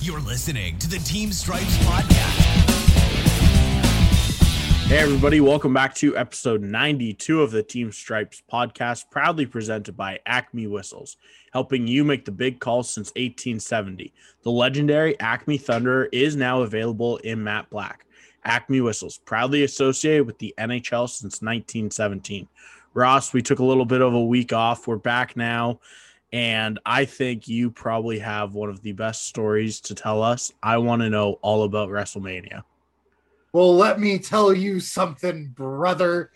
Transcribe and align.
You're 0.00 0.20
listening 0.20 0.78
to 0.78 0.88
the 0.88 0.98
Team 0.98 1.32
Stripes 1.32 1.76
Podcast. 1.78 2.68
Hey, 4.86 4.98
everybody, 4.98 5.40
welcome 5.40 5.74
back 5.74 5.92
to 5.96 6.16
episode 6.16 6.62
92 6.62 7.42
of 7.42 7.50
the 7.50 7.64
Team 7.64 7.90
Stripes 7.90 8.40
podcast, 8.50 9.10
proudly 9.10 9.44
presented 9.44 9.96
by 9.96 10.20
Acme 10.24 10.68
Whistles, 10.68 11.16
helping 11.52 11.88
you 11.88 12.04
make 12.04 12.24
the 12.24 12.30
big 12.30 12.60
calls 12.60 12.88
since 12.88 13.08
1870. 13.16 14.14
The 14.42 14.50
legendary 14.52 15.18
Acme 15.18 15.58
Thunder 15.58 16.08
is 16.12 16.36
now 16.36 16.62
available 16.62 17.16
in 17.18 17.42
matte 17.42 17.68
black. 17.68 18.06
Acme 18.44 18.80
Whistles, 18.80 19.18
proudly 19.24 19.64
associated 19.64 20.28
with 20.28 20.38
the 20.38 20.54
NHL 20.58 21.08
since 21.08 21.42
1917. 21.42 22.46
Ross, 22.94 23.32
we 23.32 23.42
took 23.42 23.58
a 23.58 23.64
little 23.64 23.84
bit 23.84 24.00
of 24.00 24.14
a 24.14 24.24
week 24.24 24.52
off. 24.52 24.86
We're 24.86 24.96
back 24.96 25.36
now. 25.36 25.80
And 26.32 26.78
I 26.84 27.06
think 27.06 27.48
you 27.48 27.70
probably 27.70 28.18
have 28.18 28.54
one 28.54 28.68
of 28.68 28.82
the 28.82 28.92
best 28.92 29.26
stories 29.26 29.80
to 29.82 29.94
tell 29.94 30.22
us. 30.22 30.52
I 30.62 30.76
want 30.78 31.00
to 31.02 31.08
know 31.08 31.38
all 31.40 31.64
about 31.64 31.88
WrestleMania. 31.88 32.62
Well, 33.52 33.74
let 33.74 33.98
me 33.98 34.18
tell 34.18 34.52
you 34.52 34.78
something, 34.78 35.48
brother. 35.48 36.30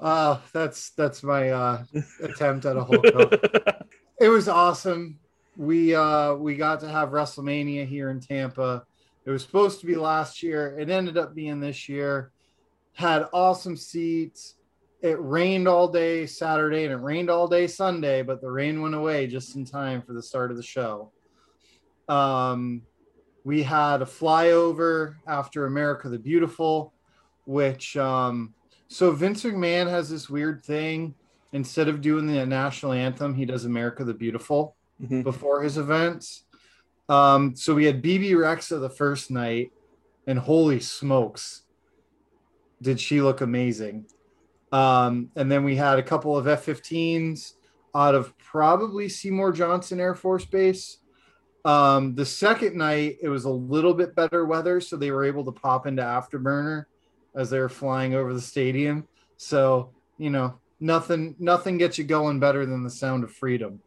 Uh, 0.00 0.38
that's 0.52 0.90
that's 0.90 1.22
my 1.22 1.50
uh, 1.50 1.84
attempt 2.22 2.66
at 2.66 2.76
a 2.76 2.82
Hulk 2.82 3.04
It 4.20 4.28
was 4.28 4.48
awesome. 4.48 5.20
We 5.56 5.94
uh, 5.94 6.34
we 6.34 6.56
got 6.56 6.80
to 6.80 6.88
have 6.88 7.10
WrestleMania 7.10 7.86
here 7.86 8.10
in 8.10 8.20
Tampa. 8.20 8.84
It 9.24 9.30
was 9.30 9.42
supposed 9.42 9.80
to 9.80 9.86
be 9.86 9.94
last 9.94 10.42
year. 10.42 10.76
It 10.78 10.90
ended 10.90 11.16
up 11.16 11.34
being 11.34 11.60
this 11.60 11.88
year. 11.88 12.32
Had 12.94 13.28
awesome 13.32 13.76
seats 13.76 14.54
it 15.00 15.20
rained 15.20 15.68
all 15.68 15.88
day 15.88 16.26
Saturday 16.26 16.84
and 16.84 16.92
it 16.92 16.96
rained 16.96 17.30
all 17.30 17.46
day 17.46 17.66
Sunday, 17.66 18.22
but 18.22 18.40
the 18.40 18.50
rain 18.50 18.82
went 18.82 18.94
away 18.94 19.26
just 19.26 19.56
in 19.56 19.64
time 19.64 20.02
for 20.02 20.12
the 20.12 20.22
start 20.22 20.50
of 20.50 20.56
the 20.56 20.62
show. 20.62 21.12
Um, 22.08 22.82
we 23.44 23.62
had 23.62 24.02
a 24.02 24.06
flyover 24.06 25.16
after 25.26 25.66
America 25.66 26.08
the 26.08 26.18
Beautiful, 26.18 26.92
which 27.46 27.96
um, 27.96 28.54
so 28.88 29.12
Vince 29.12 29.44
McMahon 29.44 29.88
has 29.88 30.10
this 30.10 30.28
weird 30.28 30.64
thing. 30.64 31.14
Instead 31.52 31.88
of 31.88 32.02
doing 32.02 32.26
the 32.26 32.44
national 32.44 32.92
anthem, 32.92 33.34
he 33.34 33.46
does 33.46 33.64
America 33.64 34.04
the 34.04 34.12
Beautiful 34.12 34.76
mm-hmm. 35.00 35.22
before 35.22 35.62
his 35.62 35.78
events. 35.78 36.44
Um, 37.08 37.56
so 37.56 37.74
we 37.74 37.86
had 37.86 38.02
Bebe 38.02 38.32
Rexha 38.32 38.78
the 38.78 38.90
first 38.90 39.30
night, 39.30 39.72
and 40.26 40.38
holy 40.38 40.80
smokes, 40.80 41.62
did 42.82 43.00
she 43.00 43.22
look 43.22 43.40
amazing! 43.40 44.04
Um, 44.72 45.30
and 45.36 45.50
then 45.50 45.64
we 45.64 45.76
had 45.76 45.98
a 45.98 46.02
couple 46.02 46.36
of 46.36 46.46
F 46.46 46.66
15s 46.66 47.54
out 47.94 48.14
of 48.14 48.36
probably 48.38 49.08
Seymour 49.08 49.52
Johnson 49.52 50.00
Air 50.00 50.14
Force 50.14 50.44
Base. 50.44 50.98
Um, 51.64 52.14
the 52.14 52.24
second 52.24 52.76
night, 52.76 53.18
it 53.22 53.28
was 53.28 53.44
a 53.44 53.50
little 53.50 53.94
bit 53.94 54.14
better 54.14 54.44
weather, 54.44 54.80
so 54.80 54.96
they 54.96 55.10
were 55.10 55.24
able 55.24 55.44
to 55.44 55.52
pop 55.52 55.86
into 55.86 56.02
Afterburner 56.02 56.84
as 57.34 57.50
they 57.50 57.58
were 57.58 57.68
flying 57.68 58.14
over 58.14 58.32
the 58.32 58.40
stadium. 58.40 59.06
So, 59.36 59.90
you 60.18 60.30
know, 60.30 60.58
nothing 60.80 61.34
nothing 61.38 61.78
gets 61.78 61.98
you 61.98 62.04
going 62.04 62.40
better 62.40 62.64
than 62.66 62.84
the 62.84 62.90
sound 62.90 63.24
of 63.24 63.32
freedom. 63.32 63.80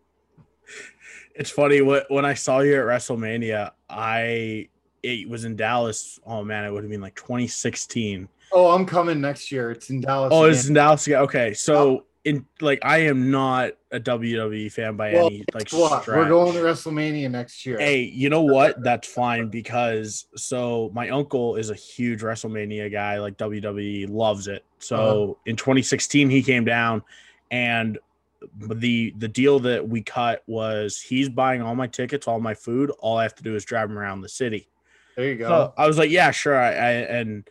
It's 1.33 1.49
funny 1.49 1.79
when 1.79 2.25
I 2.25 2.33
saw 2.33 2.59
you 2.59 2.75
at 2.75 2.85
WrestleMania, 2.85 3.71
I 3.89 4.67
it 5.01 5.29
was 5.29 5.45
in 5.45 5.55
Dallas. 5.55 6.19
Oh 6.25 6.43
man, 6.43 6.65
it 6.65 6.71
would 6.71 6.83
have 6.83 6.91
been 6.91 7.01
like 7.01 7.15
2016 7.15 8.27
Oh, 8.53 8.71
I'm 8.71 8.85
coming 8.85 9.21
next 9.21 9.51
year. 9.51 9.71
It's 9.71 9.89
in 9.89 10.01
Dallas. 10.01 10.31
Oh, 10.33 10.43
again. 10.43 10.55
it's 10.55 10.67
in 10.67 10.73
Dallas 10.73 11.07
again. 11.07 11.19
Okay, 11.21 11.53
so 11.53 11.75
oh. 11.77 12.05
in 12.25 12.45
like 12.59 12.79
I 12.83 12.99
am 12.99 13.31
not 13.31 13.73
a 13.91 13.99
WWE 13.99 14.71
fan 14.71 14.95
by 14.95 15.13
well, 15.13 15.27
any 15.27 15.43
like 15.53 15.69
stretch. 15.69 16.07
We're 16.07 16.27
going 16.27 16.53
to 16.53 16.59
WrestleMania 16.59 17.29
next 17.29 17.65
year. 17.65 17.77
Hey, 17.79 18.01
you 18.01 18.29
know 18.29 18.41
what? 18.41 18.81
That's 18.83 19.07
fine 19.07 19.49
because 19.49 20.27
so 20.35 20.91
my 20.93 21.09
uncle 21.09 21.55
is 21.55 21.69
a 21.69 21.75
huge 21.75 22.21
WrestleMania 22.21 22.91
guy. 22.91 23.19
Like 23.19 23.37
WWE 23.37 24.09
loves 24.09 24.47
it. 24.47 24.65
So 24.79 25.23
uh-huh. 25.23 25.33
in 25.45 25.55
2016, 25.55 26.29
he 26.29 26.43
came 26.43 26.65
down, 26.65 27.03
and 27.51 27.97
the 28.55 29.13
the 29.17 29.27
deal 29.27 29.59
that 29.59 29.87
we 29.87 30.01
cut 30.01 30.43
was 30.47 30.99
he's 30.99 31.29
buying 31.29 31.61
all 31.61 31.75
my 31.75 31.87
tickets, 31.87 32.27
all 32.27 32.39
my 32.39 32.53
food. 32.53 32.91
All 32.99 33.17
I 33.17 33.23
have 33.23 33.35
to 33.35 33.43
do 33.43 33.55
is 33.55 33.65
drive 33.65 33.89
him 33.89 33.97
around 33.97 34.21
the 34.21 34.29
city. 34.29 34.67
There 35.15 35.25
you 35.25 35.35
go. 35.35 35.47
So 35.47 35.73
I 35.77 35.87
was 35.87 35.97
like, 35.97 36.09
yeah, 36.09 36.31
sure. 36.31 36.57
I, 36.57 36.69
I 36.69 36.91
and 36.91 37.47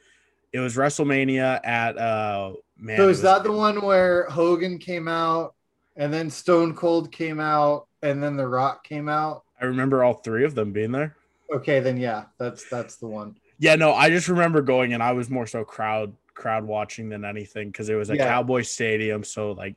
it 0.53 0.59
was 0.59 0.77
WrestleMania 0.77 1.65
at 1.65 1.99
uh 1.99 2.53
man. 2.79 2.97
So 2.97 3.09
is 3.09 3.23
that 3.23 3.45
the 3.45 3.53
one 3.53 3.83
where 3.83 4.25
Hogan 4.29 4.79
came 4.79 5.09
out 5.09 5.55
and 5.97 6.13
then 6.13 6.31
Stone 6.31 6.75
Cold 6.75 7.13
came 7.13 7.41
out 7.41 7.87
and 8.03 8.23
then 8.23 8.37
The 8.37 8.47
Rock 8.47 8.85
came 8.85 9.09
out? 9.09 9.45
I 9.61 9.67
remember 9.67 10.03
all 10.03 10.15
three 10.15 10.45
of 10.45 10.55
them 10.55 10.73
being 10.73 10.93
there. 10.93 11.17
Okay, 11.53 11.81
then 11.81 11.97
yeah, 11.97 12.25
that's 12.39 12.69
that's 12.69 12.97
the 12.97 13.07
one. 13.07 13.37
Yeah, 13.59 13.77
no, 13.77 13.93
I 13.93 14.09
just 14.09 14.29
remember 14.29 14.63
going 14.63 14.95
and 14.95 15.03
I 15.03 15.13
was 15.13 15.29
more 15.29 15.47
so 15.47 15.65
crowd 15.65 16.15
crowd 16.35 16.65
watching 16.65 17.09
than 17.09 17.25
anything 17.25 17.69
because 17.69 17.89
it 17.89 17.95
was 17.95 18.11
a 18.11 18.17
yeah. 18.17 18.27
Cowboy 18.27 18.63
Stadium, 18.63 19.25
so 19.25 19.53
like 19.53 19.77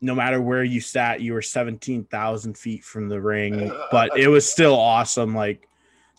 no 0.00 0.14
matter 0.14 0.40
where 0.40 0.64
you 0.64 0.80
sat, 0.80 1.20
you 1.20 1.32
were 1.32 1.42
seventeen 1.42 2.04
thousand 2.04 2.56
feet 2.56 2.84
from 2.84 3.08
the 3.08 3.20
ring, 3.20 3.72
but 3.90 4.16
it 4.18 4.28
was 4.28 4.50
still 4.50 4.74
awesome. 4.74 5.34
Like 5.34 5.68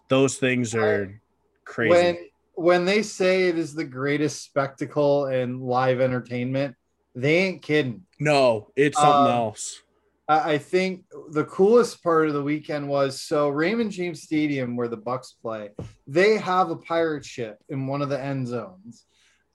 those 0.09 0.37
things 0.37 0.75
are 0.75 1.19
crazy. 1.63 1.89
When 1.89 2.17
when 2.57 2.85
they 2.85 3.03
say 3.03 3.47
it 3.47 3.57
is 3.57 3.75
the 3.75 3.85
greatest 3.85 4.43
spectacle 4.43 5.27
in 5.27 5.59
live 5.59 6.01
entertainment, 6.01 6.75
they 7.13 7.37
ain't 7.37 7.61
kidding. 7.61 8.01
No, 8.19 8.71
it's 8.75 8.97
something 8.97 9.31
um, 9.31 9.37
else. 9.37 9.81
I 10.27 10.57
think 10.57 11.05
the 11.29 11.45
coolest 11.45 12.03
part 12.03 12.27
of 12.27 12.33
the 12.33 12.43
weekend 12.43 12.89
was 12.89 13.21
so 13.21 13.47
Raymond 13.47 13.91
James 13.91 14.23
Stadium, 14.23 14.75
where 14.75 14.89
the 14.89 14.97
Bucks 14.97 15.33
play, 15.41 15.69
they 16.05 16.37
have 16.37 16.69
a 16.69 16.75
pirate 16.75 17.23
ship 17.23 17.59
in 17.69 17.87
one 17.87 18.01
of 18.01 18.09
the 18.09 18.21
end 18.21 18.47
zones, 18.47 19.05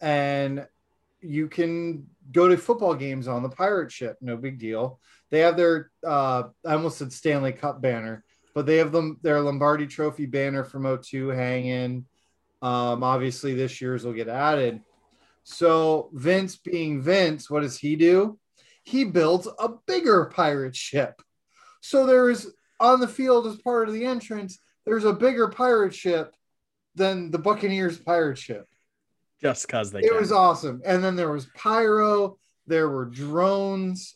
and 0.01 0.67
you 1.21 1.49
can 1.49 2.07
go 2.31 2.49
to 2.49 2.57
football 2.57 2.95
games 2.95 3.29
on 3.29 3.43
the 3.43 3.51
pirate 3.51 3.93
ship. 3.93 4.17
No 4.21 4.37
big 4.37 4.59
deal. 4.59 4.99
They 5.31 5.41
have 5.41 5.57
their 5.57 5.91
uh, 6.07 6.45
I 6.65 6.75
almost 6.75 6.99
said 6.99 7.13
Stanley 7.13 7.53
Cup 7.53 7.83
banner, 7.83 8.25
but 8.55 8.65
they 8.65 8.77
have 8.77 8.93
them 8.93 9.19
their 9.23 9.41
Lombardi 9.41 9.89
Trophy 9.89 10.27
banner 10.27 10.65
from 10.65 10.99
02 11.03 11.29
hanging. 11.29 12.07
Um, 12.63 13.03
obviously, 13.03 13.55
this 13.55 13.81
year's 13.81 14.05
will 14.05 14.13
get 14.13 14.29
added. 14.29 14.81
So 15.45 16.11
Vince, 16.13 16.57
being 16.57 17.03
Vince, 17.03 17.51
what 17.51 17.63
does 17.63 17.77
he 17.77 17.97
do? 17.97 18.39
He 18.85 19.05
builds 19.05 19.49
a 19.59 19.71
bigger 19.87 20.27
pirate 20.27 20.77
ship. 20.77 21.21
So 21.81 22.07
there 22.07 22.31
is 22.31 22.53
on 22.79 23.01
the 23.01 23.09
field 23.09 23.47
as 23.47 23.57
part 23.57 23.89
of 23.89 23.95
the 23.95 24.05
entrance. 24.05 24.59
There's 24.87 25.05
a 25.05 25.13
bigger 25.13 25.49
pirate 25.49 25.95
ship 25.95 26.35
than 26.95 27.31
the 27.31 27.39
Buccaneers 27.39 27.99
pirate 27.99 28.39
ship. 28.39 28.69
Just 29.41 29.67
because 29.67 29.91
they. 29.91 30.01
It 30.01 30.11
can. 30.11 30.21
was 30.21 30.31
awesome, 30.31 30.81
and 30.85 31.03
then 31.03 31.17
there 31.17 31.33
was 31.33 31.47
pyro. 31.57 32.39
There 32.69 32.89
were 32.89 33.07
drones. 33.07 34.15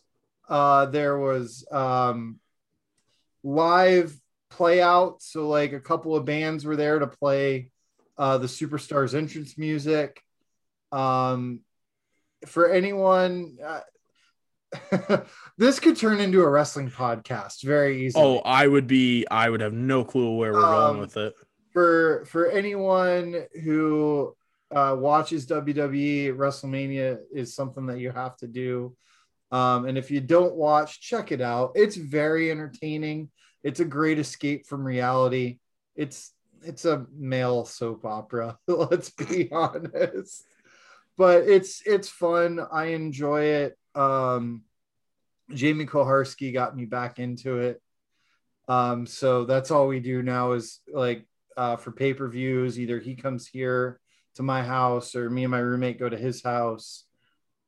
Uh, 0.48 0.86
there 0.86 1.18
was 1.18 1.66
um, 1.72 2.38
live 3.42 4.16
play 4.50 4.80
out. 4.80 5.20
So 5.22 5.48
like 5.48 5.72
a 5.72 5.80
couple 5.80 6.14
of 6.14 6.24
bands 6.24 6.64
were 6.64 6.76
there 6.76 7.00
to 7.00 7.08
play 7.08 7.70
uh, 8.18 8.38
the 8.38 8.46
Superstars 8.46 9.14
entrance 9.14 9.58
music. 9.58 10.20
Um, 10.92 11.60
for 12.46 12.70
anyone, 12.70 13.58
uh, 13.64 13.80
this 15.58 15.80
could 15.80 15.96
turn 15.96 16.20
into 16.20 16.42
a 16.42 16.48
wrestling 16.48 16.90
podcast 16.90 17.62
very 17.62 18.06
easily. 18.06 18.24
Oh, 18.24 18.38
I 18.38 18.66
would 18.66 18.86
be, 18.86 19.26
I 19.30 19.48
would 19.48 19.60
have 19.60 19.72
no 19.72 20.04
clue 20.04 20.36
where 20.36 20.52
we're 20.52 20.64
um, 20.64 20.92
going 20.92 21.00
with 21.00 21.16
it. 21.16 21.34
For 21.72 22.24
for 22.26 22.50
anyone 22.50 23.44
who 23.62 24.34
uh, 24.74 24.96
watches 24.98 25.46
WWE, 25.46 26.34
WrestleMania 26.34 27.18
is 27.32 27.54
something 27.54 27.86
that 27.86 27.98
you 27.98 28.10
have 28.10 28.36
to 28.38 28.46
do. 28.46 28.96
Um, 29.52 29.86
and 29.86 29.96
if 29.96 30.10
you 30.10 30.20
don't 30.20 30.54
watch, 30.54 31.00
check 31.00 31.30
it 31.32 31.40
out. 31.40 31.72
It's 31.74 31.96
very 31.96 32.50
entertaining. 32.50 33.30
It's 33.62 33.80
a 33.80 33.84
great 33.84 34.18
escape 34.18 34.66
from 34.66 34.84
reality. 34.84 35.58
It's 35.94 36.32
it's 36.62 36.84
a 36.84 37.06
male 37.14 37.64
soap 37.64 38.04
opera. 38.04 38.58
Let's 38.66 39.10
be 39.10 39.50
honest, 39.52 40.44
but 41.16 41.44
it's 41.48 41.82
it's 41.86 42.08
fun. 42.08 42.60
I 42.72 42.86
enjoy 42.86 43.42
it. 43.42 43.78
Um, 43.94 44.62
Jamie 45.52 45.86
Koharski 45.86 46.52
got 46.52 46.76
me 46.76 46.84
back 46.84 47.18
into 47.18 47.58
it. 47.58 47.80
Um, 48.68 49.06
so 49.06 49.44
that's 49.44 49.70
all 49.70 49.86
we 49.86 50.00
do 50.00 50.22
now 50.22 50.52
is 50.52 50.80
like 50.92 51.26
uh, 51.56 51.76
for 51.76 51.92
pay 51.92 52.14
per 52.14 52.28
views. 52.28 52.78
Either 52.78 52.98
he 52.98 53.14
comes 53.14 53.46
here 53.46 54.00
to 54.34 54.42
my 54.42 54.62
house, 54.62 55.14
or 55.14 55.30
me 55.30 55.44
and 55.44 55.50
my 55.50 55.58
roommate 55.58 55.98
go 55.98 56.08
to 56.08 56.16
his 56.16 56.42
house 56.42 57.06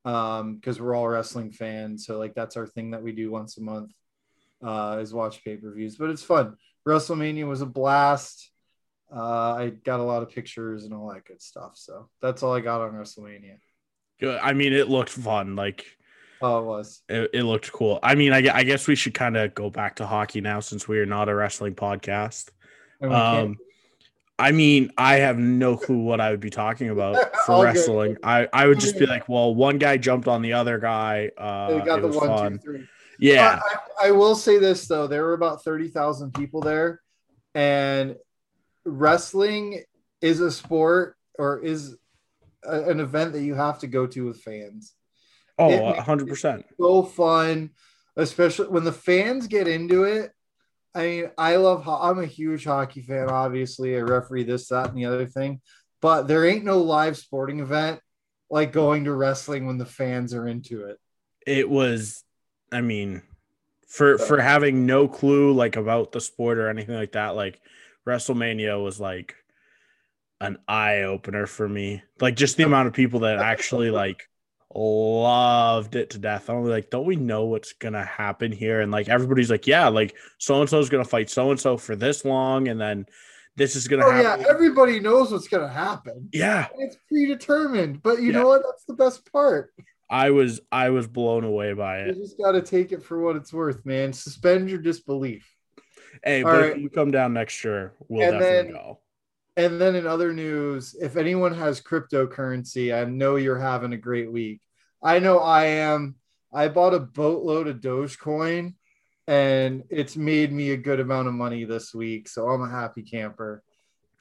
um 0.04 0.54
because 0.54 0.80
we're 0.80 0.94
all 0.94 1.08
wrestling 1.08 1.50
fans 1.50 2.06
so 2.06 2.18
like 2.18 2.34
that's 2.34 2.56
our 2.56 2.66
thing 2.66 2.92
that 2.92 3.02
we 3.02 3.12
do 3.12 3.30
once 3.30 3.58
a 3.58 3.60
month 3.60 3.92
uh 4.64 4.98
is 5.00 5.12
watch 5.12 5.42
pay-per-views 5.44 5.96
but 5.96 6.08
it's 6.08 6.22
fun 6.22 6.56
wrestlemania 6.86 7.46
was 7.46 7.60
a 7.62 7.66
blast 7.66 8.50
uh, 9.14 9.54
I 9.54 9.70
got 9.84 10.00
a 10.00 10.02
lot 10.02 10.22
of 10.22 10.30
pictures 10.30 10.84
and 10.84 10.92
all 10.92 11.08
that 11.12 11.24
good 11.24 11.40
stuff. 11.40 11.72
So 11.74 12.08
that's 12.20 12.42
all 12.42 12.54
I 12.54 12.60
got 12.60 12.80
on 12.80 12.92
WrestleMania. 12.92 13.58
Good. 14.20 14.38
I 14.42 14.52
mean, 14.52 14.72
it 14.72 14.88
looked 14.88 15.10
fun. 15.10 15.56
Like, 15.56 15.86
oh, 16.42 16.58
it 16.58 16.64
was. 16.64 17.02
It, 17.08 17.30
it 17.32 17.42
looked 17.44 17.72
cool. 17.72 17.98
I 18.02 18.14
mean, 18.14 18.32
I, 18.32 18.38
I 18.52 18.64
guess 18.64 18.86
we 18.86 18.96
should 18.96 19.14
kind 19.14 19.36
of 19.36 19.54
go 19.54 19.70
back 19.70 19.96
to 19.96 20.06
hockey 20.06 20.40
now 20.40 20.60
since 20.60 20.88
we 20.88 20.98
are 20.98 21.06
not 21.06 21.28
a 21.28 21.34
wrestling 21.34 21.74
podcast. 21.74 22.50
Um, 23.00 23.56
I 24.40 24.52
mean, 24.52 24.92
I 24.98 25.16
have 25.16 25.38
no 25.38 25.76
clue 25.76 25.98
what 25.98 26.20
I 26.20 26.30
would 26.30 26.40
be 26.40 26.50
talking 26.50 26.90
about 26.90 27.16
for 27.46 27.56
good. 27.56 27.62
wrestling. 27.62 28.16
I, 28.22 28.48
I 28.52 28.66
would 28.66 28.78
just 28.80 28.98
be 28.98 29.06
like, 29.06 29.28
well, 29.28 29.54
one 29.54 29.78
guy 29.78 29.96
jumped 29.96 30.28
on 30.28 30.42
the 30.42 30.52
other 30.52 30.78
guy. 30.78 31.30
Uh, 31.36 31.78
they 31.78 31.84
got 31.84 31.98
it 31.98 32.02
the 32.02 32.08
was 32.08 32.16
one, 32.16 32.28
two, 32.28 32.34
fun. 32.34 32.58
three. 32.58 32.88
Yeah, 33.20 33.60
I, 34.00 34.08
I 34.08 34.10
will 34.12 34.36
say 34.36 34.58
this 34.58 34.86
though, 34.86 35.08
there 35.08 35.24
were 35.24 35.32
about 35.32 35.64
thirty 35.64 35.88
thousand 35.88 36.34
people 36.34 36.60
there, 36.60 37.00
and 37.52 38.14
wrestling 38.88 39.82
is 40.20 40.40
a 40.40 40.50
sport 40.50 41.16
or 41.38 41.60
is 41.60 41.96
a- 42.64 42.90
an 42.90 43.00
event 43.00 43.32
that 43.32 43.42
you 43.42 43.54
have 43.54 43.78
to 43.80 43.86
go 43.86 44.06
to 44.06 44.24
with 44.26 44.40
fans. 44.40 44.94
oh, 45.58 45.70
it 45.70 45.98
a 45.98 46.02
hundred 46.02 46.28
percent. 46.28 46.64
So 46.80 47.02
fun, 47.02 47.70
especially 48.16 48.68
when 48.68 48.84
the 48.84 48.92
fans 48.92 49.46
get 49.46 49.66
into 49.68 50.04
it. 50.04 50.32
I 50.94 51.02
mean, 51.02 51.30
I 51.36 51.56
love. 51.56 51.84
ho- 51.84 52.00
I'm 52.00 52.18
a 52.18 52.26
huge 52.26 52.64
hockey 52.64 53.02
fan. 53.02 53.28
Obviously, 53.28 53.96
I 53.96 54.00
referee 54.00 54.44
this, 54.44 54.68
that, 54.68 54.88
and 54.88 54.98
the 54.98 55.04
other 55.06 55.26
thing. 55.26 55.60
But 56.00 56.28
there 56.28 56.44
ain't 56.44 56.64
no 56.64 56.78
live 56.78 57.16
sporting 57.16 57.60
event 57.60 58.00
like 58.50 58.72
going 58.72 59.04
to 59.04 59.12
wrestling 59.12 59.66
when 59.66 59.78
the 59.78 59.84
fans 59.86 60.32
are 60.32 60.48
into 60.48 60.84
it. 60.86 60.98
It 61.46 61.68
was, 61.68 62.24
I 62.72 62.80
mean, 62.80 63.22
for 63.86 64.16
for 64.18 64.40
having 64.40 64.86
no 64.86 65.08
clue 65.08 65.52
like 65.52 65.76
about 65.76 66.12
the 66.12 66.20
sport 66.20 66.58
or 66.58 66.68
anything 66.68 66.94
like 66.94 67.12
that, 67.12 67.34
like 67.36 67.60
WrestleMania 68.08 68.82
was 68.82 68.98
like 68.98 69.34
an 70.40 70.58
eye 70.66 71.02
opener 71.02 71.46
for 71.46 71.68
me. 71.68 72.02
Like 72.20 72.36
just 72.36 72.56
the 72.56 72.64
amount 72.64 72.88
of 72.88 72.94
people 72.94 73.20
that 73.20 73.38
actually 73.38 73.90
like 74.02 74.28
loved 74.74 75.94
it 75.96 76.10
to 76.10 76.18
death. 76.18 76.48
I'm 76.48 76.64
like, 76.64 76.90
don't 76.90 77.06
we 77.06 77.16
know 77.16 77.44
what's 77.44 77.72
gonna 77.74 78.04
happen 78.04 78.52
here? 78.52 78.80
And 78.80 78.90
like 78.90 79.08
everybody's 79.08 79.50
like, 79.50 79.66
yeah, 79.66 79.88
like 79.88 80.14
so 80.38 80.60
and 80.60 80.70
so 80.70 80.78
is 80.78 80.88
gonna 80.88 81.04
fight 81.04 81.30
so 81.30 81.50
and 81.50 81.60
so 81.60 81.76
for 81.76 81.96
this 81.96 82.24
long, 82.24 82.68
and 82.68 82.80
then 82.80 83.06
this 83.56 83.76
is 83.76 83.88
gonna 83.88 84.04
Oh 84.06 84.20
yeah, 84.20 84.36
everybody 84.48 85.00
knows 85.00 85.32
what's 85.32 85.48
gonna 85.48 85.68
happen. 85.68 86.28
yeah, 86.32 86.68
It's 86.78 86.96
predetermined, 87.08 88.02
but 88.02 88.20
you 88.20 88.32
Yeah. 88.32 88.40
know 88.40 88.46
what? 88.48 88.62
That's 88.64 88.84
the 88.84 88.94
best 88.94 89.30
part. 89.32 89.72
I 90.10 90.30
was 90.30 90.60
I 90.72 90.90
was 90.90 91.06
blown 91.06 91.44
away 91.44 91.74
by 91.74 92.00
it. 92.00 92.16
You 92.16 92.22
just 92.22 92.38
got 92.38 92.52
to 92.52 92.62
take 92.62 92.92
it 92.92 93.02
for 93.02 93.20
what 93.20 93.36
it's 93.36 93.52
worth, 93.52 93.84
man. 93.84 94.12
Suspend 94.12 94.70
your 94.70 94.78
disbelief. 94.78 95.46
Hey, 96.24 96.42
All 96.42 96.50
but 96.52 96.60
right. 96.60 96.70
if 96.72 96.78
you 96.78 96.90
come 96.90 97.10
down 97.10 97.32
next 97.32 97.62
year, 97.64 97.92
we'll 98.08 98.22
And 98.22 98.32
definitely 98.40 98.72
then- 98.72 98.72
go. 98.72 98.98
And 99.56 99.80
then 99.80 99.96
in 99.96 100.06
other 100.06 100.32
news, 100.32 100.94
if 101.00 101.16
anyone 101.16 101.52
has 101.54 101.80
cryptocurrency, 101.80 102.94
I 102.94 103.04
know 103.10 103.34
you're 103.34 103.58
having 103.58 103.92
a 103.92 103.96
great 103.96 104.30
week. 104.30 104.60
I 105.02 105.18
know 105.18 105.40
I 105.40 105.64
am. 105.64 106.14
I 106.54 106.68
bought 106.68 106.94
a 106.94 107.00
boatload 107.00 107.66
of 107.66 107.78
Dogecoin 107.80 108.74
and 109.26 109.82
it's 109.90 110.16
made 110.16 110.52
me 110.52 110.70
a 110.70 110.76
good 110.76 111.00
amount 111.00 111.26
of 111.26 111.34
money 111.34 111.64
this 111.64 111.92
week. 111.92 112.28
So 112.28 112.48
I'm 112.48 112.62
a 112.62 112.68
happy 112.70 113.02
camper. 113.02 113.64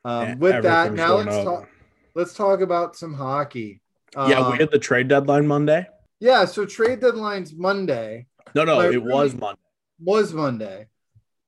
Um, 0.03 0.39
with 0.39 0.63
that, 0.63 0.93
now 0.93 1.17
let's 1.17 1.35
up. 1.35 1.43
talk 1.45 1.69
let's 2.15 2.33
talk 2.33 2.61
about 2.61 2.95
some 2.95 3.13
hockey. 3.13 3.81
Yeah, 4.15 4.39
Um, 4.39 4.53
we 4.53 4.57
had 4.57 4.71
the 4.71 4.79
trade 4.79 5.07
deadline 5.07 5.45
Monday. 5.45 5.87
yeah, 6.19 6.45
so 6.45 6.65
trade 6.65 6.99
deadline's 6.99 7.53
Monday. 7.53 8.25
No, 8.55 8.63
no, 8.63 8.81
it 8.81 9.03
was 9.03 9.35
Monday. 9.35 9.61
was 9.99 10.33
Monday. 10.33 10.87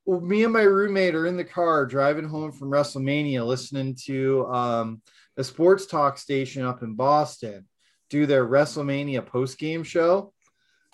Me 0.10 0.44
and 0.44 0.54
my 0.54 0.64
roommate 0.64 1.14
are 1.14 1.28
in 1.28 1.38
the 1.38 1.44
car 1.44 1.86
driving 1.86 2.28
home 2.28 2.52
from 2.52 2.72
WrestleMania, 2.72 3.46
listening 3.46 3.96
to 4.06 4.48
um, 4.48 5.02
a 5.38 5.44
sports 5.44 5.86
talk 5.86 6.18
station 6.18 6.64
up 6.64 6.82
in 6.82 6.96
Boston 6.96 7.66
do 8.10 8.26
their 8.26 8.46
WrestleMania 8.46 9.26
post 9.26 9.58
game 9.58 9.84
show, 9.84 10.34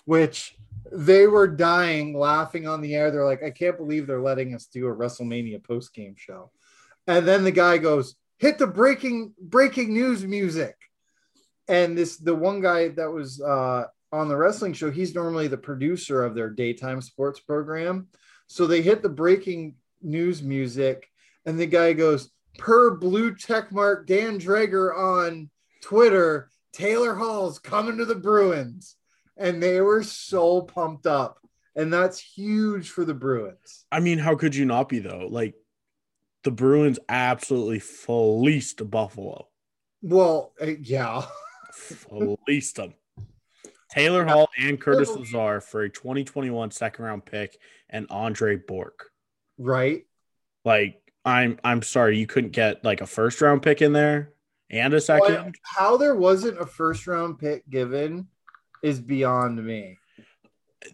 which 0.04 0.54
they 0.92 1.26
were 1.26 1.48
dying 1.48 2.16
laughing 2.16 2.68
on 2.68 2.80
the 2.80 2.94
air. 2.94 3.10
They're 3.10 3.24
like, 3.24 3.42
I 3.42 3.50
can't 3.50 3.76
believe 3.76 4.06
they're 4.06 4.20
letting 4.20 4.54
us 4.54 4.66
do 4.66 4.86
a 4.86 4.94
WrestleMania 4.94 5.64
post 5.64 5.94
game 5.94 6.14
show. 6.16 6.50
And 7.06 7.26
then 7.26 7.44
the 7.44 7.52
guy 7.52 7.78
goes, 7.78 8.16
hit 8.38 8.58
the 8.58 8.66
breaking 8.66 9.32
breaking 9.40 9.92
news 9.92 10.24
music. 10.24 10.76
And 11.68 11.96
this 11.96 12.18
the 12.18 12.34
one 12.34 12.60
guy 12.60 12.88
that 12.88 13.10
was 13.10 13.40
uh 13.40 13.84
on 14.12 14.28
the 14.28 14.36
wrestling 14.36 14.72
show, 14.72 14.90
he's 14.90 15.14
normally 15.14 15.48
the 15.48 15.56
producer 15.56 16.24
of 16.24 16.34
their 16.34 16.50
daytime 16.50 17.00
sports 17.00 17.40
program. 17.40 18.08
So 18.46 18.66
they 18.66 18.82
hit 18.82 19.02
the 19.02 19.08
breaking 19.08 19.74
news 20.02 20.42
music, 20.42 21.10
and 21.44 21.58
the 21.58 21.66
guy 21.66 21.92
goes, 21.92 22.30
per 22.58 22.96
blue 22.96 23.34
check 23.34 23.72
mark 23.72 24.06
Dan 24.06 24.38
Dreger 24.38 24.96
on 24.96 25.50
Twitter, 25.82 26.50
Taylor 26.72 27.14
Hall's 27.14 27.58
coming 27.58 27.98
to 27.98 28.04
the 28.04 28.14
Bruins. 28.14 28.96
And 29.36 29.62
they 29.62 29.80
were 29.80 30.02
so 30.02 30.62
pumped 30.62 31.06
up. 31.06 31.38
And 31.74 31.92
that's 31.92 32.18
huge 32.18 32.90
for 32.90 33.04
the 33.04 33.14
Bruins. 33.14 33.84
I 33.92 34.00
mean, 34.00 34.18
how 34.18 34.34
could 34.34 34.54
you 34.54 34.64
not 34.64 34.88
be 34.88 34.98
though? 34.98 35.28
Like 35.30 35.54
the 36.42 36.50
Bruins 36.50 36.98
absolutely 37.08 37.80
fleeced 37.80 38.88
Buffalo. 38.90 39.48
Well, 40.02 40.52
uh, 40.60 40.66
yeah. 40.80 41.26
Fleeced 41.72 42.76
them. 42.76 42.94
Taylor 43.90 44.24
Hall 44.24 44.48
and 44.58 44.80
Curtis 44.80 45.10
Lazar 45.10 45.60
for 45.60 45.82
a 45.82 45.90
2021 45.90 46.70
second 46.70 47.04
round 47.04 47.24
pick 47.24 47.58
and 47.88 48.10
Anders 48.10 48.60
Bjork. 48.66 49.10
Right. 49.58 50.04
Like, 50.64 51.00
I'm 51.24 51.58
I'm 51.64 51.82
sorry, 51.82 52.18
you 52.18 52.26
couldn't 52.26 52.50
get 52.52 52.84
like 52.84 53.00
a 53.00 53.06
first 53.06 53.40
round 53.40 53.62
pick 53.62 53.82
in 53.82 53.92
there 53.92 54.32
and 54.70 54.94
a 54.94 55.00
second. 55.00 55.34
Well, 55.34 55.52
how 55.62 55.96
there 55.96 56.14
wasn't 56.14 56.60
a 56.60 56.66
first 56.66 57.06
round 57.06 57.38
pick 57.38 57.68
given 57.68 58.28
is 58.82 59.00
beyond 59.00 59.64
me. 59.64 59.98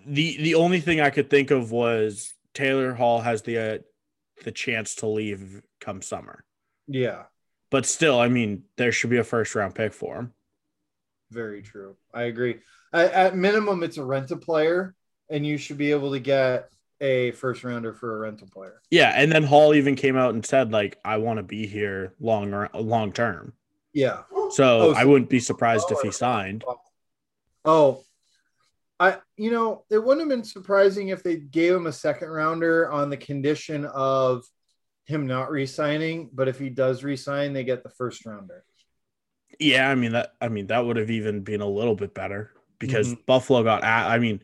the 0.06 0.36
the 0.42 0.54
only 0.54 0.80
thing 0.80 1.00
I 1.00 1.10
could 1.10 1.28
think 1.28 1.50
of 1.50 1.70
was 1.70 2.32
Taylor 2.54 2.94
Hall 2.94 3.20
has 3.20 3.42
the 3.42 3.58
uh, 3.58 3.78
the 4.44 4.52
chance 4.52 4.94
to 4.96 5.06
leave 5.06 5.62
come 5.80 6.00
summer. 6.02 6.44
Yeah, 6.88 7.24
But 7.70 7.86
still, 7.86 8.18
I 8.18 8.28
mean, 8.28 8.64
there 8.76 8.92
should 8.92 9.10
be 9.10 9.18
a 9.18 9.24
first 9.24 9.54
round 9.54 9.74
pick 9.74 9.92
for 9.92 10.16
him. 10.16 10.32
very 11.30 11.62
true. 11.62 11.96
I 12.12 12.22
agree. 12.24 12.60
At, 12.92 13.12
at 13.12 13.36
minimum, 13.36 13.82
it's 13.82 13.96
a 13.98 14.04
rental 14.04 14.38
player, 14.38 14.94
and 15.30 15.46
you 15.46 15.56
should 15.58 15.78
be 15.78 15.92
able 15.92 16.12
to 16.12 16.18
get 16.20 16.70
a 17.02 17.32
first 17.32 17.64
rounder 17.64 17.92
for 17.92 18.16
a 18.16 18.18
rental 18.20 18.48
player. 18.48 18.80
Yeah, 18.90 19.12
and 19.14 19.30
then 19.30 19.42
Hall 19.42 19.74
even 19.74 19.94
came 19.96 20.16
out 20.16 20.32
and 20.32 20.46
said 20.46 20.72
like, 20.72 20.98
"I 21.04 21.18
want 21.18 21.36
to 21.38 21.42
be 21.42 21.66
here 21.66 22.14
long 22.20 22.68
long 22.72 23.12
term." 23.12 23.52
Yeah. 23.92 24.22
So 24.50 24.92
Oh, 24.92 24.94
I 24.94 25.04
wouldn't 25.04 25.28
be 25.28 25.40
surprised 25.40 25.90
if 25.90 26.00
he 26.00 26.10
signed. 26.10 26.64
Oh, 27.64 28.02
I 28.98 29.18
you 29.36 29.50
know 29.50 29.84
it 29.90 29.98
wouldn't 29.98 30.20
have 30.20 30.28
been 30.28 30.44
surprising 30.44 31.08
if 31.08 31.22
they 31.22 31.36
gave 31.36 31.74
him 31.74 31.86
a 31.86 31.92
second 31.92 32.28
rounder 32.28 32.90
on 32.90 33.10
the 33.10 33.16
condition 33.16 33.84
of 33.84 34.44
him 35.04 35.26
not 35.26 35.50
re-signing, 35.50 36.30
but 36.32 36.46
if 36.48 36.58
he 36.58 36.70
does 36.70 37.02
re-sign, 37.02 37.52
they 37.52 37.64
get 37.64 37.82
the 37.82 37.90
first 37.90 38.24
rounder. 38.24 38.64
Yeah, 39.58 39.90
I 39.90 39.94
mean 39.96 40.12
that. 40.12 40.34
I 40.40 40.48
mean 40.48 40.68
that 40.68 40.86
would 40.86 40.96
have 40.96 41.10
even 41.10 41.40
been 41.42 41.60
a 41.60 41.66
little 41.66 41.94
bit 41.96 42.14
better 42.14 42.52
because 42.78 43.08
Mm-hmm. 43.08 43.22
Buffalo 43.26 43.62
got. 43.62 43.84
I 43.84 44.18
mean, 44.18 44.42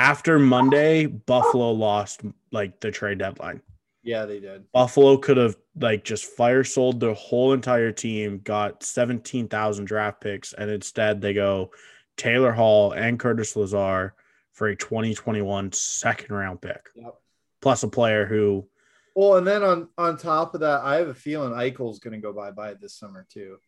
after 0.00 0.38
Monday, 0.38 1.04
Buffalo 1.04 1.72
lost 1.72 2.22
like 2.50 2.80
the 2.80 2.90
trade 2.90 3.18
deadline. 3.18 3.60
Yeah, 4.02 4.24
they 4.24 4.40
did. 4.40 4.64
Buffalo 4.72 5.18
could 5.18 5.36
have 5.36 5.56
like 5.78 6.04
just 6.04 6.24
fire 6.24 6.64
sold 6.64 7.00
their 7.00 7.12
whole 7.12 7.52
entire 7.52 7.92
team, 7.92 8.40
got 8.42 8.82
17,000 8.82 9.84
draft 9.84 10.22
picks, 10.22 10.54
and 10.54 10.70
instead 10.70 11.20
they 11.20 11.34
go 11.34 11.70
Taylor 12.16 12.50
Hall 12.52 12.92
and 12.92 13.20
Curtis 13.20 13.54
Lazar 13.56 14.14
for 14.52 14.68
a 14.68 14.76
2021 14.76 15.72
second 15.72 16.34
round 16.34 16.62
pick, 16.62 16.88
Yep. 16.94 17.14
plus 17.60 17.82
a 17.82 17.88
player 17.88 18.24
who, 18.24 18.66
Well, 19.14 19.36
and 19.36 19.46
then 19.46 19.62
on 19.62 19.88
on 19.98 20.16
top 20.16 20.54
of 20.54 20.60
that, 20.62 20.80
I 20.80 20.96
have 20.96 21.08
a 21.08 21.14
feeling 21.14 21.52
Eichel's 21.52 21.98
going 21.98 22.12
to 22.14 22.18
go 22.20 22.32
bye 22.32 22.52
bye 22.52 22.74
this 22.80 22.94
summer 22.94 23.26
too. 23.30 23.58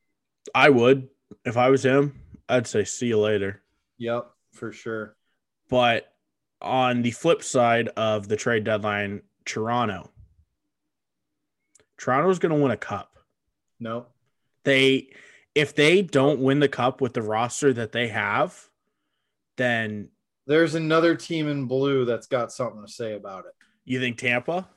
I 0.54 0.70
would, 0.70 1.08
if 1.44 1.58
I 1.58 1.68
was 1.68 1.84
him, 1.84 2.18
I'd 2.48 2.66
say 2.66 2.84
see 2.84 3.08
you 3.08 3.18
later. 3.18 3.60
Yep, 3.98 4.30
for 4.52 4.72
sure. 4.72 5.14
But 5.68 6.11
on 6.62 7.02
the 7.02 7.10
flip 7.10 7.42
side 7.42 7.88
of 7.96 8.28
the 8.28 8.36
trade 8.36 8.64
deadline, 8.64 9.22
Toronto. 9.44 10.10
Toronto's 11.98 12.38
going 12.38 12.54
to 12.54 12.60
win 12.60 12.72
a 12.72 12.76
cup. 12.76 13.16
No, 13.78 14.06
they 14.64 15.10
if 15.54 15.74
they 15.74 16.02
don't 16.02 16.40
win 16.40 16.60
the 16.60 16.68
cup 16.68 17.00
with 17.00 17.14
the 17.14 17.22
roster 17.22 17.72
that 17.72 17.92
they 17.92 18.08
have, 18.08 18.68
then 19.56 20.08
there's 20.46 20.74
another 20.74 21.14
team 21.14 21.48
in 21.48 21.66
blue 21.66 22.04
that's 22.04 22.26
got 22.26 22.52
something 22.52 22.84
to 22.84 22.90
say 22.90 23.14
about 23.14 23.44
it. 23.46 23.52
you 23.84 24.00
think 24.00 24.18
Tampa? 24.18 24.68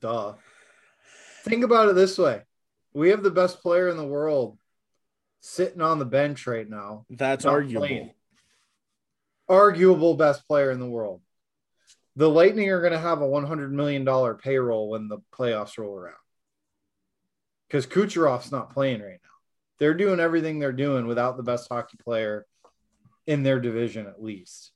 Duh. 0.00 0.34
Think 1.44 1.64
about 1.64 1.88
it 1.88 1.94
this 1.94 2.18
way: 2.18 2.42
we 2.92 3.10
have 3.10 3.22
the 3.22 3.30
best 3.30 3.62
player 3.62 3.88
in 3.88 3.96
the 3.96 4.06
world 4.06 4.58
sitting 5.40 5.80
on 5.80 5.98
the 5.98 6.04
bench 6.04 6.46
right 6.46 6.68
now. 6.68 7.04
That's 7.10 7.44
arguable. 7.44 7.86
playing. 7.86 8.10
Arguable 9.52 10.14
best 10.14 10.46
player 10.48 10.70
in 10.70 10.80
the 10.80 10.88
world. 10.88 11.20
The 12.16 12.28
Lightning 12.28 12.70
are 12.70 12.80
going 12.80 12.92
to 12.92 12.98
have 12.98 13.20
a 13.20 13.26
$100 13.26 13.70
million 13.70 14.04
payroll 14.38 14.88
when 14.88 15.08
the 15.08 15.18
playoffs 15.34 15.76
roll 15.76 15.94
around. 15.94 16.14
Because 17.68 17.86
Kucherov's 17.86 18.50
not 18.50 18.72
playing 18.72 19.02
right 19.02 19.20
now. 19.22 19.30
They're 19.78 19.94
doing 19.94 20.20
everything 20.20 20.58
they're 20.58 20.72
doing 20.72 21.06
without 21.06 21.36
the 21.36 21.42
best 21.42 21.68
hockey 21.70 21.98
player 22.02 22.46
in 23.26 23.42
their 23.42 23.60
division, 23.60 24.06
at 24.06 24.22
least. 24.22 24.72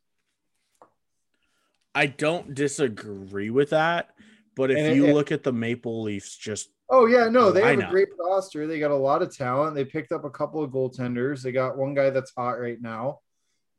I 1.94 2.06
don't 2.06 2.54
disagree 2.54 3.50
with 3.50 3.70
that, 3.70 4.10
But 4.56 4.70
if 4.70 4.78
And 4.78 4.96
you 4.96 5.06
it- 5.06 5.14
look 5.14 5.32
at 5.32 5.42
the 5.42 5.52
Maple 5.52 6.02
Leafs, 6.02 6.36
just 6.36 6.70
Oh 6.88 7.06
yeah, 7.06 7.28
no, 7.28 7.50
they 7.50 7.62
have 7.62 7.78
a 7.78 7.90
great 7.90 8.08
roster. 8.18 8.66
They 8.66 8.78
got 8.78 8.90
a 8.90 8.96
lot 8.96 9.20
of 9.20 9.34
talent. 9.34 9.74
They 9.74 9.84
picked 9.84 10.12
up 10.12 10.24
a 10.24 10.30
couple 10.30 10.62
of 10.62 10.70
goaltenders. 10.70 11.42
They 11.42 11.50
got 11.50 11.76
one 11.76 11.94
guy 11.94 12.10
that's 12.10 12.32
hot 12.34 12.60
right 12.60 12.80
now. 12.80 13.20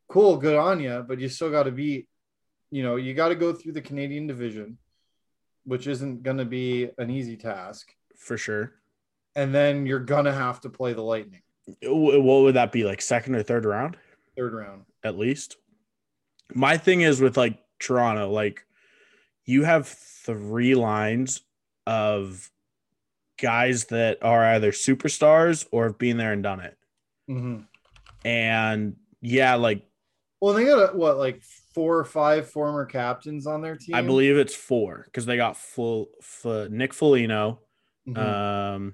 Cool, 0.10 0.38
good 0.38 0.56
on 0.56 0.80
you, 0.80 1.04
but 1.08 1.20
you 1.20 1.28
still 1.30 1.52
got 1.52 1.64
to 1.64 1.72
beat. 1.72 2.08
You 2.72 2.84
know, 2.84 2.96
you 2.96 3.14
got 3.14 3.30
to 3.30 3.36
go 3.36 3.54
through 3.54 3.74
the 3.74 3.82
Canadian 3.82 4.28
division, 4.28 4.78
which 5.66 5.88
isn't 5.88 6.24
going 6.24 6.38
to 6.38 6.46
be 6.46 6.90
an 6.98 7.10
easy 7.10 7.38
task. 7.38 7.94
for 8.18 8.38
sure. 8.38 8.74
And 9.36 9.54
then 9.54 9.86
you're 9.86 10.00
gonna 10.00 10.34
have 10.34 10.62
to 10.62 10.70
play 10.70 10.94
the 10.94 11.04
Lightning 11.04 11.42
What 11.84 12.42
would 12.42 12.56
that 12.56 12.72
be 12.72 12.84
like 12.84 13.02
second 13.04 13.36
or 13.36 13.44
third 13.44 13.66
round 13.66 13.96
third 14.36 14.52
round. 14.54 14.86
at 15.04 15.16
least? 15.18 15.58
My 16.56 16.76
thing 16.78 17.02
is 17.02 17.22
with 17.22 17.38
like 17.38 17.60
Toronto, 17.80 18.32
like 18.32 18.66
you 19.46 19.64
have 19.64 19.88
three 19.88 20.74
lines 20.74 21.42
of 21.86 22.50
guys 23.40 23.86
that 23.86 24.18
are 24.24 24.44
either 24.44 24.72
superstars 24.72 25.68
or 25.72 25.84
have 25.86 26.00
been 26.00 26.18
there 26.18 26.34
and 26.34 26.42
done 26.42 26.60
it. 26.62 26.76
Mhm. 27.30 27.68
And 28.26 28.96
yeah, 29.22 29.54
like 29.54 29.86
Well, 30.40 30.54
they 30.54 30.66
got 30.66 30.96
what 30.96 31.18
like 31.18 31.42
four 31.74 31.98
or 31.98 32.06
five 32.06 32.50
former 32.50 32.86
captains 32.86 33.48
on 33.48 33.62
their 33.62 33.76
team. 33.76 33.96
I 33.96 34.02
believe 34.02 34.38
it's 34.38 34.56
four 34.56 35.04
because 35.06 35.26
they 35.26 35.38
got 35.38 35.58
full, 35.58 36.10
F- 36.22 36.70
Nick 36.70 36.94
Foligno, 36.94 37.60
Mhm. 38.08 38.18
um, 38.18 38.94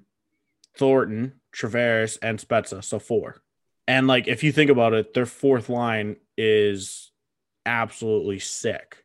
Thornton, 0.77 1.39
Tavares, 1.55 2.17
and 2.21 2.39
Spezza. 2.39 2.83
So 2.83 2.97
four. 2.99 3.41
And 3.87 4.07
like, 4.07 4.27
if 4.27 4.43
you 4.43 4.51
think 4.53 4.71
about 4.71 4.93
it, 4.93 5.13
their 5.13 5.25
fourth 5.25 5.67
line 5.69 6.15
is 6.37 7.11
absolutely 7.65 8.39
sick. 8.39 8.97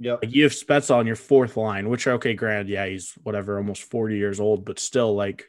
yep. 0.00 0.20
Like 0.22 0.32
you 0.32 0.44
have 0.44 0.52
Spezza 0.52 0.94
on 0.94 1.06
your 1.08 1.16
fourth 1.16 1.56
line, 1.56 1.88
which 1.88 2.06
are 2.06 2.12
okay, 2.12 2.34
granted, 2.34 2.68
yeah, 2.68 2.86
he's 2.86 3.14
whatever, 3.24 3.56
almost 3.56 3.82
40 3.82 4.16
years 4.16 4.38
old, 4.38 4.64
but 4.64 4.78
still, 4.78 5.14
like 5.16 5.46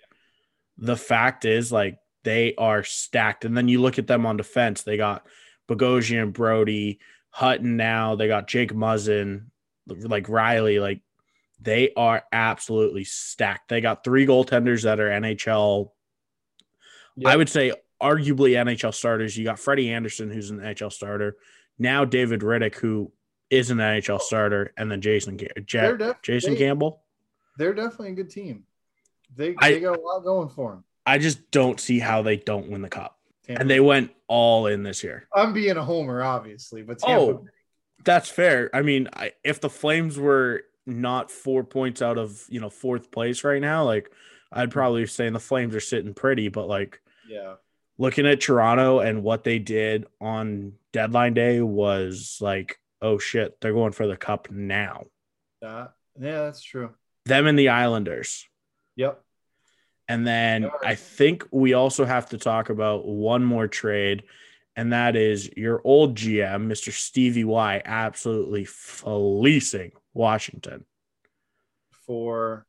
the 0.77 0.95
fact 0.97 1.45
is, 1.45 1.71
like 1.71 1.99
they 2.23 2.55
are 2.55 2.83
stacked. 2.83 3.45
And 3.45 3.55
then 3.55 3.67
you 3.67 3.79
look 3.81 3.99
at 3.99 4.07
them 4.07 4.25
on 4.25 4.37
defense, 4.37 4.81
they 4.83 4.97
got 4.97 5.25
Bogosian, 5.69 6.33
Brodie, 6.33 6.99
Hutton 7.29 7.77
now, 7.77 8.15
they 8.15 8.27
got 8.27 8.47
Jake 8.47 8.73
Muzzin, 8.73 9.45
like 9.87 10.25
Rielly, 10.27 10.81
like 10.81 11.01
they 11.61 11.93
are 11.95 12.23
absolutely 12.31 13.03
stacked. 13.03 13.69
They 13.69 13.81
got 13.81 14.03
three 14.03 14.25
goaltenders 14.25 14.83
that 14.83 14.99
are 14.99 15.09
NHL 15.09 15.91
I 17.25 17.35
would 17.35 17.49
say 17.49 17.73
arguably 18.01 18.51
NHL 18.51 18.93
starters. 18.93 19.37
You 19.37 19.43
got 19.43 19.59
Freddie 19.59 19.91
Andersen, 19.91 20.31
who's 20.31 20.51
an 20.51 20.59
NHL 20.59 20.91
starter. 20.91 21.37
Now 21.77 22.05
David 22.05 22.41
Rittich, 22.41 22.75
who 22.75 23.11
is 23.49 23.71
an 23.71 23.79
NHL 23.79 24.21
starter, 24.21 24.73
and 24.77 24.91
then 24.91 25.01
Jason 25.01 25.37
Ja- 25.37 25.95
def- 25.95 26.21
Jason 26.21 26.53
they- 26.53 26.59
Campbell. 26.59 27.03
They're 27.57 27.73
definitely 27.73 28.11
a 28.11 28.15
good 28.15 28.29
team. 28.29 28.63
They 29.35 29.55
I- 29.57 29.73
they 29.73 29.79
got 29.81 29.97
a 29.97 30.01
lot 30.01 30.23
going 30.23 30.49
for 30.49 30.71
them. 30.71 30.83
I 31.05 31.17
just 31.17 31.51
don't 31.51 31.79
see 31.79 31.99
how 31.99 32.21
they 32.21 32.37
don't 32.37 32.69
win 32.69 32.81
the 32.81 32.89
cup. 32.89 33.18
And 33.57 33.69
they 33.69 33.79
went 33.79 34.11
all 34.27 34.67
in 34.67 34.83
this 34.83 35.03
year. 35.03 35.27
I'm 35.35 35.53
being 35.53 35.75
a 35.77 35.83
homer, 35.83 36.21
obviously, 36.21 36.83
but 36.83 36.99
Tampa, 36.99 37.21
Oh, 37.21 37.45
that's 38.03 38.29
fair. 38.29 38.69
I 38.73 38.81
mean, 38.81 39.09
I, 39.13 39.31
if 39.43 39.59
the 39.59 39.69
Flames 39.69 40.17
were 40.17 40.63
not 40.85 41.31
four 41.31 41.63
points 41.63 42.01
out 42.01 42.17
of 42.17 42.43
you 42.49 42.59
know 42.59 42.69
fourth 42.69 43.11
place 43.11 43.43
right 43.43 43.61
now, 43.61 43.83
like 43.83 44.11
I'd 44.51 44.71
probably 44.71 45.05
say 45.07 45.29
the 45.29 45.39
Flames 45.39 45.75
are 45.75 45.79
sitting 45.79 46.13
pretty. 46.13 46.49
But 46.49 46.67
like 46.67 47.01
yeah, 47.27 47.55
looking 47.97 48.27
at 48.27 48.41
Toronto 48.41 48.99
and 48.99 49.23
what 49.23 49.43
they 49.43 49.59
did 49.59 50.05
on 50.21 50.73
deadline 50.93 51.33
day 51.33 51.61
was 51.61 52.37
like, 52.41 52.79
oh 53.01 53.17
shit, 53.17 53.59
they're 53.61 53.73
going 53.73 53.93
for 53.93 54.07
the 54.07 54.17
cup 54.17 54.49
now. 54.51 55.05
that 55.61 55.93
yeah, 56.19 56.43
that's 56.43 56.61
true. 56.61 56.91
Them 57.25 57.47
and 57.47 57.57
the 57.57 57.69
Islanders. 57.69 58.47
Yep. 58.95 59.23
And 60.09 60.25
then 60.25 60.63
right. 60.63 60.71
I 60.83 60.95
think 60.95 61.47
we 61.51 61.73
also 61.73 62.03
have 62.03 62.29
to 62.29 62.37
talk 62.37 62.69
about 62.69 63.05
one 63.05 63.45
more 63.45 63.67
trade, 63.67 64.23
and 64.75 64.91
that 64.91 65.15
is 65.15 65.49
your 65.55 65.81
old 65.83 66.15
GM, 66.15 66.67
Mr. 66.67 66.91
Stevie 66.91 67.43
Y, 67.45 67.81
absolutely 67.85 68.65
fleecing 68.65 69.91
Washington. 70.13 70.83
For 71.91 72.65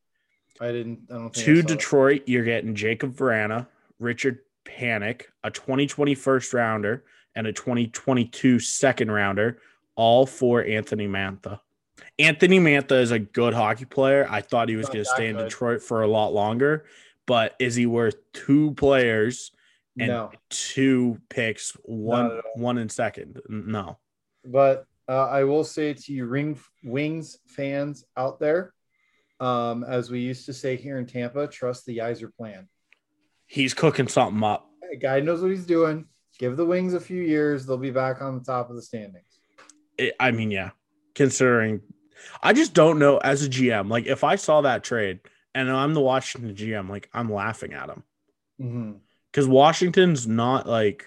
I 0.61 0.71
didn't. 0.71 1.01
I 1.11 1.15
don't 1.15 1.33
To 1.33 1.41
saw 1.41 1.63
that. 1.63 1.67
Detroit, 1.67 2.23
you're 2.27 2.45
getting 2.45 2.75
Jakub 2.75 3.15
Vrana, 3.15 3.67
Richard 3.99 4.41
Panik, 4.67 5.23
a 5.43 5.51
2020 5.51 6.15
first 6.15 6.53
rounder, 6.53 7.05
and 7.35 7.47
a 7.47 7.53
2022 7.53 8.59
second 8.59 9.11
rounder, 9.11 9.63
all 9.97 10.27
for 10.27 10.63
Anthony 10.63 11.09
Mantha. 11.09 11.61
Anthony 12.19 12.59
Mantha 12.61 13.01
is 13.01 13.11
a 13.11 13.19
good 13.19 13.55
hockey 13.55 13.87
player. 13.87 14.27
I 14.29 14.43
thought 14.43 14.69
he 14.69 14.77
was 14.77 14.87
going 14.87 15.05
to 15.05 15.05
stay 15.07 15.29
in 15.29 15.37
good. 15.37 15.45
Detroit 15.45 15.83
for 15.83 16.03
a 16.03 16.07
lot 16.07 16.35
longer, 16.35 16.85
but 17.31 17.55
is 17.61 17.77
he 17.77 17.87
worth 17.87 18.17
two 18.33 18.75
players 18.75 19.53
and 19.97 20.09
No, 20.09 20.33
two 20.49 21.17
picks, 21.29 21.77
one 21.85 22.25
Not 22.27 22.39
at 22.39 22.45
all. 22.45 22.61
one 22.61 22.77
in 22.77 22.89
second? 22.89 23.41
No. 23.49 23.99
but 24.45 24.85
uh, 25.09 25.27
I 25.29 25.45
will 25.45 25.63
say 25.63 25.95
to 25.95 26.13
you, 26.13 26.27
Ring 26.27 26.59
Wings 26.83 27.39
fans 27.47 28.05
out 28.17 28.41
there, 28.41 28.73
um, 29.39 29.85
as 29.85 30.11
we 30.11 30.19
used 30.19 30.45
to 30.47 30.53
say 30.53 30.75
here 30.75 30.99
in 30.99 31.07
Tampa, 31.07 31.47
trust 31.47 31.87
the 31.87 31.99
Yzer 31.99 32.35
plan. 32.37 32.69
He's 33.47 33.75
cooking 33.75 34.09
something 34.09 34.43
up. 34.43 34.69
A 34.93 34.97
guy 34.97 35.21
knows 35.21 35.41
what 35.41 35.53
he's 35.53 35.67
doing. 35.67 36.07
Give 36.37 36.57
the 36.57 36.67
Wings 36.67 36.95
a 36.95 37.01
few 37.01 37.23
years; 37.23 37.65
they'll 37.65 37.77
be 37.77 37.93
back 37.93 38.23
on 38.23 38.37
the 38.39 38.45
top 38.45 38.71
of 38.71 38.75
the 38.77 38.83
standings. 38.83 39.39
it, 39.99 40.17
I 40.19 40.33
mean, 40.33 40.51
yeah, 40.51 40.71
considering 41.15 41.81
I 42.43 42.55
just 42.55 42.75
don't 42.75 42.99
know 42.99 43.19
as 43.19 43.45
a 43.45 43.49
GM, 43.49 43.89
like 43.89 44.07
if 44.07 44.25
I 44.25 44.35
saw 44.35 44.63
that 44.63 44.83
trade 44.83 45.21
and 45.55 45.71
I'm 45.71 45.95
the 45.95 46.01
Washington 46.01 46.55
GM, 46.55 46.89
like 46.89 47.09
I'm 47.13 47.33
laughing 47.33 47.73
at 47.73 47.89
him 47.89 48.03
because 49.33 49.49
Washington's 49.49 50.27
not 50.27 50.67
like, 50.67 51.05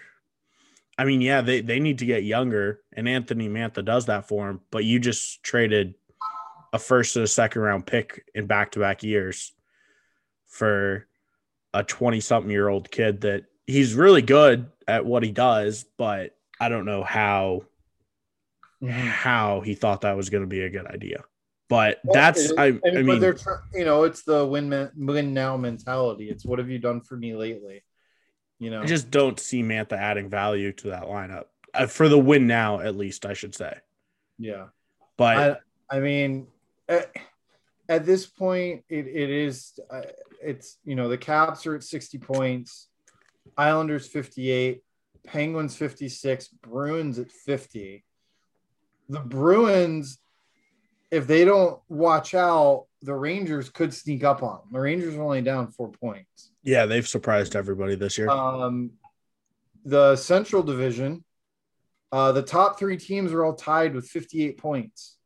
I 0.97 1.05
mean, 1.05 1.21
yeah, 1.21 1.41
they, 1.41 1.61
they 1.61 1.79
need 1.79 1.99
to 1.99 2.05
get 2.05 2.23
younger 2.23 2.81
and 2.93 3.07
Anthony 3.07 3.49
Mantha 3.49 3.83
does 3.83 4.05
that 4.07 4.27
for 4.27 4.49
him, 4.49 4.61
but 4.71 4.85
you 4.85 4.99
just 4.99 5.43
traded 5.43 5.95
a 6.73 6.79
first 6.79 7.15
and 7.15 7.23
a 7.23 7.27
second 7.27 7.61
round 7.61 7.85
pick 7.85 8.25
in 8.33 8.47
back 8.47 8.71
to 8.71 8.79
back 8.79 9.03
years 9.03 9.53
for 10.47 11.07
a 11.73 11.83
20 11.83 12.19
something 12.19 12.51
year 12.51 12.67
old 12.67 12.91
kid 12.91 13.21
that 13.21 13.45
he's 13.65 13.95
really 13.95 14.21
good 14.21 14.69
at 14.87 15.05
what 15.05 15.23
he 15.23 15.31
does, 15.31 15.85
but 15.97 16.35
I 16.59 16.69
don't 16.69 16.85
know 16.85 17.03
how 17.03 17.63
Mm-hmm. 18.81 19.07
how 19.07 19.61
he 19.61 19.75
thought 19.75 20.01
that 20.01 20.17
was 20.17 20.29
going 20.29 20.43
to 20.43 20.47
be 20.47 20.61
a 20.61 20.69
good 20.69 20.85
idea. 20.85 21.23
But 21.73 22.01
Well, 22.03 22.13
that's 22.13 22.51
it 22.51 22.59
I, 22.59 22.67
and, 22.67 22.99
I 22.99 23.01
mean 23.01 23.19
they're 23.19 23.35
you 23.73 23.83
know 23.83 24.03
it's 24.03 24.21
the 24.21 24.45
win 24.45 24.91
win 24.95 25.33
now 25.33 25.57
mentality. 25.57 26.29
It's 26.29 26.45
what 26.45 26.59
have 26.59 26.69
you 26.69 26.77
done 26.77 27.01
for 27.01 27.17
me 27.17 27.35
lately? 27.35 27.83
You 28.59 28.69
know, 28.69 28.83
I 28.83 28.85
just 28.85 29.09
don't 29.09 29.39
see 29.39 29.63
Mantha 29.63 29.93
adding 29.93 30.29
value 30.29 30.71
to 30.73 30.89
that 30.89 31.05
lineup 31.05 31.45
uh, 31.73 31.87
for 31.87 32.07
the 32.07 32.19
win 32.19 32.45
now 32.45 32.79
at 32.79 32.95
least 32.95 33.25
I 33.25 33.33
should 33.33 33.55
say. 33.55 33.75
yeah. 34.37 34.67
But 35.17 35.63
I, 35.89 35.97
I 35.97 35.99
mean, 35.99 36.45
at, 36.87 37.11
at 37.89 38.05
this 38.05 38.27
point, 38.27 38.83
it, 38.89 39.07
it 39.07 39.29
is, 39.31 39.79
uh, 39.89 40.01
it's, 40.43 40.77
you 40.85 40.95
know, 40.95 41.09
the 41.09 41.17
Caps 41.17 41.65
are 41.65 41.75
at 41.75 41.83
60 41.83 42.17
points, 42.19 42.87
Islanders 43.57 44.07
58, 44.07 44.83
Penguins 45.25 45.75
56, 45.75 46.49
Bruins 46.61 47.19
at 47.19 47.31
50. 47.31 48.03
The 49.09 49.19
Bruins, 49.19 50.17
if 51.13 51.27
they 51.27 51.45
don't 51.45 51.79
watch 51.89 52.33
out, 52.33 52.87
the 53.01 53.13
Rangers 53.13 53.69
could 53.69 53.93
sneak 53.93 54.23
up 54.23 54.41
on 54.41 54.57
them. 54.59 54.67
The 54.71 54.79
Rangers 54.79 55.15
are 55.15 55.21
only 55.21 55.41
down 55.41 55.67
four 55.67 55.91
points. 55.91 56.51
yeah, 56.63 56.85
they've 56.85 57.07
surprised 57.07 57.55
everybody 57.55 57.95
this 57.95 58.17
year. 58.17 58.29
Um, 58.29 58.91
the 59.85 60.15
Central 60.15 60.63
Division, 60.63 61.23
uh, 62.11 62.31
the 62.31 62.41
top 62.41 62.79
three 62.79 62.97
teams 62.97 63.31
are 63.33 63.43
all 63.43 63.53
tied 63.55 63.93
with 63.93 64.07
58 64.07 64.57
points. 64.57 65.17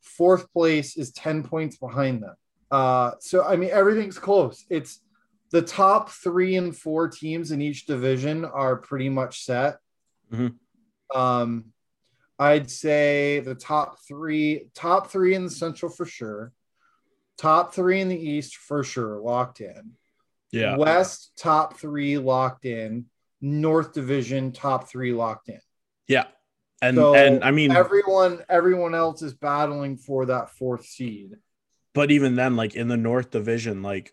Fourth 0.00 0.50
place 0.52 0.96
is 0.96 1.12
10 1.12 1.42
points 1.42 1.76
behind 1.76 2.22
them. 2.22 2.34
Uh, 2.70 3.12
so, 3.20 3.44
I 3.44 3.56
mean, 3.56 3.70
everything's 3.70 4.18
close. 4.18 4.64
It's 4.70 5.00
the 5.50 5.62
top 5.62 6.10
three 6.10 6.56
and 6.56 6.76
four 6.76 7.08
teams 7.08 7.50
in 7.50 7.60
each 7.60 7.86
division 7.86 8.44
are 8.44 8.76
pretty 8.76 9.08
much 9.08 9.44
set. 9.44 9.78
Mhm. 10.32 10.54
Um, 11.14 11.72
I'd 12.38 12.70
say 12.70 13.40
the 13.40 13.54
top 13.54 13.98
three, 14.06 14.68
top 14.74 15.10
three 15.10 15.34
in 15.34 15.44
the 15.44 15.50
Central 15.50 15.90
for 15.90 16.06
sure. 16.06 16.52
Top 17.36 17.74
three 17.74 18.00
in 18.00 18.08
the 18.08 18.18
East 18.18 18.56
for 18.56 18.82
sure, 18.84 19.18
locked 19.20 19.60
in. 19.60 19.92
yeah. 20.52 20.76
West 20.76 21.32
top 21.36 21.78
three 21.78 22.18
locked 22.18 22.64
in. 22.64 23.06
North 23.40 23.92
Division 23.92 24.50
top 24.52 24.88
three 24.88 25.12
locked 25.12 25.48
in. 25.48 25.60
Yeah. 26.08 26.24
And 26.82 26.96
So 26.96 27.14
and 27.14 27.44
I 27.44 27.50
mean 27.52 27.70
everyone 27.72 28.42
everyone 28.48 28.94
else 28.94 29.22
is 29.22 29.34
battling 29.34 29.96
for 29.96 30.26
that 30.26 30.50
fourth 30.50 30.84
seed. 30.86 31.36
but 31.94 32.10
even 32.10 32.34
then 32.36 32.56
like 32.56 32.74
in 32.74 32.88
the 32.88 32.96
North 32.96 33.30
division 33.30 33.82
like 33.82 34.12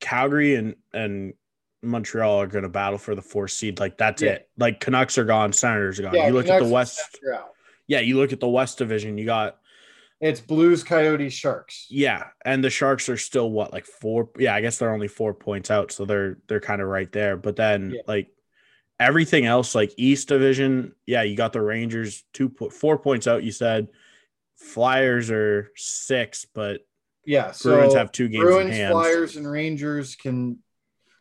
Calgary 0.00 0.54
and 0.56 0.76
and 0.92 1.34
Montreal 1.82 2.40
are 2.40 2.46
going 2.46 2.62
to 2.62 2.68
battle 2.68 2.98
for 2.98 3.14
the 3.16 3.22
fourth 3.22 3.50
seed 3.50 3.80
like 3.80 3.98
that's 3.98 4.22
Yeah. 4.22 4.32
it. 4.32 4.48
Like 4.56 4.78
Canucks 4.78 5.18
are 5.18 5.24
gone, 5.24 5.52
Senators 5.52 5.98
are 5.98 6.02
gone. 6.04 6.14
you 6.14 6.30
look 6.30 6.48
at 6.48 6.60
the 6.62 6.68
West 6.68 7.00
out. 7.34 7.50
Yeah, 7.86 8.00
you 8.00 8.16
look 8.16 8.32
at 8.32 8.40
the 8.40 8.48
West 8.48 8.78
Division, 8.78 9.18
you 9.18 9.24
got 9.24 9.58
It's 10.20 10.40
Blues, 10.40 10.84
Coyotes, 10.84 11.32
Sharks. 11.32 11.86
Yeah, 11.90 12.28
and 12.44 12.62
the 12.62 12.70
Sharks 12.70 13.08
are 13.08 13.16
still 13.16 13.50
what 13.50 13.72
like 13.72 13.86
four? 13.86 14.30
Yeah, 14.38 14.54
I 14.54 14.60
guess 14.60 14.78
they're 14.78 14.94
only 14.94 15.08
four 15.08 15.34
points 15.34 15.70
out, 15.70 15.92
so 15.92 16.04
they're 16.04 16.38
they're 16.48 16.60
kind 16.60 16.80
of 16.82 16.88
right 16.88 17.10
there. 17.12 17.36
But 17.36 17.56
then 17.56 17.90
Yeah. 17.94 18.02
like 18.06 18.28
everything 19.00 19.46
else, 19.46 19.74
like 19.74 19.92
East 19.96 20.28
Division, 20.28 20.94
yeah, 21.06 21.22
you 21.22 21.36
got 21.36 21.52
the 21.52 21.60
Rangers 21.60 22.24
two 22.32 22.54
four 22.70 22.98
points 22.98 23.26
out. 23.26 23.42
You 23.42 23.52
said 23.52 23.88
Flyers 24.56 25.30
are 25.30 25.72
six, 25.74 26.46
but 26.54 26.86
Yeah, 27.24 27.50
so 27.50 27.70
Bruins 27.70 27.94
have 27.94 28.12
two 28.12 28.28
games 28.28 28.42
in 28.42 28.46
Bruins. 28.46 28.78
Flyers, 28.88 29.36
and 29.36 29.50
Rangers 29.50 30.14
can, 30.14 30.58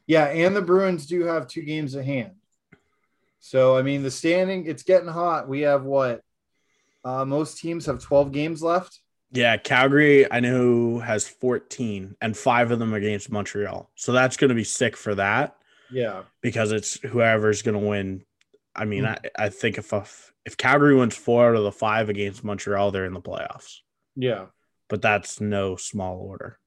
yeah, 0.06 0.26
and 0.26 0.56
the 0.56 0.62
Bruins 0.62 1.08
do 1.08 1.24
have 1.24 1.48
two 1.48 1.64
games 1.64 1.96
at 1.96 2.06
hand. 2.06 2.34
So 3.40 3.76
I 3.76 3.82
mean, 3.82 4.04
the 4.04 4.12
standing 4.12 4.68
it's 4.68 4.84
getting 4.84 5.10
hot. 5.10 5.50
We 5.50 5.62
have 5.62 5.84
what? 5.84 6.22
Uh, 7.04 7.26
most 7.26 7.58
teams 7.60 7.86
have 7.86 8.00
twelve 8.02 8.32
games 8.32 8.62
left. 8.62 9.00
Yeah, 9.34 9.56
Calgary, 9.56 10.30
I 10.30 10.42
know 10.42 11.00
has 11.00 11.26
14 11.26 12.18
and 12.20 12.36
five 12.36 12.70
of 12.70 12.80
them 12.80 12.94
against 12.94 13.32
Montreal. 13.32 13.90
So 13.96 14.12
that's 14.12 14.36
going 14.36 14.50
to 14.50 14.56
be 14.56 14.66
sick 14.66 14.98
for 14.98 15.16
that 15.16 15.56
Yeah, 15.90 16.24
because 16.42 16.74
it's 16.74 17.00
whoever's 17.00 17.62
going 17.62 17.80
to 17.82 17.88
win. 17.88 18.26
I 18.76 18.84
mean, 18.84 19.04
Mm. 19.06 19.18
I, 19.38 19.46
I 19.46 19.48
think 19.50 19.78
if 19.78 19.94
a, 19.94 20.04
if 20.46 20.58
Calgary 20.58 20.96
wins 20.96 21.16
four 21.16 21.48
out 21.48 21.56
of 21.56 21.64
the 21.64 21.72
five 21.72 22.10
against 22.10 22.44
Montreal, 22.44 22.92
they're 22.92 23.06
in 23.06 23.14
the 23.14 23.22
playoffs. 23.22 23.78
yeah. 24.18 24.48
But 24.90 25.02
that's 25.02 25.40
no 25.40 25.78
small 25.78 26.18
order. 26.18 26.60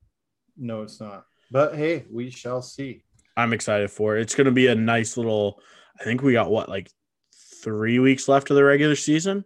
No, 0.56 0.80
it's 0.84 0.98
not. 1.02 1.26
But 1.50 1.76
hey, 1.76 2.06
we 2.10 2.30
shall 2.30 2.62
see. 2.62 3.04
I'm 3.36 3.52
excited 3.52 3.90
for 3.90 4.16
it. 4.16 4.22
It's 4.22 4.34
going 4.34 4.46
to 4.46 4.50
be 4.52 4.68
a 4.68 4.74
nice 4.74 5.18
little. 5.18 5.60
I 6.00 6.04
think 6.04 6.22
we 6.22 6.32
got 6.32 6.50
what 6.50 6.70
like 6.70 6.88
three 7.62 7.98
weeks 7.98 8.26
left 8.26 8.48
of 8.48 8.56
the 8.56 8.64
regular 8.64 8.96
season. 8.96 9.44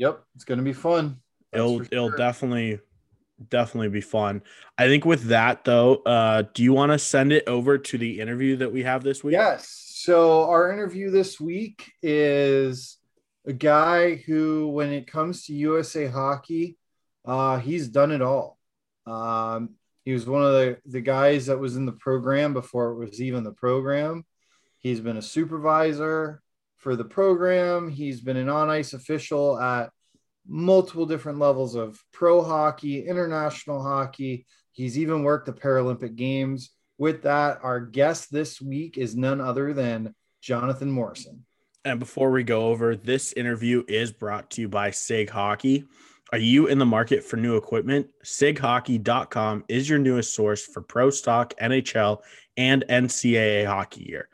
Yep, 0.00 0.24
it's 0.34 0.44
gonna 0.44 0.62
be 0.62 0.72
fun. 0.72 1.20
That's 1.52 1.62
it'll 1.62 1.84
for 1.84 1.88
it'll 1.92 2.10
definitely 2.10 2.80
definitely 3.50 3.90
be 3.90 4.00
fun. 4.00 4.42
I 4.78 4.86
think 4.86 5.04
with 5.04 5.24
that 5.24 5.64
though, 5.64 5.96
uh, 5.96 6.44
do 6.54 6.62
you 6.62 6.72
want 6.72 6.92
to 6.92 6.98
send 6.98 7.32
it 7.32 7.46
over 7.46 7.76
to 7.76 7.98
the 7.98 8.18
interview 8.18 8.56
that 8.56 8.72
we 8.72 8.82
have 8.82 9.04
this 9.04 9.22
week? 9.22 9.32
Yes. 9.32 9.68
So 9.96 10.48
our 10.48 10.72
interview 10.72 11.10
this 11.10 11.38
week 11.38 11.92
is 12.02 12.96
a 13.46 13.52
guy 13.52 14.14
who, 14.14 14.68
when 14.68 14.90
it 14.90 15.06
comes 15.06 15.44
to 15.44 15.54
USA 15.54 16.06
hockey, 16.06 16.78
uh, 17.26 17.58
he's 17.58 17.88
done 17.88 18.10
it 18.10 18.22
all. 18.22 18.56
Um, 19.06 19.74
he 20.06 20.14
was 20.14 20.26
one 20.26 20.42
of 20.42 20.52
the, 20.52 20.78
the 20.86 21.02
guys 21.02 21.46
that 21.46 21.58
was 21.58 21.76
in 21.76 21.84
the 21.84 21.92
program 21.92 22.54
before 22.54 22.92
it 22.92 22.96
was 22.96 23.20
even 23.20 23.44
the 23.44 23.52
program. 23.52 24.24
He's 24.78 25.00
been 25.00 25.18
a 25.18 25.22
supervisor 25.22 26.42
for 26.80 26.96
the 26.96 27.04
program. 27.04 27.88
He's 27.88 28.20
been 28.20 28.36
an 28.36 28.48
on 28.48 28.68
ice 28.68 28.92
official 28.94 29.60
at 29.60 29.90
multiple 30.46 31.06
different 31.06 31.38
levels 31.38 31.74
of 31.74 32.02
pro 32.12 32.42
hockey, 32.42 33.06
international 33.06 33.82
hockey. 33.82 34.46
He's 34.72 34.98
even 34.98 35.22
worked 35.22 35.46
the 35.46 35.52
Paralympic 35.52 36.16
Games. 36.16 36.70
With 36.98 37.22
that, 37.22 37.60
our 37.62 37.80
guest 37.80 38.32
this 38.32 38.60
week 38.60 38.98
is 38.98 39.14
none 39.14 39.40
other 39.40 39.72
than 39.72 40.14
Jonathan 40.42 40.90
Morrison. 40.90 41.44
And 41.84 41.98
before 41.98 42.30
we 42.30 42.42
go 42.42 42.66
over, 42.68 42.96
this 42.96 43.32
interview 43.34 43.84
is 43.88 44.12
brought 44.12 44.50
to 44.50 44.62
you 44.62 44.68
by 44.68 44.90
Sig 44.90 45.30
Hockey. 45.30 45.84
Are 46.32 46.38
you 46.38 46.66
in 46.66 46.78
the 46.78 46.86
market 46.86 47.24
for 47.24 47.36
new 47.36 47.56
equipment? 47.56 48.08
SigHockey.com 48.24 49.64
is 49.68 49.88
your 49.88 49.98
newest 49.98 50.32
source 50.32 50.64
for 50.64 50.80
pro 50.80 51.10
stock, 51.10 51.54
NHL, 51.60 52.18
and 52.56 52.84
NCAA 52.88 53.66
hockey 53.66 54.04
gear. 54.04 54.28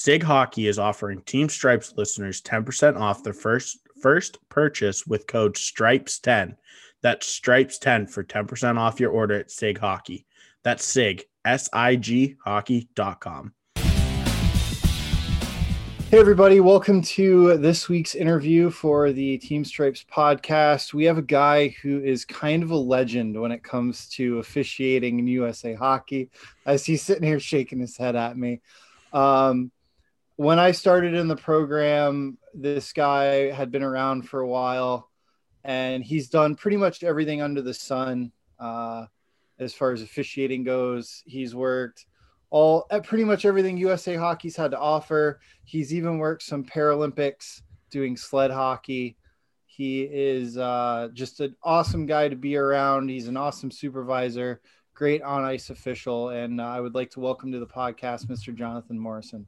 Sig 0.00 0.22
Hockey 0.22 0.68
is 0.68 0.78
offering 0.78 1.22
Team 1.22 1.48
Stripes 1.48 1.92
listeners 1.96 2.40
10% 2.42 3.00
off 3.00 3.24
their 3.24 3.32
first 3.32 3.80
first 4.00 4.38
purchase 4.48 5.04
with 5.08 5.26
code 5.26 5.56
STRIPES10. 5.56 6.54
That's 7.02 7.40
STRIPES10 7.40 8.08
for 8.08 8.22
10% 8.22 8.78
off 8.78 9.00
your 9.00 9.10
order 9.10 9.34
at 9.34 9.50
Sig 9.50 9.76
Hockey. 9.76 10.24
That's 10.62 10.84
Sig, 10.84 11.24
S 11.44 11.68
I 11.72 11.96
G 11.96 12.36
hockey.com. 12.44 13.54
Hey, 13.74 16.20
everybody, 16.20 16.60
welcome 16.60 17.02
to 17.02 17.56
this 17.56 17.88
week's 17.88 18.14
interview 18.14 18.70
for 18.70 19.10
the 19.10 19.38
Team 19.38 19.64
Stripes 19.64 20.04
podcast. 20.08 20.94
We 20.94 21.06
have 21.06 21.18
a 21.18 21.22
guy 21.22 21.74
who 21.82 22.00
is 22.00 22.24
kind 22.24 22.62
of 22.62 22.70
a 22.70 22.76
legend 22.76 23.40
when 23.40 23.50
it 23.50 23.64
comes 23.64 24.08
to 24.10 24.38
officiating 24.38 25.18
in 25.18 25.26
USA 25.26 25.74
hockey, 25.74 26.30
as 26.66 26.86
he's 26.86 27.02
sitting 27.02 27.24
here 27.24 27.40
shaking 27.40 27.80
his 27.80 27.96
head 27.96 28.14
at 28.14 28.38
me. 28.38 28.60
Um, 29.12 29.72
when 30.38 30.60
I 30.60 30.70
started 30.70 31.14
in 31.14 31.26
the 31.26 31.34
program, 31.34 32.38
this 32.54 32.92
guy 32.92 33.50
had 33.50 33.72
been 33.72 33.82
around 33.82 34.28
for 34.28 34.38
a 34.38 34.46
while 34.46 35.10
and 35.64 36.04
he's 36.04 36.28
done 36.28 36.54
pretty 36.54 36.76
much 36.76 37.02
everything 37.02 37.42
under 37.42 37.60
the 37.60 37.74
sun 37.74 38.30
uh, 38.60 39.06
as 39.58 39.74
far 39.74 39.90
as 39.90 40.00
officiating 40.00 40.62
goes. 40.62 41.24
He's 41.26 41.56
worked 41.56 42.06
all 42.50 42.86
at 42.88 43.04
pretty 43.04 43.24
much 43.24 43.46
everything 43.46 43.78
USA 43.78 44.14
Hockey's 44.14 44.54
had 44.54 44.70
to 44.70 44.78
offer. 44.78 45.40
He's 45.64 45.92
even 45.92 46.18
worked 46.18 46.44
some 46.44 46.62
Paralympics 46.62 47.62
doing 47.90 48.16
sled 48.16 48.52
hockey. 48.52 49.16
He 49.66 50.02
is 50.02 50.56
uh, 50.56 51.08
just 51.14 51.40
an 51.40 51.56
awesome 51.64 52.06
guy 52.06 52.28
to 52.28 52.36
be 52.36 52.56
around. 52.56 53.08
He's 53.08 53.26
an 53.26 53.36
awesome 53.36 53.72
supervisor, 53.72 54.60
great 54.94 55.20
on 55.20 55.42
ice 55.42 55.70
official. 55.70 56.28
And 56.28 56.60
uh, 56.60 56.64
I 56.64 56.78
would 56.78 56.94
like 56.94 57.10
to 57.10 57.20
welcome 57.20 57.50
to 57.50 57.58
the 57.58 57.66
podcast 57.66 58.26
Mr. 58.26 58.54
Jonathan 58.54 59.00
Morrison. 59.00 59.44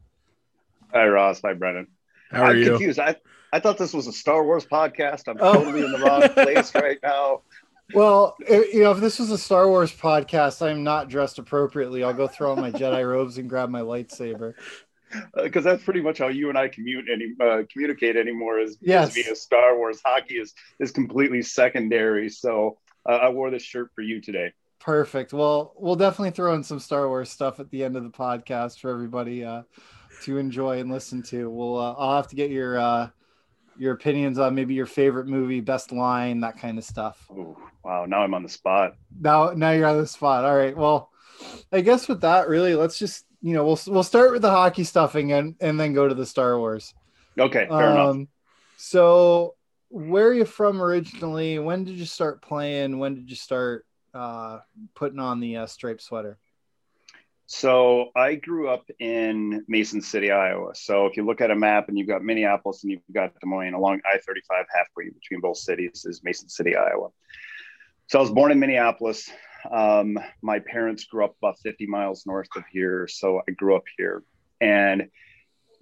Hi 0.93 1.07
Ross. 1.07 1.41
Hi 1.45 1.53
Brennan. 1.55 1.87
How 2.31 2.43
are 2.45 2.47
I'm 2.51 2.59
you? 2.59 2.71
confused. 2.71 2.99
I, 2.99 3.17
I 3.53 3.61
thought 3.61 3.79
this 3.79 3.93
was 3.93 4.07
a 4.07 4.13
Star 4.13 4.45
Wars 4.45 4.65
podcast. 4.67 5.29
I'm 5.29 5.39
Oh. 5.41 5.55
totally 5.55 5.85
in 5.85 5.93
the 5.93 5.99
wrong 5.99 6.29
place 6.31 6.75
right 6.75 6.99
now. 7.03 7.43
Well, 7.95 8.37
i- 8.49 8.69
you 8.73 8.83
know, 8.83 8.93
if 8.93 8.99
this 9.01 9.19
was 9.19 9.31
a 9.31 9.39
Star 9.39 9.69
Wars 9.69 9.93
podcast, 9.93 10.65
I'm 10.67 10.85
not 10.85 11.09
dressed 11.09 11.39
appropriately. 11.39 12.05
I'll 12.05 12.15
go 12.15 12.29
throw 12.29 12.53
on 12.53 12.61
my 12.61 12.71
Jedi 12.71 13.09
robes 13.09 13.39
and 13.39 13.49
grab 13.49 13.69
my 13.69 13.81
lightsaber. 13.81 14.55
Because 15.43 15.65
that's 15.65 15.83
pretty 15.83 16.01
much 16.01 16.19
how 16.19 16.29
you 16.29 16.51
and 16.51 16.57
I 16.59 16.69
commute 16.69 17.07
any 17.13 17.35
uh, 17.41 17.65
communicate 17.73 18.17
anymore 18.17 18.61
is, 18.61 18.73
is 18.73 18.79
Yes. 18.83 19.15
via 19.15 19.35
Star 19.35 19.77
Wars. 19.77 20.01
Hockey 20.05 20.35
is 20.35 20.55
is 20.79 20.93
completely 20.93 21.43
secondary. 21.43 22.29
So 22.29 22.79
uh, 23.09 23.15
I 23.17 23.29
wore 23.31 23.51
this 23.51 23.65
shirt 23.65 23.91
for 23.97 24.03
you 24.03 24.21
today. 24.21 24.53
Perfect. 24.79 25.33
Well, 25.33 25.75
we'll 25.77 25.97
definitely 25.97 26.31
throw 26.31 26.55
in 26.55 26.63
some 26.63 26.79
Star 26.79 27.09
Wars 27.09 27.29
stuff 27.29 27.59
at 27.59 27.71
the 27.73 27.83
end 27.83 27.97
of 27.97 28.05
the 28.05 28.11
podcast 28.11 28.79
for 28.79 28.89
everybody 28.91 29.45
uh, 29.45 29.63
to 30.23 30.39
enjoy 30.39 30.79
and 30.79 30.91
listen 30.91 31.23
to. 31.25 31.51
We'll 31.51 31.79
uh, 31.79 31.95
I'll 31.97 32.17
have 32.17 32.29
to 32.29 32.37
get 32.37 32.51
your 32.51 32.79
uh, 32.79 33.11
your 33.79 33.95
opinions 33.95 34.39
on 34.39 34.55
maybe 34.55 34.75
your 34.75 34.87
favorite 34.87 35.27
movie, 35.27 35.61
best 35.61 35.93
line, 35.93 36.41
that 36.41 36.59
kind 36.59 36.79
of 36.79 36.85
stuff. 36.85 37.27
Oh 37.31 37.57
wow! 37.85 38.05
Now 38.07 38.23
I'm 38.23 38.35
on 38.35 38.43
the 38.43 38.49
spot. 38.49 38.97
Now 39.19 39.53
now 39.55 39.71
you're 39.73 39.87
on 39.87 39.99
the 39.99 40.07
spot. 40.07 40.45
All 40.45 40.57
right. 40.57 40.77
Well, 40.77 41.11
I 41.73 41.81
guess 41.81 42.09
with 42.09 42.21
that, 42.23 42.49
really, 42.49 42.75
let's 42.75 42.99
just 42.99 43.25
you 43.41 43.55
know 43.55 43.65
we'll 43.65 43.81
we'll 43.87 44.03
start 44.03 44.33
with 44.33 44.43
the 44.43 44.51
hockey 44.51 44.85
stuffing 44.85 45.33
and 45.33 45.57
and 45.61 45.79
then 45.79 45.93
go 45.93 46.09
to 46.09 46.15
the 46.15 46.27
Star 46.27 46.59
Wars. 46.59 46.95
Okay, 47.39 47.67
fair 47.69 47.91
enough. 47.91 48.09
Um, 48.11 48.29
so 48.77 49.55
where 49.89 50.29
are 50.29 50.35
you 50.35 50.45
from 50.45 50.81
originally? 50.81 51.59
When 51.59 51.85
did 51.85 51.97
you 51.97 52.05
start 52.05 52.43
playing? 52.43 52.99
When 52.99 53.15
did 53.15 53.29
you 53.29 53.37
start 53.37 53.87
uh, 54.15 54.61
putting 54.95 55.19
on 55.19 55.41
the 55.41 55.59
uh, 55.59 55.67
striped 55.67 56.03
sweater? 56.03 56.39
So 57.53 58.13
I 58.15 58.37
grew 58.37 58.69
up 58.69 58.89
in 59.01 59.65
Mason 59.67 60.01
City, 60.01 60.31
Iowa. 60.31 60.73
So 60.77 61.07
if 61.07 61.17
you 61.17 61.27
look 61.27 61.41
at 61.41 61.51
a 61.51 61.57
map 61.57 61.89
and 61.89 61.99
you've 61.99 62.07
got 62.07 62.23
Minneapolis 62.23 62.85
and 62.85 62.93
you've 62.93 63.03
got 63.13 63.35
Des 63.41 63.45
Moines 63.45 63.75
along 63.75 64.03
I-35 64.05 64.67
halfway 64.73 65.11
between 65.11 65.41
both 65.41 65.57
cities 65.57 66.07
is 66.09 66.23
Mason 66.23 66.49
City, 66.49 66.77
Iowa. 66.77 67.09
So 68.07 68.21
I 68.21 68.23
was 68.23 68.31
born 68.31 68.53
in 68.53 68.61
Minneapolis. 68.61 69.29
Um, 69.69 70.17
my 70.43 70.61
parents 70.61 71.07
grew 71.07 71.25
up 71.25 71.35
about 71.43 71.59
50 71.59 71.89
miles 71.89 72.25
north 72.25 72.47
of 72.55 72.63
here. 72.71 73.09
So 73.09 73.41
I 73.49 73.51
grew 73.51 73.75
up 73.75 73.85
here. 73.99 74.23
And 74.61 75.11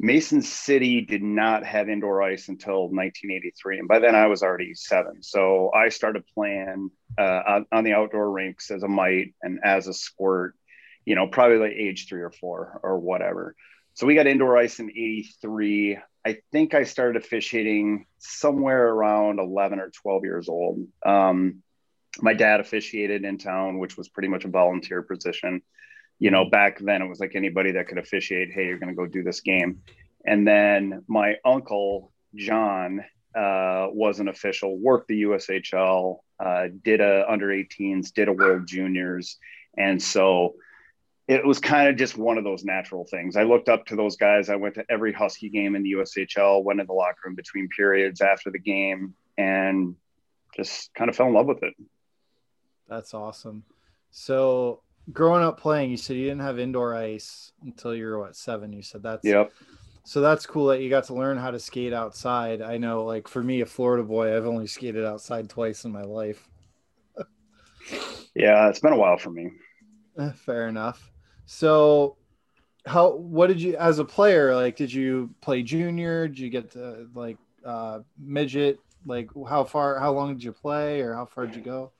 Mason 0.00 0.40
City 0.40 1.02
did 1.02 1.22
not 1.22 1.66
have 1.66 1.90
indoor 1.90 2.22
ice 2.22 2.48
until 2.48 2.84
1983. 2.84 3.80
And 3.80 3.88
by 3.88 3.98
then 3.98 4.14
I 4.14 4.28
was 4.28 4.42
already 4.42 4.72
seven. 4.72 5.22
So 5.22 5.70
I 5.74 5.90
started 5.90 6.24
playing 6.32 6.92
uh, 7.18 7.42
on, 7.46 7.66
on 7.70 7.84
the 7.84 7.92
outdoor 7.92 8.30
rinks 8.30 8.70
as 8.70 8.84
a 8.84 8.88
mite 8.88 9.34
and 9.42 9.60
as 9.62 9.86
a 9.86 9.92
squirt 9.92 10.54
you 11.08 11.14
know, 11.14 11.26
probably 11.26 11.56
like 11.56 11.72
age 11.72 12.06
three 12.06 12.20
or 12.20 12.30
four 12.30 12.78
or 12.82 12.98
whatever. 12.98 13.56
So 13.94 14.06
we 14.06 14.14
got 14.14 14.26
indoor 14.26 14.58
ice 14.58 14.78
in 14.78 14.90
83. 14.90 15.98
I 16.26 16.36
think 16.52 16.74
I 16.74 16.82
started 16.82 17.16
officiating 17.16 18.04
somewhere 18.18 18.88
around 18.88 19.40
11 19.40 19.80
or 19.80 19.88
12 19.88 20.24
years 20.24 20.50
old. 20.50 20.86
Um, 21.06 21.62
my 22.20 22.34
dad 22.34 22.60
officiated 22.60 23.24
in 23.24 23.38
town, 23.38 23.78
which 23.78 23.96
was 23.96 24.10
pretty 24.10 24.28
much 24.28 24.44
a 24.44 24.48
volunteer 24.48 25.00
position. 25.00 25.62
You 26.18 26.30
know, 26.30 26.44
back 26.50 26.78
then 26.78 27.00
it 27.00 27.08
was 27.08 27.20
like 27.20 27.32
anybody 27.34 27.72
that 27.72 27.88
could 27.88 27.96
officiate, 27.96 28.52
hey, 28.52 28.66
you're 28.66 28.78
going 28.78 28.94
to 28.94 28.94
go 28.94 29.06
do 29.06 29.22
this 29.22 29.40
game. 29.40 29.80
And 30.26 30.46
then 30.46 31.04
my 31.08 31.36
uncle, 31.42 32.12
John, 32.34 33.02
uh, 33.34 33.86
was 33.92 34.20
an 34.20 34.28
official, 34.28 34.76
worked 34.78 35.08
the 35.08 35.22
USHL, 35.22 36.18
uh, 36.38 36.66
did 36.84 37.00
a 37.00 37.24
under 37.26 37.46
18s, 37.46 38.12
did 38.12 38.28
a 38.28 38.32
World 38.34 38.66
Juniors. 38.66 39.38
And 39.74 40.02
so 40.02 40.56
it 41.28 41.44
was 41.44 41.58
kind 41.58 41.88
of 41.88 41.96
just 41.96 42.16
one 42.16 42.38
of 42.38 42.44
those 42.44 42.64
natural 42.64 43.04
things. 43.04 43.36
I 43.36 43.42
looked 43.42 43.68
up 43.68 43.84
to 43.86 43.96
those 43.96 44.16
guys. 44.16 44.48
I 44.48 44.56
went 44.56 44.74
to 44.76 44.84
every 44.88 45.12
Husky 45.12 45.50
game 45.50 45.76
in 45.76 45.82
the 45.82 45.92
USHL, 45.92 46.64
went 46.64 46.80
in 46.80 46.86
the 46.86 46.94
locker 46.94 47.20
room 47.26 47.34
between 47.34 47.68
periods 47.68 48.22
after 48.22 48.50
the 48.50 48.58
game, 48.58 49.14
and 49.36 49.94
just 50.56 50.92
kind 50.94 51.10
of 51.10 51.16
fell 51.16 51.26
in 51.26 51.34
love 51.34 51.46
with 51.46 51.62
it. 51.62 51.74
That's 52.88 53.12
awesome. 53.12 53.64
So 54.10 54.80
growing 55.12 55.44
up 55.44 55.60
playing, 55.60 55.90
you 55.90 55.98
said 55.98 56.16
you 56.16 56.24
didn't 56.24 56.40
have 56.40 56.58
indoor 56.58 56.94
ice 56.94 57.52
until 57.62 57.94
you 57.94 58.06
were 58.06 58.18
what 58.18 58.34
seven. 58.34 58.72
You 58.72 58.82
said 58.82 59.02
that's 59.02 59.24
Yep. 59.24 59.52
So 60.04 60.22
that's 60.22 60.46
cool 60.46 60.68
that 60.68 60.80
you 60.80 60.88
got 60.88 61.04
to 61.04 61.14
learn 61.14 61.36
how 61.36 61.50
to 61.50 61.58
skate 61.58 61.92
outside. 61.92 62.62
I 62.62 62.78
know, 62.78 63.04
like 63.04 63.28
for 63.28 63.42
me, 63.42 63.60
a 63.60 63.66
Florida 63.66 64.02
boy, 64.02 64.34
I've 64.34 64.46
only 64.46 64.66
skated 64.66 65.04
outside 65.04 65.50
twice 65.50 65.84
in 65.84 65.92
my 65.92 66.02
life. 66.02 66.48
Yeah, 68.34 68.68
it's 68.68 68.78
been 68.78 68.92
a 68.92 68.96
while 68.96 69.16
for 69.16 69.30
me. 69.30 69.50
Fair 70.44 70.68
enough. 70.68 71.10
So, 71.50 72.18
how? 72.84 73.16
What 73.16 73.46
did 73.46 73.62
you, 73.62 73.74
as 73.76 73.98
a 73.98 74.04
player, 74.04 74.54
like? 74.54 74.76
Did 74.76 74.92
you 74.92 75.34
play 75.40 75.62
junior? 75.62 76.28
Did 76.28 76.38
you 76.38 76.50
get 76.50 76.72
to 76.72 77.08
like 77.14 77.38
uh, 77.64 78.00
midget? 78.18 78.78
Like, 79.06 79.30
how 79.48 79.64
far? 79.64 79.98
How 79.98 80.12
long 80.12 80.34
did 80.34 80.44
you 80.44 80.52
play, 80.52 81.00
or 81.00 81.14
how 81.14 81.24
far 81.24 81.46
did 81.46 81.56
you 81.56 81.62
go? 81.62 81.92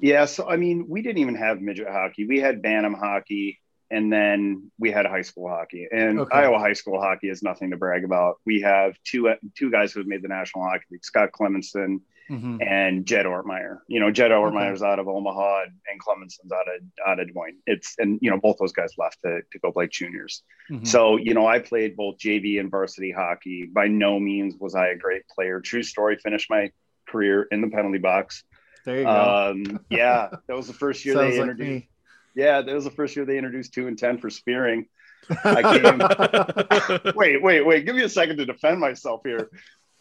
Yeah, 0.00 0.26
so 0.26 0.48
I 0.48 0.56
mean, 0.56 0.86
we 0.88 1.02
didn't 1.02 1.18
even 1.18 1.34
have 1.34 1.60
midget 1.60 1.88
hockey. 1.88 2.28
We 2.28 2.38
had 2.38 2.62
Bantam 2.62 2.94
hockey, 2.94 3.58
and 3.90 4.12
then 4.12 4.70
we 4.78 4.92
had 4.92 5.04
high 5.04 5.22
school 5.22 5.48
hockey. 5.48 5.88
And 5.90 6.20
Okay. 6.20 6.38
Iowa 6.38 6.60
high 6.60 6.74
school 6.74 7.00
hockey 7.00 7.28
is 7.28 7.42
nothing 7.42 7.72
to 7.72 7.76
brag 7.76 8.04
about. 8.04 8.36
We 8.46 8.60
have 8.60 8.94
two 9.02 9.34
two 9.58 9.72
guys 9.72 9.92
who 9.92 9.98
have 9.98 10.06
made 10.06 10.22
the 10.22 10.28
National 10.28 10.62
Hockey 10.62 10.84
League: 10.92 11.04
Scott 11.04 11.30
Clemmensen 11.32 12.02
Mhm. 12.32 12.66
and 12.66 13.04
Jed 13.06 13.26
Ortmeyer. 13.26 13.80
You 13.88 14.00
know, 14.00 14.10
Jed 14.10 14.30
Ortmeyer's 14.30 14.82
out 14.82 14.98
of 14.98 15.06
Omaha, 15.06 15.64
and 15.90 16.00
Clemmensen's 16.00 16.50
out 16.52 16.66
of 16.66 16.82
out 17.06 17.20
of 17.20 17.26
Des 17.26 17.32
Moines. 17.34 17.58
It's 17.66 17.94
and 17.98 18.18
you 18.22 18.30
know 18.30 18.38
both 18.40 18.56
those 18.58 18.72
guys 18.72 18.92
left 18.96 19.18
to, 19.24 19.42
to 19.52 19.58
go 19.58 19.70
play 19.70 19.86
juniors. 19.88 20.42
Mhm. 20.70 20.86
So, 20.86 21.16
you 21.18 21.34
know, 21.34 21.46
I 21.46 21.58
played 21.58 21.94
both 21.96 22.16
JV 22.18 22.58
and 22.58 22.70
varsity 22.70 23.10
hockey. 23.12 23.66
By 23.70 23.88
no 23.88 24.18
means 24.18 24.54
was 24.58 24.74
I 24.74 24.88
a 24.88 24.96
great 24.96 25.22
player. 25.28 25.60
True 25.60 25.82
story, 25.82 26.16
finished 26.16 26.48
my 26.48 26.70
career 27.06 27.42
in 27.50 27.60
the 27.60 27.68
penalty 27.68 27.98
box. 27.98 28.44
there 28.86 28.98
you 28.98 29.04
go. 29.04 29.52
Um, 29.54 29.80
yeah, 29.90 30.28
that 30.48 30.56
was 30.56 30.66
the 30.66 30.72
first 30.72 31.04
year 31.04 31.14
they 31.14 31.38
introduced. 31.38 31.86
Yeah, 32.34 32.62
that 32.62 32.74
was 32.74 32.84
the 32.84 32.90
first 32.90 33.14
year 33.14 33.26
they 33.26 33.36
introduced 33.36 33.74
two 33.74 33.86
and 33.88 33.98
ten 33.98 34.16
for 34.18 34.30
spearing. 34.30 34.86
I 35.44 35.62
came. 35.78 37.12
wait, 37.14 37.42
wait, 37.42 37.64
wait. 37.64 37.84
Give 37.84 37.94
me 37.94 38.02
a 38.02 38.08
second 38.08 38.38
to 38.38 38.46
defend 38.46 38.80
myself 38.80 39.20
here. 39.24 39.50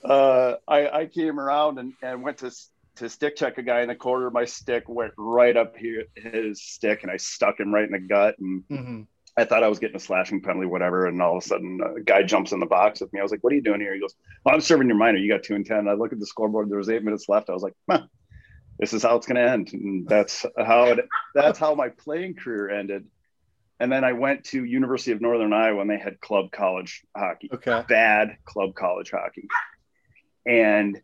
Uh, 0.04 0.56
I, 0.68 0.90
I 1.02 1.06
came 1.06 1.40
around 1.40 1.78
and, 1.80 1.94
and 2.02 2.24
went 2.24 2.40
to 2.40 2.52
to 2.98 3.08
stick 3.10 3.38
check 3.38 3.58
a 3.58 3.64
guy 3.64 3.82
in 3.82 3.88
the 3.88 3.96
corner. 3.96 4.30
My 4.30 4.46
stick 4.46 4.84
went 4.90 5.14
right 5.18 5.56
up 5.56 5.78
here 5.78 6.06
his 6.16 6.62
stick, 6.62 7.04
and 7.04 7.12
I 7.12 7.18
stuck 7.18 7.60
him 7.60 7.74
right 7.74 7.86
in 7.86 7.92
the 7.92 8.00
gut. 8.00 8.36
And 8.40 8.64
Mhm. 8.70 9.08
I 9.38 9.46
thought 9.46 9.64
I 9.64 9.70
was 9.70 9.80
getting 9.80 9.96
a 9.96 10.00
slashing 10.00 10.42
penalty, 10.42 10.68
whatever. 10.68 11.06
And 11.08 11.22
all 11.22 11.38
of 11.38 11.44
a 11.44 11.48
sudden, 11.48 11.80
a 11.82 12.02
guy 12.02 12.24
jumps 12.24 12.52
in 12.52 12.60
the 12.60 12.66
box 12.66 13.00
with 13.00 13.14
me. 13.14 13.20
I 13.22 13.24
was 13.24 13.32
like, 13.32 13.42
"What 13.44 13.54
are 13.54 13.56
you 13.56 13.62
doing 13.62 13.80
here?" 13.80 13.94
He 13.94 14.02
goes, 14.02 14.14
well, 14.44 14.54
"I'm 14.54 14.62
serving 14.62 14.88
your 14.88 14.98
minor. 14.98 15.20
You 15.20 15.32
got 15.32 15.44
two 15.44 15.56
and 15.56 15.66
ten. 15.66 15.88
I 15.88 15.94
look 15.94 16.12
at 16.12 16.20
the 16.20 16.26
scoreboard. 16.26 16.70
There 16.70 16.78
was 16.78 16.90
eight 16.90 17.04
minutes 17.04 17.30
left. 17.30 17.50
I 17.50 17.54
was 17.54 17.64
like, 17.64 17.76
huh, 17.90 18.08
"This 18.78 18.94
is 18.94 19.04
how 19.04 19.16
it's 19.16 19.26
going 19.28 19.38
to 19.38 19.50
end." 19.50 19.72
And 19.72 20.08
that's 20.08 20.46
how 20.58 20.86
it. 20.88 21.08
That's 21.34 21.60
how 21.60 21.76
my 21.76 21.90
playing 21.90 22.36
career 22.36 22.70
ended. 22.70 23.08
And 23.80 23.92
then 23.92 24.04
I 24.04 24.14
went 24.14 24.44
to 24.48 24.64
University 24.64 25.12
of 25.12 25.22
Northern 25.22 25.54
Iowa, 25.54 25.80
and 25.82 25.90
they 25.90 25.98
had 25.98 26.20
club 26.20 26.52
college 26.52 27.02
hockey 27.16 27.50
Okay. 27.54 27.84
bad 27.88 28.38
club 28.46 28.76
college 28.76 29.12
hockey. 29.12 29.48
And 30.46 31.02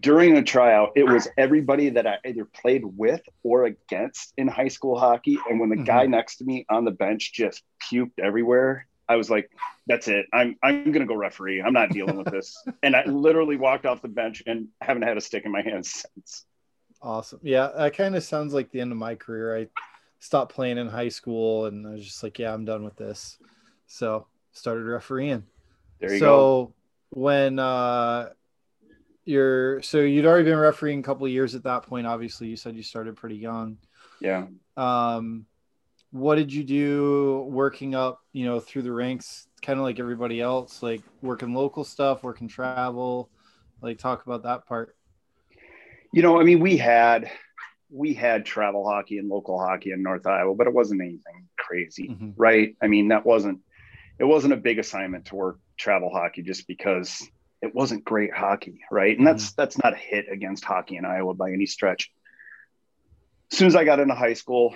during 0.00 0.34
the 0.34 0.42
tryout, 0.42 0.92
it 0.96 1.04
was 1.04 1.28
everybody 1.36 1.90
that 1.90 2.06
I 2.06 2.18
either 2.26 2.44
played 2.44 2.84
with 2.84 3.22
or 3.42 3.64
against 3.64 4.34
in 4.36 4.48
high 4.48 4.68
school 4.68 4.98
hockey. 4.98 5.38
And 5.48 5.60
when 5.60 5.70
the 5.70 5.76
mm-hmm. 5.76 5.84
guy 5.84 6.06
next 6.06 6.36
to 6.36 6.44
me 6.44 6.66
on 6.68 6.84
the 6.84 6.90
bench 6.90 7.32
just 7.32 7.62
puked 7.90 8.18
everywhere, 8.18 8.86
I 9.08 9.16
was 9.16 9.30
like, 9.30 9.50
that's 9.86 10.06
it. 10.08 10.26
I'm 10.32 10.56
I'm 10.62 10.92
gonna 10.92 11.06
go 11.06 11.14
referee. 11.14 11.62
I'm 11.62 11.72
not 11.72 11.90
dealing 11.90 12.18
with 12.18 12.30
this. 12.30 12.62
and 12.82 12.94
I 12.94 13.04
literally 13.06 13.56
walked 13.56 13.86
off 13.86 14.02
the 14.02 14.08
bench 14.08 14.42
and 14.46 14.68
haven't 14.82 15.02
had 15.02 15.16
a 15.16 15.20
stick 15.20 15.46
in 15.46 15.52
my 15.52 15.62
hands 15.62 16.04
since. 16.14 16.44
Awesome. 17.00 17.40
Yeah, 17.42 17.70
that 17.76 17.96
kind 17.96 18.16
of 18.16 18.22
sounds 18.22 18.52
like 18.52 18.70
the 18.70 18.80
end 18.80 18.92
of 18.92 18.98
my 18.98 19.14
career. 19.14 19.56
I 19.56 19.68
stopped 20.18 20.54
playing 20.54 20.78
in 20.78 20.88
high 20.88 21.08
school, 21.08 21.66
and 21.66 21.86
I 21.86 21.92
was 21.92 22.04
just 22.04 22.22
like, 22.22 22.38
"Yeah, 22.38 22.52
I'm 22.52 22.66
done 22.66 22.84
with 22.84 22.96
this." 22.96 23.38
So 23.86 24.26
started 24.52 24.84
refereeing. 24.84 25.44
There 26.00 26.12
you 26.12 26.18
so 26.18 26.26
go. 26.26 26.74
When 27.10 27.58
uh, 27.58 28.30
you're 29.24 29.82
so 29.82 30.00
you'd 30.00 30.26
already 30.26 30.44
been 30.44 30.58
refereeing 30.58 31.00
a 31.00 31.02
couple 31.02 31.26
of 31.26 31.32
years 31.32 31.54
at 31.54 31.64
that 31.64 31.84
point. 31.84 32.06
Obviously, 32.06 32.48
you 32.48 32.56
said 32.56 32.76
you 32.76 32.82
started 32.82 33.16
pretty 33.16 33.36
young. 33.36 33.78
Yeah. 34.20 34.46
Um, 34.76 35.46
what 36.10 36.36
did 36.36 36.52
you 36.52 36.64
do 36.64 37.46
working 37.50 37.94
up? 37.94 38.20
You 38.32 38.46
know, 38.46 38.60
through 38.60 38.82
the 38.82 38.92
ranks, 38.92 39.46
kind 39.62 39.78
of 39.78 39.84
like 39.84 40.00
everybody 40.00 40.40
else, 40.40 40.82
like 40.82 41.02
working 41.22 41.54
local 41.54 41.84
stuff, 41.84 42.22
working 42.22 42.48
travel. 42.48 43.30
Like, 43.80 43.98
talk 43.98 44.26
about 44.26 44.42
that 44.42 44.66
part. 44.66 44.96
You 46.12 46.22
know, 46.22 46.40
I 46.40 46.44
mean, 46.44 46.58
we 46.60 46.76
had 46.76 47.30
we 47.90 48.12
had 48.12 48.44
travel 48.44 48.86
hockey 48.86 49.18
and 49.18 49.28
local 49.28 49.58
hockey 49.58 49.92
in 49.92 50.02
North 50.02 50.26
Iowa, 50.26 50.54
but 50.54 50.66
it 50.66 50.74
wasn't 50.74 51.00
anything 51.00 51.46
crazy, 51.56 52.08
Mhm. 52.08 52.34
right? 52.36 52.76
I 52.82 52.86
mean, 52.86 53.08
that 53.08 53.24
wasn't 53.24 53.60
it 54.18 54.24
wasn't 54.24 54.52
a 54.52 54.56
big 54.56 54.78
assignment 54.78 55.26
to 55.26 55.36
work 55.36 55.60
travel 55.78 56.10
hockey 56.10 56.42
just 56.42 56.66
because 56.66 57.26
it 57.62 57.74
wasn't 57.74 58.04
great 58.04 58.32
hockey, 58.32 58.80
right? 58.90 59.16
And 59.16 59.26
that's 59.26 59.52
that's 59.52 59.78
not 59.78 59.94
a 59.94 59.96
hit 59.96 60.26
against 60.30 60.64
hockey 60.64 60.96
in 60.96 61.04
Iowa 61.04 61.34
by 61.34 61.52
any 61.52 61.66
stretch. 61.66 62.10
As 63.50 63.58
soon 63.58 63.68
as 63.68 63.76
I 63.76 63.84
got 63.84 63.98
into 64.00 64.14
high 64.14 64.34
school, 64.34 64.74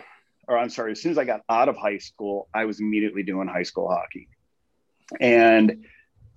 or 0.49 0.57
I'm 0.57 0.71
sorry, 0.71 0.93
as 0.93 1.03
soon 1.03 1.13
as 1.13 1.19
I 1.19 1.25
got 1.25 1.43
out 1.49 1.69
of 1.69 1.77
high 1.77 1.99
school, 1.99 2.49
I 2.55 2.65
was 2.65 2.81
immediately 2.81 3.23
doing 3.23 3.47
high 3.49 3.63
school 3.65 3.89
hockey. 3.89 4.29
And 5.21 5.85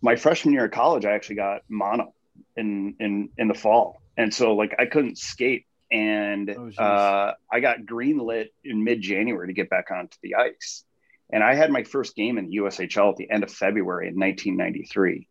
my 0.01 0.17
freshman 0.17 0.53
year 0.53 0.65
of 0.65 0.71
college, 0.71 1.05
I 1.05 1.11
actually 1.13 1.37
got 1.37 1.61
mono 1.69 2.13
in 2.57 2.95
in 2.99 3.29
in 3.37 3.47
the 3.47 3.53
fall, 3.53 4.01
and 4.17 4.33
so 4.33 4.55
like 4.55 4.75
I 4.77 4.85
couldn't 4.85 5.17
skate, 5.17 5.65
and 5.91 6.49
Oh, 6.49 6.69
uh, 6.77 7.33
I 7.49 7.59
got 7.59 7.79
greenlit 7.79 8.49
in 8.63 8.83
mid 8.83 9.01
January 9.01 9.47
to 9.47 9.53
get 9.53 9.69
back 9.69 9.89
onto 9.91 10.17
the 10.21 10.35
ice, 10.35 10.83
and 11.31 11.43
I 11.43 11.55
had 11.55 11.71
my 11.71 11.83
first 11.83 12.15
game 12.15 12.37
in 12.37 12.47
the 12.47 12.57
USHL 12.57 13.11
at 13.11 13.17
the 13.17 13.29
end 13.29 13.43
of 13.43 13.51
February 13.51 14.07
in 14.07 14.19
1993. 14.19 15.27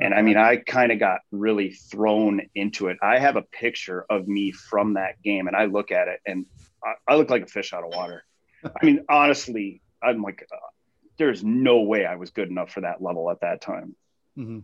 And 0.00 0.14
I 0.14 0.22
mean, 0.22 0.36
I 0.36 0.56
kind 0.56 0.92
of 0.92 1.00
got 1.00 1.20
really 1.32 1.70
thrown 1.72 2.42
into 2.54 2.86
it. 2.86 2.98
I 3.02 3.18
have 3.18 3.36
a 3.36 3.42
picture 3.42 4.06
of 4.08 4.28
me 4.28 4.52
from 4.52 4.94
that 4.94 5.20
game, 5.22 5.48
and 5.48 5.56
I 5.56 5.64
look 5.64 5.90
at 5.90 6.06
it, 6.08 6.20
and 6.24 6.46
I, 6.84 6.92
I 7.12 7.16
look 7.16 7.30
like 7.30 7.42
a 7.42 7.46
fish 7.46 7.72
out 7.72 7.82
of 7.82 7.90
water. 7.90 8.24
I 8.64 8.84
mean, 8.86 9.04
honestly, 9.08 9.82
I'm 10.00 10.22
like, 10.22 10.46
uh, 10.52 10.56
there's 11.18 11.42
no 11.42 11.80
way 11.80 12.06
I 12.06 12.14
was 12.14 12.30
good 12.30 12.48
enough 12.48 12.70
for 12.70 12.82
that 12.82 13.02
level 13.02 13.28
at 13.30 13.40
that 13.40 13.60
time. 13.60 13.96
hmm 14.36 14.60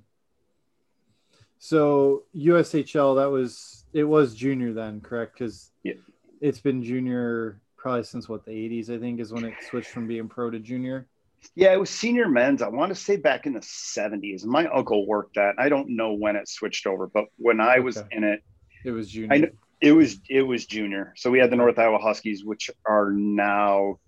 So 1.58 2.24
USHL, 2.36 3.16
that 3.16 3.30
was 3.30 3.84
it 3.92 4.04
was 4.04 4.34
junior 4.34 4.72
then, 4.72 5.00
correct? 5.00 5.32
Because 5.32 5.72
Yeah. 5.82 5.94
it's 6.40 6.60
been 6.60 6.82
junior 6.84 7.60
probably 7.84 8.02
since 8.02 8.30
what 8.30 8.46
the 8.46 8.50
'80s, 8.50 8.88
I 8.88 8.98
think, 8.98 9.20
is 9.20 9.30
when 9.30 9.44
it 9.44 9.52
switched 9.68 9.90
from 9.90 10.08
being 10.08 10.26
pro 10.26 10.50
to 10.50 10.58
junior. 10.58 11.06
Yeah, 11.54 11.74
it 11.74 11.78
was 11.78 11.90
senior 11.90 12.30
men's. 12.30 12.62
I 12.62 12.68
want 12.68 12.88
to 12.88 12.94
say 12.94 13.16
back 13.16 13.44
in 13.44 13.52
the 13.52 13.60
70s. 13.60 14.46
My 14.46 14.66
uncle 14.68 15.06
worked 15.06 15.34
that. 15.34 15.56
I 15.58 15.68
don't 15.68 15.90
know 15.94 16.14
when 16.14 16.34
it 16.34 16.48
switched 16.48 16.86
over, 16.86 17.06
but 17.06 17.26
when 17.36 17.60
I 17.60 17.80
was 17.80 17.98
Okay. 17.98 18.08
in 18.16 18.24
it, 18.24 18.40
It 18.86 18.92
was 18.92 19.10
junior. 19.10 19.34
I 19.34 19.38
know 19.38 19.48
it 19.82 19.92
was 19.92 20.18
it 20.30 20.40
was 20.40 20.64
junior. 20.64 21.12
So 21.16 21.30
we 21.30 21.38
had 21.38 21.50
the 21.50 21.56
North 21.56 21.78
Iowa 21.78 21.98
Huskies, 21.98 22.42
which 22.42 22.70
are 22.86 23.10
now 23.12 23.98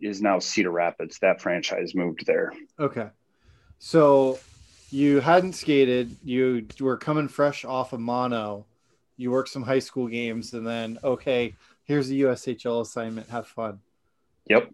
is 0.00 0.22
now 0.22 0.38
Cedar 0.38 0.70
Rapids. 0.70 1.18
That 1.18 1.40
franchise 1.40 1.96
moved 1.96 2.24
there. 2.24 2.52
Okay, 2.78 3.08
so 3.80 4.38
you 4.92 5.18
hadn't 5.18 5.54
skated. 5.54 6.16
You 6.24 6.64
were 6.78 6.96
coming 6.96 7.26
fresh 7.26 7.64
off 7.64 7.92
of 7.92 7.98
mono. 7.98 8.64
You 9.16 9.32
worked 9.32 9.48
some 9.48 9.64
high 9.64 9.80
school 9.80 10.06
games, 10.06 10.54
and 10.54 10.64
then 10.64 10.98
okay, 11.02 11.54
here's 11.88 12.10
a 12.10 12.14
USHL 12.14 12.82
assignment. 12.82 13.28
Have 13.30 13.48
fun. 13.48 13.80
Yep. 14.48 14.70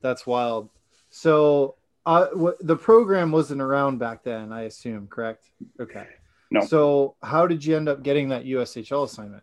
That's 0.00 0.26
wild. 0.26 0.70
So 1.10 1.74
uh, 2.06 2.28
what, 2.32 2.64
the 2.66 2.76
program 2.76 3.32
wasn't 3.32 3.60
around 3.60 3.98
back 3.98 4.22
then, 4.22 4.52
I 4.52 4.62
assume, 4.62 5.08
correct? 5.08 5.50
Okay. 5.78 6.06
No. 6.50 6.60
So 6.62 7.16
how 7.22 7.46
did 7.46 7.64
you 7.64 7.76
end 7.76 7.88
up 7.88 8.02
getting 8.02 8.28
that 8.28 8.44
USHL 8.44 9.04
assignment? 9.04 9.42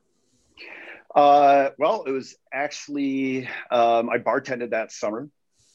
Uh, 1.13 1.71
well, 1.77 2.03
it 2.07 2.11
was 2.11 2.35
actually 2.53 3.47
um, 3.69 4.09
I 4.09 4.17
bartended 4.17 4.69
that 4.69 4.93
summer, 4.93 5.27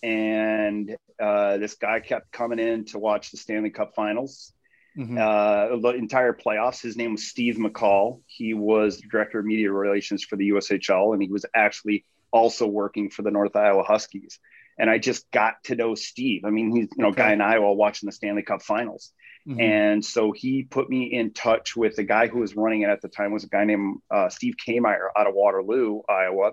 and 0.02 0.96
uh, 1.20 1.58
this 1.58 1.74
guy 1.74 2.00
kept 2.00 2.32
coming 2.32 2.58
in 2.58 2.86
to 2.86 2.98
watch 2.98 3.32
the 3.32 3.36
Stanley 3.36 3.68
Cup 3.68 3.94
Finals. 3.94 4.54
Mhm. 4.96 5.18
uh, 5.18 5.76
the 5.78 5.88
entire 5.90 6.32
playoffs. 6.32 6.80
His 6.80 6.96
name 6.96 7.12
was 7.12 7.28
Steve 7.28 7.56
McCall. 7.56 8.22
He 8.26 8.54
was 8.54 8.98
director 9.00 9.40
of 9.40 9.44
media 9.44 9.70
relations 9.70 10.24
for 10.24 10.36
the 10.36 10.46
USHL, 10.48 11.12
and 11.12 11.22
he 11.22 11.28
was 11.30 11.44
actually 11.54 12.04
also 12.30 12.66
working 12.66 13.10
for 13.10 13.22
the 13.22 13.30
North 13.30 13.54
Iowa 13.56 13.82
Huskies. 13.82 14.38
And 14.78 14.88
I 14.90 14.98
just 14.98 15.30
got 15.30 15.62
to 15.64 15.74
know 15.74 15.94
Steve. 15.94 16.44
I 16.44 16.50
mean, 16.50 16.74
he's 16.74 16.88
you 16.96 17.02
know 17.02 17.10
a 17.10 17.14
guy 17.14 17.32
in 17.32 17.40
Iowa 17.40 17.72
watching 17.74 18.06
the 18.06 18.12
Stanley 18.12 18.42
Cup 18.42 18.62
Finals, 18.62 19.12
Mhm. 19.46 19.60
and 19.60 20.04
so 20.04 20.32
he 20.32 20.64
put 20.64 20.88
me 20.90 21.04
in 21.12 21.32
touch 21.32 21.76
with 21.76 21.96
the 21.96 22.02
guy 22.04 22.26
who 22.26 22.40
was 22.40 22.56
running 22.56 22.82
it 22.82 22.88
at 22.90 23.00
the 23.00 23.08
time. 23.08 23.32
Was 23.32 23.44
a 23.44 23.48
guy 23.48 23.64
named 23.64 23.98
uh, 24.10 24.28
Steve 24.28 24.54
Kmeyer 24.66 25.08
out 25.16 25.26
of 25.26 25.34
Waterloo, 25.34 26.00
Iowa. 26.08 26.52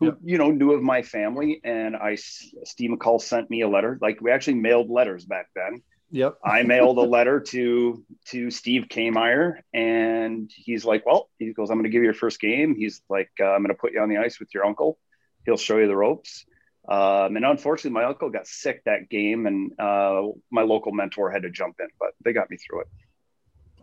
Who 0.00 0.06
Yep. 0.06 0.18
you 0.24 0.38
know 0.38 0.50
knew 0.50 0.72
of 0.72 0.82
my 0.82 1.02
family, 1.02 1.60
and 1.64 1.96
I 1.96 2.16
Steve 2.16 2.90
McCall 2.90 3.20
sent 3.20 3.48
me 3.48 3.62
a 3.62 3.68
letter. 3.68 3.96
Like 4.00 4.20
we 4.20 4.30
actually 4.30 4.54
mailed 4.58 4.90
letters 4.90 5.24
back 5.24 5.46
then 5.54 5.82
Yep. 6.16 6.38
I 6.44 6.62
mailed 6.62 6.96
a 6.96 7.02
letter 7.02 7.40
to 7.40 8.02
to 8.26 8.50
Steve 8.50 8.86
Kmeyer, 8.88 9.60
and 9.74 10.50
he's 10.54 10.84
like, 10.84 11.04
"Well," 11.04 11.28
he 11.38 11.52
goes, 11.52 11.70
"I'm 11.70 11.76
going 11.76 11.84
to 11.84 11.90
give 11.90 12.00
you 12.00 12.06
your 12.06 12.14
first 12.14 12.40
game." 12.40 12.74
He's 12.74 13.02
like, 13.10 13.30
uh, 13.38 13.44
"I'm 13.44 13.62
going 13.62 13.74
to 13.74 13.80
put 13.80 13.92
you 13.92 14.00
on 14.00 14.08
the 14.08 14.16
ice 14.16 14.40
with 14.40 14.48
your 14.54 14.64
uncle. 14.64 14.98
He'll 15.44 15.58
show 15.58 15.76
you 15.76 15.86
the 15.86 15.96
ropes." 15.96 16.46
Um, 16.88 17.36
and 17.36 17.44
unfortunately, 17.44 17.90
my 17.90 18.04
uncle 18.04 18.30
got 18.30 18.46
sick 18.46 18.82
that 18.84 19.10
game, 19.10 19.46
and 19.46 19.78
uh, 19.78 20.22
my 20.50 20.62
local 20.62 20.92
mentor 20.92 21.30
had 21.30 21.42
to 21.42 21.50
jump 21.50 21.76
in, 21.80 21.88
but 22.00 22.10
they 22.24 22.32
got 22.32 22.48
me 22.48 22.56
through 22.56 22.82
it. 22.82 22.86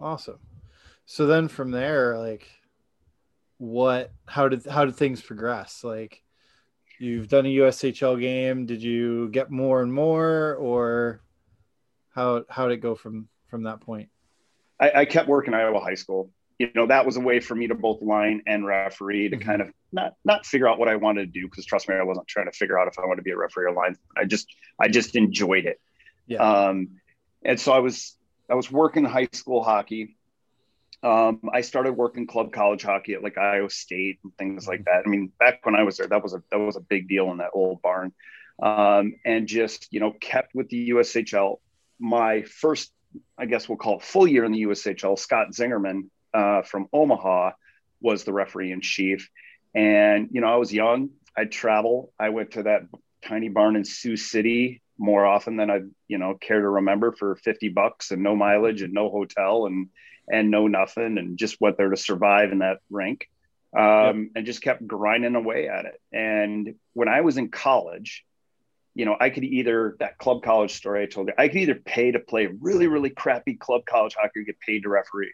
Awesome. 0.02 0.40
So 1.06 1.28
then 1.28 1.50
from 1.50 1.70
there, 1.70 2.18
like, 2.18 2.48
what? 3.58 4.12
How 4.26 4.48
did 4.48 4.66
how 4.66 4.86
did 4.86 4.96
things 4.96 5.22
progress? 5.22 5.84
Like, 5.84 6.24
you've 7.00 7.28
done 7.28 7.46
a 7.46 7.56
USHL 7.58 8.20
game. 8.20 8.66
Did 8.66 8.82
you 8.82 9.30
get 9.30 9.52
more 9.52 9.84
and 9.84 9.94
more, 9.94 10.56
or 10.56 11.22
how 12.14 12.44
how 12.50 12.68
did 12.68 12.76
it 12.76 12.82
go 12.82 12.96
from 12.96 13.28
from 13.48 13.64
that 13.64 13.82
point? 13.82 14.10
I, 14.80 14.92
I 15.02 15.06
kept 15.06 15.28
working 15.28 15.54
Iowa 15.54 15.80
high 15.80 15.96
school. 15.96 16.32
You 16.60 16.70
know, 16.76 16.88
that 16.88 17.06
was 17.06 17.18
a 17.18 17.20
way 17.20 17.40
for 17.40 17.56
me 17.56 17.68
to 17.68 17.76
both 17.76 18.02
line 18.02 18.44
and 18.48 18.66
referee 18.66 19.30
to 19.30 19.38
mm-hmm. 19.38 19.48
kind 19.48 19.62
of 19.62 19.70
not 19.92 20.14
not 20.24 20.46
figure 20.46 20.68
out 20.68 20.80
what 20.80 20.88
I 20.88 20.96
wanted 20.96 21.34
to 21.34 21.40
do 21.40 21.48
because 21.48 21.66
trust 21.66 21.90
me, 21.90 21.96
I 21.96 22.04
wasn't 22.04 22.28
trying 22.28 22.46
to 22.46 22.52
figure 22.52 22.80
out 22.80 22.88
if 22.88 23.00
I 23.00 23.06
wanted 23.06 23.18
to 23.18 23.24
be 23.24 23.32
a 23.32 23.38
referee 23.38 23.66
or 23.66 23.74
line. 23.74 23.96
I 24.16 24.26
just 24.26 24.48
I 24.80 24.88
just 24.88 25.16
enjoyed 25.16 25.66
it. 25.66 25.80
Yeah. 26.28 26.38
Um, 26.40 27.00
and 27.44 27.60
so 27.60 27.72
I 27.72 27.80
was 27.80 28.16
I 28.50 28.56
was 28.56 28.72
working 28.72 29.04
high 29.04 29.30
school 29.34 29.64
hockey. 29.64 30.18
Um, 31.02 31.42
I 31.52 31.62
started 31.62 31.94
working 31.94 32.28
club 32.28 32.54
college 32.54 32.84
hockey 32.84 33.14
at 33.14 33.24
like 33.24 33.38
Iowa 33.38 33.70
State 33.70 34.20
and 34.24 34.36
things 34.38 34.68
like 34.68 34.86
that. 34.86 35.04
I 35.06 35.10
mean, 35.10 35.32
back 35.38 35.66
when 35.66 35.76
I 35.76 35.84
was 35.84 35.98
there, 35.98 36.08
that 36.08 36.24
was 36.24 36.34
a 36.34 36.44
that 36.52 36.60
was 36.60 36.76
a 36.76 36.82
big 36.82 37.10
deal 37.10 37.32
in 37.32 37.40
that 37.40 37.52
old 37.54 37.82
barn. 37.82 38.14
Um, 38.62 39.16
and 39.26 39.48
just 39.48 39.92
you 39.92 40.00
know 40.00 40.12
kept 40.12 40.56
with 40.56 40.70
the 40.70 40.92
USHL 40.92 41.58
my 42.04 42.42
first, 42.42 42.92
I 43.38 43.46
guess 43.46 43.70
we'll 43.70 43.78
call 43.78 43.98
it 43.98 44.04
full 44.04 44.28
year 44.28 44.44
in 44.44 44.52
the 44.52 44.64
USHL, 44.64 45.18
Scott 45.18 45.52
Zingerman 45.54 46.10
uh, 46.34 46.62
from 46.64 46.90
Omaha 46.92 47.52
was 48.02 48.26
the 48.26 48.34
referee 48.34 48.74
in 48.74 48.82
chief. 48.82 49.30
And, 49.74 50.28
you 50.32 50.42
know, 50.42 50.48
I 50.48 50.58
was 50.58 50.74
young. 50.74 51.12
I'd 51.36 51.52
travel. 51.52 52.12
I 52.20 52.30
went 52.30 52.52
to 52.52 52.64
that 52.64 52.84
tiny 53.24 53.48
barn 53.48 53.78
in 53.78 53.86
Sioux 53.86 54.18
City 54.18 54.82
more 54.98 55.26
often 55.26 55.56
than 55.56 55.72
I, 55.72 55.80
you 56.10 56.18
know, 56.18 56.36
care 56.36 56.60
to 56.60 56.68
remember 56.68 57.14
for 57.14 57.36
50 57.38 57.70
bucks 57.70 58.12
and 58.12 58.22
no 58.22 58.36
mileage 58.36 58.82
and 58.82 58.94
no 58.94 59.10
hotel 59.10 59.66
and, 59.66 59.88
and 60.30 60.52
no 60.52 60.68
nothing 60.68 61.18
and 61.18 61.38
just 61.38 61.62
went 61.62 61.78
there 61.78 61.90
to 61.90 61.98
survive 61.98 62.52
in 62.52 62.60
that 62.60 62.80
rink 62.90 63.30
um, 63.76 63.84
yep. 63.84 64.16
and 64.36 64.46
just 64.46 64.62
kept 64.62 64.86
grinding 64.86 65.36
away 65.36 65.70
at 65.70 65.86
it. 65.86 66.02
And 66.12 66.76
when 66.92 67.08
I 67.08 67.22
was 67.22 67.38
in 67.38 67.50
college, 67.50 68.26
you 68.96 69.06
know, 69.06 69.16
I 69.20 69.30
could 69.30 69.44
either 69.44 69.96
that 70.00 70.18
club 70.18 70.44
college 70.44 70.74
story 70.74 71.04
I 71.04 71.06
told 71.08 71.28
you, 71.28 71.34
I 71.38 71.48
could 71.48 71.58
either 71.58 71.76
pay 71.76 72.12
to 72.12 72.20
play 72.20 72.48
really, 72.62 72.88
really 72.88 73.10
crappy 73.10 73.56
club 73.56 73.86
college 73.86 74.16
hockey 74.20 74.42
or 74.42 74.44
get 74.44 74.60
paid 74.60 74.84
to 74.84 74.90
referee. 74.90 75.34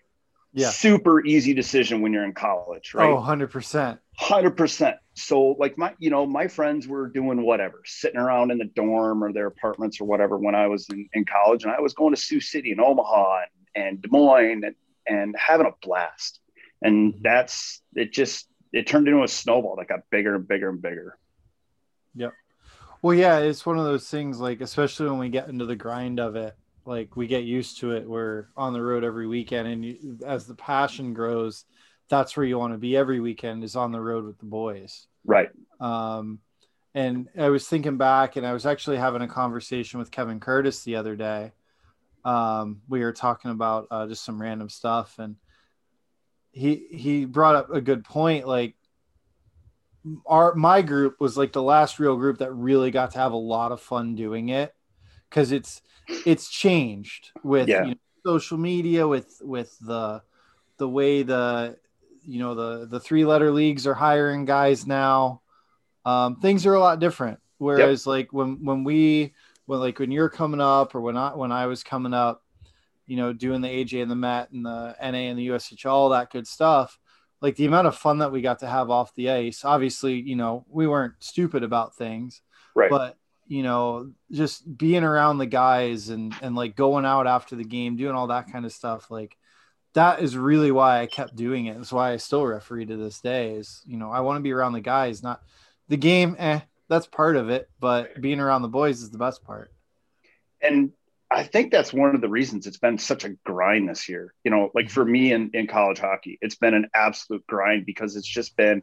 Yeah. 0.54 0.70
Super 0.70 1.24
easy 1.24 1.54
decision 1.54 2.02
when 2.02 2.12
you're 2.12 2.24
in 2.24 2.34
college, 2.34 2.94
right? 2.96 3.10
Oh, 3.10 3.18
100%. 3.18 4.00
100%. 4.20 4.96
So, 5.14 5.56
like, 5.60 5.78
my, 5.78 5.94
you 6.00 6.10
know, 6.10 6.26
my 6.26 6.48
friends 6.48 6.88
were 6.88 7.08
doing 7.08 7.44
whatever, 7.44 7.82
sitting 7.86 8.20
around 8.20 8.50
in 8.52 8.58
the 8.58 8.66
dorm 8.66 9.24
or 9.24 9.32
their 9.32 9.46
apartments 9.46 10.02
or 10.02 10.06
whatever 10.06 10.38
when 10.38 10.56
I 10.56 10.68
was 10.68 10.88
in, 10.90 11.08
in 11.14 11.26
college. 11.26 11.64
And 11.64 11.72
I 11.72 11.82
was 11.82 11.94
going 11.94 12.16
to 12.16 12.20
Sioux 12.20 12.42
City 12.42 12.72
and 12.72 12.82
Omaha 12.82 13.42
and, 13.76 13.86
and 13.86 14.02
Des 14.02 14.10
Moines 14.10 14.64
and, 14.64 14.76
and 15.06 15.36
having 15.38 15.68
a 15.68 15.72
blast. 15.86 16.40
And 16.82 17.14
mm-hmm. 17.14 17.22
that's 17.22 17.82
it, 17.94 18.12
just, 18.12 18.48
it 18.74 18.88
turned 18.88 19.08
into 19.08 19.22
a 19.22 19.28
snowball 19.28 19.76
that 19.76 19.88
got 19.88 20.00
bigger 20.10 20.34
and 20.34 20.48
bigger 20.48 20.70
and 20.70 20.82
bigger. 20.82 21.18
Yep. 22.16 22.34
Well, 23.02 23.16
yeah, 23.16 23.40
it's 23.40 23.66
one 23.66 23.78
of 23.78 23.86
those 23.86 24.10
things 24.10 24.40
like 24.40 24.62
especially 24.62 25.10
when 25.10 25.20
we 25.20 25.30
get 25.30 25.48
into 25.48 25.66
the 25.66 25.76
grind 25.76 26.20
of 26.20 26.36
it, 26.36 26.56
like 26.86 27.16
we 27.16 27.28
get 27.28 27.44
used 27.44 27.80
to 27.80 27.92
it. 27.92 28.08
We're 28.08 28.48
on 28.58 28.74
the 28.74 28.82
road 28.82 29.04
every 29.04 29.28
weekend, 29.28 29.68
and 29.68 29.86
you, 29.86 30.18
as 30.26 30.46
the 30.46 30.56
passion 30.56 31.14
grows, 31.14 31.66
that's 32.10 32.36
where 32.36 32.46
you 32.46 32.58
want 32.58 32.74
to 32.74 32.78
be 32.78 32.98
every 32.98 33.20
weekend 33.20 33.64
is 33.64 33.76
on 33.76 33.92
the 33.92 34.02
road 34.02 34.26
with 34.26 34.38
the 34.40 34.46
boys. 34.46 35.08
Right. 35.26 35.50
Um, 35.80 36.40
and 36.94 37.30
I 37.38 37.50
was 37.50 37.68
thinking 37.68 37.98
back, 37.98 38.36
and 38.36 38.46
I 38.46 38.52
was 38.52 38.66
actually 38.66 38.98
having 38.98 39.22
a 39.22 39.28
conversation 39.28 40.00
with 40.00 40.12
Kevin 40.12 40.40
Curtis 40.40 40.84
the 40.84 40.96
other 40.96 41.16
day. 41.16 41.52
Um, 42.26 42.82
we 42.90 43.02
were 43.02 43.14
talking 43.14 43.52
about 43.52 43.88
uh, 43.92 44.08
just 44.08 44.26
some 44.26 44.42
random 44.42 44.70
stuff, 44.70 45.20
and 45.20 45.36
he 46.52 46.88
he 46.92 47.26
brought 47.26 47.56
up 47.56 47.70
a 47.70 47.80
good 47.80 48.04
point. 48.04 48.48
Like 48.48 48.76
our 50.26 50.56
my 50.56 50.82
group 50.82 51.20
was 51.20 51.38
like 51.38 51.52
the 51.52 51.64
last 51.64 52.00
real 52.00 52.16
group 52.16 52.40
that 52.40 52.54
really 52.54 52.92
got 52.92 53.12
to 53.12 53.20
have 53.20 53.34
a 53.34 53.38
lot 53.38 53.72
of 53.72 53.82
fun 53.82 54.16
doing 54.16 54.50
it 54.50 54.74
because 55.30 55.52
it's 55.52 55.82
it's 56.26 56.50
changed 56.50 57.32
with 57.44 57.68
yeah. 57.68 57.84
you 57.84 57.90
know, 57.92 57.96
social 58.26 58.58
media 58.58 59.08
with 59.08 59.42
with 59.44 59.78
the 59.80 60.22
the 60.78 60.88
way 60.88 61.24
the 61.24 61.78
you 62.26 62.40
know 62.40 62.56
the 62.56 62.86
the 62.86 63.00
three 63.00 63.26
letter 63.26 63.52
leagues 63.52 63.86
are 63.86 63.94
hiring 63.94 64.46
guys 64.46 64.88
now 64.88 65.42
um, 66.06 66.38
things 66.38 66.66
are 66.66 66.74
a 66.74 66.80
lot 66.80 67.00
different 67.00 67.40
whereas 67.58 68.06
yep. 68.06 68.08
like 68.08 68.34
when 68.34 68.64
when 68.64 68.84
we 68.84 69.34
when 69.66 69.80
like 69.80 70.00
when 70.00 70.12
you're 70.12 70.30
coming 70.30 70.62
up 70.62 70.96
or 70.96 71.02
when 71.02 71.18
I 71.18 71.36
when 71.36 71.52
I 71.52 71.66
was 71.66 71.84
coming 71.84 72.14
up 72.14 72.44
you 73.06 73.18
know 73.18 73.34
doing 73.34 73.62
the 73.62 73.68
AJ 73.68 74.02
and 74.02 74.12
the 74.12 74.16
Met 74.16 74.52
and 74.52 74.66
the 74.66 74.96
NA 75.02 75.30
and 75.30 75.38
the 75.38 75.52
USH 75.52 75.86
all 75.86 76.10
that 76.10 76.32
good 76.32 76.48
stuff 76.48 76.98
like 77.42 77.56
the 77.56 77.66
amount 77.66 77.88
of 77.88 77.96
fun 77.96 78.20
that 78.20 78.32
we 78.32 78.42
got 78.42 78.60
to 78.60 78.68
have 78.68 78.90
off 78.90 79.16
the 79.16 79.30
ice. 79.30 79.64
Obviously, 79.64 80.20
you 80.20 80.36
know, 80.36 80.66
we 80.70 80.88
weren't 80.88 81.14
stupid 81.20 81.64
about 81.64 81.96
things, 81.96 82.42
right? 82.76 82.90
But 82.90 83.18
you 83.48 83.64
know, 83.64 84.12
just 84.32 84.78
being 84.78 85.04
around 85.04 85.38
the 85.38 85.46
guys 85.46 86.10
and 86.10 86.34
and 86.42 86.56
like 86.56 86.76
going 86.76 87.06
out 87.06 87.28
after 87.28 87.56
the 87.56 87.64
game, 87.64 87.96
doing 87.96 88.16
all 88.16 88.28
that 88.28 88.52
kind 88.52 88.66
of 88.66 88.72
stuff, 88.72 89.10
like 89.10 89.38
that 89.94 90.22
is 90.22 90.38
really 90.38 90.72
why 90.72 91.02
I 91.02 91.08
kept 91.08 91.36
doing 91.36 91.66
it. 91.66 91.78
That's 91.78 91.92
why 91.92 92.12
I 92.12 92.18
still 92.18 92.46
referee 92.46 92.86
to 92.88 92.98
this 92.98 93.20
day. 93.22 93.52
Is 93.56 93.82
you 93.86 93.98
know, 93.98 94.12
I 94.12 94.20
want 94.22 94.38
to 94.38 94.44
be 94.44 94.52
around 94.52 94.74
the 94.74 94.82
guys, 94.82 95.24
not 95.24 95.42
the 95.88 95.98
game. 95.98 96.36
Eh, 96.38 96.60
that's 96.88 97.08
part 97.08 97.36
of 97.36 97.50
it, 97.50 97.70
but 97.80 98.20
being 98.22 98.40
around 98.40 98.62
the 98.62 98.68
boys 98.68 99.02
is 99.02 99.10
the 99.10 99.18
best 99.18 99.44
part. 99.44 99.72
And 100.62 100.92
I 101.32 101.44
think 101.44 101.72
that's 101.72 101.94
one 101.94 102.16
of 102.16 102.22
the 102.22 102.30
reasons 102.30 102.66
it's 102.66 102.80
been 102.80 102.98
such 102.98 103.24
a 103.24 103.30
grind 103.46 103.88
this 103.88 104.10
year. 104.10 104.34
You 104.44 104.52
know, 104.52 104.72
like 104.74 104.90
for 104.90 105.06
me 105.06 105.32
in, 105.32 105.52
in 105.54 105.68
college 105.68 106.00
hockey, 106.00 106.40
it's 106.42 106.56
been 106.56 106.74
an 106.74 106.90
absolute 106.94 107.46
grind 107.46 107.86
because 107.86 108.16
it's 108.16 108.28
just 108.28 108.58
been 108.58 108.82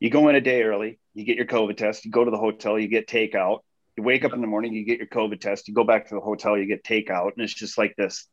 you 0.00 0.10
go 0.10 0.28
in 0.28 0.36
a 0.36 0.40
day 0.40 0.62
early, 0.62 0.98
you 1.14 1.24
get 1.24 1.36
your 1.36 1.46
COVID 1.46 1.76
test, 1.76 2.04
you 2.04 2.10
go 2.10 2.24
to 2.24 2.30
the 2.30 2.38
hotel, 2.38 2.78
you 2.78 2.88
get 2.88 3.08
takeout, 3.08 3.60
you 3.96 4.02
wake 4.02 4.24
up 4.24 4.32
in 4.32 4.40
the 4.40 4.46
morning, 4.46 4.72
you 4.72 4.84
get 4.84 4.98
your 4.98 5.08
COVID 5.08 5.40
test, 5.40 5.68
you 5.68 5.74
go 5.74 5.84
back 5.84 6.08
to 6.08 6.14
the 6.14 6.20
hotel, 6.20 6.56
you 6.56 6.66
get 6.66 6.84
takeout, 6.84 7.32
and 7.34 7.44
it's 7.44 7.52
just 7.52 7.76
like 7.76 7.94
this 7.96 8.26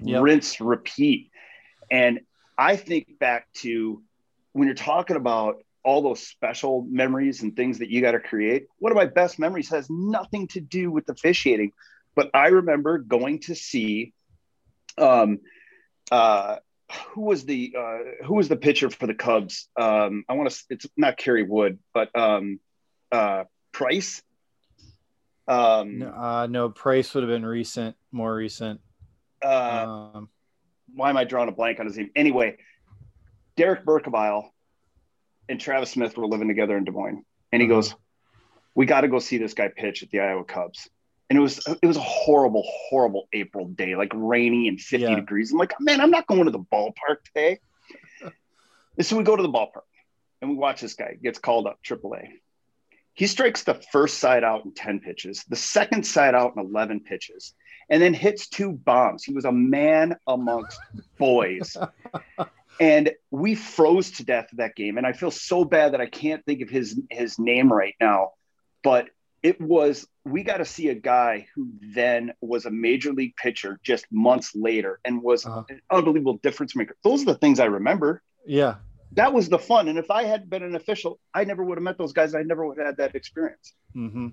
yep. 0.00 0.22
rinse, 0.22 0.60
repeat. 0.60 1.30
And 1.90 2.20
I 2.58 2.76
think 2.76 3.18
back 3.18 3.50
to 3.54 4.02
when 4.52 4.68
you're 4.68 4.74
talking 4.74 5.16
about 5.16 5.56
all 5.84 6.02
those 6.02 6.20
special 6.20 6.86
memories 6.88 7.42
and 7.42 7.56
things 7.56 7.78
that 7.78 7.90
you 7.90 8.00
got 8.00 8.12
to 8.12 8.20
create. 8.20 8.66
One 8.78 8.92
of 8.92 8.96
my 8.96 9.06
best 9.06 9.38
memories 9.38 9.68
has 9.70 9.88
nothing 9.90 10.46
to 10.48 10.60
do 10.60 10.90
with 10.90 11.08
officiating, 11.08 11.72
but 12.14 12.30
I 12.34 12.48
remember 12.48 12.98
going 12.98 13.40
to 13.40 13.54
see 13.54 14.12
um, 14.98 15.40
uh, 16.10 16.56
who 17.10 17.22
was 17.22 17.44
the 17.44 17.74
uh, 17.78 18.24
who 18.26 18.34
was 18.34 18.48
the 18.48 18.56
pitcher 18.56 18.90
for 18.90 19.06
the 19.06 19.14
Cubs? 19.14 19.68
Um, 19.80 20.24
I 20.28 20.34
want 20.34 20.50
to. 20.50 20.64
It's 20.70 20.86
not 20.96 21.16
Kerry 21.16 21.42
Wood, 21.42 21.78
but 21.94 22.14
um, 22.18 22.60
uh, 23.10 23.44
Price. 23.72 24.22
Um, 25.48 25.98
no, 26.00 26.08
uh, 26.08 26.46
no, 26.48 26.68
Price 26.68 27.14
would 27.14 27.24
have 27.24 27.30
been 27.30 27.46
recent, 27.46 27.96
more 28.10 28.34
recent. 28.34 28.80
Uh, 29.42 30.10
um, 30.14 30.28
why 30.94 31.10
am 31.10 31.16
I 31.16 31.24
drawing 31.24 31.48
a 31.48 31.52
blank 31.52 31.80
on 31.80 31.86
his 31.86 31.96
name? 31.96 32.10
Anyway, 32.14 32.58
Derek 33.56 33.84
Berkebile 33.84 34.50
and 35.48 35.60
Travis 35.60 35.90
Smith 35.90 36.16
were 36.16 36.26
living 36.26 36.48
together 36.48 36.76
in 36.76 36.84
Des 36.84 36.92
Moines, 36.92 37.24
and 37.50 37.62
he 37.62 37.68
uh-huh. 37.68 37.76
goes, 37.76 37.94
"We 38.74 38.86
got 38.86 39.00
to 39.00 39.08
go 39.08 39.18
see 39.18 39.38
this 39.38 39.54
guy 39.54 39.68
pitch 39.74 40.02
at 40.02 40.10
the 40.10 40.20
Iowa 40.20 40.44
Cubs." 40.44 40.88
And 41.32 41.38
it 41.38 41.40
was 41.40 41.66
it 41.66 41.86
was 41.86 41.96
a 41.96 42.00
horrible, 42.00 42.62
horrible 42.66 43.26
April 43.32 43.66
day, 43.66 43.96
like 43.96 44.12
rainy 44.14 44.68
and 44.68 44.78
50 44.78 45.02
yeah. 45.02 45.14
degrees. 45.14 45.50
I'm 45.50 45.56
like, 45.56 45.72
man, 45.80 46.02
I'm 46.02 46.10
not 46.10 46.26
going 46.26 46.44
to 46.44 46.50
the 46.50 46.58
ballpark 46.58 47.24
today. 47.24 47.58
and 48.98 49.06
so 49.06 49.16
we 49.16 49.24
go 49.24 49.34
to 49.34 49.42
the 49.42 49.48
ballpark 49.48 49.88
and 50.42 50.50
we 50.50 50.56
watch 50.56 50.82
this 50.82 50.92
guy 50.92 51.16
gets 51.22 51.38
called 51.38 51.66
up 51.66 51.78
AAA. 51.82 52.32
He 53.14 53.26
strikes 53.26 53.62
the 53.62 53.80
first 53.92 54.18
side 54.18 54.44
out 54.44 54.66
in 54.66 54.74
10 54.74 55.00
pitches, 55.00 55.42
the 55.48 55.56
second 55.56 56.06
side 56.06 56.34
out 56.34 56.52
in 56.54 56.62
11 56.66 57.00
pitches, 57.00 57.54
and 57.88 58.02
then 58.02 58.12
hits 58.12 58.48
two 58.48 58.70
bombs. 58.70 59.24
He 59.24 59.32
was 59.32 59.46
a 59.46 59.52
man 59.52 60.16
amongst 60.26 60.78
boys. 61.18 61.78
and 62.78 63.10
we 63.30 63.54
froze 63.54 64.10
to 64.12 64.24
death 64.26 64.48
that 64.52 64.76
game. 64.76 64.98
And 64.98 65.06
I 65.06 65.14
feel 65.14 65.30
so 65.30 65.64
bad 65.64 65.94
that 65.94 66.02
I 66.02 66.06
can't 66.08 66.44
think 66.44 66.60
of 66.60 66.68
his 66.68 67.00
his 67.08 67.38
name 67.38 67.72
right 67.72 67.94
now. 67.98 68.32
But 68.84 69.08
it 69.42 69.60
was 69.60 70.06
we 70.24 70.42
got 70.42 70.58
to 70.58 70.64
see 70.64 70.88
a 70.88 70.94
guy 70.94 71.46
who 71.54 71.68
then 71.94 72.32
was 72.40 72.64
a 72.64 72.70
major 72.70 73.12
league 73.12 73.34
pitcher 73.36 73.80
just 73.82 74.06
months 74.12 74.52
later 74.54 75.00
and 75.04 75.20
was 75.22 75.44
uh-huh. 75.44 75.64
an 75.68 75.80
unbelievable 75.90 76.38
difference 76.42 76.76
maker. 76.76 76.96
Those 77.02 77.22
are 77.22 77.26
the 77.26 77.34
things 77.34 77.58
I 77.58 77.64
remember. 77.64 78.22
Yeah. 78.46 78.76
That 79.12 79.32
was 79.32 79.48
the 79.48 79.58
fun. 79.58 79.88
And 79.88 79.98
if 79.98 80.10
I 80.10 80.24
had 80.24 80.48
been 80.48 80.62
an 80.62 80.76
official, 80.76 81.18
I 81.34 81.44
never 81.44 81.64
would 81.64 81.76
have 81.76 81.82
met 81.82 81.98
those 81.98 82.12
guys. 82.12 82.34
I 82.34 82.42
never 82.42 82.66
would 82.66 82.78
have 82.78 82.86
had 82.86 82.96
that 82.98 83.14
experience. 83.14 83.74
Mm-hmm. 83.96 84.28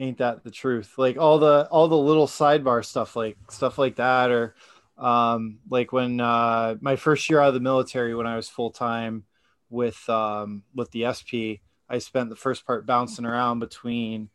ain't 0.00 0.18
that 0.18 0.44
the 0.44 0.50
truth? 0.50 0.94
Like 0.98 1.16
all 1.16 1.38
the 1.38 1.68
all 1.70 1.88
the 1.88 1.96
little 1.96 2.26
sidebar 2.26 2.84
stuff, 2.84 3.16
like 3.16 3.38
stuff 3.48 3.78
like 3.78 3.96
that, 3.96 4.30
or 4.30 4.54
um, 4.98 5.60
like 5.70 5.92
when 5.92 6.20
uh, 6.20 6.74
my 6.80 6.96
first 6.96 7.30
year 7.30 7.40
out 7.40 7.48
of 7.48 7.54
the 7.54 7.60
military, 7.60 8.14
when 8.14 8.26
I 8.26 8.36
was 8.36 8.48
full 8.48 8.70
time 8.70 9.24
with 9.70 10.06
um, 10.10 10.64
with 10.74 10.90
the 10.90 11.06
SP, 11.08 11.62
I 11.88 11.98
spent 11.98 12.30
the 12.30 12.36
first 12.36 12.66
part 12.66 12.86
bouncing 12.86 13.24
around 13.24 13.60
between 13.60 14.30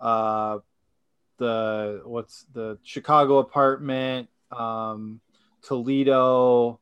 uh, 0.00 0.58
the 1.38 2.02
what's 2.04 2.44
the 2.52 2.78
Chicago 2.82 3.38
apartment, 3.38 4.28
um, 4.50 5.20
Toledo, 5.62 6.80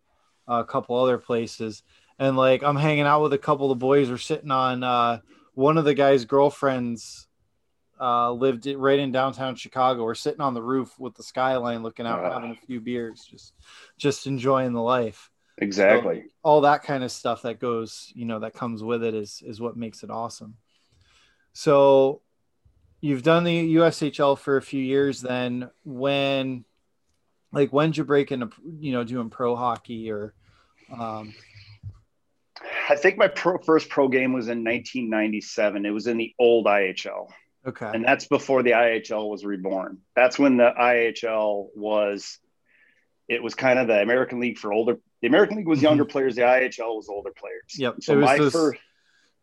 a 0.49 0.65
couple 0.65 0.97
other 0.97 1.19
places, 1.19 1.83
and 2.19 2.37
like 2.37 2.63
I'm 2.63 2.77
hanging 2.77 3.07
out 3.07 3.23
with 3.23 3.33
a 3.33 3.39
couple 3.39 3.71
of 3.71 3.79
the 3.79 3.85
boys. 3.85 4.11
We're 4.11 4.19
sitting 4.19 4.51
on 4.51 4.83
uh, 4.83 5.21
one 5.55 5.79
of 5.79 5.85
the 5.85 5.95
guy's 5.95 6.25
girlfriends 6.25 7.29
uh, 8.01 8.33
lived 8.33 8.67
right 8.67 8.99
in 8.99 9.13
downtown 9.13 9.55
Chicago. 9.55 10.05
We're 10.05 10.15
sitting 10.15 10.41
on 10.41 10.55
the 10.55 10.63
roof 10.63 10.99
with 10.99 11.15
the 11.15 11.23
skyline, 11.23 11.83
looking 11.83 12.07
out, 12.07 12.33
having 12.33 12.51
a 12.51 12.67
few 12.67 12.81
beers, 12.81 13.27
just 13.31 13.55
just 13.97 14.27
enjoying 14.27 14.73
the 14.73 14.83
life. 14.83 15.31
Exactly. 15.59 16.23
So 16.23 16.31
all 16.43 16.61
that 16.63 16.83
kind 16.83 17.03
of 17.03 17.11
stuff 17.11 17.43
that 17.43 17.59
goes, 17.61 18.13
you 18.15 18.27
know, 18.27 18.41
that 18.41 18.55
comes 18.55 18.83
with 18.83 19.03
it 19.03 19.15
is 19.15 19.43
is 19.45 19.61
what 19.61 19.77
makes 19.77 20.03
it 20.03 20.11
awesome. 20.11 20.55
So 21.53 22.21
you've 23.01 23.23
done 23.23 23.45
the 23.45 23.77
USHL 23.77 24.39
for 24.39 24.57
a 24.57 24.63
few 24.63 24.83
years 24.83 25.21
then 25.21 25.71
when 25.85 26.65
like 27.53 27.73
when 27.73 27.91
did 27.91 27.99
you 27.99 28.05
break 28.05 28.33
into 28.33 28.51
you 28.79 28.93
know 28.93 29.05
doing 29.05 29.31
pro 29.31 29.57
hockey 29.57 30.11
or 30.11 30.35
um 30.93 31.35
I 32.89 32.97
think 32.97 33.19
my 33.19 33.29
pro, 33.29 33.59
first 33.59 33.89
pro 33.89 34.09
game 34.09 34.33
was 34.33 34.47
in 34.47 34.65
1997. 34.65 35.85
It 35.85 35.91
was 35.91 36.07
in 36.07 36.17
the 36.17 36.35
old 36.39 36.67
IHL. 36.67 37.29
okay 37.67 37.91
and 37.93 38.05
that's 38.05 38.27
before 38.27 38.63
the 38.63 38.73
IHL 38.73 39.31
was 39.31 39.45
reborn. 39.45 39.99
That's 40.15 40.39
when 40.39 40.57
the 40.57 40.73
IHL 40.79 41.69
was. 41.75 42.39
It 43.29 43.43
was 43.43 43.55
kind 43.55 43.79
of 43.79 43.89
the 43.89 44.01
American 44.01 44.41
League 44.41 44.59
for 44.59 44.73
older. 44.73 44.99
The 45.21 45.29
American 45.29 45.57
League 45.57 45.67
was 45.67 45.79
mm-hmm. 45.79 45.87
younger 45.87 46.05
players. 46.05 46.37
The 46.37 46.43
IHL 46.43 46.97
was 46.97 47.09
older 47.09 47.33
players. 47.37 47.75
Yep. 47.77 47.97
So 48.01 48.13
It 48.13 48.17
was 48.17 48.25
my 48.25 48.39
those- 48.39 48.53
first, 48.53 48.81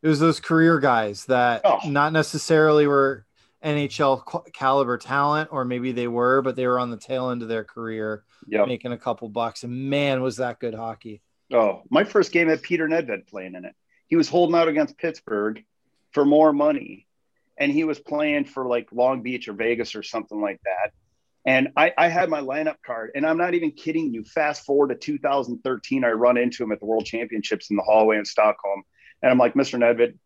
it 0.02 0.08
was 0.08 0.20
those 0.20 0.40
career 0.40 0.80
guys 0.80 1.26
that 1.26 1.62
Oh. 1.64 1.80
not 1.86 2.14
necessarily 2.14 2.88
were 2.88 3.26
NHL 3.64 4.52
caliber 4.54 4.98
talent 4.98 5.50
or 5.54 5.64
maybe 5.64 5.94
they 5.94 6.10
were 6.10 6.42
but 6.42 6.58
they 6.58 6.68
were 6.68 6.78
on 6.78 6.92
the 6.92 6.98
tail 6.98 7.30
end 7.30 7.42
of 7.42 7.48
their 7.48 7.64
career 7.64 8.26
yep. 8.46 8.68
making 8.68 8.92
a 8.92 8.98
couple 8.98 9.30
bucks 9.30 9.64
and 9.64 9.90
man 9.90 10.22
was 10.22 10.36
that 10.36 10.60
good 10.60 10.74
hockey 10.74 11.22
Oh, 11.54 11.84
my 11.90 12.04
first 12.04 12.32
game 12.32 12.48
had 12.48 12.62
Peter 12.62 12.88
Nedved 12.88 13.28
playing 13.28 13.54
in 13.56 13.66
it. 13.66 13.76
He 14.08 14.16
was 14.16 14.28
holding 14.28 14.56
out 14.56 14.68
against 14.68 14.98
Pittsburgh 14.98 15.64
for 16.12 16.26
more 16.26 16.52
money, 16.52 17.08
and 17.58 17.72
he 17.72 17.84
was 17.84 18.00
playing 18.00 18.46
for 18.46 18.66
like 18.66 18.92
Long 18.92 19.22
Beach 19.22 19.48
or 19.48 19.54
Vegas 19.54 19.96
or 19.96 20.04
something 20.04 20.42
like 20.42 20.60
that. 20.66 20.92
And 21.46 21.70
I, 21.76 21.92
I 21.98 22.08
had 22.08 22.30
my 22.30 22.40
lineup 22.42 22.78
card, 22.86 23.12
and 23.16 23.26
I'm 23.26 23.38
not 23.38 23.54
even 23.54 23.72
kidding 23.72 24.14
you. 24.14 24.24
Fast 24.24 24.66
forward 24.66 24.90
to 24.90 24.96
2013, 24.96 26.06
I 26.06 26.12
run 26.12 26.38
into 26.38 26.64
him 26.64 26.72
at 26.72 26.80
the 26.80 26.86
World 26.86 27.06
Championships 27.06 27.70
in 27.70 27.76
the 27.76 27.84
hallway 27.84 28.18
in 28.18 28.24
Stockholm, 28.26 28.84
and 29.22 29.30
I'm 29.30 29.38
like, 29.38 29.54
Mr. 29.54 29.78
Nedved, 29.78 30.18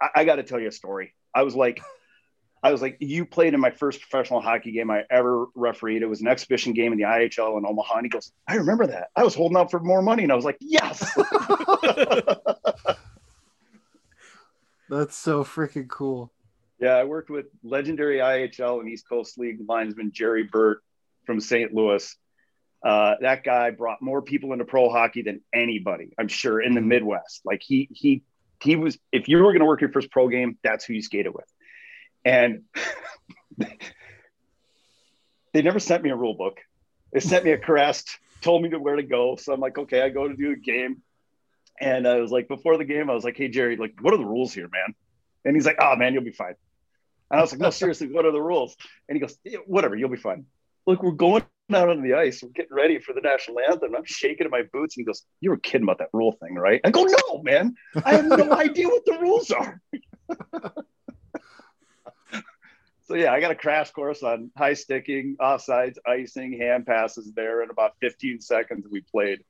I, 0.00 0.20
I 0.20 0.24
got 0.24 0.36
to 0.36 0.44
tell 0.44 0.60
you 0.60 0.68
a 0.68 0.72
story. 0.72 1.14
I 1.34 1.42
was 1.42 1.56
like, 1.56 1.80
I 2.62 2.72
was 2.72 2.82
like, 2.82 2.96
you 3.00 3.24
played 3.24 3.54
in 3.54 3.60
my 3.60 3.70
first 3.70 4.00
professional 4.00 4.40
hockey 4.40 4.72
game 4.72 4.90
I 4.90 5.04
ever 5.10 5.46
refereed. 5.54 6.02
It 6.02 6.06
was 6.06 6.20
an 6.20 6.26
exhibition 6.26 6.72
game 6.72 6.92
in 6.92 6.98
the 6.98 7.04
IHL 7.04 7.56
in 7.56 7.64
Omaha. 7.64 7.98
And 7.98 8.06
he 8.06 8.08
goes, 8.08 8.32
I 8.48 8.56
remember 8.56 8.88
that. 8.88 9.10
I 9.14 9.22
was 9.22 9.36
holding 9.36 9.56
out 9.56 9.70
for 9.70 9.78
more 9.78 10.02
money. 10.02 10.24
And 10.24 10.32
I 10.32 10.34
was 10.34 10.44
like, 10.44 10.58
yes. 10.60 10.98
that's 14.88 15.14
so 15.14 15.44
freaking 15.44 15.86
cool 15.88 16.32
yeah, 16.78 16.94
I 16.94 17.04
worked 17.04 17.30
with 17.30 17.46
legendary 17.62 18.18
IHL 18.18 18.80
and 18.80 18.88
East 18.88 19.08
Coast 19.08 19.38
League 19.38 19.58
linesman 19.68 20.12
Jerry 20.12 20.44
Burt 20.44 20.82
from 21.26 21.40
St. 21.40 21.74
Louis. 21.74 22.16
Uh, 22.82 23.16
that 23.20 23.42
guy 23.42 23.70
brought 23.70 24.00
more 24.00 24.22
people 24.22 24.52
into 24.52 24.64
pro 24.64 24.88
hockey 24.88 25.22
than 25.22 25.40
anybody, 25.52 26.12
I'm 26.16 26.28
sure, 26.28 26.60
in 26.60 26.74
the 26.74 26.80
Midwest. 26.80 27.40
Like 27.44 27.62
he 27.62 27.88
he 27.92 28.22
he 28.62 28.76
was. 28.76 28.96
If 29.10 29.28
you 29.28 29.38
were 29.38 29.44
going 29.44 29.58
to 29.60 29.66
work 29.66 29.80
your 29.80 29.90
first 29.90 30.10
pro 30.10 30.28
game, 30.28 30.56
that's 30.62 30.84
who 30.84 30.94
you 30.94 31.02
skated 31.02 31.34
with. 31.34 31.46
And 32.24 32.62
they 35.52 35.62
never 35.62 35.80
sent 35.80 36.04
me 36.04 36.10
a 36.10 36.16
rule 36.16 36.34
book. 36.34 36.60
They 37.12 37.20
sent 37.20 37.44
me 37.44 37.50
a 37.52 37.58
crest, 37.58 38.18
told 38.42 38.62
me 38.62 38.68
to 38.70 38.78
where 38.78 38.96
to 38.96 39.02
go. 39.02 39.36
So 39.36 39.52
I'm 39.52 39.60
like, 39.60 39.78
okay, 39.78 40.02
I 40.02 40.10
go 40.10 40.28
to 40.28 40.36
do 40.36 40.52
a 40.52 40.56
game. 40.56 41.02
And 41.80 42.06
I 42.06 42.20
was 42.20 42.30
like, 42.30 42.48
before 42.48 42.76
the 42.76 42.84
game, 42.84 43.08
I 43.10 43.14
was 43.14 43.24
like, 43.24 43.36
hey 43.36 43.48
Jerry, 43.48 43.76
like, 43.76 43.94
what 44.00 44.14
are 44.14 44.18
the 44.18 44.24
rules 44.24 44.52
here, 44.52 44.68
man? 44.68 44.94
And 45.44 45.56
he's 45.56 45.66
like, 45.66 45.78
oh 45.80 45.96
man, 45.96 46.12
you'll 46.12 46.24
be 46.24 46.32
fine. 46.32 46.54
And 47.30 47.38
I 47.38 47.42
was 47.42 47.52
like, 47.52 47.60
no, 47.60 47.70
seriously, 47.70 48.10
what 48.10 48.24
are 48.24 48.32
the 48.32 48.40
rules? 48.40 48.76
And 49.08 49.16
he 49.16 49.20
goes, 49.20 49.36
yeah, 49.44 49.58
whatever, 49.66 49.96
you'll 49.96 50.08
be 50.08 50.16
fine. 50.16 50.46
Look, 50.86 51.02
we're 51.02 51.10
going 51.12 51.44
out 51.74 51.90
on 51.90 52.02
the 52.02 52.14
ice. 52.14 52.42
We're 52.42 52.48
getting 52.50 52.74
ready 52.74 52.98
for 52.98 53.12
the 53.12 53.20
national 53.20 53.60
anthem. 53.60 53.94
I'm 53.94 54.04
shaking 54.06 54.46
in 54.46 54.50
my 54.50 54.62
boots. 54.72 54.96
And 54.96 55.02
he 55.02 55.04
goes, 55.04 55.22
You 55.40 55.50
were 55.50 55.58
kidding 55.58 55.82
about 55.82 55.98
that 55.98 56.08
rule 56.14 56.32
thing, 56.32 56.54
right? 56.54 56.80
I 56.82 56.90
go, 56.90 57.04
No, 57.04 57.42
man. 57.42 57.74
I 58.04 58.14
have 58.14 58.24
no 58.24 58.50
idea 58.58 58.88
what 58.88 59.04
the 59.04 59.18
rules 59.20 59.50
are. 59.50 59.80
so, 63.02 63.14
yeah, 63.14 63.32
I 63.32 63.40
got 63.40 63.50
a 63.50 63.54
crash 63.54 63.90
course 63.90 64.22
on 64.22 64.50
high 64.56 64.72
sticking, 64.72 65.36
offsides, 65.38 65.96
icing, 66.06 66.58
hand 66.58 66.86
passes 66.86 67.32
there 67.34 67.62
in 67.62 67.68
about 67.68 67.92
15 68.00 68.40
seconds. 68.40 68.86
We 68.90 69.02
played. 69.02 69.44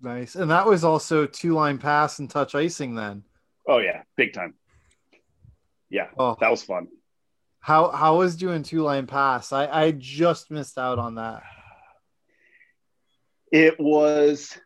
nice 0.00 0.34
and 0.34 0.50
that 0.50 0.66
was 0.66 0.82
also 0.82 1.26
two 1.26 1.54
line 1.54 1.78
pass 1.78 2.18
and 2.18 2.28
touch 2.28 2.56
icing 2.56 2.96
then 2.96 3.22
Oh, 3.66 3.78
yeah, 3.78 4.02
big 4.16 4.32
time. 4.32 4.54
Yeah, 5.90 6.06
oh 6.18 6.36
that 6.40 6.50
was 6.50 6.62
fun. 6.62 6.88
how 7.60 7.90
how 7.90 8.18
was 8.18 8.36
doing 8.36 8.62
two 8.62 8.82
line 8.82 9.06
pass 9.06 9.52
i 9.52 9.66
i 9.66 9.90
just 9.90 10.50
missed 10.50 10.78
out 10.78 10.98
on 10.98 11.16
that 11.16 11.42
It 13.50 13.80
was, 13.80 14.56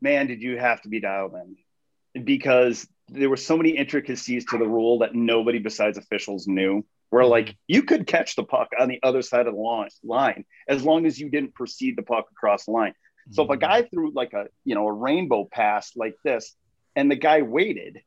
man, 0.00 0.26
did 0.28 0.40
you 0.40 0.56
have 0.56 0.80
to 0.82 0.88
be 0.88 1.00
dialed 1.00 1.34
in? 1.34 2.24
Because 2.24 2.86
there 3.08 3.28
were 3.28 3.36
so 3.36 3.56
many 3.56 3.70
intricacies 3.70 4.44
to 4.46 4.58
the 4.58 4.68
rule 4.68 5.00
that 5.00 5.14
nobody 5.14 5.58
besides 5.58 5.98
officials 5.98 6.46
knew. 6.46 6.84
Where 7.10 7.24
mm-hmm. 7.24 7.30
like 7.30 7.56
you 7.66 7.82
could 7.82 8.06
catch 8.06 8.36
the 8.36 8.44
puck 8.44 8.68
on 8.78 8.88
the 8.88 9.00
other 9.02 9.22
side 9.22 9.48
of 9.48 9.54
the 9.54 9.60
line, 9.60 9.88
line 10.04 10.44
as 10.68 10.84
long 10.84 11.06
as 11.06 11.18
you 11.18 11.28
didn't 11.28 11.54
proceed 11.54 11.96
the 11.96 12.02
puck 12.02 12.26
across 12.30 12.66
the 12.66 12.70
line. 12.70 12.94
So 13.32 13.42
if 13.42 13.50
a 13.50 13.52
mm-hmm. 13.52 13.60
guy 13.60 13.82
threw 13.82 14.12
like 14.12 14.32
a 14.32 14.46
you 14.64 14.76
know 14.76 14.86
a 14.86 14.92
rainbow 14.92 15.48
pass 15.50 15.92
like 15.96 16.14
this, 16.24 16.54
and 16.94 17.10
the 17.10 17.16
guy 17.16 17.42
waited, 17.42 18.00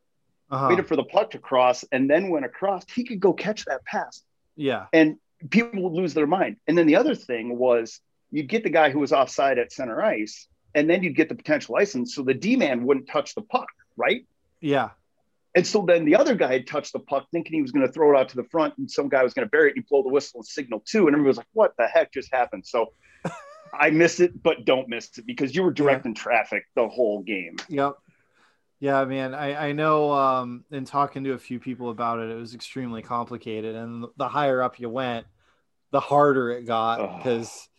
uh-huh. 0.53 0.67
waited 0.69 0.87
for 0.87 0.95
the 0.95 1.03
puck 1.03 1.31
to 1.31 1.39
cross, 1.39 1.83
and 1.91 2.09
then 2.09 2.29
went 2.29 2.45
across, 2.45 2.83
he 2.93 3.03
could 3.03 3.19
go 3.19 3.33
catch 3.33 3.65
that 3.65 3.83
pass 3.85 4.23
yeah 4.55 4.85
and 4.93 5.17
people 5.49 5.81
would 5.83 5.93
lose 5.93 6.13
their 6.13 6.27
mind. 6.27 6.57
And 6.67 6.77
then 6.77 6.87
the 6.87 6.95
other 6.95 7.15
thing 7.15 7.57
was 7.57 7.99
you'd 8.31 8.49
get 8.49 8.63
the 8.63 8.69
guy 8.69 8.89
who 8.89 8.99
was 8.99 9.11
offside 9.11 9.59
at 9.59 9.71
center 9.71 10.01
ice, 10.01 10.47
and 10.75 10.89
then 10.89 11.03
you'd 11.03 11.15
get 11.15 11.29
the 11.29 11.35
potential 11.35 11.75
license. 11.75 12.15
So 12.15 12.23
the 12.23 12.33
D 12.33 12.55
man 12.55 12.85
wouldn't 12.85 13.07
touch 13.07 13.35
the 13.35 13.41
puck, 13.41 13.67
right? 13.95 14.25
yeah 14.61 14.89
And 15.55 15.67
so 15.67 15.83
then 15.85 16.05
the 16.05 16.15
other 16.15 16.35
guy 16.35 16.53
had 16.53 16.67
touched 16.67 16.93
the 16.93 16.99
puck 16.99 17.27
thinking 17.31 17.53
he 17.53 17.61
was 17.61 17.71
going 17.71 17.85
to 17.85 17.91
throw 17.91 18.15
it 18.15 18.19
out 18.19 18.29
to 18.29 18.35
the 18.35 18.45
front, 18.45 18.77
and 18.77 18.89
some 18.89 19.09
guy 19.09 19.23
was 19.23 19.33
going 19.33 19.45
to 19.45 19.49
bury 19.49 19.69
it. 19.69 19.75
And 19.75 19.77
you 19.77 19.83
blow 19.89 20.03
the 20.03 20.09
whistle 20.09 20.39
and 20.39 20.47
signal 20.47 20.81
too. 20.85 21.07
And 21.07 21.09
everybody 21.09 21.27
was 21.27 21.37
like, 21.37 21.47
what 21.53 21.73
the 21.77 21.87
heck 21.87 22.11
just 22.13 22.33
happened? 22.33 22.65
So 22.65 22.93
I 23.73 23.89
miss 23.89 24.19
it, 24.19 24.41
but 24.41 24.65
don't 24.65 24.87
miss 24.87 25.17
it 25.17 25.25
because 25.25 25.55
you 25.55 25.63
were 25.63 25.71
directing 25.71 26.13
traffic 26.13 26.65
the 26.75 26.87
whole 26.87 27.21
game. 27.21 27.57
Yep. 27.69 27.95
Yeah, 28.83 29.05
man. 29.05 29.33
I, 29.33 29.69
I 29.69 29.71
know 29.71 30.11
um 30.11 30.65
in 30.69 30.83
talking 30.83 31.23
to 31.23 31.31
a 31.31 31.37
few 31.37 31.57
people 31.57 31.89
about 31.89 32.19
it, 32.19 32.29
it 32.29 32.35
was 32.35 32.53
extremely 32.53 33.01
complicated. 33.01 33.75
And 33.75 34.07
the 34.17 34.27
higher 34.27 34.61
up 34.61 34.77
you 34.77 34.89
went, 34.89 35.25
the 35.91 36.01
harder 36.01 36.51
it 36.51 36.65
got. 36.65 37.15
Because 37.15 37.69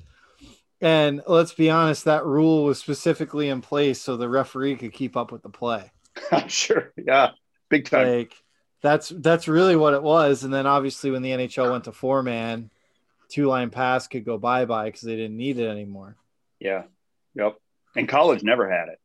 and 0.80 1.20
let's 1.26 1.52
be 1.52 1.68
honest, 1.68 2.06
that 2.06 2.24
rule 2.24 2.64
was 2.64 2.78
specifically 2.78 3.50
in 3.50 3.60
place 3.60 4.00
so 4.00 4.16
the 4.16 4.30
referee 4.30 4.76
could 4.76 4.94
keep 4.94 5.14
up 5.14 5.30
with 5.30 5.42
the 5.42 5.50
play. 5.50 5.92
I'm 6.32 6.48
sure. 6.48 6.94
Yeah. 6.96 7.32
Big 7.68 7.84
time. 7.84 8.08
Like 8.08 8.34
that's 8.80 9.10
that's 9.10 9.46
really 9.46 9.76
what 9.76 9.92
it 9.92 10.02
was. 10.02 10.42
And 10.42 10.54
then 10.54 10.66
obviously 10.66 11.10
when 11.10 11.20
the 11.20 11.32
NHL 11.32 11.70
went 11.70 11.84
to 11.84 11.92
four 11.92 12.22
man, 12.22 12.70
two 13.28 13.46
line 13.46 13.68
pass 13.68 14.08
could 14.08 14.24
go 14.24 14.38
bye 14.38 14.64
bye 14.64 14.86
because 14.86 15.02
they 15.02 15.16
didn't 15.16 15.36
need 15.36 15.58
it 15.58 15.68
anymore. 15.68 16.16
Yeah. 16.60 16.84
Yep. 17.34 17.58
And 17.94 18.08
college 18.08 18.42
never 18.42 18.70
had 18.70 18.88
it. 18.88 18.98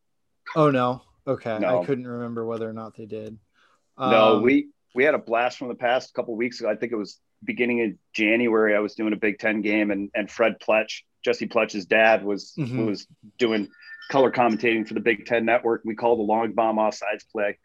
Oh 0.56 0.72
no. 0.72 1.02
Okay. 1.30 1.60
No. 1.60 1.82
I 1.82 1.86
couldn't 1.86 2.08
remember 2.08 2.46
whether 2.46 2.68
or 2.70 2.74
not 2.74 2.96
they 2.98 3.06
did. 3.06 3.38
No, 3.98 4.38
Um, 4.38 4.42
we 4.44 4.70
we 4.96 5.04
had 5.04 5.14
a 5.14 5.20
blast 5.20 5.58
from 5.58 5.68
the 5.68 5.76
past 5.76 6.10
a 6.10 6.14
couple 6.14 6.36
weeks 6.36 6.60
ago. 6.60 6.70
I 6.70 6.76
think 6.76 6.92
it 6.92 6.96
was 6.96 7.20
beginning 7.44 7.82
of 7.84 7.92
January. 8.14 8.76
I 8.76 8.80
was 8.80 8.96
doing 8.96 9.14
a 9.14 9.18
Big 9.18 9.40
Ten 9.40 9.62
game, 9.62 9.92
and 9.92 10.10
and 10.16 10.30
Fred 10.30 10.56
Pletsch, 10.60 11.02
Jesse 11.24 11.48
Pletsch's 11.48 11.86
dad, 11.86 12.24
was 12.26 12.54
Mhm. 12.58 12.86
was 12.88 13.08
doing 13.38 13.68
color 14.10 14.32
commentating 14.32 14.88
for 14.88 14.96
the 14.96 15.00
Big 15.00 15.26
Ten 15.26 15.46
Network. 15.46 15.82
We 15.86 15.96
called 15.96 16.20
the 16.20 16.24
long 16.24 16.54
bomb 16.54 16.78
offsides 16.78 17.26
play, 17.32 17.60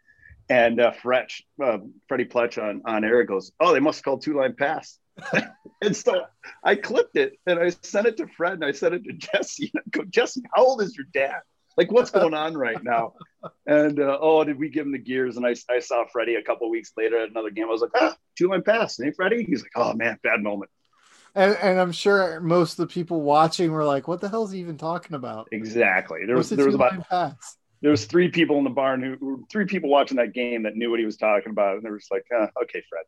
and 0.49 0.79
uh, 0.79 0.91
Fretch, 0.91 1.41
uh, 1.63 1.79
Freddie 2.07 2.25
Pletsch 2.25 2.61
on 2.61 2.83
on 2.85 3.03
air 3.03 3.23
goes, 3.23 3.51
"Oh, 3.59 3.73
they 3.73 3.79
must 3.79 3.99
have 3.99 4.03
called 4.03 4.21
two 4.21 4.35
line 4.35 4.55
pass." 4.55 4.99
and 5.81 5.95
so 5.95 6.25
I 6.61 6.75
clipped 6.75 7.15
it 7.15 7.39
and 7.47 7.57
I 7.57 7.69
sent 7.69 8.05
it 8.05 8.17
to 8.17 8.27
Fred 8.27 8.53
and 8.53 8.65
I 8.65 8.73
sent 8.73 8.93
it 8.95 9.03
to 9.05 9.13
Jesse. 9.13 9.71
And 9.73 9.81
I 9.87 9.97
go, 9.97 10.03
Jesse, 10.03 10.41
how 10.53 10.65
old 10.65 10.81
is 10.81 10.95
your 10.97 11.05
dad? 11.13 11.39
Like, 11.77 11.89
what's 11.91 12.11
going 12.11 12.33
on 12.33 12.57
right 12.57 12.83
now? 12.83 13.13
And 13.65 13.99
uh, 13.99 14.17
oh, 14.21 14.43
did 14.43 14.59
we 14.59 14.69
give 14.69 14.85
him 14.85 14.91
the 14.91 14.97
gears? 14.97 15.37
And 15.37 15.45
I, 15.45 15.55
I 15.69 15.79
saw 15.79 16.05
Freddie 16.11 16.35
a 16.35 16.43
couple 16.43 16.69
weeks 16.69 16.91
later 16.97 17.21
at 17.21 17.29
another 17.29 17.49
game. 17.49 17.65
I 17.65 17.71
was 17.71 17.81
like, 17.81 17.91
ah, 17.95 18.15
two 18.37 18.49
line 18.49 18.63
pass, 18.63 18.97
hey 19.01 19.11
Freddie. 19.11 19.43
He's 19.43 19.61
like, 19.61 19.71
oh 19.75 19.93
man, 19.93 20.19
bad 20.23 20.41
moment. 20.41 20.71
And, 21.35 21.57
and 21.61 21.79
I'm 21.79 21.91
sure 21.91 22.39
most 22.39 22.79
of 22.79 22.87
the 22.87 22.93
people 22.93 23.21
watching 23.21 23.71
were 23.71 23.83
like, 23.83 24.07
"What 24.07 24.21
the 24.21 24.29
hell 24.29 24.45
is 24.45 24.51
he 24.51 24.59
even 24.59 24.77
talking 24.77 25.15
about?" 25.15 25.49
Exactly. 25.51 26.25
There 26.25 26.37
was 26.37 26.49
there 26.49 26.65
was 26.65 26.75
about 26.75 27.09
pass? 27.09 27.57
there 27.81 27.91
was 27.91 28.05
three 28.05 28.29
people 28.29 28.57
in 28.57 28.63
the 28.63 28.69
barn 28.69 29.03
who 29.03 29.45
three 29.51 29.65
people 29.65 29.89
watching 29.89 30.15
that 30.17 30.33
game 30.33 30.63
that 30.63 30.77
knew 30.77 30.89
what 30.89 30.99
he 30.99 31.05
was 31.05 31.17
talking 31.17 31.51
about, 31.51 31.75
and 31.75 31.83
they 31.83 31.89
were 31.89 31.97
just 31.97 32.09
like, 32.09 32.25
uh, 32.33 32.47
"Okay, 32.63 32.81
Fred." 32.89 33.03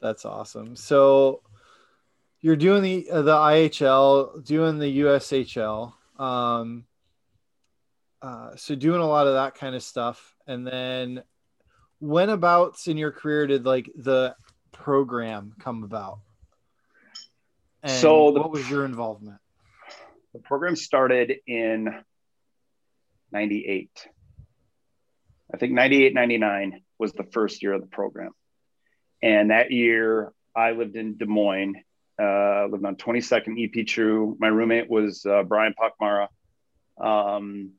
That's 0.00 0.24
awesome. 0.24 0.74
So 0.74 1.42
you're 2.40 2.56
doing 2.56 2.82
the 2.82 3.10
uh, 3.10 3.22
the 3.22 3.34
IHL, 3.34 4.44
doing 4.44 4.78
the 4.78 5.00
USHL. 5.00 5.92
Um, 6.18 6.86
uh, 8.24 8.56
so 8.56 8.74
doing 8.74 9.02
a 9.02 9.06
lot 9.06 9.26
of 9.26 9.34
that 9.34 9.54
kind 9.54 9.74
of 9.74 9.82
stuff, 9.82 10.34
and 10.46 10.66
then 10.66 11.22
when 11.98 12.30
abouts 12.30 12.86
in 12.86 12.96
your 12.96 13.12
career 13.12 13.46
did 13.46 13.66
like 13.66 13.90
the 13.94 14.34
program 14.72 15.52
come 15.60 15.84
about? 15.84 16.20
And 17.82 17.92
so 17.92 18.30
the, 18.30 18.40
what 18.40 18.50
was 18.50 18.68
your 18.70 18.86
involvement? 18.86 19.38
The 20.32 20.38
program 20.38 20.74
started 20.74 21.34
in 21.46 21.94
98. 23.30 23.90
I 25.52 25.56
think 25.58 25.74
98, 25.74 26.14
99 26.14 26.80
was 26.98 27.12
the 27.12 27.24
first 27.24 27.62
year 27.62 27.74
of 27.74 27.82
the 27.82 27.88
program. 27.88 28.32
And 29.22 29.50
that 29.50 29.70
year 29.70 30.32
I 30.56 30.70
lived 30.70 30.96
in 30.96 31.18
Des 31.18 31.26
Moines, 31.26 31.76
uh, 32.18 32.68
lived 32.70 32.86
on 32.86 32.96
22nd 32.96 33.62
EP 33.62 33.86
True. 33.86 34.34
My 34.40 34.48
roommate 34.48 34.88
was 34.88 35.26
uh, 35.26 35.42
Brian 35.42 35.74
Pochmara. 35.78 36.28
Um, 36.98 37.72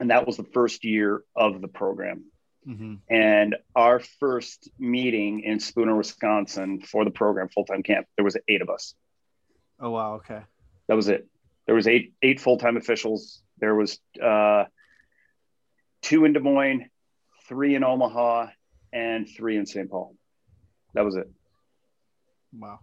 and 0.00 0.10
that 0.10 0.26
was 0.26 0.36
the 0.36 0.44
first 0.44 0.84
year 0.84 1.22
of 1.34 1.60
the 1.60 1.68
program. 1.68 2.24
Mm-hmm. 2.66 2.94
And 3.08 3.56
our 3.74 4.00
first 4.00 4.68
meeting 4.78 5.40
in 5.40 5.60
Spooner, 5.60 5.96
Wisconsin 5.96 6.80
for 6.80 7.04
the 7.04 7.10
program 7.10 7.48
full 7.48 7.64
time 7.64 7.82
camp, 7.82 8.06
there 8.16 8.24
was 8.24 8.36
eight 8.48 8.62
of 8.62 8.70
us. 8.70 8.94
Oh 9.78 9.90
wow! 9.90 10.14
Okay, 10.14 10.40
that 10.88 10.94
was 10.94 11.08
it. 11.08 11.28
There 11.66 11.74
was 11.74 11.86
eight 11.86 12.14
eight 12.22 12.40
full 12.40 12.58
time 12.58 12.76
officials. 12.76 13.42
There 13.58 13.74
was 13.74 13.98
uh, 14.22 14.64
two 16.02 16.24
in 16.24 16.32
Des 16.32 16.40
Moines, 16.40 16.86
three 17.48 17.74
in 17.74 17.84
Omaha, 17.84 18.48
and 18.92 19.28
three 19.28 19.56
in 19.56 19.66
St. 19.66 19.90
Paul. 19.90 20.16
That 20.94 21.04
was 21.04 21.16
it. 21.16 21.30
Wow. 22.52 22.80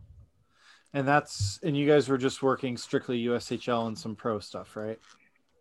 And 0.94 1.08
that's 1.08 1.60
and 1.64 1.76
you 1.76 1.88
guys 1.88 2.08
were 2.08 2.18
just 2.18 2.44
working 2.44 2.78
strictly 2.78 3.26
USHL 3.26 3.88
and 3.88 3.98
some 3.98 4.16
pro 4.16 4.40
stuff, 4.40 4.76
right? 4.76 5.00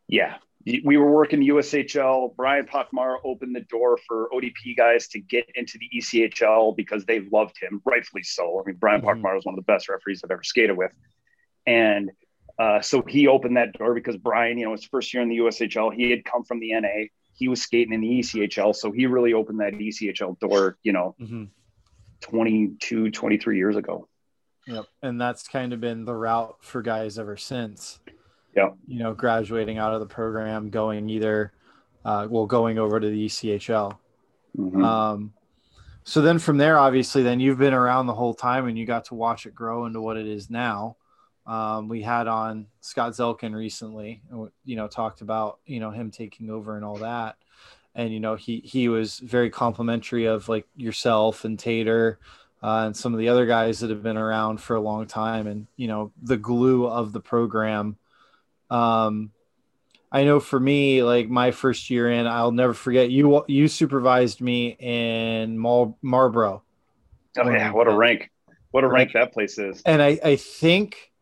Yeah. 0.06 0.36
We 0.64 0.96
were 0.96 1.10
working 1.10 1.40
USHL. 1.40 2.36
Brian 2.36 2.66
Pochmara 2.66 3.16
opened 3.24 3.54
the 3.54 3.62
door 3.62 3.98
for 4.06 4.28
ODP 4.32 4.76
guys 4.76 5.08
to 5.08 5.18
get 5.18 5.46
into 5.54 5.78
the 5.78 5.88
ECHL 5.98 6.76
because 6.76 7.04
they 7.04 7.20
loved 7.32 7.56
him, 7.60 7.82
rightfully 7.84 8.22
so. 8.22 8.60
I 8.60 8.66
mean, 8.66 8.76
Brian 8.76 9.02
mm-hmm. 9.02 9.22
Was 9.22 9.44
one 9.44 9.54
of 9.54 9.56
the 9.56 9.72
best 9.72 9.88
referees 9.88 10.22
I've 10.24 10.30
ever 10.30 10.44
skated 10.44 10.76
with. 10.76 10.92
And 11.66 12.10
uh, 12.58 12.80
so 12.80 13.02
he 13.02 13.26
opened 13.26 13.56
that 13.56 13.72
door 13.72 13.94
because 13.94 14.16
Brian, 14.16 14.58
you 14.58 14.66
know, 14.66 14.72
his 14.72 14.84
first 14.84 15.12
year 15.12 15.22
in 15.22 15.28
the 15.28 15.38
USHL, 15.38 15.92
he 15.92 16.10
had 16.10 16.24
come 16.24 16.44
from 16.44 16.60
the 16.60 16.78
NA. 16.78 17.06
He 17.34 17.48
was 17.48 17.62
skating 17.62 17.92
in 17.92 18.00
the 18.00 18.20
ECHL. 18.20 18.74
So 18.76 18.92
he 18.92 19.06
really 19.06 19.32
opened 19.32 19.60
that 19.60 19.72
ECHL 19.72 20.38
door, 20.38 20.78
you 20.82 20.92
know, 20.92 21.16
mm-hmm. 21.20 21.44
22, 22.20 23.10
23 23.10 23.56
years 23.56 23.76
ago. 23.76 24.08
Yep. 24.66 24.84
And 25.02 25.20
that's 25.20 25.48
kind 25.48 25.72
of 25.72 25.80
been 25.80 26.04
the 26.04 26.14
route 26.14 26.56
for 26.60 26.82
guys 26.82 27.18
ever 27.18 27.36
since. 27.36 27.98
Yeah. 28.56 28.70
You 28.86 28.98
know, 28.98 29.14
graduating 29.14 29.78
out 29.78 29.94
of 29.94 30.00
the 30.00 30.06
program, 30.06 30.70
going 30.70 31.08
either, 31.08 31.52
uh, 32.04 32.26
well, 32.28 32.46
going 32.46 32.78
over 32.78 33.00
to 33.00 33.08
the 33.08 33.26
ECHL. 33.26 33.98
Mm-hmm. 34.58 34.84
Um, 34.84 35.32
so 36.04 36.20
then 36.20 36.38
from 36.38 36.58
there, 36.58 36.78
obviously, 36.78 37.22
then 37.22 37.40
you've 37.40 37.58
been 37.58 37.74
around 37.74 38.06
the 38.06 38.14
whole 38.14 38.34
time 38.34 38.66
and 38.66 38.76
you 38.76 38.84
got 38.84 39.06
to 39.06 39.14
watch 39.14 39.46
it 39.46 39.54
grow 39.54 39.86
into 39.86 40.00
what 40.00 40.16
it 40.16 40.26
is 40.26 40.50
now. 40.50 40.96
Um, 41.46 41.88
we 41.88 42.02
had 42.02 42.28
on 42.28 42.66
Scott 42.80 43.12
Zelkin 43.12 43.54
recently, 43.54 44.22
you 44.64 44.76
know, 44.76 44.86
talked 44.86 45.22
about, 45.22 45.58
you 45.66 45.80
know, 45.80 45.90
him 45.90 46.10
taking 46.10 46.50
over 46.50 46.76
and 46.76 46.84
all 46.84 46.96
that. 46.96 47.36
And, 47.94 48.12
you 48.12 48.20
know, 48.20 48.36
he, 48.36 48.60
he 48.64 48.88
was 48.88 49.18
very 49.18 49.50
complimentary 49.50 50.26
of 50.26 50.48
like 50.48 50.66
yourself 50.76 51.44
and 51.44 51.58
Tater 51.58 52.18
uh, 52.62 52.84
and 52.86 52.96
some 52.96 53.12
of 53.12 53.18
the 53.18 53.28
other 53.28 53.44
guys 53.44 53.80
that 53.80 53.90
have 53.90 54.02
been 54.02 54.16
around 54.16 54.60
for 54.60 54.76
a 54.76 54.80
long 54.80 55.06
time 55.06 55.46
and, 55.46 55.66
you 55.76 55.88
know, 55.88 56.12
the 56.22 56.36
glue 56.36 56.86
of 56.86 57.12
the 57.12 57.20
program. 57.20 57.96
Um, 58.72 59.30
I 60.10 60.24
know 60.24 60.40
for 60.40 60.58
me, 60.58 61.02
like 61.02 61.28
my 61.28 61.50
first 61.50 61.90
year 61.90 62.10
in, 62.10 62.26
I'll 62.26 62.52
never 62.52 62.74
forget 62.74 63.10
you, 63.10 63.44
you 63.48 63.68
supervised 63.68 64.40
me 64.40 64.76
in 64.78 65.58
Mar- 65.58 65.94
Marlboro. 66.02 66.62
Oh 67.38 67.50
yeah. 67.50 67.72
What 67.72 67.88
a 67.88 67.94
rank. 67.94 68.30
What 68.70 68.84
a 68.84 68.88
rank 68.88 69.12
that 69.12 69.32
place 69.32 69.58
is. 69.58 69.82
And 69.84 70.02
I, 70.02 70.18
I 70.22 70.36
think, 70.36 71.12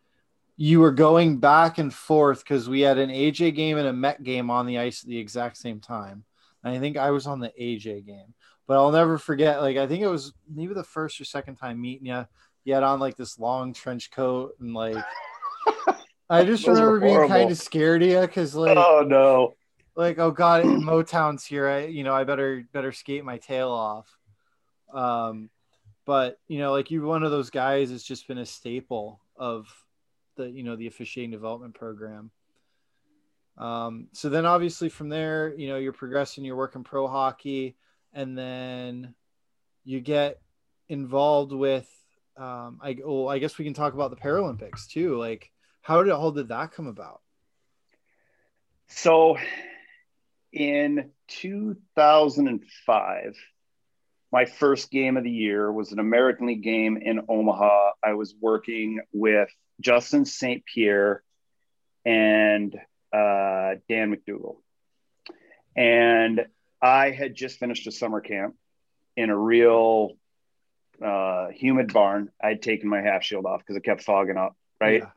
you 0.63 0.79
were 0.79 0.93
going 0.93 1.39
back 1.39 1.79
and 1.79 1.93
forth 1.93 2.41
because 2.41 2.69
we 2.69 2.83
had 2.83 2.99
an 2.99 3.09
AJ 3.09 3.55
game 3.55 3.79
and 3.79 3.89
a 3.89 3.95
Met 3.95 4.23
game 4.23 4.51
on 4.51 4.67
the 4.67 4.77
ice 4.77 5.03
at 5.03 5.09
the 5.09 5.17
exact 5.17 5.57
same 5.57 5.81
time. 5.81 6.23
And 6.63 6.77
I 6.77 6.79
think 6.79 6.99
I 6.99 7.13
was 7.13 7.27
on 7.27 7.41
the 7.41 7.51
AJ 7.59 8.05
game, 8.05 8.35
but 8.67 8.77
I'll 8.77 8.93
never 8.93 9.17
forget. 9.17 9.63
Like 9.63 9.79
I 9.79 9.87
think 9.87 10.03
it 10.03 10.09
was 10.09 10.35
maybe 10.55 10.75
the 10.75 10.85
first 10.85 11.19
or 11.19 11.25
second 11.25 11.57
time 11.57 11.81
meeting 11.81 12.09
you. 12.09 12.27
You 12.65 12.75
had 12.75 12.83
on 12.83 13.01
like 13.01 13.17
this 13.17 13.39
long 13.39 13.73
trench 13.73 14.11
coat 14.11 14.53
and 14.61 14.75
like. 14.75 15.03
I 16.31 16.45
just 16.45 16.66
remember 16.66 17.01
being 17.01 17.28
kind 17.28 17.51
of 17.51 17.59
scared 17.59 18.03
of 18.03 18.09
you 18.09 18.20
because 18.20 18.55
like. 18.55 18.76
Oh 18.78 19.05
no. 19.07 19.55
Like 19.97 20.18
oh 20.18 20.31
god, 20.31 20.64
Motown's 20.64 21.45
here. 21.45 21.68
I 21.68 21.87
you 21.87 22.05
know 22.05 22.14
I 22.14 22.24
better 22.24 22.64
better 22.72 22.93
skate 22.93 23.24
my 23.24 23.39
tail 23.39 23.70
off. 23.70 24.16
Um, 24.95 25.51
but 26.07 26.39
you 26.49 26.59
know 26.59 26.70
like 26.72 26.91
you're 26.91 27.05
one 27.05 27.24
of 27.24 27.33
those 27.33 27.51
guys 27.51 27.91
that's 27.91 28.05
just 28.05 28.28
been 28.28 28.39
a 28.39 28.47
staple 28.47 29.20
of 29.37 29.66
the 30.37 30.49
you 30.49 30.62
know 30.62 30.76
the 30.76 30.87
officiating 30.87 31.33
development 31.33 31.74
program. 31.74 32.31
Um, 33.59 34.09
so 34.12 34.31
then 34.31 34.47
obviously 34.47 34.89
from 34.89 35.11
there, 35.11 35.55
you 35.55 35.68
know, 35.68 35.76
you're 35.76 35.93
progressing, 35.93 36.45
you're 36.45 36.57
working 36.57 36.83
pro 36.83 37.07
hockey, 37.07 37.76
and 38.14 38.37
then 38.39 39.14
you 39.85 40.01
get 40.01 40.41
involved 40.89 41.53
with 41.53 41.89
um, 42.37 42.81
I 42.83 42.97
well, 43.05 43.28
I 43.28 43.39
guess 43.39 43.59
we 43.59 43.64
can 43.64 43.74
talk 43.74 43.93
about 43.93 44.11
the 44.11 44.16
Paralympics 44.16 44.89
too. 44.89 45.18
Like 45.18 45.51
how 45.83 46.03
did 46.03 46.12
how 46.12 46.31
did 46.31 46.49
that 46.49 46.72
come 46.72 46.87
about? 46.87 47.20
So 48.89 49.37
in 50.53 51.11
2005, 51.28 53.37
my 54.33 54.45
first 54.45 54.91
game 54.91 55.16
of 55.16 55.24
the 55.24 55.31
year 55.31 55.72
was 55.72 55.93
an 55.93 55.99
American 55.99 56.47
League 56.47 56.62
game 56.62 56.97
in 56.97 57.22
Omaha. 57.28 57.93
I 58.05 58.14
was 58.14 58.35
working 58.41 59.01
with 59.12 59.49
Justin 59.81 60.24
St. 60.24 60.64
Pierre 60.64 61.22
and 62.05 62.74
uh, 63.12 63.74
Dan 63.89 64.14
McDougal. 64.14 64.57
And 65.76 66.47
I 66.83 67.11
had 67.11 67.35
just 67.35 67.59
finished 67.59 67.87
a 67.87 67.93
summer 67.93 68.20
camp 68.20 68.57
in 69.16 69.31
a 69.31 69.37
real 69.37 70.12
uh, 71.05 71.49
humid 71.49 71.93
barn. 71.93 72.31
I'd 72.43 72.62
taken 72.62 72.89
my 72.89 73.01
half 73.01 73.24
shield 73.24 73.47
off 73.47 73.61
because 73.61 73.76
it 73.76 73.85
kept 73.85 74.03
fogging 74.03 74.37
up, 74.37 74.57
right? 74.81 75.03
Yeah. 75.03 75.11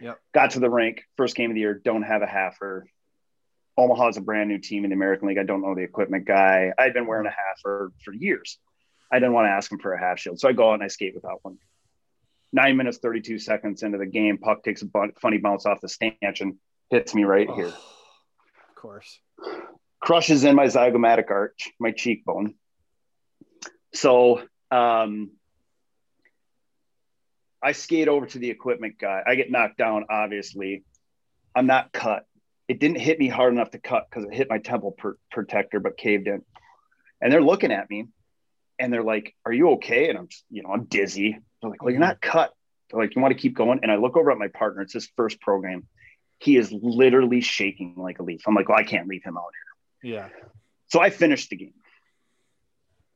Yep. 0.00 0.18
Got 0.32 0.50
to 0.52 0.60
the 0.60 0.70
rink, 0.70 1.02
first 1.16 1.34
game 1.34 1.50
of 1.50 1.54
the 1.54 1.60
year, 1.60 1.74
don't 1.74 2.02
have 2.02 2.22
a 2.22 2.26
half 2.26 2.58
halfer. 2.60 2.82
Omaha's 3.76 4.16
a 4.16 4.20
brand 4.20 4.48
new 4.48 4.58
team 4.58 4.84
in 4.84 4.90
the 4.90 4.96
American 4.96 5.28
League. 5.28 5.38
I 5.38 5.44
don't 5.44 5.62
know 5.62 5.74
the 5.74 5.82
equipment 5.82 6.26
guy. 6.26 6.72
I'd 6.76 6.94
been 6.94 7.06
wearing 7.06 7.26
a 7.26 7.30
half 7.30 7.60
for, 7.62 7.92
for 8.04 8.12
years. 8.12 8.58
I 9.10 9.20
didn't 9.20 9.34
want 9.34 9.46
to 9.46 9.50
ask 9.50 9.70
him 9.70 9.78
for 9.78 9.92
a 9.92 10.00
half 10.00 10.18
shield. 10.18 10.40
So 10.40 10.48
I 10.48 10.52
go 10.52 10.70
out 10.70 10.74
and 10.74 10.82
I 10.82 10.88
skate 10.88 11.14
without 11.14 11.38
one 11.42 11.58
nine 12.52 12.76
minutes, 12.76 12.98
32 12.98 13.38
seconds 13.38 13.82
into 13.82 13.98
the 13.98 14.06
game, 14.06 14.38
puck 14.38 14.62
takes 14.62 14.82
a 14.82 14.86
funny 15.20 15.38
bounce 15.38 15.66
off 15.66 15.80
the 15.80 15.88
stanchion, 15.88 16.58
hits 16.90 17.14
me 17.14 17.24
right 17.24 17.46
oh, 17.48 17.54
here. 17.54 17.66
Of 17.66 18.74
course. 18.74 19.20
Crushes 20.00 20.44
in 20.44 20.54
my 20.54 20.66
zygomatic 20.66 21.30
arch, 21.30 21.70
my 21.78 21.90
cheekbone. 21.90 22.54
So 23.94 24.42
um, 24.70 25.32
I 27.62 27.72
skate 27.72 28.08
over 28.08 28.26
to 28.26 28.38
the 28.38 28.50
equipment 28.50 28.96
guy. 29.00 29.22
I 29.26 29.34
get 29.34 29.50
knocked 29.50 29.78
down, 29.78 30.04
obviously. 30.10 30.84
I'm 31.54 31.66
not 31.66 31.92
cut. 31.92 32.26
It 32.68 32.80
didn't 32.80 33.00
hit 33.00 33.18
me 33.18 33.28
hard 33.28 33.52
enough 33.52 33.70
to 33.70 33.78
cut 33.78 34.06
because 34.08 34.24
it 34.24 34.34
hit 34.34 34.48
my 34.48 34.58
temple 34.58 34.92
per- 34.92 35.18
protector, 35.30 35.80
but 35.80 35.96
caved 35.96 36.28
in. 36.28 36.42
And 37.20 37.32
they're 37.32 37.42
looking 37.42 37.72
at 37.72 37.90
me 37.90 38.06
and 38.78 38.92
they're 38.92 39.02
like, 39.02 39.34
Are 39.44 39.52
you 39.52 39.70
okay? 39.72 40.08
And 40.08 40.18
I'm, 40.18 40.28
you 40.50 40.62
know, 40.62 40.70
I'm 40.70 40.84
dizzy. 40.84 41.38
They're 41.60 41.70
like, 41.70 41.82
well, 41.82 41.90
you're 41.90 42.00
not 42.00 42.20
mm-hmm. 42.20 42.30
cut. 42.30 42.54
They're 42.90 43.00
like, 43.00 43.14
you 43.14 43.22
want 43.22 43.34
to 43.34 43.40
keep 43.40 43.54
going? 43.54 43.80
And 43.82 43.90
I 43.90 43.96
look 43.96 44.16
over 44.16 44.30
at 44.30 44.38
my 44.38 44.48
partner. 44.48 44.82
It's 44.82 44.92
his 44.92 45.10
first 45.16 45.40
program. 45.40 45.86
He 46.38 46.56
is 46.56 46.70
literally 46.72 47.40
shaking 47.40 47.94
like 47.96 48.20
a 48.20 48.22
leaf. 48.22 48.42
I'm 48.46 48.54
like, 48.54 48.68
well, 48.68 48.78
I 48.78 48.84
can't 48.84 49.08
leave 49.08 49.24
him 49.24 49.36
out 49.36 49.50
here. 50.02 50.12
Yeah. 50.12 50.28
So 50.86 51.00
I 51.00 51.10
finished 51.10 51.50
the 51.50 51.56
game. 51.56 51.74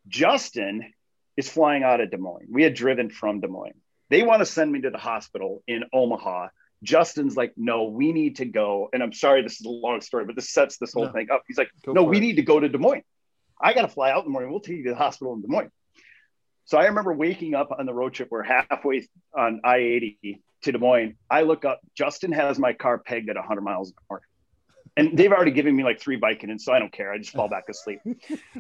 Justin 0.09 0.93
is 1.37 1.49
flying 1.49 1.85
out 1.85 2.01
of 2.01 2.11
Des 2.11 2.17
Moines. 2.17 2.49
We 2.51 2.65
had 2.65 2.75
driven 2.75 3.09
from 3.09 3.41
Des 3.41 3.47
Moines. 3.47 3.81
They 4.13 4.23
want 4.23 4.41
to 4.41 4.47
send 4.47 4.71
me 4.71 4.83
to 4.83 4.91
the 4.91 4.99
hospital 4.99 5.63
in 5.67 5.85
Omaha 5.93 6.49
Justin's 6.83 7.37
like, 7.37 7.53
no, 7.57 7.85
we 7.85 8.13
need 8.13 8.37
to 8.37 8.45
go. 8.45 8.89
And 8.93 9.03
I'm 9.03 9.13
sorry, 9.13 9.43
this 9.43 9.61
is 9.61 9.67
a 9.67 9.71
long 9.71 10.01
story, 10.01 10.25
but 10.25 10.35
this 10.35 10.51
sets 10.51 10.79
this 10.79 10.93
whole 10.93 11.05
No. 11.07 11.13
thing 11.13 11.29
up. 11.31 11.43
He's 11.47 11.57
like, 11.57 11.71
Go 11.87 11.93
no, 11.93 12.03
we 12.03 12.17
it. 12.19 12.21
need 12.21 12.37
to 12.37 12.43
go 12.43 12.59
to 12.59 12.69
Des 12.69 12.77
Moines. 12.79 13.05
I 13.61 13.73
got 13.73 13.83
to 13.83 13.89
fly 13.89 14.11
out 14.11 14.19
in 14.19 14.25
the 14.25 14.31
morning. 14.31 14.51
We'll 14.51 14.61
take 14.61 14.79
you 14.79 14.85
to 14.85 14.91
the 14.91 14.97
hospital 14.97 15.33
in 15.35 15.43
Des 15.43 15.49
Moines. 15.49 15.71
So 16.65 16.79
I 16.79 16.87
remember 16.87 17.13
waking 17.13 17.55
up 17.55 17.71
on 17.79 17.87
the 17.87 17.95
road 17.95 18.15
trip. 18.15 18.29
We're 18.31 18.43
halfway 18.43 19.07
on 19.37 19.61
I 19.65 19.77
80 19.77 20.43
to 20.63 20.73
Des 20.73 20.79
Moines. 20.79 21.15
I 21.31 21.43
look 21.43 21.65
up, 21.65 21.81
Justin 21.97 22.33
has 22.33 22.59
my 22.59 22.73
car 22.73 22.99
pegged 22.99 23.31
at 23.31 23.37
100 23.37 23.61
miles 23.63 23.91
an 23.91 23.95
hour. 24.11 24.23
And 24.97 25.17
they've 25.17 25.33
already 25.33 25.53
given 25.53 25.75
me 25.75 25.85
like 25.85 26.01
three 26.01 26.19
Vicodins, 26.21 26.63
so 26.63 26.73
I 26.73 26.79
don't 26.81 26.93
care. 26.93 27.13
I 27.13 27.19
just 27.19 27.31
fall 27.33 27.49
back 27.49 27.65
asleep. 27.71 28.01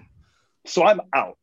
so 0.66 0.84
I'm 0.84 1.00
out. 1.12 1.36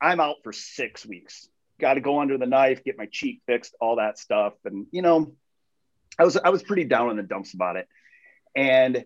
I'm 0.00 0.20
out 0.20 0.36
for 0.44 0.52
six 0.52 1.04
weeks. 1.04 1.48
Got 1.80 1.94
to 1.94 2.00
go 2.00 2.20
under 2.20 2.38
the 2.38 2.46
knife, 2.46 2.84
get 2.84 2.98
my 2.98 3.06
cheek 3.06 3.42
fixed, 3.46 3.74
all 3.80 3.96
that 3.96 4.18
stuff. 4.18 4.54
And 4.64 4.86
you 4.90 5.02
know, 5.02 5.34
I 6.18 6.24
was 6.24 6.36
I 6.36 6.50
was 6.50 6.62
pretty 6.62 6.84
down 6.84 7.10
in 7.10 7.16
the 7.16 7.22
dumps 7.22 7.54
about 7.54 7.76
it. 7.76 7.88
And 8.54 9.04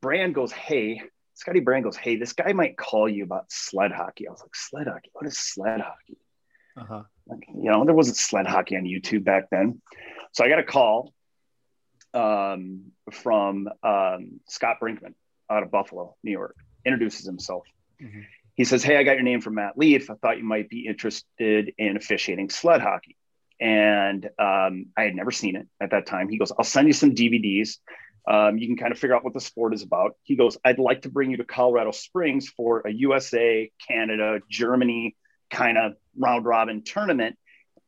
Brand 0.00 0.34
goes, 0.34 0.52
"Hey, 0.52 1.02
Scotty 1.34 1.60
Brand 1.60 1.84
goes, 1.84 1.96
hey, 1.96 2.16
this 2.16 2.32
guy 2.32 2.52
might 2.52 2.76
call 2.76 3.08
you 3.08 3.24
about 3.24 3.50
sled 3.50 3.92
hockey." 3.92 4.28
I 4.28 4.30
was 4.30 4.40
like, 4.40 4.54
"Sled 4.54 4.86
hockey? 4.86 5.10
What 5.12 5.26
is 5.26 5.38
sled 5.38 5.80
hockey?" 5.80 6.18
Uh-huh. 6.76 7.02
Like, 7.26 7.46
you 7.48 7.70
know, 7.70 7.84
there 7.84 7.94
wasn't 7.94 8.16
sled 8.16 8.46
hockey 8.46 8.76
on 8.76 8.84
YouTube 8.84 9.24
back 9.24 9.50
then. 9.50 9.82
So 10.32 10.44
I 10.44 10.48
got 10.48 10.58
a 10.60 10.64
call 10.64 11.12
um, 12.14 12.92
from 13.10 13.68
um, 13.82 14.40
Scott 14.48 14.76
Brinkman 14.80 15.14
out 15.50 15.62
of 15.62 15.70
Buffalo, 15.70 16.16
New 16.22 16.30
York, 16.30 16.56
introduces 16.84 17.26
himself. 17.26 17.66
Mhm. 18.00 18.24
He 18.58 18.64
says, 18.64 18.82
Hey, 18.82 18.96
I 18.96 19.04
got 19.04 19.12
your 19.12 19.22
name 19.22 19.40
from 19.40 19.54
Matt 19.54 19.78
Leaf. 19.78 20.10
I 20.10 20.14
thought 20.14 20.36
you 20.36 20.44
might 20.44 20.68
be 20.68 20.84
interested 20.84 21.72
in 21.78 21.96
officiating 21.96 22.50
sled 22.50 22.82
hockey. 22.82 23.16
And 23.60 24.28
um, 24.38 24.86
I 24.96 25.02
had 25.04 25.14
never 25.14 25.30
seen 25.30 25.54
it 25.54 25.68
at 25.80 25.92
that 25.92 26.06
time. 26.06 26.28
He 26.28 26.38
goes, 26.38 26.52
I'll 26.52 26.64
send 26.64 26.88
you 26.88 26.92
some 26.92 27.14
DVDs. 27.14 27.76
Um, 28.28 28.58
you 28.58 28.66
can 28.66 28.76
kind 28.76 28.92
of 28.92 28.98
figure 28.98 29.14
out 29.14 29.22
what 29.24 29.32
the 29.32 29.40
sport 29.40 29.74
is 29.74 29.82
about. 29.84 30.16
He 30.24 30.34
goes, 30.34 30.58
I'd 30.64 30.80
like 30.80 31.02
to 31.02 31.08
bring 31.08 31.30
you 31.30 31.36
to 31.36 31.44
Colorado 31.44 31.92
Springs 31.92 32.48
for 32.48 32.82
a 32.84 32.90
USA, 32.90 33.70
Canada, 33.86 34.40
Germany 34.50 35.16
kind 35.50 35.78
of 35.78 35.94
round 36.16 36.44
robin 36.44 36.82
tournament. 36.82 37.38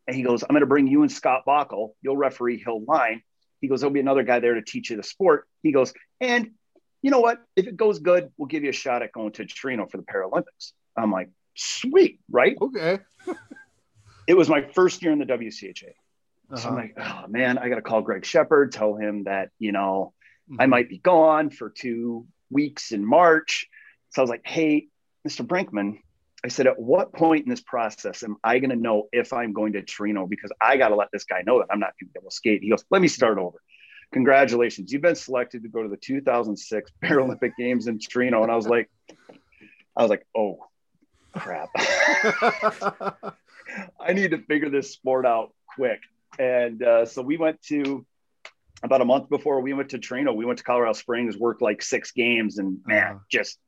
And 0.07 0.17
he 0.17 0.23
goes, 0.23 0.45
I'm 0.45 0.51
going 0.51 0.61
to 0.61 0.67
bring 0.67 0.87
you 0.87 1.03
and 1.03 1.11
Scott 1.11 1.43
Bockel. 1.47 1.91
You'll 2.01 2.17
referee 2.17 2.63
Hill 2.63 2.85
Line. 2.85 3.23
He 3.61 3.67
goes, 3.67 3.81
There'll 3.81 3.93
be 3.93 4.01
another 4.01 4.23
guy 4.23 4.39
there 4.39 4.55
to 4.55 4.63
teach 4.63 4.91
you 4.91 4.97
the 4.97 5.03
sport. 5.03 5.49
He 5.65 5.73
goes, 5.73 5.93
And 6.21 6.53
you 7.03 7.11
know 7.11 7.21
what? 7.21 7.39
If 7.57 7.67
it 7.67 7.77
goes 7.77 7.99
good, 7.99 8.31
we'll 8.37 8.47
give 8.49 8.63
you 8.65 8.71
a 8.71 8.75
shot 8.75 9.03
at 9.03 9.13
going 9.13 9.33
to 9.33 9.47
Torino 9.47 9.87
for 9.87 9.97
the 9.97 10.03
Paralympics. 10.05 10.73
I'm 10.97 11.13
like, 11.13 11.31
Sweet, 11.57 12.21
right? 12.31 12.57
Okay. 12.61 13.01
It 14.27 14.35
was 14.35 14.49
my 14.49 14.63
first 14.75 15.03
year 15.03 15.13
in 15.13 15.19
the 15.19 15.25
WCHA. 15.27 15.75
So 15.85 16.55
Uh-huh. 16.55 16.69
I'm 16.69 16.75
like, 16.75 16.95
Oh 16.99 17.25
man, 17.29 17.59
I 17.59 17.69
got 17.69 17.77
to 17.77 17.83
call 17.83 18.03
Greg 18.03 18.25
Shepard, 18.25 18.73
tell 18.73 18.95
him 18.95 19.25
that, 19.25 19.51
you 19.59 19.73
know, 19.73 20.15
I 20.59 20.67
Mhm. 20.67 20.69
might 20.71 20.89
be 20.89 20.99
gone 20.99 21.51
for 21.51 21.71
two 21.71 22.27
weeks 22.51 22.93
in 22.93 23.05
March. 23.05 23.67
So 24.11 24.21
I 24.21 24.25
was 24.25 24.31
like, 24.31 24.47
hey, 24.47 24.89
Mr. 25.27 25.47
Brinkman, 25.47 25.99
I 26.45 26.49
said, 26.49 26.67
at 26.67 26.79
what 26.79 27.13
point 27.13 27.45
in 27.45 27.51
this 27.51 27.61
process 27.61 28.23
am 28.23 28.37
I 28.43 28.59
going 28.59 28.71
to 28.71 28.77
know 28.77 29.09
if 29.13 29.33
I'm 29.33 29.53
going 29.53 29.75
to 29.75 29.83
Torino? 29.83 30.27
Because 30.27 30.51
I 30.61 30.77
got 30.77 30.89
to 30.89 30.97
let 30.97 31.09
this 31.13 31.25
guy 31.25 31.43
know 31.47 31.59
that 31.59 31.67
I'm 31.71 31.79
not 31.79 31.93
going 32.01 32.09
to 32.09 32.13
be 32.15 32.19
able 32.19 32.31
to 32.31 32.35
skate. 32.35 32.63
He 32.63 32.71
goes, 32.71 32.85
let 32.91 33.03
me 33.03 33.09
start 33.09 33.39
over. 33.39 33.59
Congratulations. 34.13 34.93
You've 34.93 35.03
been 35.03 35.15
selected 35.15 35.63
to 35.63 35.69
go 35.69 35.83
to 35.83 35.89
the 35.89 35.97
2006 35.97 36.91
Paralympic 37.05 37.53
Games 37.59 37.87
in 37.87 37.99
Torino. 37.99 38.43
And 38.43 38.51
I 38.51 38.57
was 38.57 38.67
like, 38.67 38.91
I 39.97 40.03
was 40.03 40.11
like, 40.11 40.27
oh, 40.37 40.59
crap. 41.35 41.69
I 44.01 44.13
need 44.13 44.33
to 44.33 44.39
figure 44.39 44.69
this 44.71 44.93
sport 44.93 45.27
out 45.27 45.53
quick. 45.77 46.01
And 46.39 46.83
uh, 46.83 47.07
so 47.07 47.23
we 47.23 47.37
went 47.37 47.63
to 47.65 48.05
about 48.83 49.01
a 49.01 49.05
month 49.05 49.29
before 49.29 49.61
we 49.61 49.73
went 49.75 49.91
to 49.91 49.99
Torino. 49.99 50.33
We 50.33 50.45
went 50.45 50.59
to 50.59 50.65
Colorado 50.65 50.95
Springs, 50.95 51.37
worked 51.37 51.63
like 51.63 51.83
six 51.83 52.13
games, 52.13 52.59
and 52.59 52.79
man, 52.87 53.05
Uh-huh. 53.05 53.19
just 53.31 53.59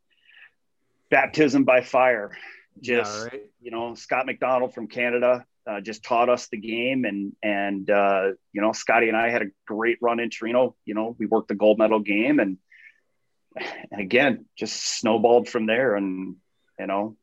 baptism 1.11 1.65
by 1.65 1.83
fire. 1.83 2.37
Just 2.81 3.15
yeah, 3.17 3.25
right. 3.25 3.43
you 3.61 3.71
know, 3.71 3.95
Scott 3.95 4.25
McDonald 4.27 4.75
from 4.75 4.89
Canada 4.89 5.45
uh, 5.67 5.81
just 5.81 6.03
taught 6.03 6.29
us 6.29 6.49
the 6.49 6.57
game, 6.57 7.05
and 7.05 7.33
and 7.43 7.89
uh, 7.91 8.31
you 8.53 8.61
know, 8.61 8.73
Scotty 8.73 9.09
and 9.09 9.17
I 9.17 9.31
had 9.31 9.43
a 9.43 9.47
great 9.67 9.99
run 10.01 10.21
in 10.21 10.31
Torino. 10.31 10.75
You 10.85 10.95
know, 10.95 11.17
we 11.19 11.27
worked 11.27 11.49
the 11.49 11.55
gold 11.55 11.79
medal 11.79 12.01
game, 12.01 12.41
and 12.41 12.59
and 13.91 14.01
again, 14.01 14.47
just 14.57 14.99
snowballed 14.99 15.49
from 15.49 15.67
there, 15.67 15.95
and 15.97 16.37
you 16.79 16.87
know, 16.87 17.17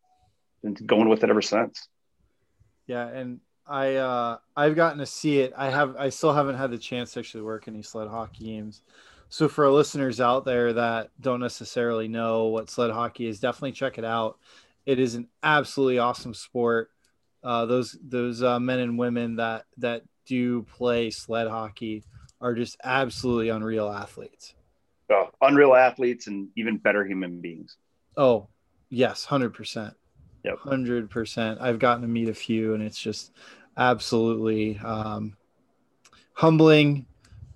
been 0.63 0.73
going 0.73 1.09
with 1.09 1.23
it 1.23 1.29
ever 1.29 1.41
since. 1.41 1.87
Yeah, 2.87 3.07
and 3.07 3.39
I 3.67 3.95
uh 3.95 4.37
I've 4.55 4.75
gotten 4.75 4.99
to 4.99 5.05
see 5.05 5.39
it. 5.39 5.53
I 5.55 5.69
have 5.69 5.95
I 5.97 6.09
still 6.09 6.33
haven't 6.33 6.55
had 6.55 6.71
the 6.71 6.77
chance 6.77 7.13
to 7.13 7.19
actually 7.19 7.43
work 7.43 7.67
any 7.67 7.83
sled 7.83 8.07
hockey 8.07 8.45
games. 8.45 8.81
So 9.29 9.47
for 9.47 9.65
our 9.65 9.71
listeners 9.71 10.19
out 10.19 10.43
there 10.43 10.73
that 10.73 11.11
don't 11.21 11.39
necessarily 11.39 12.07
know 12.07 12.47
what 12.47 12.69
sled 12.69 12.89
hockey 12.89 13.27
is, 13.27 13.39
definitely 13.39 13.73
check 13.73 13.99
it 13.99 14.05
out. 14.05 14.39
It 14.87 14.99
is 14.99 15.13
an 15.13 15.27
absolutely 15.43 15.99
awesome 15.99 16.33
sport. 16.33 16.89
Uh, 17.43 17.65
those 17.65 17.97
those 18.01 18.43
uh, 18.43 18.59
men 18.59 18.79
and 18.79 18.97
women 18.97 19.37
that 19.37 19.65
that 19.77 20.03
do 20.25 20.63
play 20.63 21.09
sled 21.09 21.47
hockey 21.47 22.03
are 22.41 22.53
just 22.53 22.77
absolutely 22.83 23.49
unreal 23.49 23.89
athletes. 23.89 24.53
Uh, 25.09 25.25
unreal 25.41 25.73
athletes 25.73 26.27
and 26.27 26.49
even 26.55 26.77
better 26.77 27.05
human 27.05 27.41
beings. 27.41 27.77
Oh, 28.15 28.47
yes, 28.89 29.25
hundred 29.25 29.53
percent. 29.53 29.95
Yep. 30.43 30.59
Hundred 30.59 31.09
percent. 31.09 31.59
I've 31.61 31.79
gotten 31.79 32.01
to 32.01 32.07
meet 32.07 32.29
a 32.29 32.33
few, 32.33 32.73
and 32.73 32.83
it's 32.83 32.99
just 32.99 33.31
absolutely 33.77 34.77
um, 34.79 35.35
humbling, 36.33 37.05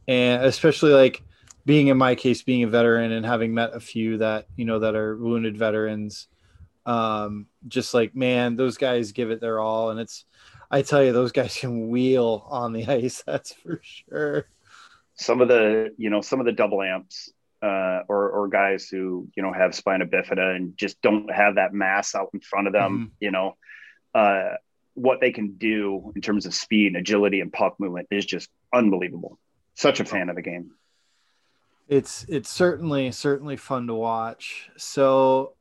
and 0.07 0.43
especially 0.45 0.91
like 0.91 1.21
being 1.65 1.87
in 1.87 1.97
my 1.97 2.15
case, 2.15 2.41
being 2.41 2.63
a 2.63 2.67
veteran 2.67 3.11
and 3.11 3.25
having 3.25 3.53
met 3.53 3.73
a 3.73 3.79
few 3.79 4.17
that 4.17 4.47
you 4.55 4.65
know 4.65 4.79
that 4.79 4.95
are 4.95 5.15
wounded 5.17 5.57
veterans. 5.57 6.27
Um, 6.85 7.47
just 7.67 7.93
like 7.93 8.15
man, 8.15 8.55
those 8.55 8.77
guys 8.77 9.11
give 9.11 9.31
it 9.31 9.41
their 9.41 9.59
all, 9.59 9.89
and 9.89 9.99
it's. 9.99 10.25
I 10.71 10.81
tell 10.81 11.03
you, 11.03 11.13
those 11.13 11.31
guys 11.31 11.55
can 11.59 11.89
wheel 11.89 12.45
on 12.49 12.73
the 12.73 12.87
ice. 12.87 13.23
That's 13.27 13.53
for 13.53 13.79
sure. 13.83 14.47
some 15.15 15.41
of 15.41 15.47
the 15.47 15.93
you 15.97 16.09
know 16.09 16.21
some 16.21 16.39
of 16.39 16.45
the 16.45 16.51
double 16.51 16.81
amps 16.81 17.31
uh, 17.63 18.01
or 18.09 18.29
or 18.29 18.47
guys 18.49 18.89
who 18.89 19.29
you 19.35 19.41
know 19.41 19.53
have 19.53 19.73
spina 19.73 20.05
bifida 20.05 20.55
and 20.55 20.77
just 20.77 21.01
don't 21.01 21.31
have 21.33 21.55
that 21.55 21.73
mass 21.73 22.13
out 22.13 22.29
in 22.33 22.41
front 22.41 22.67
of 22.67 22.73
them 22.73 23.13
you 23.21 23.31
know 23.31 23.55
uh, 24.13 24.55
what 24.95 25.21
they 25.21 25.31
can 25.31 25.55
do 25.55 26.11
in 26.15 26.21
terms 26.21 26.45
of 26.45 26.53
speed 26.53 26.87
and 26.87 26.97
agility 26.97 27.39
and 27.39 27.53
puck 27.53 27.79
movement 27.79 28.07
is 28.11 28.25
just 28.25 28.49
unbelievable 28.73 29.39
such 29.75 30.01
a 30.01 30.05
fan 30.05 30.29
of 30.29 30.35
the 30.35 30.41
game 30.41 30.71
it's 31.87 32.25
it's 32.27 32.49
certainly 32.49 33.11
certainly 33.11 33.55
fun 33.55 33.87
to 33.87 33.93
watch 33.93 34.69
so 34.75 35.53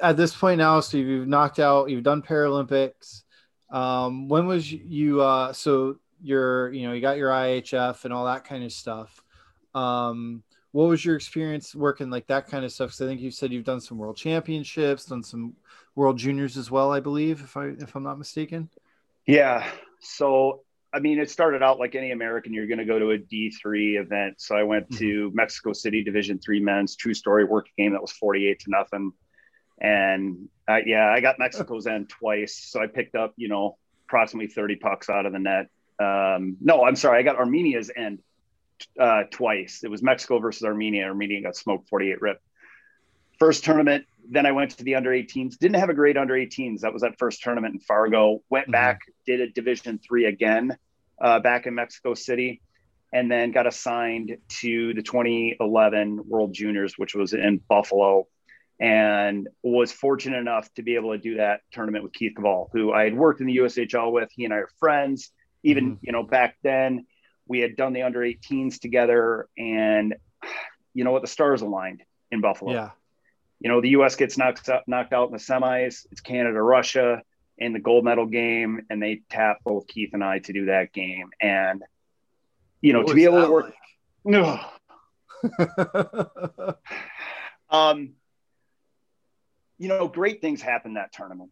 at 0.00 0.16
this 0.16 0.34
point 0.34 0.58
now 0.58 0.80
so 0.80 0.96
you've 0.96 1.28
knocked 1.28 1.58
out 1.58 1.90
you've 1.90 2.02
done 2.02 2.22
paralympics. 2.22 3.22
Um 3.70 4.28
when 4.28 4.46
was 4.46 4.70
you 4.70 5.20
uh 5.20 5.52
so 5.52 5.96
you're 6.22 6.72
you 6.72 6.86
know 6.86 6.92
you 6.92 7.00
got 7.00 7.16
your 7.16 7.30
ihf 7.30 8.04
and 8.04 8.12
all 8.12 8.26
that 8.26 8.44
kind 8.44 8.64
of 8.64 8.72
stuff. 8.72 9.22
Um 9.74 10.42
what 10.72 10.88
was 10.88 11.04
your 11.04 11.16
experience 11.16 11.74
working 11.74 12.10
like 12.10 12.26
that 12.26 12.46
kind 12.46 12.64
of 12.64 12.72
stuff? 12.72 12.88
Because 12.88 13.02
i 13.02 13.06
think 13.06 13.20
you 13.20 13.30
said 13.30 13.52
you've 13.52 13.64
done 13.64 13.80
some 13.80 13.98
world 13.98 14.16
championships 14.16 15.06
done 15.06 15.22
some 15.22 15.54
world 15.94 16.16
juniors 16.16 16.56
as 16.56 16.70
well 16.70 16.92
i 16.92 17.00
believe 17.00 17.40
if 17.40 17.56
i 17.56 17.66
if 17.66 17.94
i'm 17.94 18.04
not 18.04 18.18
mistaken. 18.18 18.68
Yeah. 19.26 19.68
So 20.00 20.62
i 20.92 21.00
mean 21.00 21.18
it 21.18 21.30
started 21.30 21.62
out 21.62 21.78
like 21.78 21.94
any 21.94 22.12
american 22.12 22.54
you're 22.54 22.66
going 22.66 22.78
to 22.78 22.84
go 22.84 22.98
to 22.98 23.10
a 23.10 23.18
d3 23.18 24.00
event. 24.00 24.40
So 24.40 24.56
i 24.56 24.62
went 24.62 24.90
to 24.96 25.30
mexico 25.34 25.72
city 25.72 26.02
division 26.04 26.38
three 26.38 26.60
men's 26.60 26.96
true 26.96 27.14
story 27.14 27.44
work 27.44 27.66
game 27.76 27.92
that 27.92 28.00
was 28.00 28.12
48 28.12 28.60
to 28.60 28.70
nothing 28.70 29.12
and 29.80 30.48
uh, 30.68 30.78
yeah 30.84 31.08
i 31.10 31.20
got 31.20 31.38
mexico's 31.38 31.86
end 31.86 32.08
twice. 32.08 32.54
So 32.54 32.80
i 32.80 32.86
picked 32.86 33.14
up 33.14 33.34
you 33.36 33.48
know 33.48 33.76
approximately 34.06 34.48
30 34.48 34.76
pucks 34.76 35.08
out 35.10 35.26
of 35.26 35.32
the 35.32 35.38
net. 35.38 35.68
Um, 35.98 36.56
no 36.60 36.84
i'm 36.84 36.96
sorry 36.96 37.18
i 37.18 37.22
got 37.22 37.36
armenia's 37.36 37.90
end 37.94 38.20
uh, 38.98 39.24
twice. 39.30 39.80
It 39.82 39.90
was 39.90 40.02
mexico 40.02 40.38
versus 40.38 40.62
armenia. 40.62 41.04
Armenia 41.04 41.42
got 41.42 41.56
smoked 41.56 41.88
48 41.88 42.20
rip. 42.20 42.40
First 43.38 43.64
tournament 43.64 44.04
then 44.30 44.44
i 44.46 44.52
went 44.52 44.72
to 44.72 44.84
the 44.84 44.94
under 44.94 45.10
18s 45.10 45.56
didn't 45.58 45.76
have 45.76 45.88
a 45.88 45.94
great 45.94 46.16
under 46.16 46.34
18s 46.34 46.80
that 46.80 46.92
was 46.92 47.02
that 47.02 47.18
first 47.18 47.42
tournament 47.42 47.74
in 47.74 47.80
fargo. 47.80 48.42
Went 48.50 48.68
Mhm. 48.68 48.72
back 48.72 49.00
did 49.26 49.40
a 49.40 49.48
division 49.48 49.98
three 49.98 50.26
again 50.26 50.76
uh, 51.20 51.40
back 51.40 51.66
in 51.66 51.74
mexico 51.74 52.14
city 52.14 52.60
and 53.12 53.30
then 53.30 53.50
got 53.52 53.66
assigned 53.66 54.36
to 54.60 54.92
the 54.94 55.02
2011 55.02 56.28
world 56.28 56.52
juniors 56.52 56.98
which 56.98 57.14
was 57.14 57.32
in 57.32 57.60
buffalo 57.68 58.26
and 58.80 59.48
was 59.62 59.90
fortunate 59.92 60.38
enough 60.38 60.72
to 60.74 60.82
be 60.82 60.94
able 60.94 61.12
to 61.12 61.18
do 61.18 61.36
that 61.36 61.60
tournament 61.72 62.04
with 62.04 62.12
Keith 62.12 62.34
Kaval, 62.36 62.68
who 62.72 62.92
I 62.92 63.04
had 63.04 63.16
worked 63.16 63.40
in 63.40 63.46
the 63.46 63.56
USHL 63.58 64.12
with. 64.12 64.28
He 64.32 64.44
and 64.44 64.54
I 64.54 64.58
are 64.58 64.70
friends. 64.78 65.30
Even 65.64 65.96
Mhm. 65.96 65.98
you 66.02 66.12
know 66.12 66.22
back 66.22 66.56
then, 66.62 67.06
we 67.46 67.58
had 67.60 67.76
done 67.76 67.92
the 67.92 68.02
under 68.02 68.22
18s 68.22 68.78
together, 68.78 69.48
and 69.58 70.14
you 70.94 71.04
know 71.04 71.10
what, 71.12 71.22
the 71.22 71.28
stars 71.28 71.62
aligned 71.62 72.02
in 72.30 72.40
Buffalo. 72.40 72.72
yeah 72.72 72.90
You 73.60 73.68
know 73.70 73.80
the 73.80 73.90
US 73.90 74.14
gets 74.16 74.38
knocked 74.38 74.68
out, 74.68 74.86
knocked 74.86 75.12
out 75.12 75.26
in 75.28 75.32
the 75.32 75.38
semis. 75.38 76.06
It's 76.12 76.20
Canada, 76.20 76.60
Russia 76.62 77.22
in 77.56 77.72
the 77.72 77.80
gold 77.80 78.04
medal 78.04 78.26
game, 78.26 78.86
and 78.88 79.02
they 79.02 79.22
tap 79.28 79.58
both 79.64 79.88
Keith 79.88 80.10
and 80.12 80.22
I 80.22 80.38
to 80.38 80.52
do 80.52 80.66
that 80.66 80.92
game. 80.92 81.30
And 81.40 81.82
you 82.80 82.92
know, 82.92 83.00
What 83.00 83.08
to 83.08 83.14
be 83.16 83.24
able 83.24 83.42
to 83.44 83.50
work. 83.50 83.74
that 84.24 84.44
Ugh. 84.44 84.64
Um, 87.70 88.14
you 89.78 89.88
know, 89.88 90.08
great 90.08 90.40
things 90.40 90.60
happened 90.60 90.96
that 90.96 91.12
tournament. 91.12 91.50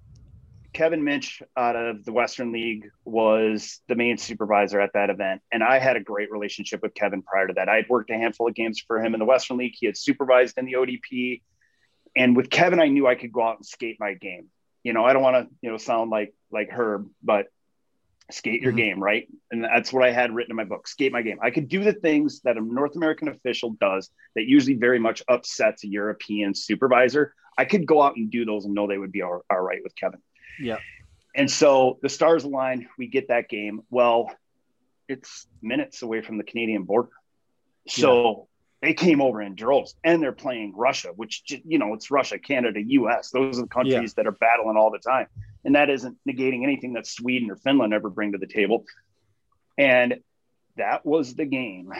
Kevin 0.72 1.02
Muench 1.02 1.42
out 1.56 1.74
of 1.74 2.04
the 2.04 2.12
Western 2.12 2.52
League 2.52 2.90
was 3.04 3.80
the 3.88 3.94
main 3.94 4.18
supervisor 4.18 4.78
at 4.78 4.92
that 4.92 5.08
event. 5.08 5.40
And 5.50 5.64
I 5.64 5.78
had 5.78 5.96
a 5.96 6.00
great 6.00 6.30
relationship 6.30 6.82
with 6.82 6.92
Kevin 6.92 7.22
prior 7.22 7.46
to 7.46 7.54
that. 7.54 7.70
I 7.70 7.76
had 7.76 7.88
worked 7.88 8.10
a 8.10 8.14
handful 8.14 8.46
of 8.46 8.54
games 8.54 8.78
for 8.86 9.02
him 9.02 9.14
in 9.14 9.18
the 9.18 9.24
Western 9.24 9.56
League. 9.56 9.72
He 9.74 9.86
had 9.86 9.96
supervised 9.96 10.58
in 10.58 10.66
the 10.66 10.74
ODP. 10.74 11.40
And 12.14 12.36
with 12.36 12.50
Kevin, 12.50 12.78
I 12.78 12.88
knew 12.88 13.06
I 13.06 13.14
could 13.14 13.32
go 13.32 13.42
out 13.42 13.56
and 13.56 13.64
skate 13.64 13.96
my 13.98 14.12
game. 14.12 14.48
You 14.82 14.92
know, 14.92 15.04
I 15.04 15.14
don't 15.14 15.22
want 15.22 15.48
to, 15.48 15.54
you 15.62 15.70
know, 15.70 15.78
sound 15.78 16.10
like 16.10 16.34
like 16.50 16.68
Herb, 16.70 17.08
but 17.22 17.46
skate 18.30 18.60
your 18.60 18.72
Mhm. 18.72 18.76
game, 18.76 19.02
right? 19.02 19.28
And 19.50 19.62
that's 19.62 19.92
what 19.92 20.04
I 20.04 20.10
had 20.10 20.34
written 20.34 20.50
in 20.50 20.56
my 20.56 20.64
book, 20.64 20.88
skate 20.88 21.12
my 21.12 21.22
game. 21.22 21.38
I 21.40 21.50
could 21.50 21.68
do 21.68 21.84
the 21.84 21.92
things 21.92 22.40
that 22.42 22.56
a 22.56 22.60
North 22.60 22.96
American 22.96 23.28
official 23.28 23.70
does 23.80 24.10
that 24.34 24.46
usually 24.46 24.74
very 24.74 24.98
much 24.98 25.22
upsets 25.28 25.84
a 25.84 25.88
European 25.88 26.54
supervisor. 26.54 27.34
I 27.56 27.64
could 27.64 27.86
go 27.86 28.02
out 28.02 28.16
and 28.16 28.30
do 28.30 28.44
those 28.44 28.64
and 28.64 28.74
know 28.74 28.86
they 28.86 28.98
would 28.98 29.12
be 29.12 29.22
all, 29.22 29.44
all 29.48 29.60
right 29.60 29.82
with 29.82 29.94
Kevin. 29.94 30.20
Yeah. 30.58 30.78
And 31.34 31.50
so 31.50 31.98
the 32.02 32.08
stars 32.08 32.44
align, 32.44 32.88
we 32.98 33.06
get 33.06 33.28
that 33.28 33.48
game. 33.48 33.82
Well, 33.90 34.34
it's 35.08 35.46
minutes 35.62 36.02
away 36.02 36.20
from 36.22 36.38
the 36.38 36.44
Canadian 36.44 36.82
border. 36.82 37.10
So 37.86 38.48
they 38.82 38.94
came 38.94 39.20
over 39.20 39.40
in 39.40 39.54
droves 39.54 39.94
and 40.02 40.22
they're 40.22 40.32
playing 40.32 40.74
Russia, 40.76 41.10
which, 41.14 41.44
you 41.64 41.78
know, 41.78 41.94
it's 41.94 42.10
Russia, 42.10 42.38
Canada, 42.38 42.80
US. 42.82 43.30
Those 43.30 43.58
are 43.58 43.62
the 43.62 43.68
countries 43.68 44.14
that 44.14 44.26
are 44.26 44.32
battling 44.32 44.76
all 44.76 44.90
the 44.90 44.98
time. 44.98 45.28
And 45.66 45.74
that 45.74 45.90
isn't 45.90 46.16
negating 46.26 46.62
anything 46.62 46.92
that 46.92 47.08
Sweden 47.08 47.50
or 47.50 47.56
Finland 47.56 47.92
ever 47.92 48.08
bring 48.08 48.32
to 48.32 48.38
the 48.38 48.46
table. 48.46 48.84
And 49.76 50.20
that 50.76 51.04
was 51.04 51.34
the 51.34 51.44
game 51.44 51.92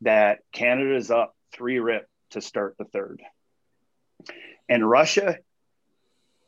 that 0.00 0.40
Canada's 0.50 1.08
up 1.08 1.36
three 1.52 1.78
rip 1.78 2.08
to 2.30 2.40
start 2.40 2.74
the 2.76 2.84
third. 2.86 3.22
And 4.68 4.88
Russia 4.88 5.38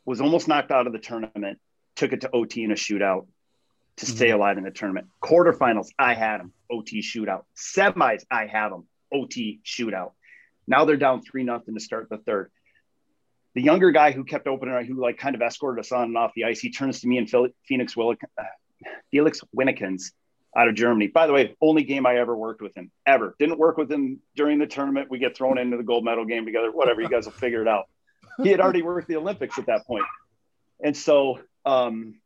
was 0.05 0.21
almost 0.21 0.49
knocked 0.49 0.73
out 0.73 0.89
of 0.89 0.93
the 0.93 0.99
tournament, 0.99 1.61
took 1.95 2.13
it 2.13 2.23
to 2.23 2.31
OT 2.33 2.65
in 2.65 2.73
a 2.73 2.75
shootout 2.75 3.29
to 3.99 4.07
stay 4.07 4.27
mm-hmm. 4.27 4.37
alive 4.37 4.59
in 4.59 4.65
the 4.65 4.73
tournament. 4.73 5.07
Quarterfinals, 5.23 5.91
I 6.01 6.15
had 6.15 6.41
them, 6.41 6.53
OT 6.69 7.01
shootout. 7.01 7.45
Semis, 7.57 8.25
I 8.29 8.47
have 8.47 8.73
them, 8.73 8.89
OT 9.13 9.61
shootout. 9.65 10.15
Now 10.67 10.85
they're 10.85 10.97
down 10.97 11.23
three 11.23 11.45
nothing 11.45 11.75
to 11.75 11.81
start 11.81 12.09
the 12.11 12.19
third. 12.19 12.51
The 13.55 13.63
younger 13.63 13.91
guy 13.91 14.13
who 14.13 14.25
kept 14.25 14.47
opening, 14.47 14.87
who 14.87 15.01
like 15.01 15.19
kind 15.19 15.35
of 15.35 15.43
escorted 15.43 15.81
us 15.81 15.93
on 15.93 16.05
and 16.05 16.17
off 16.17 16.33
the 16.35 16.45
ice, 16.45 16.61
he 16.61 16.71
turns 16.71 17.01
to 17.01 17.09
me 17.09 17.19
and 17.19 17.29
Phoenix 17.67 17.95
Willik, 17.95 18.19
uh, 18.39 18.45
Felix 19.11 19.41
Winnikins 19.57 20.13
out 20.57 20.69
of 20.69 20.75
Germany. 20.75 21.09
By 21.09 21.27
the 21.27 21.33
way, 21.33 21.57
only 21.61 21.83
game 21.83 22.07
I 22.07 22.17
ever 22.17 22.37
worked 22.37 22.63
with 22.63 22.77
him 22.77 22.91
ever. 23.07 23.35
Didn't 23.39 23.59
work 23.59 23.77
with 23.77 23.91
him 23.91 24.21
during 24.37 24.59
the 24.59 24.67
tournament. 24.67 25.11
We 25.11 25.19
get 25.19 25.37
thrown 25.37 25.59
into 25.59 25.77
the 25.77 25.83
gold 25.83 26.05
medal 26.05 26.25
game 26.25 26.45
together. 26.45 26.71
Whatever, 26.71 27.01
you 27.01 27.09
guys 27.09 27.25
will 27.25 27.33
figure 27.33 27.63
it 27.63 27.69
out. 27.69 27.89
He 28.43 28.51
had 28.51 28.61
already 28.61 28.83
worked 28.83 29.09
the 29.09 29.17
Olympics 29.17 29.59
at 29.59 29.67
that 29.67 29.87
point. 29.87 30.05
and 30.83 30.97
so 30.97 31.41
um, 31.65 32.21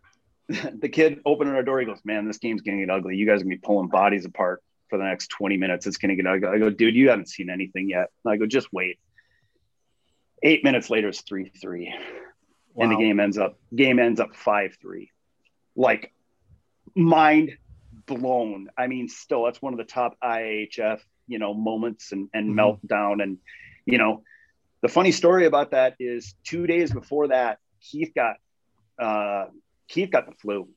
the 0.48 0.88
kid 0.88 1.20
opening 1.26 1.54
our 1.54 1.62
door. 1.62 1.78
He 1.80 1.86
goes, 1.86 2.00
"Man, 2.04 2.26
this 2.26 2.38
game's 2.38 2.62
gonna 2.62 2.78
get 2.78 2.90
ugly. 2.90 3.16
You 3.16 3.26
guys 3.26 3.40
are 3.40 3.44
gonna 3.44 3.56
be 3.56 3.60
pulling 3.60 3.88
bodies 3.88 4.24
apart 4.24 4.62
for 4.88 4.98
the 4.98 5.04
next 5.04 5.28
20 5.28 5.56
minutes. 5.56 5.86
It's 5.86 5.98
gonna 5.98 6.16
get 6.16 6.26
ugly." 6.26 6.48
I 6.48 6.58
go, 6.58 6.70
"Dude, 6.70 6.94
you 6.94 7.10
haven't 7.10 7.28
seen 7.28 7.50
anything 7.50 7.90
yet." 7.90 8.08
I 8.26 8.36
go, 8.36 8.46
"Just 8.46 8.72
wait." 8.72 8.98
Eight 10.42 10.62
minutes 10.64 10.88
later, 10.90 11.08
it's 11.08 11.22
three 11.22 11.50
three 11.60 11.92
and 12.80 12.92
the 12.92 12.96
game 12.96 13.18
ends 13.20 13.38
up 13.38 13.58
game 13.74 13.98
ends 13.98 14.20
up 14.20 14.34
five 14.36 14.76
three. 14.80 15.10
Like 15.74 16.12
mind 16.94 17.56
blown. 18.06 18.68
I 18.76 18.86
mean, 18.86 19.08
still 19.08 19.44
that's 19.44 19.60
one 19.60 19.72
of 19.72 19.78
the 19.78 19.84
top 19.84 20.16
IHF 20.22 21.00
you 21.26 21.38
know 21.38 21.54
moments 21.54 22.12
and 22.12 22.28
and 22.32 22.50
Mhm. 22.50 22.78
meltdown. 22.86 23.22
And 23.22 23.38
you 23.84 23.98
know, 23.98 24.22
the 24.80 24.88
funny 24.88 25.12
story 25.12 25.46
about 25.46 25.72
that 25.72 25.96
is 25.98 26.34
two 26.44 26.66
days 26.66 26.92
before 26.92 27.28
that, 27.28 27.58
Keith 27.80 28.12
got 28.14 28.36
uh, 28.98 29.46
Keith 29.88 30.10
got 30.10 30.26
the 30.26 30.34
flu. 30.36 30.68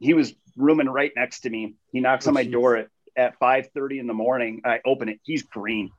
He 0.00 0.14
was 0.14 0.34
rooming 0.56 0.88
right 0.88 1.12
next 1.16 1.40
to 1.40 1.50
me. 1.50 1.74
He 1.92 2.00
knocks 2.00 2.26
Oh, 2.26 2.30
on 2.30 2.34
my 2.34 2.44
jeez. 2.44 2.52
door 2.52 2.76
at 2.76 2.88
at 3.16 3.38
five 3.38 3.68
thirty 3.74 3.98
in 3.98 4.06
the 4.06 4.14
morning. 4.14 4.62
I 4.64 4.80
open 4.84 5.08
it. 5.08 5.20
He's 5.24 5.42
green. 5.42 5.90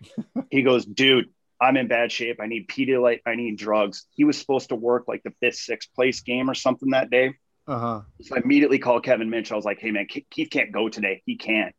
he 0.50 0.62
goes, 0.62 0.84
dude. 0.86 1.28
I'm 1.62 1.76
in 1.76 1.86
bad 1.86 2.10
shape. 2.10 2.38
I 2.40 2.46
need 2.46 2.68
Pedialyte. 2.68 3.20
I 3.24 3.36
need 3.36 3.56
drugs. 3.56 4.06
He 4.14 4.24
was 4.24 4.36
supposed 4.38 4.68
to 4.70 4.74
work 4.74 5.04
like 5.06 5.22
the 5.22 5.32
fifth, 5.40 5.56
sixth 5.56 5.94
place 5.94 6.20
game 6.20 6.50
or 6.50 6.54
something 6.54 6.90
that 6.90 7.08
day. 7.08 7.34
Uh-huh. 7.68 8.00
So 8.22 8.34
I 8.36 8.40
immediately 8.40 8.78
called 8.80 9.04
Kevin 9.04 9.30
Muench. 9.30 9.52
I 9.52 9.56
was 9.56 9.64
like, 9.64 9.78
hey, 9.78 9.92
man, 9.92 10.06
Ke- 10.06 10.28
Keith 10.28 10.50
can't 10.50 10.72
go 10.72 10.88
today. 10.88 11.22
He 11.24 11.36
can't. 11.36 11.74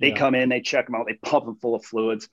They 0.00 0.08
Yeah. 0.08 0.16
come 0.16 0.34
in, 0.34 0.48
they 0.48 0.60
check 0.60 0.88
him 0.88 0.96
out, 0.96 1.06
they 1.06 1.14
pump 1.14 1.46
him 1.46 1.54
full 1.56 1.74
of 1.76 1.84
fluids. 1.84 2.28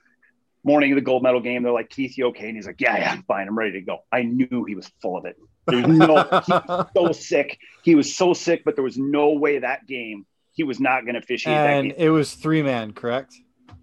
Morning 0.63 0.91
of 0.91 0.95
the 0.95 1.01
gold 1.01 1.21
medal 1.21 1.39
game, 1.39 1.61
they're 1.63 1.71
like, 1.71 1.89
Keith, 1.89 2.17
you 2.17 2.27
okay? 2.27 2.47
And 2.47 2.55
he's 2.57 2.65
like, 2.65 2.81
yeah, 2.81 2.97
yeah, 2.97 3.11
I'm 3.11 3.23
fine. 3.23 3.47
I'm 3.47 3.57
ready 3.57 3.73
to 3.73 3.81
go. 3.81 3.99
I 4.11 4.23
knew 4.23 4.65
he 4.67 4.73
was 4.75 4.91
full 5.01 5.15
of 5.17 5.25
it. 5.25 5.35
There's 5.67 5.85
no, 5.85 6.23
he 6.45 6.51
was 6.51 6.87
so 6.97 7.11
sick. 7.11 7.59
He 7.83 7.93
was 7.95 8.15
so 8.15 8.33
sick, 8.33 8.63
but 8.65 8.75
there 8.75 8.83
was 8.83 8.97
no 8.97 9.29
way 9.33 9.59
that 9.59 9.85
game 9.85 10.25
he 10.53 10.63
was 10.63 10.79
not 10.79 11.03
going 11.03 11.13
to 11.13 11.19
officiate 11.19 11.55
that 11.55 11.67
and 11.69 11.91
game. 11.91 11.99
it 11.99 12.09
was 12.09 12.33
three 12.33 12.63
man, 12.63 12.91
correct? 12.93 13.35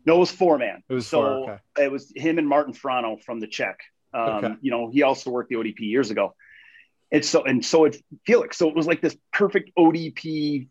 No, 0.07 0.16
it 0.16 0.20
was 0.20 0.30
four 0.30 0.59
man. 0.59 0.82
It 0.88 0.94
was 0.94 1.07
so 1.07 1.20
four, 1.20 1.50
okay. 1.50 1.84
it 1.84 1.90
was 1.92 2.12
him 2.14 2.38
and 2.38 2.48
Martin 2.48 2.74
Frano 2.74 3.22
from 3.22 3.40
the 3.40 3.46
Czech. 3.46 3.78
Um, 4.12 4.44
Okay. 4.44 4.55
You 4.61 4.70
know, 4.70 4.90
he 4.90 5.02
also 5.02 5.30
worked 5.30 5.48
the 5.50 5.57
ODP 5.57 5.80
years 5.80 6.11
ago. 6.11 6.34
And 7.11 7.24
so 7.24 7.44
and 7.44 7.64
so 7.64 7.84
it 7.84 7.96
Felix. 8.26 8.57
So 8.57 8.68
it 8.68 8.74
was 8.74 8.86
like 8.86 9.00
this 9.00 9.16
perfect 9.32 9.70
ODP, 9.78 10.68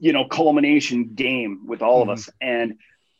you 0.00 0.12
know, 0.12 0.24
culmination 0.26 1.14
game 1.14 1.66
with 1.66 1.82
all 1.82 2.00
Mhm. 2.00 2.02
of 2.04 2.08
us. 2.10 2.30
And 2.40 2.78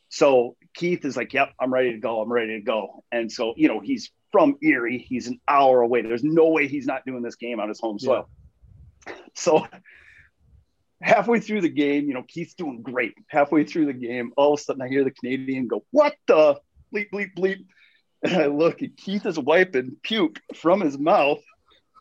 so 0.08 0.56
Keith 0.74 1.04
is 1.04 1.16
like, 1.16 1.32
"Yep, 1.32 1.52
I'm 1.60 1.72
ready 1.72 1.92
to 1.92 1.98
go. 1.98 2.20
I'm 2.20 2.32
ready 2.32 2.58
to 2.58 2.64
go." 2.64 3.04
And 3.12 3.30
so 3.30 3.54
you 3.56 3.68
know, 3.68 3.80
he's 3.80 4.10
from 4.30 4.56
Erie. 4.62 4.98
He's 4.98 5.26
an 5.28 5.40
hour 5.46 5.82
away. 5.82 6.00
There's 6.02 6.24
no 6.24 6.48
way 6.48 6.68
he's 6.68 6.86
not 6.86 7.04
doing 7.04 7.22
this 7.22 7.36
game 7.36 7.60
on 7.60 7.68
his 7.68 7.80
home 7.80 7.98
soil. 7.98 8.28
Yeah. 9.06 9.14
So 9.34 9.66
halfway 11.02 11.40
through 11.40 11.60
the 11.60 11.68
game, 11.68 12.06
you 12.06 12.14
know, 12.14 12.22
Keith's 12.22 12.54
doing 12.54 12.82
great. 12.82 13.14
Halfway 13.28 13.64
through 13.64 13.86
the 13.86 13.92
game, 13.92 14.32
all 14.36 14.54
of 14.54 14.60
a 14.60 14.62
sudden 14.62 14.82
I 14.82 14.88
hear 14.88 15.04
the 15.04 15.10
Canadian 15.10 15.68
go, 15.68 15.84
What 15.90 16.14
the 16.26 16.60
bleep, 16.94 17.10
bleep, 17.12 17.34
bleep. 17.36 17.64
And 18.24 18.36
I 18.36 18.46
look 18.46 18.82
and 18.82 18.96
Keith 18.96 19.26
is 19.26 19.36
wiping 19.36 19.96
puke 20.04 20.38
from 20.54 20.80
his 20.80 20.96
mouth 20.96 21.42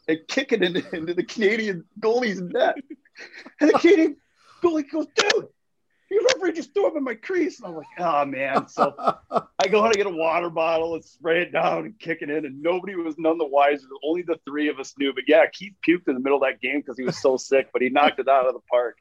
and 0.07 0.19
kicking 0.27 0.61
it 0.61 0.75
into, 0.93 1.15
the 1.15 1.23
Canadian 1.23 1.83
goalie's 1.99 2.39
net. 2.39 2.75
And 3.59 3.71
the 3.71 3.79
Canadian 3.79 4.17
goalie 4.63 4.87
goes, 4.87 5.07
Dude, 5.15 5.47
your 6.11 6.23
referee 6.23 6.53
just 6.53 6.73
threw 6.73 6.89
him 6.89 6.97
in 6.97 7.03
my 7.03 7.15
crease. 7.15 7.59
And 7.59 7.67
I'm 7.67 7.75
like, 7.75 7.87
Oh 7.99 8.25
man. 8.25 8.67
So 8.67 8.93
I 9.31 9.67
go 9.67 9.81
out 9.81 9.87
and 9.87 9.95
get 9.95 10.07
a 10.07 10.09
water 10.09 10.49
bottle 10.49 10.95
and 10.95 11.03
spray 11.03 11.43
it 11.43 11.51
down 11.51 11.85
and 11.85 11.99
kick 11.99 12.19
it 12.21 12.29
in, 12.29 12.45
and 12.45 12.61
nobody 12.61 12.95
was 12.95 13.15
none 13.17 13.37
the 13.37 13.45
wiser. 13.45 13.87
Only 14.03 14.21
the 14.23 14.39
three 14.45 14.69
of 14.69 14.79
us 14.79 14.93
knew. 14.97 15.13
But 15.13 15.23
yeah, 15.27 15.45
Keith 15.51 15.73
puked 15.87 16.07
in 16.07 16.15
the 16.15 16.19
middle 16.19 16.37
of 16.37 16.43
that 16.43 16.61
game 16.61 16.79
because 16.81 16.97
he 16.97 17.03
was 17.03 17.21
so 17.21 17.37
sick, 17.37 17.69
but 17.73 17.81
he 17.81 17.89
knocked 17.89 18.19
it 18.19 18.27
out 18.27 18.47
of 18.47 18.53
the 18.53 18.61
park. 18.69 18.97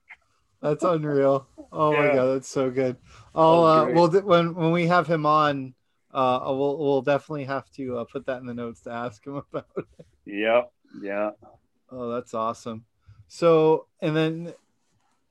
That's 0.63 0.85
unreal. 0.85 1.47
Oh 1.73 1.93
my 1.93 2.15
god, 2.15 2.35
that's 2.35 2.49
so 2.49 2.71
good. 2.71 2.97
I'll 3.35 3.65
uh, 3.65 3.89
well 3.89 4.09
when 4.09 4.55
when 4.55 4.73
we 4.73 4.87
have 4.89 5.07
him 5.07 5.25
on, 5.25 5.75
uh, 6.13 6.41
we'll 6.45 6.77
we'll 6.77 7.03
definitely 7.03 7.45
have 7.45 7.71
to 7.73 7.99
uh, 7.99 8.05
put 8.05 8.27
that 8.27 8.41
in 8.41 8.47
the 8.47 8.55
notes 8.55 8.83
to 8.83 8.91
ask 8.91 9.25
him 9.27 9.37
about. 9.53 9.67
It. 9.77 9.85
Yep. 10.27 10.73
Yeah. 11.03 11.31
Oh, 11.91 12.11
that's 12.11 12.35
awesome. 12.35 12.85
So 13.29 13.87
and 14.03 14.15
then, 14.15 14.53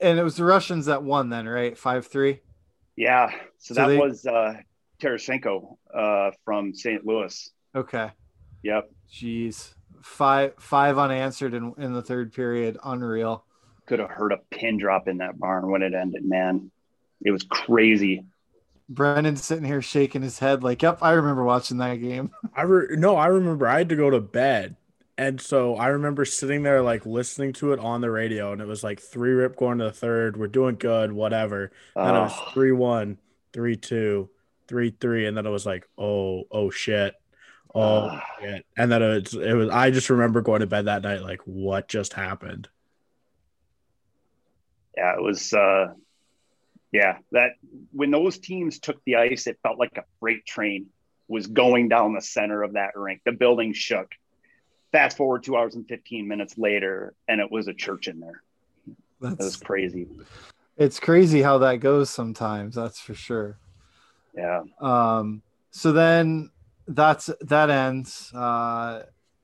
and 0.00 0.18
it 0.18 0.22
was 0.22 0.36
the 0.36 0.44
Russians 0.44 0.86
that 0.86 1.02
won 1.02 1.28
then, 1.30 1.48
right? 1.48 1.76
Five 1.76 2.06
three. 2.06 2.40
Yeah. 2.96 3.30
So, 3.58 3.74
So 3.74 3.74
that 3.74 3.86
they- 3.88 3.98
was 3.98 4.26
uh, 4.26 4.54
Tarasenko 5.00 5.76
uh, 5.94 6.30
from 6.44 6.74
St. 6.74 7.04
Louis. 7.06 7.50
Okay. 7.74 8.10
Yep. 8.62 8.90
Jeez, 9.12 9.74
five 10.02 10.54
five 10.58 10.98
unanswered 10.98 11.54
in 11.54 11.72
in 11.78 11.92
the 11.92 12.02
third 12.02 12.32
period. 12.32 12.78
Unreal. 12.84 13.44
Could 13.86 13.98
have 14.00 14.10
heard 14.10 14.32
a 14.32 14.38
pin 14.50 14.76
drop 14.78 15.08
in 15.08 15.18
that 15.18 15.38
barn 15.38 15.70
when 15.70 15.82
it 15.82 15.94
ended, 15.94 16.24
man. 16.24 16.70
It 17.24 17.30
was 17.32 17.42
crazy. 17.44 18.24
Brennan's 18.88 19.42
sitting 19.44 19.64
here 19.64 19.82
shaking 19.82 20.22
his 20.22 20.38
head 20.40 20.62
like, 20.64 20.82
"Yep, 20.82 20.98
I 21.00 21.12
remember 21.12 21.44
watching 21.44 21.78
that 21.78 21.96
game." 21.96 22.30
I 22.54 22.62
re- 22.62 22.96
no, 22.96 23.16
I 23.16 23.26
remember 23.26 23.66
I 23.66 23.78
had 23.78 23.88
to 23.90 23.96
go 23.96 24.10
to 24.10 24.20
bed. 24.20 24.76
And 25.20 25.38
so 25.38 25.76
I 25.76 25.88
remember 25.88 26.24
sitting 26.24 26.62
there 26.62 26.80
like 26.80 27.04
listening 27.04 27.52
to 27.54 27.74
it 27.74 27.78
on 27.78 28.00
the 28.00 28.10
radio 28.10 28.52
and 28.52 28.62
it 28.62 28.66
was 28.66 28.82
like 28.82 29.00
three 29.00 29.32
rip 29.32 29.54
going 29.54 29.76
to 29.76 29.84
the 29.84 29.92
third. 29.92 30.38
We're 30.38 30.46
doing 30.46 30.76
good, 30.76 31.12
whatever. 31.12 31.72
And 31.94 32.06
then 32.06 32.16
it 32.16 32.20
was 32.20 32.52
three 32.54 32.72
one, 32.72 33.18
three 33.52 33.76
two, 33.76 34.30
three 34.66 34.94
three, 34.98 35.26
and 35.26 35.36
then 35.36 35.44
it 35.44 35.50
was 35.50 35.66
like, 35.66 35.86
oh, 35.98 36.44
oh 36.50 36.70
shit. 36.70 37.14
Oh 37.74 38.08
Ah. 38.12 38.24
shit. 38.40 38.64
And 38.78 38.90
then 38.90 39.02
it 39.02 39.08
was 39.24 39.34
it 39.34 39.52
was 39.52 39.68
I 39.68 39.90
just 39.90 40.08
remember 40.08 40.40
going 40.40 40.60
to 40.60 40.66
bed 40.66 40.86
that 40.86 41.02
night 41.02 41.20
like 41.20 41.42
what 41.44 41.86
just 41.86 42.14
happened. 42.14 42.68
yeah, 44.96 45.14
it 45.16 45.22
was. 45.22 45.52
Uh, 45.52 45.88
yeah, 46.92 47.18
that 47.32 47.52
when 47.92 48.10
those 48.10 48.38
teams 48.38 48.78
took 48.80 48.96
the 49.04 49.16
ice, 49.16 49.46
it 49.46 49.58
felt 49.62 49.78
like 49.78 49.98
a 49.98 50.04
freight 50.18 50.46
train 50.46 50.86
was 51.28 51.46
going 51.46 51.88
down 51.90 52.14
the 52.14 52.22
center 52.22 52.62
of 52.62 52.72
that 52.72 52.96
rink. 52.96 53.20
The 53.26 53.32
building 53.32 53.74
shook. 53.74 54.10
Fast 54.92 55.16
forward 55.16 55.44
two 55.44 55.56
hours 55.56 55.74
and 55.76 55.86
15 55.86 56.26
minutes 56.26 56.58
later, 56.58 57.14
and 57.28 57.40
it 57.40 57.50
was 57.50 57.68
a 57.68 57.74
church 57.74 58.08
in 58.08 58.20
there. 58.20 58.42
That 59.20 59.38
was 59.38 59.56
crazy. 59.56 60.08
It's 60.76 60.98
crazy 60.98 61.42
how 61.42 61.58
that 61.58 61.76
goes 61.76 62.10
sometimes. 62.10 62.74
That's 62.74 62.98
for 62.98 63.14
sure. 63.14 63.58
Yeah. 64.34 64.62
Um, 64.80 65.42
so 65.70 65.92
then 65.92 66.50
that's 66.88 67.30
that 67.42 67.70
ends. 67.70 68.32
Uh, 68.32 69.02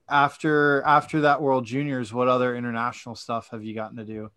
after 0.09 0.83
after 0.83 1.23
that 1.23 1.43
World 1.43 1.67
Juniors, 1.67 2.13
what 2.13 2.29
other 2.29 2.57
international 2.57 3.15
stuff 3.15 3.51
have 3.51 3.63
you 3.63 3.75
gotten 3.75 3.97
to 3.99 4.05
do? 4.05 4.31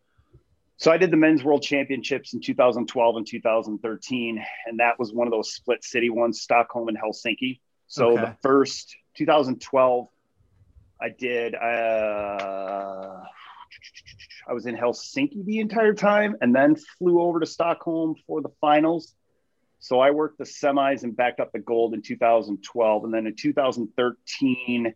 So 0.78 0.92
I 0.92 0.98
did 0.98 1.12
the 1.12 1.18
men's 1.18 1.44
world 1.44 1.62
championships 1.62 2.34
in 2.34 2.42
2012 2.42 3.18
and 3.18 3.28
2013, 3.28 4.46
and 4.66 4.80
that 4.80 4.98
was 4.98 5.12
one 5.14 5.28
of 5.28 5.32
those 5.32 5.54
split 5.54 5.84
city 5.84 6.10
ones, 6.10 6.42
Stockholm 6.42 6.88
and 6.88 6.98
Helsinki. 6.98 7.60
So 7.88 8.12
Okay. 8.14 8.22
the 8.22 8.38
first 8.42 8.96
2012, 9.16 10.08
I 11.02 11.10
did. 11.10 11.56
Uh, 11.56 13.22
I 14.48 14.54
was 14.54 14.66
in 14.66 14.76
Helsinki 14.76 15.46
the 15.46 15.60
entire 15.60 15.94
time, 15.94 16.36
and 16.42 16.54
then 16.56 16.76
flew 16.98 17.22
over 17.22 17.40
to 17.40 17.46
Stockholm 17.46 18.16
for 18.28 18.42
the 18.42 18.50
finals. 18.60 19.16
So 19.80 20.00
I 20.00 20.12
worked 20.12 20.38
the 20.38 20.44
semis 20.44 21.04
and 21.04 21.16
backed 21.16 21.40
up 21.40 21.52
the 21.54 21.60
gold 21.60 21.94
in 21.94 22.02
2012, 22.02 23.04
and 23.06 23.14
then 23.14 23.28
in 23.28 23.36
2013, 23.36 24.94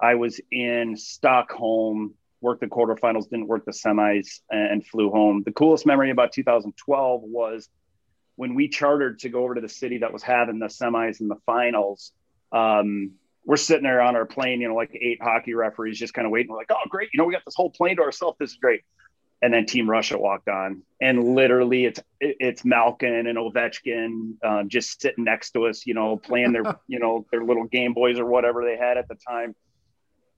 I 0.00 0.14
was 0.14 0.40
in 0.52 0.96
Stockholm, 0.96 2.14
worked 2.40 2.60
the 2.60 2.66
quarterfinals, 2.66 3.30
didn't 3.30 3.48
work 3.48 3.64
the 3.64 3.72
semis, 3.72 4.40
and 4.50 4.86
flew 4.86 5.10
home. 5.10 5.42
The 5.44 5.52
coolest 5.52 5.86
memory 5.86 6.10
about 6.10 6.32
2012 6.32 7.22
was 7.24 7.70
when 8.36 8.54
we 8.54 8.68
chartered 8.68 9.20
to 9.20 9.28
go 9.30 9.42
over 9.44 9.54
to 9.54 9.60
the 9.60 9.68
city 9.68 9.98
that 9.98 10.12
was 10.12 10.22
having 10.22 10.58
the 10.58 10.66
semis 10.66 11.20
and 11.20 11.30
the 11.30 11.38
finals. 11.46 12.12
Um, 12.52 13.12
we're 13.44 13.56
sitting 13.56 13.84
there 13.84 14.00
on 14.00 14.14
our 14.16 14.26
plane, 14.26 14.60
you 14.60 14.68
know, 14.68 14.74
like 14.74 14.90
eight 14.94 15.22
hockey 15.22 15.54
referees 15.54 15.98
just 15.98 16.12
kind 16.14 16.26
of 16.26 16.30
waiting. 16.32 16.50
We're 16.50 16.58
like, 16.58 16.70
oh, 16.70 16.76
great. 16.88 17.08
You 17.12 17.18
know, 17.18 17.24
we 17.24 17.32
got 17.32 17.44
this 17.46 17.54
whole 17.54 17.70
plane 17.70 17.96
to 17.96 18.02
ourselves. 18.02 18.36
This 18.38 18.50
is 18.50 18.56
great. 18.56 18.82
And 19.40 19.54
then 19.54 19.66
Team 19.66 19.88
Russia 19.88 20.18
walked 20.18 20.48
on, 20.48 20.82
and 21.00 21.22
literally, 21.36 21.84
it's 21.84 22.00
it's 22.20 22.64
Malkin 22.64 23.26
and 23.28 23.38
Ovechkin 23.38 24.32
um, 24.44 24.68
just 24.68 25.00
sitting 25.00 25.22
next 25.22 25.52
to 25.52 25.66
us, 25.66 25.86
you 25.86 25.94
know, 25.94 26.16
playing 26.16 26.50
their 26.52 26.64
you 26.88 26.98
know 26.98 27.24
their 27.30 27.44
little 27.44 27.64
Game 27.64 27.94
Boys 27.94 28.18
or 28.18 28.26
whatever 28.26 28.64
they 28.64 28.76
had 28.76 28.98
at 28.98 29.06
the 29.06 29.14
time. 29.14 29.54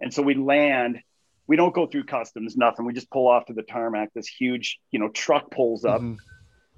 And 0.03 0.13
so 0.13 0.23
we 0.23 0.35
land. 0.35 1.01
We 1.47 1.57
don't 1.57 1.75
go 1.75 1.87
through 1.87 2.05
customs, 2.05 2.57
nothing. 2.59 2.85
We 2.85 2.93
just 2.93 3.11
pull 3.11 3.27
off 3.27 3.47
to 3.47 3.55
the 3.55 3.63
tarmac. 3.63 4.11
This 4.15 4.29
huge, 4.29 4.79
you 4.91 5.01
know, 5.01 5.09
truck 5.09 5.51
pulls 5.51 5.85
up, 5.87 6.03
Mhm. 6.03 6.19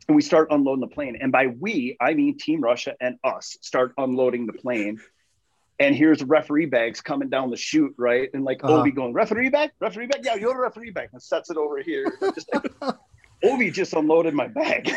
and 0.07 0.15
we 0.17 0.23
start 0.23 0.49
unloading 0.53 0.81
the 0.81 0.95
plane. 0.95 1.19
And 1.21 1.33
by 1.33 1.49
we, 1.49 1.97
I 2.01 2.15
mean 2.15 2.39
Team 2.39 2.61
Russia 2.61 2.95
and 3.01 3.17
us 3.25 3.59
start 3.63 3.95
unloading 3.99 4.47
the 4.47 4.53
plane. 4.55 5.01
And 5.83 5.97
here's 5.97 6.23
referee 6.23 6.67
bags 6.67 7.01
coming 7.01 7.29
down 7.29 7.51
the 7.51 7.57
chute, 7.57 7.95
right? 7.99 8.31
And 8.35 8.45
like 8.45 8.63
Uh-huh. 8.63 8.83
Ovi 8.83 8.95
going, 8.95 9.13
referee 9.13 9.49
bag, 9.51 9.71
referee 9.81 10.07
bag, 10.07 10.21
yeah, 10.25 10.37
you're 10.37 10.57
a 10.57 10.61
referee 10.61 10.91
bag, 10.91 11.09
and 11.13 11.21
sets 11.23 11.51
it 11.51 11.57
over 11.57 11.83
here. 11.83 12.07
Just 12.35 12.49
like 12.55 12.73
Ovi 13.45 13.73
just 13.73 13.93
unloaded 13.93 14.35
my 14.35 14.47
bag. 14.47 14.89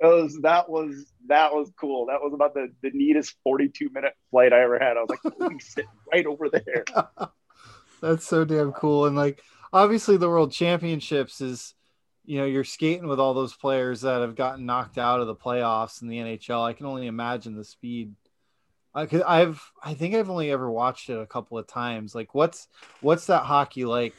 was 0.00 0.38
that 0.42 0.68
was 0.68 1.12
that 1.26 1.52
was 1.52 1.70
cool. 1.78 2.06
That 2.06 2.20
was 2.20 2.32
about 2.34 2.54
the, 2.54 2.72
the 2.82 2.90
neatest 2.92 3.34
42 3.44 3.90
minute 3.92 4.14
flight 4.30 4.52
I 4.52 4.62
ever 4.62 4.78
had. 4.78 4.96
I 4.96 5.00
was 5.00 5.10
like, 5.10 5.22
Ovi's 5.38 5.72
sitting 5.72 5.90
right 6.12 6.26
over 6.26 6.48
there. 6.48 6.84
That's 8.00 8.26
so 8.26 8.44
damn 8.44 8.72
cool. 8.72 9.06
And 9.06 9.16
like 9.16 9.42
obviously 9.72 10.16
the 10.16 10.28
world 10.28 10.52
championships 10.52 11.40
is 11.40 11.74
you 12.30 12.38
know, 12.38 12.44
you're 12.44 12.62
skating 12.62 13.08
with 13.08 13.18
all 13.18 13.34
those 13.34 13.54
players 13.54 14.02
that 14.02 14.20
have 14.20 14.36
gotten 14.36 14.64
knocked 14.64 14.98
out 14.98 15.18
of 15.18 15.26
the 15.26 15.34
playoffs 15.34 16.00
in 16.00 16.06
the 16.06 16.18
NHL. 16.18 16.62
I 16.64 16.74
can 16.74 16.86
only 16.86 17.08
imagine 17.08 17.56
the 17.56 17.64
speed. 17.64 18.14
I 18.94 19.06
could, 19.06 19.22
I've 19.22 19.60
I 19.82 19.94
think 19.94 20.14
I've 20.14 20.30
only 20.30 20.52
ever 20.52 20.70
watched 20.70 21.10
it 21.10 21.18
a 21.18 21.26
couple 21.26 21.58
of 21.58 21.66
times. 21.66 22.14
Like 22.14 22.32
what's 22.32 22.68
what's 23.00 23.26
that 23.26 23.42
hockey 23.42 23.84
like? 23.84 24.14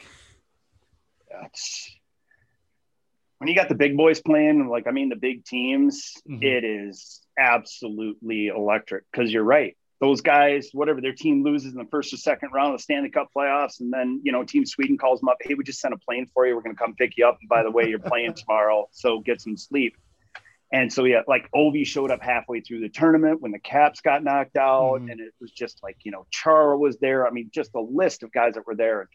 That's- 1.30 1.90
when 3.38 3.48
you 3.48 3.54
got 3.54 3.70
the 3.70 3.74
big 3.74 3.96
boys 3.96 4.20
playing, 4.20 4.68
like 4.68 4.86
I 4.86 4.90
mean 4.90 5.08
the 5.08 5.16
big 5.16 5.46
teams, 5.46 6.12
Mhm. 6.28 6.42
it 6.44 6.64
is 6.64 7.22
absolutely 7.38 8.48
electric. 8.48 9.04
Because 9.10 9.32
you're 9.32 9.42
right, 9.42 9.74
those 10.02 10.20
guys, 10.20 10.68
whatever 10.72 11.00
their 11.00 11.12
team 11.12 11.44
loses 11.44 11.72
in 11.72 11.78
the 11.78 11.86
first 11.88 12.12
or 12.12 12.16
second 12.16 12.50
round 12.52 12.74
of 12.74 12.80
the 12.80 12.82
Stanley 12.82 13.08
Cup 13.08 13.28
playoffs, 13.34 13.78
and 13.78 13.92
then 13.92 14.20
you 14.24 14.32
know 14.32 14.42
Team 14.42 14.66
Sweden 14.66 14.98
calls 14.98 15.20
them 15.20 15.28
up, 15.28 15.36
hey, 15.40 15.54
we 15.54 15.62
just 15.62 15.78
sent 15.78 15.94
a 15.94 15.96
plane 15.96 16.26
for 16.34 16.44
you, 16.44 16.56
we're 16.56 16.60
going 16.60 16.74
to 16.74 16.78
come 16.82 16.94
pick 16.96 17.16
you 17.16 17.24
up, 17.24 17.38
and 17.40 17.48
by 17.48 17.62
the 17.62 17.70
way, 17.70 17.88
you're 17.88 18.00
playing 18.00 18.34
tomorrow, 18.34 18.88
so 18.90 19.20
get 19.20 19.40
some 19.40 19.56
sleep. 19.56 19.96
And 20.72 20.92
so 20.92 21.04
yeah, 21.04 21.20
like 21.28 21.48
Ovi 21.54 21.86
showed 21.86 22.10
up 22.10 22.20
halfway 22.20 22.62
through 22.62 22.80
the 22.80 22.88
tournament 22.88 23.40
when 23.40 23.52
the 23.52 23.60
Caps 23.60 24.00
got 24.00 24.24
knocked 24.24 24.56
out, 24.56 25.02
Mhm. 25.02 25.12
and 25.12 25.20
it 25.20 25.34
was 25.40 25.52
just 25.52 25.80
like 25.84 25.98
you 26.02 26.10
know 26.10 26.26
Chara 26.32 26.76
was 26.76 26.98
there. 26.98 27.24
I 27.24 27.30
mean, 27.30 27.50
just 27.54 27.70
a 27.76 27.80
list 27.80 28.24
of 28.24 28.32
guys 28.32 28.54
that 28.54 28.66
were 28.66 28.74
there. 28.74 29.08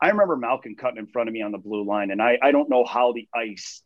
I 0.00 0.08
remember 0.08 0.36
Malkin 0.36 0.76
cutting 0.76 0.96
in 0.98 1.08
front 1.08 1.28
of 1.28 1.34
me 1.34 1.42
on 1.42 1.52
the 1.52 1.58
blue 1.58 1.84
line, 1.84 2.10
and 2.10 2.22
I, 2.22 2.38
I 2.42 2.52
don't 2.52 2.70
know 2.70 2.84
how 2.84 3.12
the 3.12 3.28
ice 3.34 3.82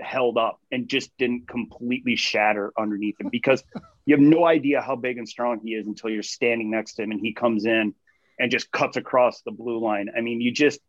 held 0.00 0.38
up 0.38 0.60
and 0.70 0.88
just 0.88 1.10
didn't 1.18 1.48
completely 1.48 2.16
shatter 2.16 2.72
underneath 2.78 3.20
him 3.20 3.28
because 3.30 3.62
you 4.06 4.14
have 4.14 4.20
no 4.22 4.44
idea 4.46 4.80
how 4.80 4.96
big 4.96 5.18
and 5.18 5.28
strong 5.28 5.60
he 5.62 5.70
is 5.74 5.86
until 5.86 6.10
you're 6.10 6.22
standing 6.22 6.70
next 6.70 6.94
to 6.94 7.02
him 7.02 7.10
and 7.10 7.20
he 7.20 7.32
comes 7.32 7.64
in 7.66 7.94
and 8.38 8.50
just 8.50 8.70
cuts 8.70 8.96
across 8.96 9.42
the 9.42 9.50
blue 9.50 9.80
line. 9.80 10.08
I 10.16 10.20
mean, 10.20 10.40
you 10.40 10.52
just 10.52 10.80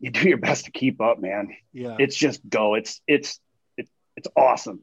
you 0.00 0.10
do 0.10 0.28
your 0.28 0.38
best 0.38 0.66
to 0.66 0.70
keep 0.70 1.00
up, 1.00 1.18
man. 1.20 1.56
Yeah. 1.72 1.96
It's 1.98 2.16
just 2.16 2.46
go. 2.48 2.74
It's 2.74 3.00
it's 3.06 3.40
it's 3.76 3.90
it's 4.16 4.28
awesome. 4.36 4.80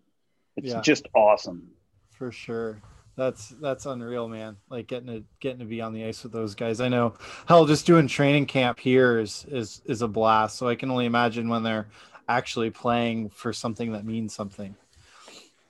It's 0.57 0.69
Yeah. 0.69 0.82
just 0.82 1.07
awesome. 1.13 1.69
for 2.11 2.32
sure. 2.32 2.82
That's 3.17 3.49
that's 3.49 3.86
unreal, 3.86 4.28
man. 4.30 4.55
Like 4.69 4.88
getting 4.88 5.07
to 5.07 5.24
getting 5.41 5.59
to 5.59 5.65
be 5.65 5.82
on 5.82 5.93
the 5.93 6.05
ice 6.05 6.24
with 6.24 6.32
those 6.32 6.55
guys. 6.55 6.80
I 6.80 6.88
know 6.88 7.13
hell 7.45 7.65
just 7.65 7.86
doing 7.86 8.07
training 8.07 8.45
camp 8.45 8.80
here 8.80 9.19
is 9.19 9.45
is 9.49 9.82
is 9.86 10.01
a 10.01 10.07
blast. 10.07 10.57
So 10.57 10.67
I 10.67 10.76
can 10.76 10.89
only 10.89 11.05
imagine 11.05 11.49
when 11.49 11.61
they're 11.61 11.88
actually 12.28 12.69
playing 12.69 13.30
for 13.30 13.53
something 13.53 13.93
that 13.93 14.05
means 14.05 14.34
something. 14.34 14.76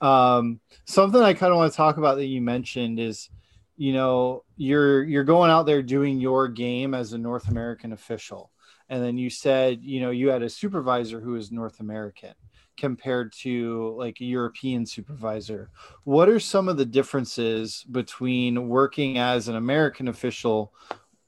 Um 0.00 0.60
something 0.84 1.22
I 1.22 1.34
kind 1.34 1.52
of 1.52 1.58
want 1.58 1.72
to 1.72 1.76
talk 1.76 1.96
about 1.96 2.16
that 2.16 2.26
you 2.26 2.40
mentioned 2.40 2.98
is 2.98 3.28
you 3.76 3.92
know 3.92 4.44
you're 4.56 5.02
you're 5.04 5.24
going 5.24 5.50
out 5.50 5.66
there 5.66 5.82
doing 5.82 6.20
your 6.20 6.48
game 6.48 6.94
as 6.94 7.12
a 7.12 7.18
North 7.18 7.48
American 7.48 7.92
official. 7.92 8.50
And 8.88 9.02
then 9.02 9.16
you 9.16 9.30
said, 9.30 9.82
you 9.82 10.00
know, 10.00 10.10
you 10.10 10.28
had 10.28 10.42
a 10.42 10.50
supervisor 10.50 11.18
who 11.20 11.36
is 11.36 11.50
North 11.50 11.80
American 11.80 12.34
compared 12.76 13.32
to 13.32 13.94
like 13.96 14.20
a 14.20 14.24
European 14.24 14.84
supervisor 14.86 15.70
what 16.04 16.28
are 16.28 16.40
some 16.40 16.68
of 16.68 16.78
the 16.78 16.84
differences 16.86 17.84
between 17.90 18.68
working 18.68 19.18
as 19.18 19.46
an 19.48 19.56
American 19.56 20.08
official 20.08 20.72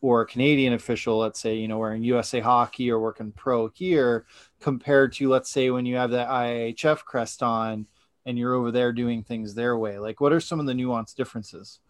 or 0.05 0.21
a 0.21 0.27
Canadian 0.27 0.75
official, 0.75 1.17
let's 1.17 1.41
say, 1.41 1.55
you 1.55 1.67
know, 1.67 1.79
wearing 1.79 2.03
USA 2.03 2.39
hockey 2.39 2.91
or 2.91 3.01
working 3.01 3.33
pro 3.33 3.69
here, 3.69 4.27
compared 4.69 5.13
to, 5.13 5.29
let's 5.29 5.51
say, 5.51 5.69
when 5.69 5.85
you 5.85 5.97
have 5.97 6.13
that 6.13 6.27
IHF 6.27 7.05
crest 7.05 7.43
on 7.43 7.87
and 8.25 8.39
you're 8.39 8.55
over 8.55 8.71
there 8.71 8.95
doing 8.95 9.23
things 9.23 9.55
their 9.55 9.77
way? 9.77 9.99
Like, 9.99 10.23
what 10.23 10.33
are 10.33 10.41
some 10.41 10.59
of 10.59 10.65
the 10.65 10.73
nuanced 10.73 11.17
differences? 11.17 11.81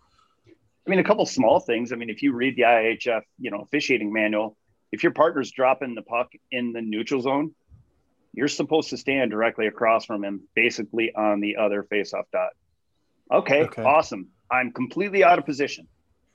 I 0.49 0.91
mean, 0.91 0.99
a 0.99 1.05
couple 1.05 1.25
small 1.25 1.61
things. 1.61 1.93
I 1.93 1.97
mean, 1.97 2.11
if 2.11 2.21
you 2.21 2.33
read 2.33 2.57
the 2.57 2.63
IHF, 2.63 3.23
you 3.39 3.53
know, 3.53 3.61
officiating 3.61 4.13
manual, 4.13 4.57
if 4.91 5.05
your 5.05 5.13
partner's 5.13 5.53
dropping 5.53 5.95
the 5.95 6.03
puck 6.03 6.33
in 6.51 6.73
the 6.73 6.83
neutral 6.83 7.21
zone, 7.21 7.55
you're 8.33 8.49
supposed 8.49 8.91
to 8.91 8.97
stand 8.97 9.31
directly 9.31 9.69
across 9.69 10.05
from 10.05 10.25
him, 10.25 10.41
basically 10.57 11.15
on 11.15 11.39
the 11.39 11.55
other 11.57 11.85
faceoff 11.85 12.25
dot. 12.33 12.51
Okay, 13.31 13.63
Okay. 13.67 13.85
awesome. 13.85 14.31
I'm 14.51 14.73
completely 14.73 15.23
out 15.23 15.39
of 15.39 15.47
position. 15.47 15.87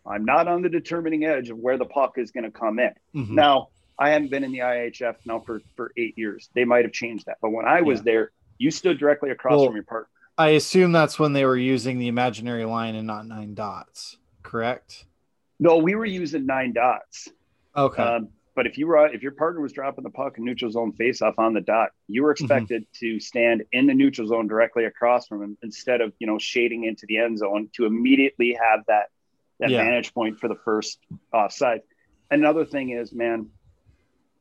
I'm 0.05 0.23
not 0.23 0.47
on 0.47 0.61
the 0.61 0.69
determining 0.69 1.25
edge 1.25 1.49
of 1.49 1.57
where 1.57 1.77
the 1.77 1.85
puck 1.85 2.17
is 2.17 2.31
going 2.31 2.45
to 2.45 2.51
come 2.51 2.79
in. 2.79 2.93
Mhm. 3.13 3.31
Now, 3.31 3.67
I 3.99 4.09
haven't 4.11 4.31
been 4.31 4.43
in 4.43 4.51
the 4.51 4.59
IHF 4.59 5.17
now 5.25 5.39
for, 5.39 5.61
for 5.75 5.91
eight 5.97 6.17
years. 6.17 6.49
They 6.55 6.63
might 6.63 6.85
have 6.85 6.93
changed 6.93 7.25
that. 7.25 7.37
But 7.41 7.51
when 7.51 7.65
I 7.65 7.81
was 7.81 7.99
Yeah. 7.99 8.03
there, 8.05 8.31
you 8.57 8.71
stood 8.71 8.97
directly 8.97 9.29
across 9.31 9.57
Well, 9.57 9.65
from 9.67 9.75
your 9.75 9.83
partner. 9.83 10.09
I 10.37 10.49
assume 10.49 10.93
that's 10.93 11.19
when 11.19 11.33
they 11.33 11.43
were 11.45 11.57
using 11.57 11.99
the 11.99 12.07
imaginary 12.07 12.63
line 12.63 12.95
and 12.95 13.05
not 13.05 13.27
nine 13.27 13.53
dots, 13.55 14.17
correct? 14.41 15.05
No, 15.59 15.77
we 15.77 15.95
were 15.95 16.05
using 16.05 16.45
nine 16.45 16.71
dots. 16.71 17.27
Okay. 17.75 18.01
Um, 18.01 18.29
but 18.55 18.65
if 18.65 18.77
you 18.77 18.87
were 18.87 19.07
if 19.07 19.21
your 19.21 19.33
partner 19.33 19.61
was 19.61 19.71
dropping 19.73 20.03
the 20.03 20.09
puck 20.09 20.37
in 20.37 20.43
neutral 20.45 20.71
zone 20.71 20.91
face 20.93 21.21
off 21.21 21.37
on 21.37 21.53
the 21.53 21.61
dot, 21.61 21.89
you 22.07 22.23
were 22.23 22.31
expected 22.31 22.85
to 22.95 23.19
stand 23.19 23.63
in 23.73 23.85
the 23.87 23.93
neutral 23.93 24.27
zone 24.27 24.47
directly 24.47 24.85
across 24.85 25.27
from 25.27 25.41
him 25.43 25.57
instead 25.61 25.99
of 26.01 26.13
you 26.19 26.27
know 26.27 26.37
shading 26.39 26.83
into 26.85 27.05
the 27.05 27.17
end 27.17 27.37
zone 27.37 27.69
to 27.73 27.85
immediately 27.85 28.53
have 28.61 28.85
that 28.87 29.09
that 29.59 29.69
Yeah. 29.71 29.83
vantage 29.83 30.13
point 30.13 30.39
for 30.39 30.47
the 30.47 30.55
first 30.55 30.99
offside. 31.33 31.81
Another 32.31 32.65
thing 32.65 32.89
is, 32.91 33.13
man, 33.13 33.49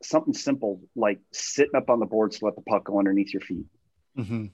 something 0.02 0.34
simple 0.34 0.80
like 0.94 1.18
sitting 1.32 1.74
up 1.74 1.90
on 1.90 2.00
the 2.00 2.06
boards 2.06 2.38
to 2.38 2.44
let 2.44 2.54
the 2.54 2.62
puck 2.62 2.84
go 2.84 2.98
underneath 2.98 3.32
your 3.32 3.40
feet. 3.40 3.66
Mhm. 4.16 4.50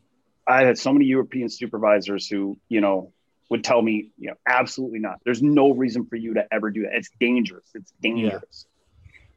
I 0.47 0.65
had 0.65 0.79
so 0.79 0.93
many 0.93 1.07
European 1.07 1.49
supervisors 1.49 2.29
who, 2.29 2.59
you 2.69 2.81
know, 2.81 3.13
would 3.51 3.65
tell 3.65 3.81
me, 3.81 4.11
you 4.19 4.29
know, 4.29 4.35
absolutely 4.47 4.99
not. 4.99 5.21
There's 5.25 5.43
no 5.43 5.73
reason 5.73 6.07
for 6.07 6.17
you 6.17 6.35
to 6.35 6.47
ever 6.53 6.71
do 6.71 6.83
that. 6.83 6.95
It's 6.95 7.11
dangerous. 7.21 7.69
It's 7.75 7.93
dangerous. 8.01 8.67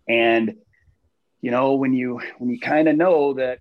And 0.07 0.57
you 1.41 1.51
know, 1.51 1.75
when 1.75 1.93
you 1.93 2.19
when 2.39 2.49
you 2.49 2.59
kind 2.59 2.87
of 2.87 2.95
know 2.95 3.33
that 3.33 3.59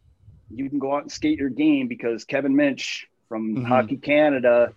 you 0.51 0.71
can 0.71 0.79
go 0.79 0.95
out 0.95 1.03
and 1.03 1.13
skate 1.13 1.39
your 1.39 1.51
game 1.51 1.89
because 1.89 2.25
Kevin 2.25 2.55
Muench 2.55 3.07
from 3.29 3.57
Mhm. 3.57 3.65
Hockey 3.67 3.97
Canada, 3.97 4.73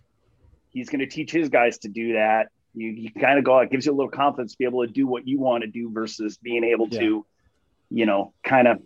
he's 0.72 0.90
going 0.90 1.00
to 1.00 1.08
teach 1.08 1.32
his 1.32 1.50
guys 1.50 1.78
to 1.80 1.88
do 1.88 2.14
that. 2.14 2.50
You, 2.74 2.90
you 2.90 3.12
kind 3.12 3.38
of 3.40 3.46
go 3.46 3.58
out, 3.58 3.66
it 3.66 3.72
gives 3.72 3.86
you 3.86 3.92
a 3.92 3.96
little 3.96 4.12
confidence 4.12 4.54
to 4.54 4.58
be 4.58 4.66
able 4.66 4.86
to 4.86 4.92
do 4.92 5.08
what 5.08 5.28
you 5.28 5.40
want 5.40 5.64
to 5.64 5.70
do 5.70 5.92
versus 5.92 6.38
being 6.38 6.64
able 6.64 6.90
to 6.90 7.26
you 7.90 8.06
know, 8.06 8.34
kind 8.44 8.68
of 8.68 8.82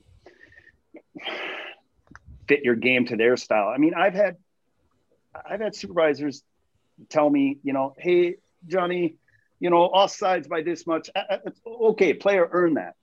fit 2.47 2.64
your 2.64 2.76
game 2.76 3.06
to 3.06 3.16
their 3.16 3.38
style. 3.38 3.68
I 3.68 3.78
mean, 3.78 3.93
I've 3.93 4.14
had 4.14 4.38
I've 5.34 5.62
had 5.62 5.76
supervisors 5.76 6.43
tell 7.10 7.30
me, 7.30 7.58
you 7.64 7.74
know, 7.74 7.93
hey 7.97 8.36
Johnny, 8.68 9.16
you 9.60 9.70
know, 9.70 9.89
offsides 9.89 10.47
by 10.47 10.62
this 10.62 10.86
much. 10.86 11.10
Uh, 11.16 11.22
uh, 11.30 11.70
okay, 11.89 12.14
player 12.14 12.47
earn 12.51 12.76
that. 12.76 12.95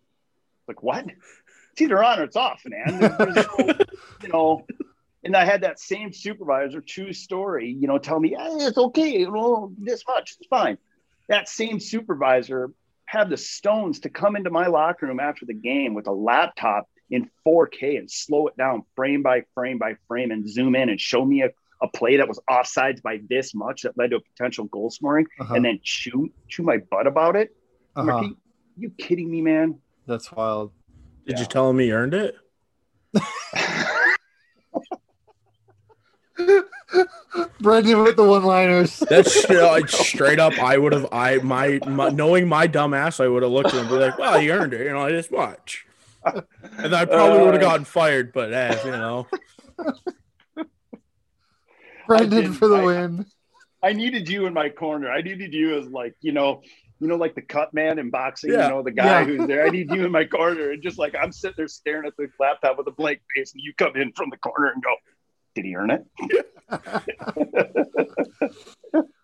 Like 0.68 0.82
what? 0.82 1.06
It's 1.72 1.80
either 1.80 2.02
on 2.02 2.20
or 2.20 2.24
it's 2.24 2.36
off, 2.36 2.62
man. 2.64 3.00
No, 3.00 3.74
you 4.22 4.28
know. 4.28 4.66
And 5.22 5.36
I 5.36 5.44
had 5.44 5.60
that 5.62 5.78
same 5.78 6.14
supervisor, 6.14 6.80
true 6.80 7.12
story, 7.12 7.76
you 7.78 7.86
know, 7.86 7.98
tell 7.98 8.18
me, 8.18 8.30
hey, 8.30 8.64
it's 8.64 8.78
okay, 8.78 9.18
know, 9.30 9.70
this 9.76 10.02
much, 10.08 10.36
it's 10.38 10.48
fine. 10.48 10.78
That 11.28 11.46
same 11.46 11.78
supervisor 11.78 12.70
had 13.10 13.28
the 13.28 13.36
stones 13.36 13.98
to 13.98 14.08
come 14.08 14.36
into 14.36 14.50
my 14.50 14.68
locker 14.68 15.06
room 15.06 15.18
after 15.18 15.44
the 15.44 15.54
game 15.54 15.94
with 15.94 16.06
a 16.06 16.12
laptop 16.12 16.88
in 17.10 17.28
4K 17.44 17.98
and 17.98 18.08
slow 18.08 18.46
it 18.46 18.56
down 18.56 18.84
frame 18.94 19.20
by 19.22 19.42
frame 19.52 19.78
by 19.78 19.94
frame 20.06 20.30
and 20.30 20.48
zoom 20.48 20.76
in 20.76 20.88
and 20.88 21.00
show 21.00 21.24
me 21.24 21.42
a, 21.42 21.48
a 21.82 21.88
play 21.88 22.18
that 22.18 22.28
was 22.28 22.38
offsides 22.48 23.02
by 23.02 23.18
this 23.28 23.52
much 23.52 23.82
that 23.82 23.98
led 23.98 24.10
to 24.10 24.16
a 24.16 24.20
potential 24.20 24.66
goal 24.66 24.90
scoring 24.90 25.26
Uh-huh. 25.40 25.54
and 25.54 25.64
then 25.64 25.80
chew 25.82 26.30
chew 26.48 26.62
my 26.62 26.76
butt 26.76 27.08
about 27.08 27.34
it. 27.34 27.48
I'm 27.96 28.06
like, 28.06 28.14
Uh-huh. 28.14 28.24
you, 28.26 28.36
you 28.76 28.90
kidding 28.90 29.28
me, 29.28 29.40
man? 29.42 29.80
That's 30.06 30.30
wild. 30.30 30.70
Did 31.26 31.34
Yeah. 31.38 31.40
you 31.40 31.46
tell 31.46 31.68
him 31.68 31.80
he 31.80 31.90
earned 31.90 32.14
it? 32.14 32.36
Brendan 37.60 38.02
with 38.02 38.16
the 38.16 38.24
one-liners. 38.24 38.98
That's 39.00 39.48
like 39.48 39.88
straight 39.88 40.38
up. 40.40 40.58
I 40.58 40.76
would 40.78 40.92
have. 40.92 41.06
I 41.12 41.36
my, 41.38 41.78
my 41.86 42.08
knowing 42.08 42.48
my 42.48 42.66
dumb 42.66 42.94
ass, 42.94 43.20
I 43.20 43.28
would 43.28 43.42
have 43.42 43.52
looked 43.52 43.68
at 43.68 43.74
him 43.74 43.80
and 43.80 43.88
be 43.88 43.94
like, 43.96 44.18
"Well, 44.18 44.40
you 44.40 44.52
earned 44.52 44.74
it. 44.74 44.84
You 44.86 44.92
know, 44.92 45.00
I 45.04 45.10
just 45.10 45.30
watch." 45.30 45.86
And 46.24 46.94
I 46.94 47.04
probably 47.04 47.38
would 47.44 47.54
have 47.54 47.62
Uh, 47.62 47.66
gotten 47.66 47.84
fired, 47.84 48.32
but 48.32 48.52
as 48.52 48.84
you 48.84 48.90
know, 48.90 49.26
Brendan 52.06 52.52
for 52.52 52.68
the 52.68 52.76
I- 52.76 52.84
win. 52.84 53.26
I 53.82 53.94
needed 53.94 54.28
you 54.28 54.44
in 54.46 54.52
my 54.52 54.68
corner. 54.68 55.10
I 55.10 55.22
needed 55.22 55.54
you 55.54 55.78
as 55.78 55.86
like, 55.86 56.14
you 56.20 56.32
know, 56.32 56.60
you 57.00 57.08
know, 57.08 57.16
like 57.16 57.34
the 57.34 57.40
cut 57.40 57.72
man 57.72 57.98
in 57.98 58.10
boxing, 58.10 58.52
Yeah. 58.52 58.64
you 58.64 58.68
know, 58.74 58.82
the 58.82 58.90
guy 58.90 59.20
Yeah. 59.20 59.24
who's 59.24 59.46
there. 59.46 59.64
I 59.66 59.70
need 59.70 59.90
you 59.90 60.04
in 60.04 60.12
my 60.12 60.26
corner. 60.26 60.72
And 60.72 60.82
just 60.82 60.98
like 60.98 61.14
I'm 61.18 61.32
sitting 61.32 61.54
there 61.56 61.66
staring 61.68 62.06
at 62.06 62.14
the 62.18 62.28
laptop 62.38 62.76
with 62.76 62.86
a 62.88 62.90
blank 62.90 63.20
face, 63.34 63.54
and 63.54 63.62
you 63.64 63.72
come 63.72 63.96
in 63.96 64.12
from 64.12 64.28
the 64.28 64.36
corner 64.36 64.70
and 64.70 64.82
go, 64.82 64.94
Did 65.54 65.64
he 65.64 65.74
earn 65.76 65.90
it? 65.90 66.04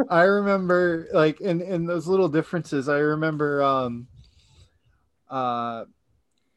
I 0.09 0.23
remember 0.23 1.09
like 1.13 1.41
in 1.41 1.61
in 1.61 1.87
those 1.87 2.07
little 2.07 2.29
differences. 2.29 2.89
I 2.89 2.99
remember 2.99 3.63
um 3.63 4.07
uh 5.31 5.85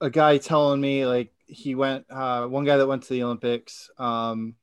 a 0.01 0.09
guy 0.09 0.38
telling 0.38 0.80
me 0.82 1.05
like 1.05 1.32
he 1.45 1.76
went 1.76 2.05
uh 2.09 2.45
one 2.47 2.65
guy 2.65 2.78
that 2.78 2.88
went 2.88 3.03
to 3.03 3.13
the 3.13 3.24
Olympics 3.24 3.89
um 3.97 4.55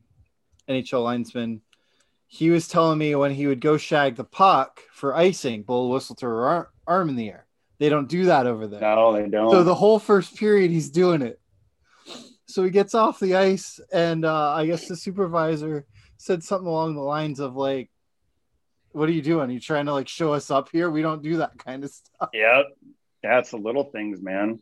NHL 0.69 1.03
linesman 1.05 1.61
he 2.29 2.51
was 2.51 2.67
telling 2.67 2.99
me 2.99 3.15
when 3.15 3.33
he 3.33 3.47
would 3.47 3.61
go 3.61 3.77
shag 3.77 4.17
the 4.17 4.25
puck 4.25 4.81
for 4.93 5.15
icing 5.15 5.63
blow 5.63 5.85
a 5.85 5.89
whistle 5.89 6.17
to 6.17 6.27
her 6.27 6.45
ar- 6.47 6.71
arm 6.87 7.09
in 7.09 7.17
the 7.17 7.29
air 7.29 7.47
they 7.79 7.89
don't 7.89 8.09
do 8.09 8.25
that 8.27 8.47
over 8.47 8.67
there 8.67 8.81
No, 8.81 9.13
they 9.13 9.29
don't. 9.29 9.51
so 9.51 9.63
the 9.65 9.75
whole 9.75 9.99
first 10.01 10.37
period 10.37 10.71
he's 10.71 10.91
doing 10.91 11.23
it 11.23 11.41
so 12.47 12.63
he 12.65 12.71
gets 12.71 12.95
off 12.95 13.19
the 13.21 13.35
ice 13.37 13.81
and 13.93 14.25
uh, 14.25 14.53
i 14.53 14.67
guess 14.67 14.87
the 14.89 14.97
supervisor 14.97 15.85
said 16.17 16.43
something 16.43 16.69
along 16.69 16.95
the 16.95 17.01
lines 17.01 17.41
of 17.41 17.55
like 17.57 17.91
what 18.93 19.09
are 19.09 19.13
you 19.13 19.21
doing 19.23 19.51
Are 19.51 19.53
you 19.53 19.61
trying 19.61 19.87
to 19.87 19.93
like 19.93 20.09
show 20.09 20.33
us 20.33 20.51
up 20.51 20.71
here 20.73 20.91
we 20.91 21.03
don't 21.03 21.23
do 21.23 21.37
that 21.39 21.59
kind 21.59 21.85
of 21.85 21.91
stuff 21.91 22.31
yep. 22.33 22.67
That's 23.23 23.51
the 23.51 23.57
little 23.57 23.85
things, 23.91 24.23
man. 24.23 24.61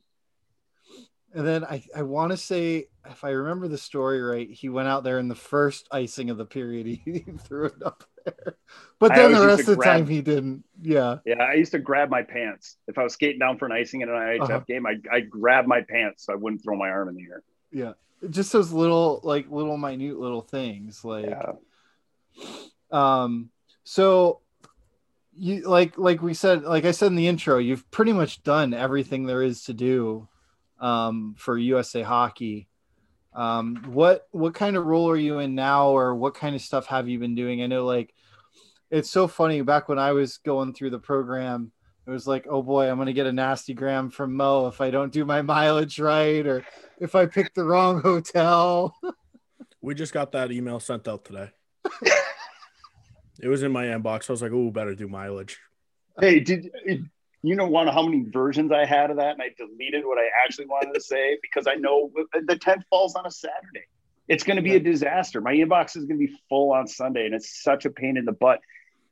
and 1.35 1.47
then 1.47 1.65
i, 1.65 1.85
I 1.95 2.03
want 2.03 2.31
to 2.33 2.37
say 2.37 2.87
if 3.09 3.23
i 3.25 3.31
remember 3.31 3.69
the 3.69 3.79
story 3.79 4.23
right 4.23 4.49
he 4.51 4.69
went 4.69 4.89
out 4.89 5.05
there 5.05 5.19
in 5.19 5.29
the 5.29 5.35
first 5.35 5.87
icing 5.93 6.31
of 6.31 6.39
the 6.39 6.47
period 6.47 6.87
he, 7.05 7.25
threw 7.47 7.67
it 7.67 7.83
up 7.85 8.05
there 8.25 8.57
but 8.99 9.15
then 9.15 9.33
the 9.33 9.47
rest 9.47 9.69
of 9.69 9.77
the 9.77 9.85
time 9.85 10.07
he 10.07 10.23
didn't 10.23 10.65
yeah 10.81 11.17
Yeah, 11.27 11.43
I 11.43 11.55
used 11.55 11.73
to 11.73 11.79
grab 11.79 12.09
my 12.09 12.23
pants. 12.23 12.77
If 12.89 12.97
I 12.99 13.03
was 13.03 13.13
skating 13.13 13.39
down 13.39 13.59
for 13.59 13.67
an 13.67 13.73
icing 13.73 14.01
in 14.01 14.09
an 14.09 14.15
IHF 14.15 14.41
Uh-huh. 14.43 14.61
game, 14.67 14.87
I 14.87 14.95
I 15.13 15.21
grab 15.21 15.67
my 15.67 15.83
pants 15.83 16.25
so 16.25 16.33
I 16.33 16.37
wouldn't 16.37 16.63
throw 16.65 16.77
my 16.77 16.89
arm 16.89 17.09
in 17.11 17.15
the 17.17 17.23
air. 17.31 17.43
Yeah. 17.75 17.93
Just 18.31 18.53
those 18.53 18.73
little 18.73 19.21
like 19.23 19.51
little 19.51 19.77
minute 19.77 20.19
little 20.19 20.41
things 20.41 21.05
like 21.05 21.27
Yeah. 21.27 21.53
um 22.91 23.51
so 23.83 24.41
you 25.37 25.63
like 25.69 25.99
like 25.99 26.23
we 26.23 26.33
said 26.33 26.63
like 26.63 26.85
i 26.85 26.91
said 26.93 27.09
in 27.09 27.17
the 27.17 27.27
intro 27.29 27.59
you've 27.59 27.91
pretty 27.91 28.13
much 28.13 28.43
done 28.45 28.73
everything 28.73 29.27
there 29.27 29.43
is 29.43 29.65
to 29.65 29.75
do 29.75 30.29
um 30.81 31.35
for 31.37 31.59
usa 31.59 32.03
hockey. 32.03 32.69
Um 33.35 33.77
what 33.89 34.27
what 34.31 34.55
kind 34.55 34.77
of 34.77 34.87
role 34.87 35.11
are 35.11 35.17
you 35.17 35.41
in 35.41 35.55
now 35.55 35.89
or 35.89 36.15
what 36.15 36.35
kind 36.35 36.55
of 36.55 36.63
stuff 36.63 36.87
have 36.87 37.09
you 37.09 37.19
been 37.19 37.35
doing? 37.35 37.63
I 37.63 37.67
know 37.67 37.85
like 37.85 38.15
it's 38.91 39.11
so 39.11 39.27
funny 39.27 39.61
back 39.63 39.89
when 39.89 39.99
i 39.99 40.13
was 40.13 40.37
going 40.39 40.73
through 40.73 40.91
the 40.91 40.99
program 41.01 41.73
it 42.07 42.11
was 42.11 42.27
like 42.27 42.47
oh 42.49 42.63
boy 42.63 42.89
i'm 42.91 42.97
going 42.97 43.07
to 43.07 43.13
get 43.13 43.27
a 43.27 43.33
nasty 43.33 43.75
gram 43.75 44.11
from 44.11 44.35
mo 44.35 44.67
if 44.67 44.81
i 44.81 44.91
don't 44.91 45.13
do 45.13 45.25
my 45.25 45.43
mileage 45.43 45.99
right 45.99 46.47
or 46.47 46.65
if 46.99 47.15
i 47.15 47.27
pick 47.27 47.55
the 47.55 47.65
wrong 47.65 48.01
hotel 48.01 48.95
we 49.85 49.95
just 49.95 50.15
got 50.15 50.33
that 50.33 50.51
email 50.51 50.81
sent 50.81 51.07
out 51.07 51.25
today. 51.27 51.51
it 53.41 53.49
was 53.49 53.63
in 53.63 53.71
my 53.71 53.85
inbox. 53.85 54.31
I 54.31 54.33
was 54.33 54.41
like, 54.41 54.53
"Oh, 54.53 54.71
better 54.71 54.95
do 54.95 55.07
mileage." 55.07 55.59
Hey, 56.19 56.41
did 56.41 56.71
you 57.43 57.55
know 57.55 57.69
want 57.69 57.89
to 57.89 57.93
know 57.93 58.01
how 58.01 58.07
many 58.07 58.25
versions 58.31 58.73
I 58.73 58.87
had 58.87 59.11
of 59.11 59.19
that? 59.19 59.33
And 59.33 59.43
I 59.43 59.51
deleted 59.59 60.07
what 60.07 60.19
I 60.19 60.29
actually 60.43 60.67
wanted 60.67 60.95
to 60.95 61.01
say 61.01 61.39
because 61.43 61.67
I 61.67 61.75
know 61.75 62.11
the 62.33 62.57
10th 62.57 62.85
falls 62.89 63.15
on 63.15 63.27
a 63.27 63.31
Saturday. 63.31 63.85
It's 64.27 64.43
going 64.43 64.57
to 64.57 64.63
be 64.63 64.75
a 64.75 64.81
disaster. 64.81 65.43
My 65.43 65.53
inbox 65.53 65.99
is 65.99 66.07
going 66.07 66.19
to 66.19 66.27
be 66.27 66.35
full 66.49 66.73
on 66.73 66.87
Sunday, 66.87 67.27
and 67.27 67.35
it's 67.35 67.63
such 67.63 67.85
a 67.85 67.91
pain 67.91 68.17
in 68.17 68.25
the 68.25 68.33
butt. 68.33 68.61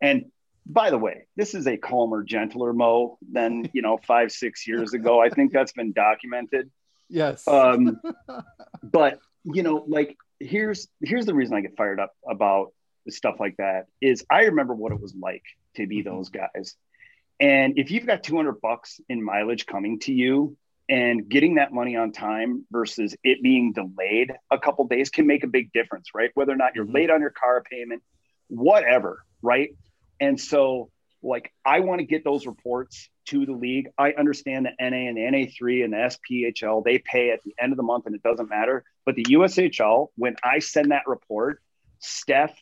And 0.01 0.32
by 0.67 0.91
the 0.91 0.99
way, 0.99 1.27
this 1.37 1.55
is 1.55 1.67
a 1.67 1.77
calmer, 1.77 2.23
gentler 2.23 2.73
Mo 2.73 3.19
than 3.31 3.69
you 3.73 3.83
know 3.83 3.99
five, 4.07 4.33
six 4.33 4.67
years 4.67 4.93
ago. 4.95 5.21
I 5.21 5.29
think 5.29 5.53
that's 5.53 5.73
been 5.73 5.93
documented. 5.93 6.71
yes 7.09 7.47
Um, 7.49 8.01
but 8.83 9.19
you 9.45 9.63
know, 9.63 9.85
like 9.89 10.17
here's 10.41 10.89
here's 11.03 11.27
the 11.27 11.35
reason 11.35 11.55
I 11.57 11.61
get 11.61 11.77
fired 11.77 12.01
up 12.01 12.13
about 12.29 12.73
stuff 13.09 13.37
like 13.41 13.57
that 13.57 13.87
is 14.01 14.25
I 14.31 14.43
remember 14.45 14.75
what 14.75 14.93
it 14.93 15.01
was 15.01 15.15
like 15.21 15.43
to 15.77 15.87
be 15.87 16.03
those 16.03 16.29
guys. 16.29 16.77
And 17.41 17.77
if 17.77 17.91
you've 17.91 18.07
got 18.07 18.23
200 18.23 18.61
bucks 18.61 19.01
in 19.09 19.25
mileage 19.25 19.67
coming 19.67 19.99
to 20.01 20.13
you 20.13 20.57
and 20.89 21.29
getting 21.29 21.57
that 21.57 21.73
money 21.73 21.97
on 21.97 22.13
time 22.13 22.65
versus 22.71 23.17
it 23.25 23.43
being 23.43 23.73
delayed 23.73 24.33
a 24.53 24.59
couple 24.59 24.87
days 24.87 25.11
can 25.11 25.27
make 25.27 25.43
a 25.43 25.49
big 25.49 25.73
difference, 25.73 26.11
right? 26.15 26.31
Whether 26.35 26.53
or 26.53 26.57
not 26.57 26.77
you're 26.77 26.85
Mhm. 26.87 26.95
late 26.95 27.11
on 27.11 27.21
your 27.21 27.31
car 27.31 27.65
payment, 27.69 28.03
whatever, 28.49 29.25
right? 29.41 29.71
And 30.23 30.41
so, 30.41 30.91
like, 31.20 31.53
I 31.66 31.81
want 31.81 31.99
to 31.99 32.07
get 32.07 32.23
those 32.23 32.47
reports 32.47 33.11
to 33.27 33.45
the 33.45 33.53
league. 33.53 33.89
I 33.99 34.12
understand 34.12 34.66
the 34.66 34.70
NA 34.79 35.09
and 35.09 35.16
the 35.16 35.23
NA3 35.23 35.85
and 35.85 35.93
the 35.93 35.97
SPHL, 35.97 36.85
they 36.85 36.99
pay 36.99 37.31
at 37.31 37.41
the 37.45 37.53
end 37.61 37.73
of 37.73 37.77
the 37.77 37.83
month 37.83 38.07
and 38.07 38.14
it 38.14 38.23
doesn't 38.23 38.49
matter. 38.49 38.85
But 39.05 39.16
the 39.16 39.25
USHL, 39.25 40.09
when 40.16 40.37
I 40.45 40.61
send 40.61 40.93
that 40.93 41.09
report, 41.09 41.61
Steph 41.99 42.57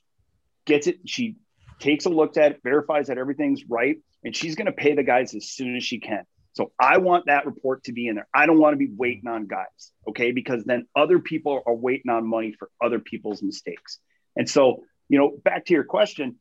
gets 0.64 0.86
it. 0.86 1.00
She 1.04 1.36
takes 1.80 2.06
a 2.06 2.08
look 2.08 2.38
at 2.38 2.52
it, 2.52 2.60
verifies 2.64 3.08
that 3.08 3.18
everything's 3.18 3.62
right, 3.68 3.98
and 4.24 4.34
she's 4.34 4.54
going 4.54 4.66
to 4.66 4.72
pay 4.72 4.94
the 4.94 5.02
guys 5.02 5.34
as 5.34 5.50
soon 5.50 5.76
as 5.76 5.84
she 5.84 6.00
can. 6.00 6.24
So 6.54 6.72
I 6.80 6.98
want 6.98 7.26
that 7.26 7.44
report 7.44 7.84
to 7.84 7.92
be 7.92 8.08
in 8.08 8.14
there. 8.16 8.28
I 8.34 8.46
don't 8.46 8.58
want 8.58 8.72
to 8.72 8.78
be 8.78 8.90
waiting 8.94 9.28
on 9.28 9.46
guys, 9.46 9.92
okay? 10.08 10.32
Because 10.32 10.64
then 10.64 10.86
other 10.96 11.18
people 11.18 11.62
are 11.66 11.74
waiting 11.74 12.10
on 12.10 12.26
money 12.26 12.54
for 12.58 12.70
other 12.82 12.98
people's 12.98 13.42
mistakes. 13.42 13.98
And 14.36 14.48
so, 14.48 14.84
you 15.08 15.18
know, 15.18 15.36
back 15.44 15.66
to 15.66 15.74
your 15.74 15.84
question, 15.84 16.36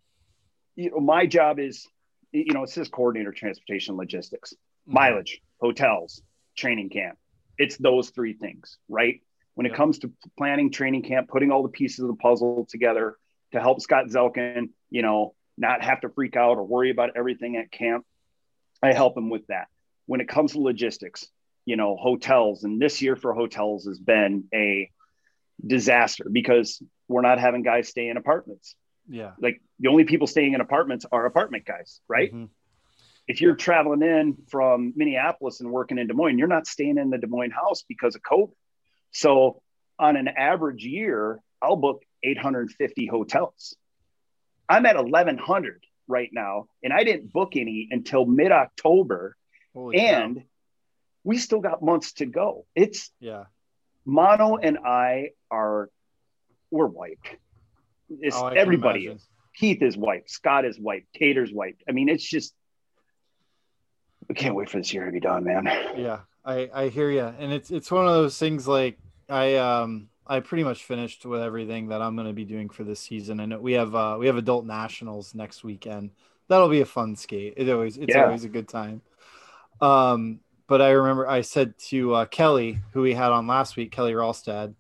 you 0.80 0.92
know, 0.92 1.00
my 1.02 1.26
job 1.26 1.60
is, 1.60 1.86
you 2.32 2.54
know, 2.54 2.64
it 2.64 2.70
says 2.70 2.88
coordinator 2.88 3.34
transportation 3.34 3.98
logistics, 3.98 4.54
mm-hmm. 4.54 4.94
mileage, 4.94 5.42
hotels, 5.60 6.22
training 6.56 6.90
camp. 6.90 7.18
It's 7.58 7.76
those 7.78 8.12
three 8.12 8.34
things, 8.34 8.78
right? 8.88 9.22
When 9.56 9.66
it 9.66 9.72
Yeah. 9.72 9.76
comes 9.76 10.00
to 10.00 10.14
planning 10.38 10.72
training 10.72 11.04
camp, 11.04 11.28
putting 11.28 11.52
all 11.52 11.64
the 11.64 11.70
pieces 11.70 12.00
of 12.00 12.08
the 12.08 12.16
puzzle 12.16 12.66
together 12.70 13.18
to 13.52 13.60
help 13.60 13.82
Scott 13.82 14.06
Zelkin, 14.06 14.70
you 14.90 15.02
know, 15.02 15.36
not 15.58 15.84
have 15.84 16.00
to 16.02 16.10
freak 16.10 16.38
out 16.38 16.58
or 16.58 16.64
worry 16.64 16.92
about 16.92 17.18
everything 17.18 17.58
at 17.58 17.70
camp, 17.70 18.06
I 18.82 18.94
help 18.94 19.18
him 19.18 19.30
with 19.30 19.46
that. 19.48 19.68
When 20.06 20.22
it 20.22 20.30
comes 20.30 20.54
to 20.54 20.62
logistics, 20.62 21.28
you 21.66 21.76
know, 21.76 21.98
hotels, 21.98 22.64
and 22.64 22.82
this 22.82 23.02
year 23.02 23.18
for 23.18 23.34
hotels 23.34 23.86
has 23.86 24.00
been 24.00 24.46
a 24.54 24.90
disaster 25.66 26.26
because 26.32 26.82
we're 27.10 27.22
not 27.22 27.38
having 27.38 27.64
guys 27.64 27.90
stay 27.90 28.08
in 28.08 28.16
apartments. 28.16 28.76
Yeah 29.10 29.34
Like 29.40 29.62
the 29.80 29.90
only 29.90 30.06
people 30.06 30.28
staying 30.28 30.54
in 30.54 30.62
apartments 30.62 31.06
are 31.12 31.26
apartment 31.26 31.66
guys, 31.66 32.00
right? 32.08 32.34
Mhm. 32.34 32.50
If 33.28 33.42
you're 33.42 33.56
traveling 33.56 34.02
in 34.02 34.38
from 34.50 34.94
Minneapolis 34.96 35.60
and 35.62 35.72
working 35.72 35.98
in 35.98 36.08
Des 36.08 36.14
Moines, 36.14 36.38
you're 36.40 36.48
not 36.48 36.66
staying 36.66 36.98
in 36.98 37.10
the 37.10 37.18
Des 37.18 37.28
Moines 37.28 37.52
house 37.52 37.84
because 37.84 38.16
of 38.16 38.22
COVID. 38.24 38.54
So 39.12 39.62
on 40.00 40.16
an 40.16 40.28
average 40.28 40.84
year, 40.84 41.40
I'll 41.62 41.76
book 41.76 42.04
850 42.24 43.06
hotels. 43.06 43.76
I'm 44.68 44.86
at 44.86 44.96
1100 44.96 45.84
right 46.08 46.30
now, 46.32 46.68
and 46.84 46.92
I 46.94 47.04
didn't 47.04 47.32
book 47.32 47.56
any 47.56 47.88
until 47.92 48.26
mid 48.26 48.52
October. 48.52 49.36
Holy 49.74 49.98
cow. 49.98 50.04
And 50.04 50.44
we 51.24 51.38
still 51.38 51.60
got 51.60 51.82
months 51.84 52.14
to 52.14 52.26
go. 52.26 52.66
It's 52.76 53.12
Yeah. 53.20 53.46
Mono 54.06 54.58
and 54.58 54.80
I 54.80 55.32
are 55.52 55.90
we're 56.72 56.88
wiped. 56.88 57.36
It's 58.10 58.36
Oh, 58.36 58.48
everybody 58.48 59.08
is. 59.08 59.28
Keith 59.56 59.82
is 59.82 59.98
wiped. 59.98 60.30
Scott 60.30 60.66
is 60.66 60.80
wiped. 60.80 61.14
Tater's 61.14 61.52
wiped. 61.52 61.84
I 61.88 61.92
mean, 61.92 62.10
it's 62.10 62.24
just 62.28 62.54
we 64.28 64.36
can't 64.36 64.56
wait 64.56 64.70
for 64.70 64.78
this 64.78 64.94
year 64.94 65.06
to 65.06 65.12
be 65.12 65.20
done, 65.20 65.44
man. 65.44 65.66
Yeah, 65.98 66.20
I 66.46 66.70
I 66.74 66.88
hear 66.90 67.10
you, 67.12 67.24
and 67.26 67.52
it's 67.52 67.72
it's 67.72 67.92
one 67.92 68.06
of 68.08 68.14
those 68.14 68.38
things 68.38 68.68
like 68.68 68.98
I 69.28 69.56
um 69.56 70.10
I 70.26 70.40
pretty 70.40 70.64
much 70.64 70.84
finished 70.84 71.26
with 71.26 71.42
everything 71.42 71.88
that 71.90 72.02
I'm 72.02 72.16
going 72.16 72.28
to 72.28 72.34
be 72.34 72.46
doing 72.46 72.70
for 72.70 72.84
this 72.84 73.00
season, 73.00 73.40
and 73.40 73.60
we 73.60 73.74
have 73.74 73.96
uh 73.96 74.18
we 74.20 74.28
have 74.28 74.38
adult 74.38 74.66
nationals 74.66 75.34
next 75.36 75.64
weekend. 75.64 76.12
That'll 76.48 76.70
be 76.70 76.82
a 76.82 76.86
fun 76.86 77.16
skate. 77.16 77.56
It 77.58 77.70
always 77.70 77.98
it's 77.98 78.16
Yeah. 78.16 78.24
always 78.26 78.44
a 78.44 78.50
good 78.50 78.68
time. 78.68 79.02
Um, 79.82 80.40
but 80.68 80.82
I 80.82 80.92
remember 80.92 81.28
I 81.28 81.42
said 81.42 81.78
to 81.90 82.14
uh, 82.14 82.26
Kelly, 82.26 82.80
who 82.94 83.02
we 83.02 83.14
had 83.14 83.32
on 83.32 83.48
last 83.48 83.76
week, 83.76 83.92
Kelly 83.92 84.14
Ralstad, 84.14 84.76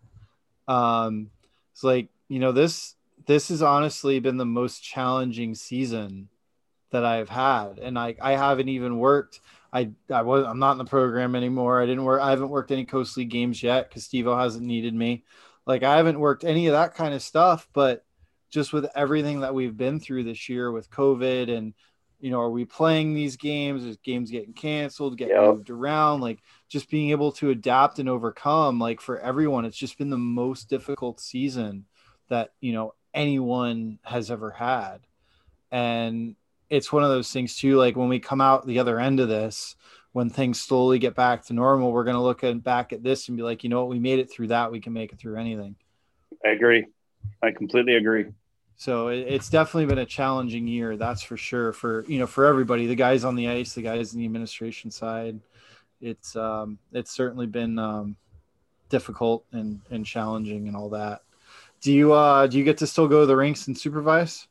um, 0.67 1.31
it's 1.73 1.83
like 1.83 2.09
you 2.27 2.39
know 2.39 2.51
this 2.51 2.95
this 3.25 3.49
has 3.49 3.61
honestly 3.61 4.19
been 4.19 4.37
the 4.37 4.45
most 4.45 4.83
challenging 4.83 5.55
season 5.55 6.29
that 6.91 7.05
I've 7.05 7.29
had, 7.29 7.79
and 7.79 7.97
I 7.99 8.15
I 8.21 8.33
haven't 8.33 8.69
even 8.69 8.97
worked. 8.97 9.41
I 9.71 9.91
I 10.09 10.21
was 10.23 10.45
I'm 10.45 10.59
not 10.59 10.73
in 10.73 10.77
the 10.79 10.85
program 10.85 11.35
anymore. 11.35 11.81
I 11.81 11.85
didn't 11.85 12.05
work. 12.05 12.21
I 12.21 12.31
haven't 12.31 12.49
worked 12.49 12.71
any 12.71 12.85
Coast 12.85 13.17
League 13.17 13.29
games 13.29 13.61
yet 13.61 13.89
because 13.89 14.05
Steve-O 14.05 14.35
hasn't 14.37 14.65
needed 14.65 14.93
me. 14.93 15.23
Like 15.65 15.83
I 15.83 15.97
haven't 15.97 16.19
worked 16.19 16.43
any 16.43 16.67
of 16.67 16.73
that 16.73 16.95
kind 16.95 17.13
of 17.13 17.21
stuff. 17.21 17.67
But 17.73 18.03
just 18.49 18.73
with 18.73 18.87
everything 18.95 19.41
that 19.41 19.53
we've 19.53 19.77
been 19.77 19.99
through 19.99 20.23
this 20.23 20.49
year 20.49 20.71
with 20.71 20.89
COVID 20.89 21.55
and 21.55 21.73
you 22.19 22.31
know, 22.31 22.41
are 22.41 22.49
we 22.49 22.65
playing 22.65 23.13
these 23.13 23.37
games? 23.37 23.85
Is 23.85 23.95
games 23.97 24.29
getting 24.31 24.53
canceled, 24.53 25.17
get 25.17 25.29
Yep. 25.29 25.41
moved 25.41 25.69
around? 25.69 26.21
Like 26.21 26.39
just 26.67 26.89
being 26.89 27.11
able 27.11 27.31
to 27.33 27.51
adapt 27.51 27.99
and 27.99 28.09
overcome. 28.09 28.79
Like 28.79 28.99
for 28.99 29.19
everyone, 29.19 29.63
it's 29.65 29.77
just 29.77 29.97
been 29.97 30.09
the 30.09 30.17
most 30.17 30.69
difficult 30.69 31.19
season 31.21 31.85
that 32.29 32.51
you 32.59 32.73
know 32.73 32.93
anyone 33.13 33.99
has 34.03 34.31
ever 34.31 34.51
had, 34.51 34.99
and 35.71 36.35
it's 36.69 36.91
one 36.91 37.03
of 37.03 37.09
those 37.09 37.31
things 37.31 37.57
too. 37.57 37.77
Like 37.77 37.95
when 37.95 38.09
we 38.09 38.19
come 38.19 38.41
out 38.41 38.65
the 38.65 38.79
other 38.79 38.99
end 38.99 39.19
of 39.19 39.27
this, 39.27 39.75
when 40.11 40.29
things 40.29 40.59
slowly 40.59 40.99
get 40.99 41.15
back 41.15 41.45
to 41.45 41.53
normal, 41.53 41.91
we're 41.91 42.03
gonna 42.03 42.23
look 42.23 42.43
at, 42.43 42.63
back 42.63 42.93
at 42.93 43.03
this 43.03 43.27
and 43.27 43.37
be 43.37 43.43
like, 43.43 43.63
you 43.63 43.69
know 43.69 43.79
what, 43.79 43.89
we 43.89 43.99
made 43.99 44.19
it 44.19 44.31
through 44.31 44.47
that. 44.47 44.71
We 44.71 44.79
can 44.79 44.93
make 44.93 45.11
it 45.11 45.19
through 45.19 45.37
anything. 45.37 45.75
I 46.45 46.49
agree. 46.49 46.85
I 47.41 47.51
completely 47.51 47.95
agree. 47.95 48.27
So 48.75 49.09
it, 49.09 49.19
it's 49.27 49.49
definitely 49.49 49.87
been 49.87 49.99
a 49.99 50.05
challenging 50.05 50.65
year, 50.67 50.95
that's 50.95 51.21
for 51.21 51.35
sure. 51.35 51.73
For 51.73 52.05
you 52.07 52.17
know, 52.17 52.27
for 52.27 52.45
everybody, 52.45 52.87
the 52.87 52.95
guys 52.95 53.23
on 53.23 53.35
the 53.35 53.49
ice, 53.49 53.73
the 53.73 53.81
guys 53.81 54.13
in 54.13 54.19
the 54.19 54.25
administration 54.25 54.89
side, 54.89 55.39
it's 56.01 56.35
um, 56.35 56.79
it's 56.93 57.11
certainly 57.11 57.45
been 57.45 57.77
um, 57.77 58.15
difficult 58.87 59.45
and 59.51 59.81
and 59.91 60.05
challenging 60.05 60.67
and 60.67 60.77
all 60.77 60.89
that. 60.89 61.23
Do 61.81 61.93
you 61.93 62.13
uh 62.13 62.47
do 62.47 62.57
you 62.57 62.63
get 62.63 62.77
to 62.79 62.87
still 62.87 63.07
go 63.07 63.21
to 63.21 63.25
the 63.25 63.35
rinks 63.35 63.67
and 63.67 63.77
supervise? 63.77 64.47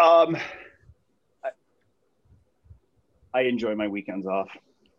Um, 0.00 0.36
I, 1.44 1.50
I 3.34 3.40
enjoy 3.42 3.74
my 3.74 3.88
weekends 3.88 4.26
off. 4.26 4.48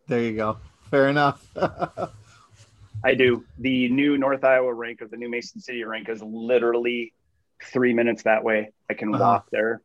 There 0.06 0.20
you 0.20 0.36
go. 0.36 0.58
Fair 0.90 1.08
enough. 1.08 1.44
I 3.04 3.14
do. 3.14 3.44
The 3.58 3.88
new 3.88 4.16
North 4.16 4.44
Iowa 4.44 4.72
rink 4.72 5.02
or 5.02 5.08
the 5.08 5.16
new 5.16 5.28
Mason 5.28 5.60
City 5.60 5.84
rink 5.84 6.08
is 6.08 6.22
literally 6.22 7.12
three 7.72 7.92
minutes 7.92 8.22
that 8.22 8.44
way. 8.44 8.70
I 8.88 8.94
can 8.94 9.12
Uh-huh. 9.14 9.22
walk 9.22 9.48
there. 9.50 9.82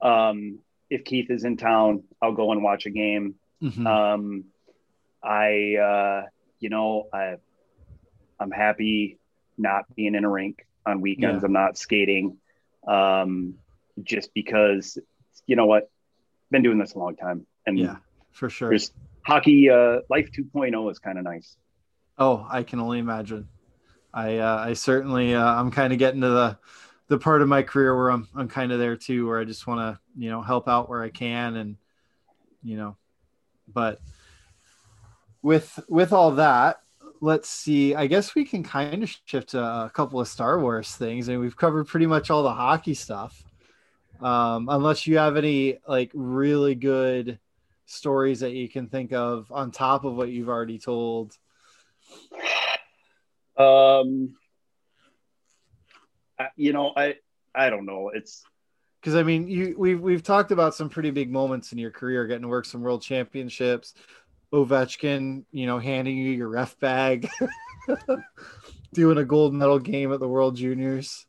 Um, 0.00 0.60
if 0.88 1.04
Keith 1.04 1.30
is 1.30 1.44
in 1.44 1.56
town, 1.56 2.04
I'll 2.22 2.32
go 2.32 2.52
and 2.52 2.62
watch 2.62 2.86
a 2.86 2.90
game. 2.90 3.34
Mhm. 3.62 3.86
Um, 3.86 4.44
I, 5.22 5.76
uh, 5.76 6.26
you 6.60 6.68
know, 6.70 7.08
I, 7.12 7.36
I'm 8.40 8.50
happy 8.50 9.18
not 9.58 9.84
being 9.94 10.14
in 10.14 10.24
a 10.24 10.30
rink 10.30 10.66
on 10.86 11.00
weekends. 11.00 11.42
Yeah. 11.42 11.46
I'm 11.46 11.52
not 11.52 11.76
skating, 11.78 12.38
um, 12.86 13.54
just 14.02 14.32
because, 14.34 14.98
you 15.46 15.56
know 15.56 15.66
what, 15.66 15.90
been 16.50 16.62
doing 16.62 16.78
this 16.78 16.94
a 16.94 16.98
long 16.98 17.16
time, 17.16 17.46
and 17.66 17.78
yeah, 17.78 17.96
for 18.30 18.48
sure. 18.48 18.76
hockey. 19.26 19.70
Uh, 19.70 20.00
life 20.08 20.30
2.0 20.32 20.90
is 20.90 20.98
kind 20.98 21.18
of 21.18 21.24
nice. 21.24 21.56
Oh, 22.18 22.46
I 22.48 22.62
can 22.62 22.80
only 22.80 22.98
imagine. 22.98 23.48
I 24.12 24.38
uh, 24.38 24.56
I 24.58 24.74
certainly 24.74 25.34
uh, 25.34 25.44
I'm 25.44 25.70
kind 25.70 25.92
of 25.92 25.98
getting 25.98 26.20
to 26.20 26.28
the 26.28 26.58
the 27.08 27.18
part 27.18 27.42
of 27.42 27.48
my 27.48 27.62
career 27.62 27.96
where 27.96 28.10
I'm 28.10 28.28
I'm 28.34 28.48
kind 28.48 28.70
of 28.72 28.78
there 28.78 28.96
too, 28.96 29.26
where 29.26 29.40
I 29.40 29.44
just 29.44 29.66
want 29.66 29.80
to 29.80 30.00
you 30.16 30.30
know 30.30 30.42
help 30.42 30.68
out 30.68 30.88
where 30.88 31.02
I 31.02 31.08
can, 31.08 31.56
and 31.56 31.76
you 32.62 32.76
know, 32.76 32.96
but 33.66 34.00
with 35.40 35.80
with 35.88 36.12
all 36.12 36.32
that, 36.32 36.81
let's 37.22 37.48
see. 37.48 37.94
I 37.94 38.08
guess 38.08 38.34
we 38.34 38.44
can 38.44 38.62
kind 38.64 39.02
of 39.02 39.16
shift 39.24 39.50
to 39.50 39.62
a 39.62 39.90
couple 39.94 40.20
of 40.20 40.26
Star 40.28 40.60
Wars 40.60 40.94
things, 40.94 41.28
and 41.28 41.40
we've 41.40 41.56
covered 41.56 41.86
pretty 41.86 42.06
much 42.06 42.28
all 42.30 42.42
the 42.42 42.52
hockey 42.52 42.94
stuff. 42.94 43.42
Um, 44.20 44.68
unless 44.68 45.06
you 45.06 45.18
have 45.18 45.36
any 45.36 45.78
like 45.86 46.10
really 46.14 46.74
good 46.74 47.38
stories 47.86 48.40
that 48.40 48.52
you 48.52 48.68
can 48.68 48.88
think 48.88 49.12
of 49.12 49.50
on 49.50 49.70
top 49.70 50.04
of 50.04 50.14
what 50.14 50.28
you've 50.30 50.48
already 50.48 50.78
told. 50.78 51.36
Um, 53.56 54.36
I- 56.38 56.48
you 56.56 56.72
know, 56.72 56.92
I 56.96 57.16
I 57.54 57.70
don't 57.70 57.86
know. 57.86 58.10
It's 58.14 58.42
because 59.00 59.14
I 59.14 59.22
mean, 59.22 59.46
you 59.46 59.74
we've 59.78 60.00
we've 60.00 60.22
talked 60.22 60.50
about 60.50 60.74
some 60.74 60.88
pretty 60.88 61.10
big 61.10 61.30
moments 61.30 61.72
in 61.72 61.78
your 61.78 61.90
career, 61.90 62.26
getting 62.26 62.42
to 62.42 62.48
work 62.48 62.64
some 62.64 62.82
world 62.82 63.02
championships, 63.02 63.94
Ovechkin, 64.52 65.44
you 65.50 65.66
know, 65.66 65.78
handing 65.78 66.16
you 66.16 66.30
your 66.30 66.48
ref 66.48 66.78
bag, 66.78 67.28
doing 68.92 69.18
a 69.18 69.24
gold 69.24 69.54
medal 69.54 69.78
game 69.78 70.12
at 70.12 70.20
the 70.20 70.28
World 70.28 70.56
Juniors. 70.56 71.26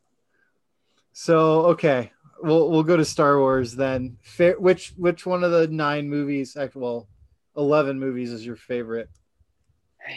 So 1.14 1.66
okay, 1.68 2.12
we'll 2.42 2.70
we'll 2.70 2.84
go 2.84 2.98
to 2.98 3.06
Star 3.06 3.40
Wars 3.40 3.76
then. 3.76 4.18
Fa- 4.22 4.56
which 4.58 4.94
which 4.98 5.26
one 5.26 5.44
of 5.44 5.52
the 5.52 5.68
nine 5.68 6.10
movies? 6.10 6.58
Well, 6.74 7.08
eleven 7.56 8.00
movies 8.00 8.32
is 8.32 8.46
your 8.46 8.56
favorite? 8.56 9.10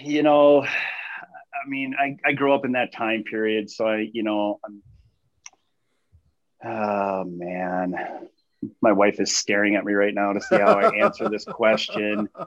you 0.03 0.23
know, 0.23 0.63
I 0.63 1.69
mean, 1.69 1.95
I 1.99 2.17
I 2.25 2.33
grew 2.33 2.55
up 2.55 2.65
in 2.65 2.73
that 2.73 2.93
time 2.93 3.25
period, 3.25 3.71
so 3.71 3.87
I 3.87 4.09
you 4.13 4.23
know 4.23 4.61
I'm. 4.65 4.83
Oh 6.65 7.25
man, 7.25 7.95
my 8.81 8.93
wife 8.93 9.21
is 9.21 9.37
staring 9.37 9.77
at 9.77 9.85
me 9.85 9.93
right 9.93 10.15
now 10.15 10.33
to 10.33 10.41
see 10.41 10.57
how 10.57 10.79
I 10.79 10.97
answer 10.97 11.29
this 11.29 11.45
question. 11.45 12.29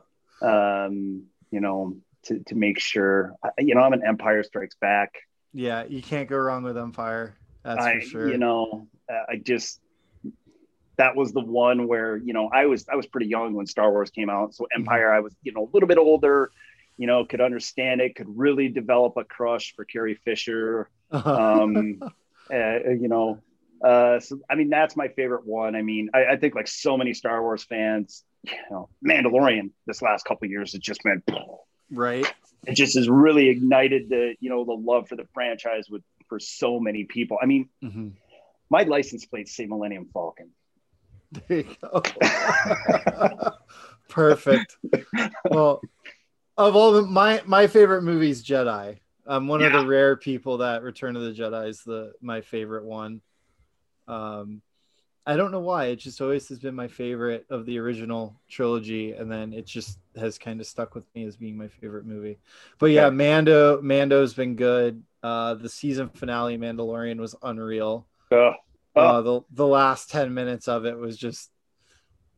Um, 0.41 1.23
you 1.51 1.61
know, 1.61 1.97
to 2.23 2.39
to 2.39 2.55
make 2.55 2.79
sure, 2.79 3.35
you 3.57 3.75
know, 3.75 3.81
I'm 3.81 3.93
an 3.93 4.03
Empire 4.05 4.43
Strikes 4.43 4.75
Back. 4.75 5.15
Yeah, 5.53 5.85
you 5.87 6.01
can't 6.01 6.29
go 6.29 6.37
wrong 6.37 6.63
with 6.63 6.77
Empire. 6.77 7.35
That's 7.63 7.83
I, 7.83 7.95
for 7.95 8.01
sure. 8.01 8.31
you 8.31 8.37
know, 8.37 8.87
I 9.09 9.37
just 9.37 9.79
that 10.99 11.15
was 11.15 11.31
the 11.31 11.39
one 11.39 11.87
where 11.87 12.17
you 12.17 12.33
know 12.33 12.49
I 12.53 12.65
was 12.65 12.87
I 12.89 12.95
was 12.95 13.07
pretty 13.07 13.27
young 13.27 13.53
when 13.53 13.65
Star 13.65 13.89
Wars 13.89 14.11
came 14.11 14.29
out, 14.29 14.53
so 14.53 14.65
Mm-hmm. 14.65 14.81
Empire 14.81 15.13
I 15.13 15.21
was 15.21 15.33
you 15.43 15.53
know 15.53 15.63
a 15.63 15.69
little 15.73 15.87
bit 15.87 15.97
older, 15.97 16.51
you 16.97 17.07
know, 17.07 17.25
could 17.25 17.41
understand 17.41 18.01
it, 18.01 18.15
could 18.15 18.27
really 18.37 18.67
develop 18.67 19.17
a 19.17 19.23
crush 19.23 19.73
for 19.75 19.85
Carrie 19.85 20.19
Fisher, 20.25 20.89
um, 21.11 21.99
uh, 22.53 22.89
you 22.89 23.07
know. 23.07 23.39
Uh, 23.83 24.19
so 24.19 24.39
I 24.49 24.55
mean 24.55 24.69
that's 24.69 24.97
my 24.97 25.07
favorite 25.07 25.47
one. 25.47 25.75
I 25.75 25.81
mean 25.81 26.09
I, 26.13 26.25
I 26.33 26.35
think 26.35 26.53
like 26.53 26.67
so 26.67 26.97
many 26.97 27.13
Star 27.13 27.41
Wars 27.41 27.63
fans, 27.63 28.25
you 28.43 28.51
know, 28.71 28.89
Mandalorian 29.05 29.71
this 29.85 30.01
last 30.01 30.25
couple 30.25 30.47
years 30.47 30.71
has 30.73 30.81
just 30.81 31.01
been 31.03 31.21
right. 31.91 32.25
it 32.65 32.73
just 32.75 32.95
has 32.95 33.09
really 33.09 33.49
ignited 33.49 34.09
the 34.09 34.35
you 34.39 34.49
know 34.49 34.63
the 34.65 34.73
love 34.73 35.07
for 35.07 35.15
the 35.15 35.25
franchise 35.33 35.87
with 35.89 36.03
for 36.27 36.39
so 36.39 36.79
many 36.79 37.03
people. 37.05 37.37
I 37.41 37.45
mean 37.45 37.69
Mhm. 37.83 38.13
my 38.69 38.83
license 38.83 39.25
plates 39.25 39.55
say 39.55 39.65
Millennium 39.65 40.09
Falcon. 40.13 40.51
There 41.47 41.59
you 41.59 41.75
go. 41.81 42.01
Perfect. 44.09 44.77
Well, 45.45 45.81
of 46.57 46.75
all 46.75 46.91
the 46.93 47.01
my 47.03 47.41
my 47.45 47.67
favorite 47.67 48.01
movies, 48.03 48.43
Jedi. 48.43 48.97
I'm 49.27 49.47
one 49.47 49.61
of 49.61 49.71
the 49.71 49.85
rare 49.85 50.15
people 50.17 50.57
that 50.57 50.81
Return 50.81 51.15
of 51.15 51.21
the 51.21 51.31
Jedi 51.31 51.69
is 51.69 51.83
the 51.83 52.13
my 52.21 52.41
favorite 52.41 52.83
one. 52.85 53.21
Um, 54.07 54.61
I 55.31 55.35
don't 55.37 55.51
know 55.51 55.59
why. 55.59 55.85
It 55.85 55.97
just 55.97 56.21
always 56.21 56.47
has 56.49 56.57
been 56.59 56.73
my 56.73 56.87
favorite 56.87 57.45
of 57.51 57.65
the 57.65 57.77
original 57.77 58.35
trilogy, 58.49 59.11
and 59.11 59.31
then 59.31 59.53
it 59.53 59.65
just 59.67 59.99
has 60.17 60.37
kind 60.39 60.59
of 60.59 60.65
stuck 60.65 60.95
with 60.95 61.05
me 61.13 61.23
as 61.25 61.37
being 61.37 61.55
my 61.55 61.67
favorite 61.67 62.05
movie. 62.05 62.39
But 62.79 62.87
yeah, 62.87 63.03
Yeah. 63.05 63.09
Mando 63.11 63.81
Mando's 63.81 64.33
been 64.33 64.55
good. 64.55 65.03
Uh, 65.21 65.53
the 65.53 65.69
season 65.69 66.09
finale 66.09 66.57
Mandalorian 66.57 67.19
was 67.19 67.35
unreal 67.43 68.07
Ugh. 68.31 68.53
Oh. 68.95 69.01
uh, 69.01 69.21
the 69.21 69.41
the 69.51 69.67
last 69.67 70.09
ten 70.09 70.33
minutes 70.33 70.67
of 70.67 70.85
it 70.85 70.97
was 70.97 71.15
just 71.17 71.51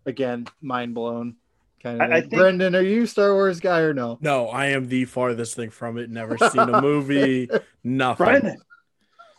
again 0.05 0.47
mind 0.61 0.93
blown. 0.93 1.35
Kind 1.81 2.01
of. 2.01 2.11
I- 2.11 2.15
I 2.17 2.19
think- 2.21 2.33
Brendan, 2.33 2.75
are 2.75 2.81
you 2.81 3.03
a 3.03 3.07
Star 3.07 3.33
Wars 3.33 3.59
guy 3.59 3.79
or 3.79 3.93
no? 3.93 4.17
No, 4.21 4.47
I 4.49 4.67
am 4.67 4.87
the 4.87 5.05
farthest 5.05 5.55
thing 5.55 5.69
from 5.69 5.97
it. 5.97 6.09
Never 6.09 6.37
seen 6.37 6.59
a 6.69 6.81
movie. 6.81 7.49
Nothing. 7.83 8.25
Brendan. 8.25 8.57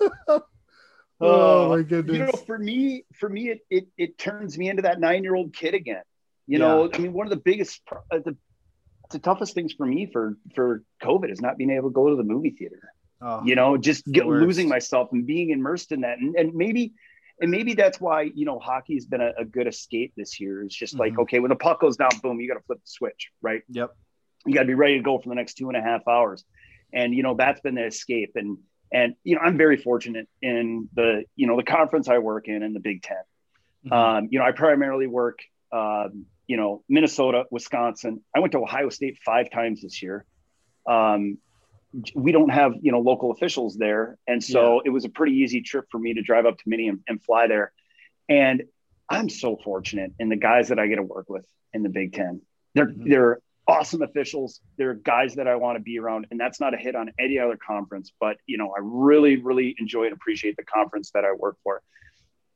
Oh 1.23 1.65
Uh, 1.65 1.69
my 1.69 1.83
you 2.13 2.19
know, 2.19 2.33
for 2.47 2.59
me, 2.59 3.05
for 3.15 3.29
me, 3.29 3.51
it 3.51 3.61
it, 3.71 3.87
it 3.97 4.19
turns 4.19 4.59
me 4.59 4.69
into 4.69 4.83
that 4.83 5.01
nine 5.01 5.23
year 5.23 5.35
old 5.35 5.55
kid 5.55 5.75
again. 5.75 6.03
You 6.47 6.59
know, 6.59 6.91
I 6.93 6.99
mean, 6.99 7.13
one 7.13 7.27
of 7.27 7.31
the 7.31 7.37
biggest, 7.45 7.81
uh, 8.11 8.19
the 8.25 8.37
the 9.11 9.19
toughest 9.19 9.55
things 9.55 9.73
for 9.73 9.87
me 9.87 10.07
for 10.13 10.37
for 10.55 10.83
COVID 11.03 11.31
is 11.31 11.41
not 11.41 11.57
being 11.59 11.71
able 11.71 11.91
to 11.91 11.95
go 11.95 12.11
to 12.11 12.17
the 12.17 12.25
movie 12.25 12.51
theater. 12.51 12.93
Oh, 13.21 13.43
You 13.45 13.55
know, 13.55 13.77
just 13.77 14.05
get, 14.11 14.27
losing 14.27 14.69
myself 14.69 15.11
and 15.13 15.27
being 15.27 15.51
immersed 15.51 15.93
in 15.93 16.01
that, 16.03 16.19
and, 16.19 16.35
and 16.37 16.55
maybe. 16.55 16.93
And 17.41 17.51
maybe 17.51 17.75
that's 17.75 18.01
why 18.01 18.31
you 18.35 18.45
know 18.45 18.59
hockey 18.61 18.95
has 18.95 19.07
been 19.07 19.21
a, 19.21 19.33
a 19.39 19.45
good 19.45 19.67
escape 19.67 20.13
this 20.17 20.39
year. 20.39 20.63
It's 20.63 20.77
just 20.77 20.99
like 20.99 21.15
Mhm. 21.15 21.23
okay, 21.23 21.39
when 21.41 21.49
the 21.49 21.57
puck 21.57 21.81
goes 21.81 21.97
down, 21.97 22.11
boom, 22.23 22.41
you 22.41 22.47
got 22.49 22.55
to 22.55 22.65
flip 22.65 22.79
the 22.79 22.87
switch, 22.87 23.31
right? 23.41 23.63
Yep. 23.69 23.91
you 24.47 24.55
got 24.55 24.61
to 24.63 24.67
be 24.67 24.75
ready 24.75 24.97
to 24.97 25.03
go 25.03 25.19
for 25.19 25.29
the 25.29 25.35
next 25.35 25.55
two 25.55 25.69
and 25.69 25.77
a 25.77 25.81
half 25.83 26.07
hours 26.07 26.45
and 26.93 27.15
you 27.15 27.23
know 27.23 27.35
that's 27.35 27.61
been 27.61 27.75
the 27.77 27.87
escape 27.87 28.33
and 28.35 28.59
and 28.93 29.15
you 29.25 29.35
know 29.35 29.41
i'm 29.43 29.57
very 29.57 29.77
fortunate 29.77 30.29
in 30.41 30.89
the 30.95 31.25
you 31.37 31.47
know 31.47 31.57
the 31.57 31.63
conference 31.65 32.09
i 32.09 32.19
work 32.19 32.49
in 32.49 32.63
in 32.63 32.73
the 32.73 32.81
big 32.81 33.03
10 33.03 33.17
Mhm. 33.87 33.93
um, 33.93 34.29
you 34.31 34.39
know 34.39 34.45
i 34.45 34.53
primarily 34.53 35.07
work 35.07 35.41
um, 35.73 36.27
you 36.47 36.57
know 36.57 36.85
minnesota 36.89 37.45
wisconsin. 37.51 38.23
I 38.37 38.41
went 38.41 38.53
to 38.53 38.59
ohio 38.59 38.89
state 38.91 39.19
five 39.25 39.51
times 39.51 39.83
this 39.83 40.03
year. 40.03 40.25
Um, 40.87 41.39
we 42.15 42.33
don't 42.33 42.49
have 42.51 42.73
you 42.81 42.93
know 42.93 43.01
local 43.01 43.31
officials 43.33 43.77
there. 43.77 44.19
And 44.27 44.43
so 44.43 44.81
it 44.85 44.91
was 44.91 45.05
a 45.05 45.09
pretty 45.09 45.35
easy 45.43 45.61
trip 45.63 45.87
for 45.91 45.99
me 45.99 46.15
to 46.15 46.23
drive 46.23 46.47
up 46.47 46.57
to 46.59 46.65
mini 46.67 46.89
and, 46.89 47.01
and 47.09 47.23
fly 47.23 47.47
there. 47.49 47.73
And 48.29 48.63
i'm 49.11 49.29
so 49.29 49.57
fortunate 49.65 50.13
in 50.21 50.29
the 50.29 50.37
guys 50.37 50.69
that 50.69 50.79
i 50.79 50.87
get 50.87 50.97
to 50.97 51.03
work 51.03 51.29
with 51.29 51.45
in 51.75 51.83
the 51.83 51.89
big 51.89 52.13
10 52.13 52.41
they're 52.75 52.87
Mhm. 52.87 53.09
they're 53.11 53.39
awesome 53.69 54.03
officials 54.03 54.61
they're 54.77 54.95
guys 54.95 55.37
that 55.37 55.47
i 55.47 55.55
want 55.55 55.77
to 55.77 55.83
be 55.83 55.99
around 55.99 56.27
and 56.31 56.41
that's 56.41 56.59
not 56.61 56.75
a 56.75 56.77
hit 56.77 56.97
on 56.97 57.11
any 57.19 57.39
other 57.39 57.57
conference 57.57 58.13
but 58.19 58.37
you 58.47 58.59
know 58.59 58.73
i 58.77 58.81
really 58.83 59.37
really 59.37 59.75
enjoy 59.79 60.05
and 60.05 60.13
appreciate 60.13 60.57
the 60.57 60.65
conference 60.65 61.13
that 61.15 61.25
i 61.25 61.33
work 61.33 61.57
for 61.63 61.81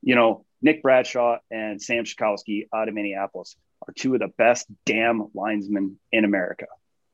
you 0.01 0.15
know 0.15 0.45
nick 0.61 0.83
bradshaw 0.83 1.37
and 1.49 1.81
sam 1.81 2.03
Shikowski 2.03 2.67
out 2.75 2.89
of 2.89 2.93
minneapolis 2.93 3.55
are 3.87 3.93
two 3.93 4.13
of 4.15 4.19
the 4.19 4.27
best 4.37 4.67
damn 4.85 5.27
linesmen 5.33 5.97
in 6.11 6.25
america 6.25 6.65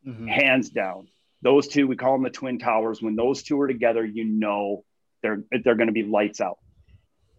Mhm. 0.05 0.27
hands 0.27 0.69
down. 0.69 1.07
Those 1.43 1.69
two, 1.69 1.87
we 1.87 1.95
call 1.95 2.11
them 2.13 2.23
the 2.23 2.29
twin 2.29 2.59
towers. 2.59 3.01
When 3.01 3.15
those 3.15 3.41
two 3.41 3.57
are 3.61 3.69
together, 3.69 4.03
you 4.03 4.25
know 4.25 4.83
they're 5.21 5.43
they're 5.63 5.75
going 5.75 5.87
to 5.87 5.93
be 5.93 6.03
lights 6.03 6.41
out. 6.41 6.57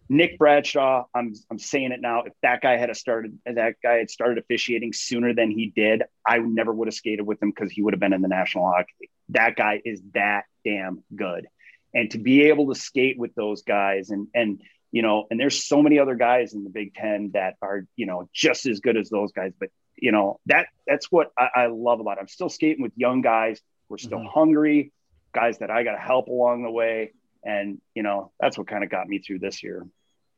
Nick 0.07 0.37
Bradshaw, 0.37 1.05
I'm 1.15 1.33
I'm 1.49 1.57
saying 1.57 1.91
it 1.91 1.99
now. 1.99 2.21
If 2.23 2.33
that 2.43 2.61
guy 2.61 2.77
had 2.77 2.95
started, 2.95 3.39
that 3.45 3.75
guy 3.81 3.95
had 3.95 4.09
started 4.09 4.37
officiating 4.37 4.93
sooner 4.93 5.33
than 5.33 5.49
he 5.49 5.71
did, 5.75 6.03
I 6.25 6.37
never 6.37 6.71
would 6.71 6.87
have 6.87 6.93
skated 6.93 7.25
with 7.25 7.41
him 7.41 7.49
because 7.49 7.71
he 7.71 7.81
would 7.81 7.93
have 7.93 7.99
been 7.99 8.13
in 8.13 8.21
the 8.21 8.27
National 8.27 8.69
Hockey 8.71 8.93
League. 9.01 9.09
That 9.29 9.55
guy 9.55 9.81
is 9.83 10.01
that 10.13 10.43
damn 10.63 11.03
good, 11.15 11.47
and 11.93 12.11
to 12.11 12.19
be 12.19 12.43
able 12.43 12.73
to 12.73 12.79
skate 12.79 13.17
with 13.17 13.33
those 13.33 13.63
guys, 13.63 14.11
and 14.11 14.27
and 14.35 14.61
you 14.91 15.01
know, 15.01 15.25
and 15.31 15.39
there's 15.39 15.65
so 15.65 15.81
many 15.81 15.97
other 15.97 16.15
guys 16.15 16.53
in 16.53 16.63
the 16.63 16.69
Big 16.69 16.93
Ten 16.93 17.31
that 17.33 17.55
are 17.61 17.85
you 17.95 18.05
know 18.05 18.29
just 18.31 18.67
as 18.67 18.81
good 18.81 18.97
as 18.97 19.09
those 19.09 19.31
guys, 19.31 19.53
but 19.59 19.69
you 19.95 20.11
know 20.11 20.39
that 20.45 20.67
that's 20.85 21.11
what 21.11 21.31
I, 21.37 21.49
I 21.55 21.65
love 21.67 21.99
about 21.99 22.17
it. 22.17 22.21
I'm 22.21 22.27
still 22.27 22.49
skating 22.49 22.83
with 22.83 22.91
young 22.95 23.21
guys. 23.21 23.59
We're 23.89 23.97
still 23.97 24.19
Mhm. 24.19 24.27
hungry, 24.27 24.91
guys 25.33 25.57
that 25.59 25.71
I 25.71 25.83
got 25.83 25.93
to 25.93 25.99
help 25.99 26.27
along 26.27 26.63
the 26.63 26.71
way, 26.71 27.11
and 27.45 27.79
you 27.93 28.03
know 28.03 28.31
that's 28.39 28.57
what 28.57 28.67
kind 28.67 28.83
of 28.83 28.89
got 28.89 29.07
me 29.07 29.19
through 29.19 29.39
this 29.39 29.63
year. 29.63 29.85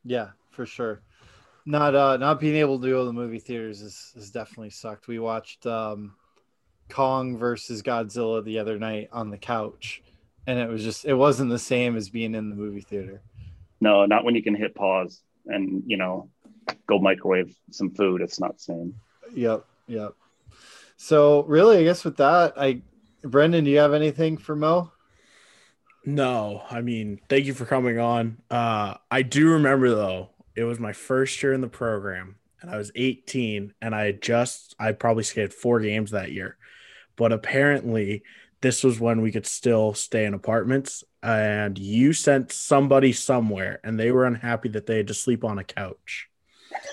Yeah, 0.04 0.30
for 0.52 0.66
sure. 0.66 1.02
Not 1.66 1.96
uh 1.96 2.18
not 2.18 2.40
being 2.40 2.56
able 2.56 2.80
to 2.80 2.88
go 2.88 3.00
to 3.00 3.06
the 3.06 3.14
movie 3.14 3.40
theaters 3.40 3.82
is, 3.82 4.14
is 4.16 4.32
definitely 4.32 4.70
sucked. 4.70 5.08
We 5.08 5.20
watched 5.20 5.66
um 5.66 6.16
Kong 6.90 7.38
versus 7.38 7.82
Godzilla 7.82 8.44
the 8.44 8.60
other 8.60 8.78
night 8.78 9.10
on 9.12 9.30
the 9.30 9.38
couch 9.38 10.02
and 10.48 10.58
it 10.58 10.70
was 10.70 10.82
just 10.82 11.06
it 11.06 11.14
wasn't 11.14 11.52
the 11.52 11.60
same 11.60 11.96
as 11.96 12.10
being 12.10 12.34
in 12.34 12.50
the 12.50 12.56
movie 12.56 12.82
theater. 12.82 13.22
No, 13.80 14.06
not 14.06 14.24
when 14.24 14.34
you 14.34 14.42
can 14.42 14.56
hit 14.56 14.74
pause 14.74 15.22
and 15.46 15.84
you 15.86 15.98
know 15.98 16.30
go 16.88 16.98
microwave 16.98 17.54
some 17.70 17.92
food. 17.92 18.22
It's 18.22 18.40
not 18.40 18.54
the 18.54 18.64
same. 18.64 18.96
Yep, 19.36 19.66
yep. 19.88 20.14
So 20.96 21.44
really 21.44 21.78
I 21.78 21.84
guess 21.84 22.04
with 22.04 22.18
that, 22.18 22.54
I 22.58 22.82
Brendan, 23.22 23.66
do 23.66 23.72
you 23.72 23.80
have 23.80 23.94
anything 23.94 24.38
for 24.38 24.56
Mo? 24.56 24.92
No, 26.08 26.64
I 26.70 26.80
mean, 26.80 27.20
thank 27.28 27.48
you 27.48 27.54
for 27.54 27.66
coming 27.66 28.00
on. 28.00 28.38
Uh, 28.50 28.94
I 29.12 29.24
do 29.24 29.52
remember 29.52 29.90
though, 29.90 30.30
it 30.56 30.64
was 30.64 30.80
my 30.80 30.94
first 30.94 31.44
year 31.44 31.52
in 31.52 31.60
the 31.60 31.68
program, 31.68 32.38
and 32.62 32.72
I 32.72 32.78
was 32.78 32.94
18, 32.96 33.74
and 33.82 33.94
I 33.94 34.06
had 34.06 34.22
just 34.22 34.74
I 34.80 34.94
probably 34.94 35.24
skated 35.24 35.54
four 35.54 35.82
games 35.82 36.12
that 36.12 36.32
year, 36.32 36.56
but 37.18 37.34
apparently 37.34 38.24
this 38.62 38.86
was 38.86 39.02
when 39.02 39.22
we 39.22 39.34
could 39.34 39.46
still 39.46 39.94
stay 39.94 40.24
in 40.24 40.34
apartments. 40.34 41.04
And 41.22 41.78
you 41.78 42.14
sent 42.14 42.54
somebody 42.54 43.12
somewhere, 43.12 43.82
and 43.84 44.00
they 44.00 44.12
were 44.12 44.24
unhappy 44.24 44.70
that 44.70 44.86
they 44.86 44.96
had 44.96 45.08
to 45.08 45.14
sleep 45.14 45.44
on 45.44 45.60
a 45.60 45.64
couch. 45.66 46.30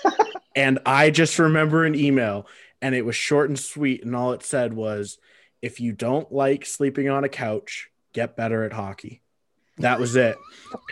and 0.57 0.79
I 0.85 1.09
just 1.09 1.39
remember 1.39 1.85
an 1.85 1.95
email, 1.95 2.47
and 2.81 2.93
it 2.93 3.05
was 3.05 3.15
short 3.15 3.47
and 3.47 3.57
sweet, 3.57 4.03
and 4.03 4.13
all 4.13 4.33
it 4.33 4.43
said 4.43 4.73
was, 4.73 5.19
"If 5.61 5.79
you 5.79 5.93
don't 5.93 6.33
like 6.33 6.65
sleeping 6.65 7.07
on 7.07 7.23
a 7.23 7.29
couch, 7.29 7.91
get 8.15 8.35
better 8.35 8.63
at 8.63 8.73
hockey." 8.73 9.21
That 9.77 9.99
was 9.99 10.15
it. 10.15 10.37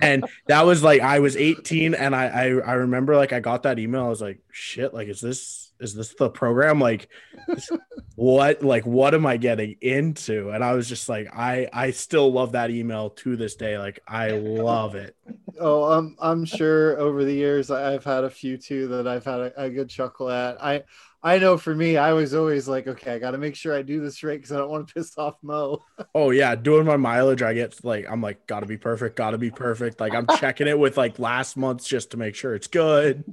And 0.02 0.26
that 0.48 0.66
was 0.66 0.84
like 0.84 1.02
I 1.02 1.20
was 1.20 1.38
18 1.38 1.94
and 1.94 2.16
I, 2.16 2.26
I 2.26 2.44
I 2.44 2.74
remember 2.74 3.16
like 3.16 3.34
I 3.34 3.40
got 3.40 3.64
that 3.64 3.80
email. 3.80 4.06
I 4.06 4.10
was 4.10 4.22
like, 4.22 4.40
shit, 4.52 4.94
like 4.94 5.08
is 5.08 5.22
this 5.22 5.72
is 5.84 5.94
this 5.94 6.14
the 6.16 6.30
program? 6.30 6.80
Like 6.80 7.10
what 8.16 8.64
like 8.64 8.86
what 8.86 9.14
am 9.14 9.26
I 9.26 9.38
getting 9.38 9.76
into? 9.82 10.50
And 10.50 10.64
I 10.64 10.74
was 10.74 10.88
just 10.88 11.10
like, 11.10 11.28
I 11.36 11.68
I 11.74 11.92
still 11.92 12.32
love 12.32 12.54
that 12.54 12.70
email 12.70 13.12
to 13.12 13.36
this 13.36 13.56
day. 13.56 13.78
Like 13.78 14.00
I 14.08 14.32
love 14.32 14.96
it. 14.96 15.16
Oh, 15.60 15.84
I'm 15.86 16.16
I'm 16.20 16.46
sure 16.46 17.00
over 17.00 17.24
the 17.24 17.34
years 17.34 17.72
I've 17.72 18.04
had 18.04 18.24
a 18.24 18.30
few 18.30 18.58
too 18.58 18.88
that 18.90 19.08
I've 19.08 19.26
had 19.26 19.40
a, 19.40 19.64
a 19.64 19.70
good 19.70 19.90
chuckle 19.90 20.30
at. 20.30 20.64
I 20.64 20.84
I 21.26 21.40
know 21.40 21.58
for 21.58 21.74
me, 21.74 21.96
I 21.96 22.12
was 22.12 22.34
always 22.34 22.68
like, 22.68 22.86
okay, 22.86 23.14
I 23.14 23.20
got 23.20 23.32
to 23.32 23.38
make 23.38 23.56
sure 23.56 23.74
I 23.74 23.82
do 23.82 24.02
this 24.02 24.22
right 24.24 24.38
because 24.38 24.52
I 24.52 24.58
don't 24.58 24.70
want 24.70 24.90
to 24.90 24.94
piss 24.94 25.18
off 25.18 25.36
Mo. 25.42 25.82
Oh 26.16 26.30
yeah, 26.30 26.54
doing 26.56 26.86
my 26.86 26.98
mileage, 26.98 27.42
I 27.42 27.54
get 27.54 27.84
like 27.84 28.06
I'm 28.10 28.22
like 28.22 28.46
gotta 28.46 28.68
be 28.68 28.78
perfect, 28.78 29.16
gotta 29.16 29.38
be 29.38 29.50
perfect. 29.50 30.00
Like 30.00 30.14
I'm 30.14 30.28
checking 30.38 30.68
it 30.68 30.78
with 30.78 30.96
like 30.96 31.18
last 31.18 31.58
month's 31.58 31.88
just 31.88 32.12
to 32.12 32.18
make 32.18 32.36
sure 32.36 32.54
it's 32.54 32.68
good. 32.68 33.24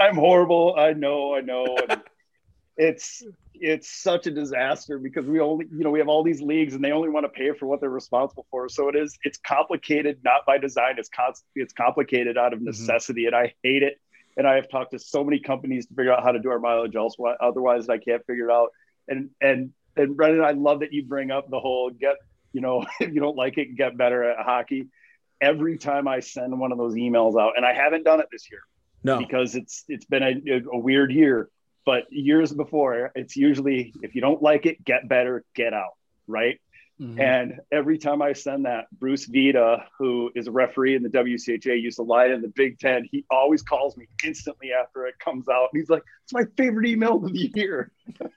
I'm 0.00 0.16
horrible. 0.16 0.74
I 0.78 0.94
know. 0.94 1.34
I 1.34 1.42
know. 1.42 1.76
And 1.88 2.00
it's 2.76 3.22
it's 3.54 3.90
such 3.90 4.26
a 4.26 4.30
disaster 4.30 4.98
because 4.98 5.26
we 5.26 5.38
only 5.38 5.66
you 5.70 5.84
know 5.84 5.90
we 5.90 5.98
have 5.98 6.08
all 6.08 6.22
these 6.22 6.40
leagues 6.40 6.74
and 6.74 6.82
they 6.82 6.92
only 6.92 7.10
want 7.10 7.24
to 7.24 7.28
pay 7.28 7.52
for 7.52 7.66
what 7.66 7.80
they're 7.80 7.90
responsible 7.90 8.46
for. 8.50 8.68
So 8.70 8.88
it 8.88 8.96
is 8.96 9.18
it's 9.22 9.38
complicated 9.38 10.20
not 10.24 10.46
by 10.46 10.56
design. 10.56 10.94
It's 10.96 11.10
con- 11.10 11.34
it's 11.54 11.74
complicated 11.74 12.38
out 12.38 12.54
of 12.54 12.60
mm-hmm. 12.60 12.66
necessity, 12.66 13.26
and 13.26 13.36
I 13.36 13.54
hate 13.62 13.82
it. 13.82 14.00
And 14.36 14.46
I 14.46 14.54
have 14.54 14.70
talked 14.70 14.92
to 14.92 14.98
so 14.98 15.22
many 15.22 15.38
companies 15.40 15.86
to 15.86 15.94
figure 15.94 16.12
out 16.12 16.22
how 16.22 16.32
to 16.32 16.38
do 16.38 16.50
our 16.50 16.58
mileage 16.58 16.96
elsewhere. 16.96 17.36
Otherwise, 17.42 17.90
I 17.90 17.98
can't 17.98 18.24
figure 18.26 18.48
it 18.48 18.52
out. 18.52 18.70
And 19.06 19.28
and 19.42 19.72
and 19.96 20.16
Brendan, 20.16 20.42
I 20.42 20.52
love 20.52 20.80
that 20.80 20.94
you 20.94 21.04
bring 21.04 21.30
up 21.30 21.50
the 21.50 21.60
whole 21.60 21.90
get 21.90 22.16
you 22.52 22.62
know 22.62 22.86
if 23.00 23.12
you 23.12 23.20
don't 23.20 23.36
like 23.36 23.58
it, 23.58 23.76
get 23.76 23.98
better 23.98 24.24
at 24.24 24.44
hockey. 24.44 24.86
Every 25.42 25.76
time 25.76 26.08
I 26.08 26.20
send 26.20 26.58
one 26.58 26.72
of 26.72 26.78
those 26.78 26.94
emails 26.94 27.38
out, 27.38 27.54
and 27.56 27.66
I 27.66 27.74
haven't 27.74 28.04
done 28.04 28.20
it 28.20 28.28
this 28.30 28.50
year 28.50 28.60
No, 29.02 29.18
because 29.18 29.54
it's 29.54 29.84
it's 29.88 30.04
been 30.04 30.22
a, 30.22 30.62
a 30.72 30.78
weird 30.78 31.12
year. 31.12 31.48
But 31.86 32.04
years 32.12 32.52
before, 32.52 33.10
it's 33.14 33.36
usually 33.36 33.92
if 34.02 34.14
you 34.14 34.20
don't 34.20 34.42
like 34.42 34.66
it, 34.66 34.84
get 34.84 35.08
better, 35.08 35.44
get 35.54 35.72
out, 35.72 35.94
right? 36.26 36.60
Mhm. 37.00 37.18
And 37.18 37.60
every 37.72 37.96
time 37.96 38.20
I 38.20 38.34
send 38.34 38.66
that, 38.66 38.84
Bruce 38.92 39.24
Vita, 39.24 39.84
who 39.98 40.30
is 40.34 40.46
a 40.48 40.50
referee 40.52 40.94
in 40.96 41.02
the 41.02 41.08
WCHA, 41.08 41.80
used 41.80 41.96
to 41.96 42.02
lie 42.02 42.26
in 42.26 42.42
the 42.42 42.52
Big 42.54 42.78
Ten. 42.78 43.08
He 43.10 43.24
always 43.30 43.62
calls 43.62 43.96
me 43.96 44.06
instantly 44.22 44.72
after 44.74 45.06
it 45.06 45.18
comes 45.18 45.48
out. 45.48 45.70
And 45.72 45.80
he's 45.80 45.88
like, 45.88 46.02
"It's 46.24 46.34
my 46.34 46.44
favorite 46.58 46.86
email 46.86 47.24
of 47.24 47.32
the 47.32 47.50
year." 47.54 47.90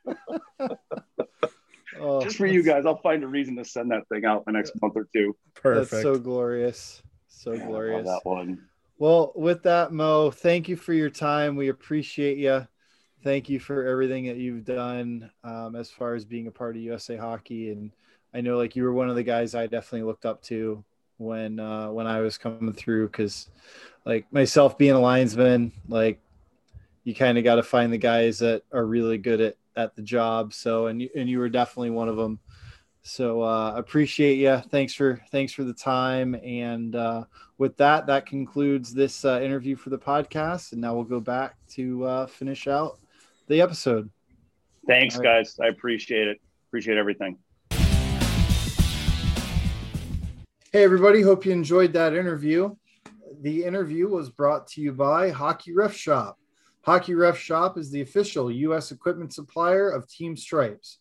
Oh, 2.00 2.24
Just 2.24 2.38
for 2.38 2.48
you 2.48 2.64
guys, 2.64 2.88
I'll 2.88 2.98
find 3.02 3.24
a 3.24 3.28
reason 3.28 3.56
to 3.58 3.64
send 3.66 3.92
that 3.92 4.08
thing 4.10 4.26
out 4.26 4.46
the 4.46 4.52
next 4.52 4.74
month 4.82 4.94
or 4.96 5.08
two. 5.14 5.36
perfect. 5.54 5.92
That's 5.92 6.04
so 6.04 6.18
glorious, 6.18 7.04
so 7.28 7.52
Yeah, 7.54 7.58
I 7.60 7.62
love 7.62 7.70
glorious. 7.70 8.08
that 8.08 8.22
one. 8.26 8.68
Well, 9.04 9.34
with 9.36 9.64
that, 9.64 9.92
Mo, 9.92 10.32
thank 10.32 10.70
you 10.70 10.78
for 10.78 10.94
your 10.94 11.10
time. 11.10 11.58
We 11.58 11.68
appreciate 11.68 12.38
you. 12.38 12.66
Thank 13.22 13.50
you 13.50 13.60
for 13.60 13.86
everything 13.86 14.28
that 14.28 14.38
you've 14.38 14.64
done 14.64 15.30
um, 15.44 15.76
as 15.76 15.92
far 15.92 16.16
as 16.16 16.24
being 16.24 16.48
a 16.48 16.52
part 16.52 16.78
of 16.78 16.84
USA 16.84 17.18
Hockey. 17.18 17.72
And 17.72 17.92
I 18.34 18.40
know, 18.40 18.56
like, 18.56 18.78
you 18.78 18.84
were 18.84 18.94
one 18.94 19.10
of 19.10 19.18
the 19.18 19.24
guys 19.24 19.56
I 19.56 19.68
definitely 19.68 20.04
looked 20.04 20.26
up 20.26 20.42
to 20.44 20.86
when 21.18 21.60
uh, 21.60 21.90
when 21.90 22.08
I 22.08 22.22
was 22.22 22.38
coming 22.38 22.72
through. 22.72 23.08
Because, 23.08 23.50
like, 24.06 24.32
myself 24.32 24.78
being 24.78 24.94
a 24.94 25.02
linesman, 25.02 25.74
like, 25.90 26.22
you 27.04 27.14
kind 27.14 27.38
of 27.38 27.44
got 27.44 27.56
to 27.56 27.64
find 27.64 27.92
the 27.92 27.98
guys 27.98 28.40
that 28.40 28.64
are 28.72 28.86
really 28.86 29.18
good 29.18 29.42
at 29.42 29.58
at 29.76 29.98
the 29.98 30.02
job. 30.02 30.54
So, 30.54 30.88
and 30.88 31.02
you, 31.02 31.10
and 31.14 31.30
you 31.30 31.40
were 31.40 31.50
definitely 31.50 31.90
one 31.90 32.08
of 32.08 32.16
them. 32.16 32.40
So, 33.04 33.42
uh, 33.42 33.74
appreciate 33.76 34.38
you. 34.38 34.58
Thanks 34.70 34.94
for 34.94 35.22
thanks 35.32 35.54
for 35.54 35.64
the 35.64 35.74
time 35.74 36.36
and. 36.36 36.96
Uh, 36.96 37.24
with 37.58 37.78
that, 37.78 38.08
that 38.08 38.26
concludes 38.26 38.94
this 38.94 39.24
uh, 39.26 39.40
interview 39.42 39.76
for 39.76 39.90
the 39.90 39.98
podcast. 39.98 40.72
And 40.74 40.82
now 40.82 40.96
we'll 40.96 41.04
go 41.04 41.20
back 41.20 41.56
to 41.76 42.04
uh, 42.04 42.28
finish 42.28 42.68
out 42.68 43.00
the 43.48 43.62
episode. 43.62 44.10
Thanks, 44.88 45.16
All 45.16 45.22
right. 45.22 45.44
guys. 45.46 45.58
I 45.62 45.68
appreciate 45.68 46.28
it. 46.28 46.42
Appreciate 46.68 46.98
everything. 46.98 47.38
Hey, 50.72 50.84
everybody. 50.84 51.22
Hope 51.22 51.46
you 51.46 51.52
enjoyed 51.52 51.94
that 51.94 52.14
interview. 52.14 52.76
The 53.42 53.64
interview 53.64 54.08
was 54.10 54.30
brought 54.30 54.68
to 54.70 54.82
you 54.82 54.92
by 54.92 55.30
Hockey 55.30 55.74
Ref 55.74 55.96
Shop. 55.96 56.38
Hockey 56.82 57.14
Ref 57.14 57.38
Shop 57.38 57.78
is 57.78 57.92
the 57.92 58.02
official 58.02 58.52
U.S. 58.52 58.92
equipment 58.92 59.34
supplier 59.34 59.90
of 59.90 60.08
Team 60.10 60.36
Stripes. 60.36 60.98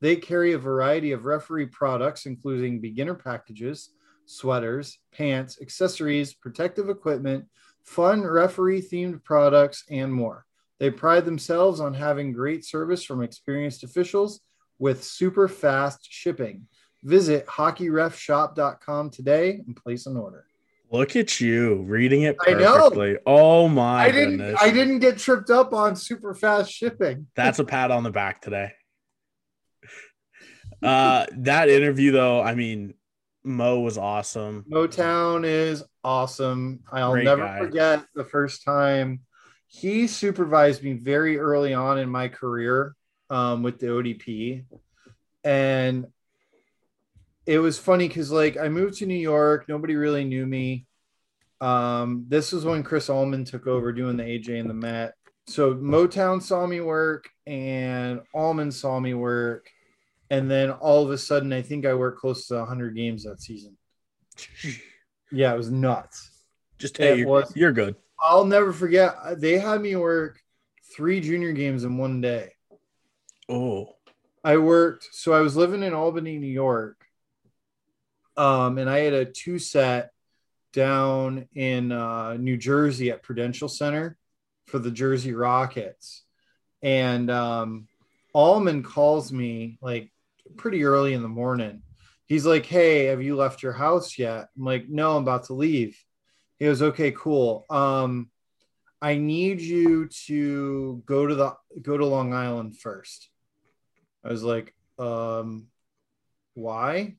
They 0.00 0.16
carry 0.16 0.52
a 0.52 0.58
variety 0.58 1.12
of 1.12 1.24
referee 1.24 1.66
products, 1.66 2.26
including 2.26 2.80
beginner 2.80 3.14
packages, 3.14 3.90
sweaters, 4.26 4.98
pants, 5.12 5.58
accessories, 5.62 6.34
protective 6.34 6.88
equipment, 6.88 7.46
fun 7.84 8.22
referee 8.22 8.82
themed 8.82 9.24
products, 9.24 9.84
and 9.90 10.12
more. 10.12 10.44
They 10.78 10.90
pride 10.90 11.24
themselves 11.24 11.80
on 11.80 11.94
having 11.94 12.32
great 12.32 12.64
service 12.64 13.04
from 13.04 13.22
experienced 13.22 13.82
officials 13.84 14.40
with 14.78 15.02
super 15.02 15.48
fast 15.48 16.06
shipping. 16.10 16.66
Visit 17.02 17.46
hockeyrefshop.com 17.46 19.10
today 19.10 19.62
and 19.66 19.76
place 19.76 20.06
an 20.06 20.16
order. 20.16 20.44
Look 20.90 21.16
at 21.16 21.40
you 21.40 21.82
reading 21.82 22.22
it 22.22 22.36
perfectly. 22.38 23.16
Oh 23.26 23.68
my 23.68 24.04
I 24.04 24.12
didn't 24.12 24.36
goodness. 24.36 24.58
I 24.60 24.70
didn't 24.70 25.00
get 25.00 25.18
tripped 25.18 25.50
up 25.50 25.72
on 25.72 25.96
super 25.96 26.34
fast 26.34 26.70
shipping. 26.70 27.26
That's 27.34 27.58
a 27.58 27.64
pat 27.64 27.90
on 27.90 28.02
the 28.02 28.10
back 28.10 28.40
today. 28.40 28.72
Uh 30.82 31.26
that 31.32 31.68
interview 31.68 32.12
though, 32.12 32.42
I 32.42 32.54
mean, 32.54 32.94
Mo 33.44 33.80
was 33.80 33.96
awesome. 33.96 34.64
Motown 34.70 35.44
is 35.44 35.84
awesome. 36.02 36.80
I'll 36.90 37.12
Great 37.12 37.24
never 37.24 37.44
guy. 37.44 37.58
forget 37.58 38.04
the 38.14 38.24
first 38.24 38.64
time 38.64 39.20
he 39.68 40.06
supervised 40.06 40.82
me 40.82 40.94
very 40.94 41.38
early 41.38 41.74
on 41.74 41.98
in 41.98 42.08
my 42.08 42.28
career 42.28 42.94
um, 43.30 43.62
with 43.62 43.78
the 43.78 43.86
ODP. 43.86 44.64
And 45.44 46.06
it 47.46 47.58
was 47.58 47.78
funny 47.78 48.08
because, 48.08 48.30
like, 48.30 48.56
I 48.56 48.68
moved 48.68 48.98
to 48.98 49.06
New 49.06 49.14
York, 49.14 49.68
nobody 49.68 49.94
really 49.94 50.24
knew 50.24 50.46
me. 50.46 50.86
Um, 51.60 52.24
this 52.28 52.52
was 52.52 52.64
when 52.64 52.82
Chris 52.82 53.08
Allman 53.08 53.44
took 53.44 53.66
over 53.66 53.92
doing 53.92 54.16
the 54.16 54.24
AJ 54.24 54.60
and 54.60 54.68
the 54.68 54.74
Met. 54.74 55.14
So 55.48 55.74
Motown 55.74 56.42
saw 56.42 56.66
me 56.66 56.80
work 56.80 57.28
and 57.46 58.20
Allman 58.34 58.72
saw 58.72 58.98
me 58.98 59.14
work. 59.14 59.70
And 60.30 60.50
then 60.50 60.70
all 60.70 61.04
of 61.04 61.10
a 61.10 61.18
sudden, 61.18 61.52
I 61.52 61.62
think 61.62 61.86
I 61.86 61.94
worked 61.94 62.20
close 62.20 62.46
to 62.48 62.54
100 62.56 62.96
games 62.96 63.24
that 63.24 63.40
season. 63.40 63.76
Yeah, 65.30 65.54
it 65.54 65.56
was 65.56 65.70
nuts. 65.70 66.30
Just 66.78 66.96
hey, 66.96 67.18
you're, 67.18 67.28
was- 67.28 67.54
you're 67.56 67.72
good. 67.72 67.96
I'll 68.20 68.44
never 68.44 68.72
forget. 68.72 69.14
They 69.38 69.58
had 69.58 69.80
me 69.80 69.94
work 69.96 70.40
three 70.94 71.20
junior 71.20 71.52
games 71.52 71.84
in 71.84 71.98
one 71.98 72.20
day. 72.20 72.52
Oh, 73.48 73.94
I 74.42 74.56
worked, 74.58 75.08
so 75.12 75.32
I 75.32 75.40
was 75.40 75.56
living 75.56 75.82
in 75.82 75.92
Albany, 75.92 76.38
New 76.38 76.46
York. 76.46 77.04
Um, 78.36 78.78
and 78.78 78.88
I 78.88 78.98
had 79.00 79.12
a 79.12 79.24
two 79.24 79.58
set 79.58 80.10
down 80.72 81.48
in 81.54 81.90
uh, 81.90 82.34
New 82.34 82.56
Jersey 82.56 83.10
at 83.10 83.22
Prudential 83.22 83.68
Center 83.68 84.16
for 84.66 84.78
the 84.78 84.90
Jersey 84.90 85.32
Rockets. 85.32 86.22
And 86.82 87.30
um, 87.30 87.88
Allman 88.34 88.82
calls 88.82 89.32
me 89.32 89.78
like 89.80 90.10
pretty 90.56 90.84
early 90.84 91.14
in 91.14 91.22
the 91.22 91.28
morning. 91.28 91.82
He's 92.26 92.46
like, 92.46 92.66
Hey, 92.66 93.06
have 93.06 93.22
you 93.22 93.36
left 93.36 93.62
your 93.62 93.72
house 93.72 94.18
yet? 94.18 94.48
I'm 94.56 94.64
like, 94.64 94.88
No, 94.88 95.16
I'm 95.16 95.22
about 95.22 95.44
to 95.44 95.54
leave. 95.54 95.98
He 96.58 96.64
goes, 96.64 96.82
Okay, 96.82 97.12
cool. 97.12 97.64
Um, 97.70 98.30
I 99.00 99.16
need 99.16 99.60
you 99.60 100.08
to 100.26 101.02
go 101.06 101.26
to 101.26 101.34
the 101.34 101.56
go 101.82 101.96
to 101.96 102.06
Long 102.06 102.32
Island 102.32 102.78
first. 102.78 103.28
I 104.24 104.30
was 104.30 104.42
like, 104.42 104.74
um, 104.98 105.66
why? 106.54 107.14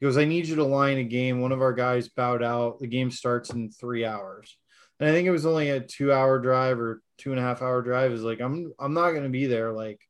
He 0.00 0.06
goes, 0.06 0.16
I 0.16 0.24
need 0.24 0.46
you 0.46 0.56
to 0.56 0.64
line 0.64 0.98
a 0.98 1.04
game. 1.04 1.40
One 1.40 1.52
of 1.52 1.60
our 1.60 1.72
guys 1.72 2.08
bowed 2.08 2.42
out. 2.42 2.78
The 2.78 2.86
game 2.86 3.10
starts 3.10 3.50
in 3.50 3.70
three 3.70 4.04
hours. 4.04 4.56
And 5.00 5.08
I 5.08 5.12
think 5.12 5.26
it 5.26 5.32
was 5.32 5.44
only 5.44 5.70
a 5.70 5.80
two 5.80 6.12
hour 6.12 6.38
drive 6.38 6.78
or 6.78 7.02
two 7.18 7.32
and 7.32 7.40
a 7.40 7.42
half 7.42 7.62
hour 7.62 7.82
drive. 7.82 8.12
Is 8.12 8.22
like, 8.22 8.40
I'm 8.40 8.72
I'm 8.78 8.94
not 8.94 9.12
gonna 9.12 9.28
be 9.28 9.46
there. 9.46 9.72
Like 9.72 10.00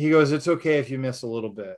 he 0.00 0.10
goes, 0.10 0.32
It's 0.32 0.48
okay 0.48 0.78
if 0.78 0.90
you 0.90 0.98
miss 0.98 1.22
a 1.22 1.26
little 1.26 1.50
bit. 1.50 1.76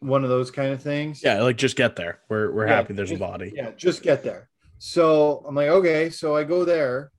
One 0.00 0.24
of 0.24 0.30
those 0.30 0.50
kind 0.50 0.72
of 0.72 0.82
things. 0.82 1.22
yeah, 1.22 1.40
like 1.42 1.56
just 1.56 1.76
get 1.76 1.94
there. 1.96 2.20
We're 2.28 2.50
we're 2.52 2.66
Yeah, 2.66 2.74
happy 2.76 2.94
there's 2.94 3.12
a 3.12 3.16
body. 3.16 3.52
Yeah, 3.54 3.70
just 3.76 4.02
get 4.02 4.22
there. 4.24 4.48
So 4.78 5.44
I'm 5.46 5.54
like, 5.54 5.68
okay. 5.68 6.10
So 6.10 6.34
I 6.36 6.44
go 6.44 6.64
there. 6.64 7.12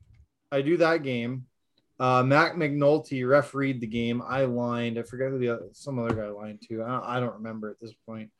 I 0.51 0.61
do 0.61 0.77
that 0.77 1.01
game. 1.03 1.45
Uh, 1.99 2.21
Matt 2.23 2.55
McNulty 2.55 3.27
refereed 3.27 3.79
the 3.79 3.87
game. 3.87 4.21
I 4.21 4.43
lined. 4.45 4.99
I 4.99 5.03
forget 5.03 5.29
who 5.29 5.37
the 5.39 5.49
other, 5.49 5.67
some 5.71 5.97
other 5.99 6.13
guy 6.13 6.27
lined 6.27 6.61
to. 6.67 6.83
I 6.83 6.87
don't, 6.87 7.03
I 7.05 7.19
don't 7.21 7.35
remember 7.35 7.69
at 7.69 7.79
this 7.79 7.93
point. 8.05 8.31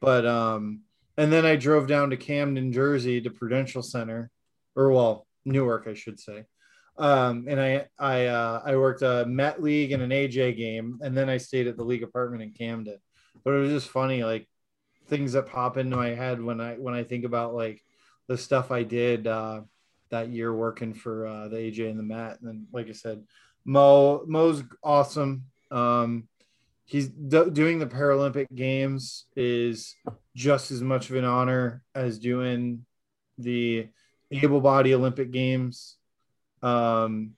But 0.00 0.24
um, 0.24 0.82
and 1.16 1.32
then 1.32 1.44
I 1.44 1.56
drove 1.56 1.88
down 1.88 2.10
to 2.10 2.16
Camden, 2.16 2.72
Jersey, 2.72 3.20
to 3.22 3.30
Prudential 3.30 3.82
Center, 3.82 4.30
or 4.76 4.92
well, 4.92 5.26
Newark, 5.44 5.86
I 5.88 5.94
should 5.94 6.20
say. 6.20 6.44
Um, 7.00 7.46
and 7.48 7.58
I 7.58 7.86
I 7.98 8.26
uh, 8.26 8.62
I 8.64 8.76
worked 8.76 9.00
a 9.00 9.24
Met 9.26 9.62
League 9.62 9.92
and 9.92 10.02
an 10.02 10.10
AJ 10.10 10.56
game, 10.56 10.98
and 11.02 11.16
then 11.16 11.30
I 11.30 11.38
stayed 11.38 11.66
at 11.66 11.76
the 11.78 11.84
league 11.84 12.02
apartment 12.02 12.42
in 12.42 12.52
Camden. 12.52 12.98
But 13.42 13.54
it 13.54 13.58
was 13.58 13.70
just 13.70 13.88
funny, 13.88 14.22
like 14.22 14.46
things 15.08 15.32
that 15.32 15.46
pop 15.46 15.78
into 15.78 15.96
my 15.96 16.08
head 16.08 16.42
when 16.42 16.60
I 16.60 16.74
when 16.74 16.92
I 16.92 17.04
think 17.04 17.24
about 17.24 17.54
like 17.54 17.82
the 18.28 18.36
stuff 18.36 18.70
I 18.70 18.82
did 18.82 19.26
uh, 19.26 19.62
that 20.10 20.28
year 20.28 20.54
working 20.54 20.92
for 20.92 21.26
uh, 21.26 21.48
the 21.48 21.56
AJ 21.56 21.90
and 21.90 21.98
the 21.98 22.02
Met. 22.04 22.38
And 22.40 22.48
then, 22.48 22.66
like 22.70 22.88
I 22.88 22.92
said, 22.92 23.24
Mo 23.64 24.22
Mo's 24.26 24.62
awesome. 24.84 25.44
Um, 25.70 26.28
he's 26.84 27.08
do- 27.08 27.50
doing 27.50 27.78
the 27.78 27.86
Paralympic 27.86 28.46
Games 28.54 29.24
is 29.36 29.94
just 30.36 30.70
as 30.70 30.82
much 30.82 31.08
of 31.08 31.16
an 31.16 31.24
honor 31.24 31.82
as 31.94 32.18
doing 32.18 32.84
the 33.38 33.88
able 34.30 34.60
body 34.60 34.92
Olympic 34.92 35.30
Games. 35.30 35.96
Um, 36.62 37.32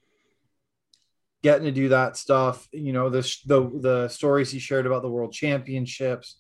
getting 1.43 1.65
to 1.65 1.73
do 1.73 1.89
that 1.89 2.17
stuff, 2.17 2.69
you 2.73 2.93
know, 2.93 3.09
the 3.09 3.21
the 3.47 3.71
the 3.81 4.09
stories 4.09 4.51
he 4.51 4.59
shared 4.59 4.87
about 4.87 5.03
the 5.03 5.11
World 5.11 5.33
Championships, 5.33 6.37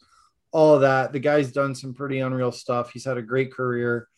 all 0.50 0.74
of 0.74 0.82
that. 0.82 1.12
The 1.12 1.20
guy's 1.20 1.52
done 1.52 1.74
some 1.74 1.94
pretty 1.94 2.20
unreal 2.20 2.52
stuff. 2.52 2.90
He's 2.92 3.04
had 3.04 3.18
a 3.18 3.22
great 3.22 3.52
career, 3.52 4.08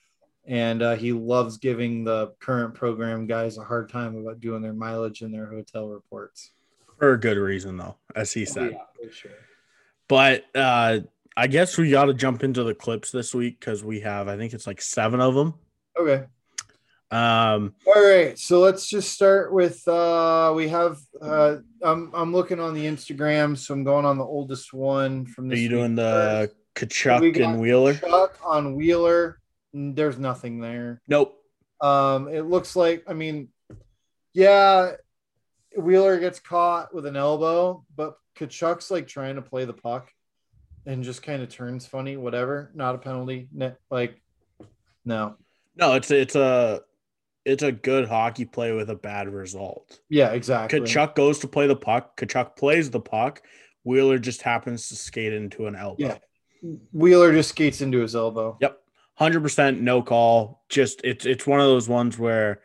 and 0.46 0.82
uh, 0.82 0.96
he 0.96 1.12
loves 1.12 1.58
giving 1.58 2.04
the 2.04 2.32
current 2.40 2.74
program 2.74 3.26
guys 3.26 3.58
a 3.58 3.64
hard 3.64 3.88
time 3.88 4.16
about 4.16 4.40
doing 4.40 4.62
their 4.62 4.74
mileage 4.74 5.22
and 5.22 5.32
their 5.32 5.46
hotel 5.46 5.88
reports. 5.88 6.50
For 6.98 7.14
a 7.14 7.20
good 7.20 7.38
reason 7.38 7.76
though, 7.76 7.96
as 8.14 8.32
he 8.32 8.44
said. 8.44 8.72
Yeah, 9.02 9.10
sure. 9.10 9.30
But 10.06 10.44
uh 10.54 11.00
I 11.36 11.48
guess 11.48 11.76
we 11.76 11.90
got 11.90 12.04
to 12.04 12.14
jump 12.14 12.44
into 12.44 12.62
the 12.62 12.74
clips 12.74 13.10
this 13.10 13.34
week 13.34 13.58
because 13.58 13.82
we 13.82 14.00
have, 14.00 14.28
I 14.28 14.36
think 14.36 14.52
it's 14.52 14.66
like 14.66 14.80
seven 14.80 15.20
of 15.20 15.34
them. 15.34 15.54
Okay. 15.98 16.26
Um, 17.10 17.74
All 17.86 18.02
right, 18.02 18.36
so 18.38 18.60
let's 18.60 18.88
just 18.88 19.12
start 19.12 19.52
with 19.52 19.86
uh 19.86 20.52
we 20.56 20.68
have 20.68 20.98
uh 21.20 21.56
I'm 21.82 22.10
I'm 22.14 22.32
looking 22.32 22.58
on 22.58 22.74
the 22.74 22.84
Instagram, 22.86 23.56
so 23.56 23.74
I'm 23.74 23.84
going 23.84 24.04
on 24.04 24.18
the 24.18 24.24
oldest 24.24 24.72
one 24.72 25.26
from 25.26 25.50
are 25.50 25.54
you 25.54 25.68
doing 25.68 25.94
the. 25.94 26.50
Tkachuk 26.74 27.40
and 27.40 27.60
Wheeler? 27.60 27.94
Chuck 27.94 28.36
on 28.44 28.74
Wheeler. 28.74 29.38
There's 29.72 30.18
nothing 30.18 30.60
there. 30.60 31.00
Nope. 31.06 31.38
Um 31.80 32.26
it 32.28 32.42
looks 32.42 32.74
like 32.74 33.04
I 33.06 33.12
mean 33.12 33.48
yeah, 34.32 34.92
Wheeler 35.76 36.18
gets 36.18 36.40
caught 36.40 36.92
with 36.92 37.06
an 37.06 37.16
elbow, 37.16 37.84
but 37.94 38.18
Tkachuk's 38.36 38.90
like 38.90 39.06
trying 39.06 39.36
to 39.36 39.42
play 39.42 39.64
the 39.64 39.72
puck 39.72 40.10
and 40.86 41.04
just 41.04 41.22
kind 41.22 41.42
of 41.42 41.48
turns 41.48 41.86
funny, 41.86 42.16
whatever. 42.16 42.70
Not 42.74 42.96
a 42.96 42.98
penalty. 42.98 43.48
Like 43.90 44.20
no. 45.04 45.36
No, 45.76 45.94
it's 45.94 46.10
it's 46.10 46.34
a 46.34 46.82
it's 47.44 47.62
a 47.62 47.72
good 47.72 48.08
hockey 48.08 48.44
play 48.44 48.72
with 48.72 48.88
a 48.90 48.94
bad 48.94 49.28
result. 49.28 50.00
Yeah, 50.08 50.32
exactly. 50.32 50.80
Tkachuk 50.80 51.14
goes 51.14 51.38
to 51.40 51.48
play 51.48 51.66
the 51.66 51.76
puck. 51.76 52.16
Tkachuk 52.16 52.56
plays 52.56 52.90
the 52.90 53.00
puck. 53.00 53.42
Wheeler 53.84 54.18
just 54.18 54.42
happens 54.42 54.88
to 54.88 54.96
skate 54.96 55.32
into 55.32 55.66
an 55.66 55.76
elbow. 55.76 55.96
Yeah. 55.98 56.18
Wheeler 56.92 57.32
just 57.32 57.50
skates 57.50 57.80
into 57.82 57.98
his 58.00 58.16
elbow. 58.16 58.56
Yep. 58.60 58.80
Hundred 59.16 59.42
percent 59.42 59.80
no 59.80 60.02
call. 60.02 60.64
Just 60.68 61.00
it's 61.04 61.26
it's 61.26 61.46
one 61.46 61.60
of 61.60 61.66
those 61.66 61.88
ones 61.88 62.18
where 62.18 62.62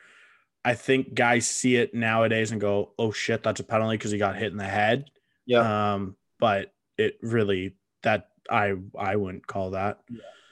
I 0.66 0.74
think 0.74 1.14
guys 1.14 1.46
see 1.48 1.76
it 1.76 1.94
nowadays 1.94 2.52
and 2.52 2.60
go, 2.62 2.94
"Oh 2.98 3.12
shit, 3.12 3.44
that's 3.44 3.60
a 3.60 3.64
penalty 3.64 3.98
because 3.98 4.12
he 4.12 4.18
got 4.18 4.36
hit 4.38 4.52
in 4.52 4.58
the 4.58 4.64
head." 4.64 5.12
Yeah, 5.46 5.94
Um, 5.94 6.16
but 6.40 6.74
it 6.98 7.18
really 7.22 7.76
that 8.04 8.30
I 8.50 8.76
I 8.98 9.18
wouldn't 9.18 9.46
call 9.46 9.72
that. 9.72 10.00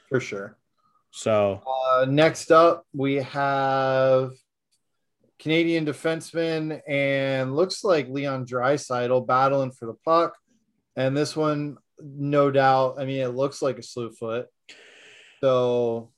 for 0.09 0.19
sure. 0.19 0.56
So 1.17 1.63
Uh, 1.65 2.05
next 2.07 2.51
up, 2.51 2.85
we 2.93 3.15
have 3.15 4.33
Canadian 5.39 5.83
defenseman 5.83 6.79
and 6.87 7.55
looks 7.55 7.83
like 7.83 8.07
Leon 8.07 8.45
Draisaitl 8.45 9.25
battling 9.25 9.71
for 9.71 9.87
the 9.87 9.95
puck. 10.05 10.37
And 10.95 11.17
this 11.17 11.35
one, 11.35 11.77
no 11.99 12.51
doubt, 12.51 12.97
I 12.99 13.05
mean, 13.05 13.21
it 13.21 13.29
looks 13.29 13.63
like 13.63 13.79
a 13.79 13.83
slew 13.83 14.11
foot. 14.11 14.45
So 15.41 16.11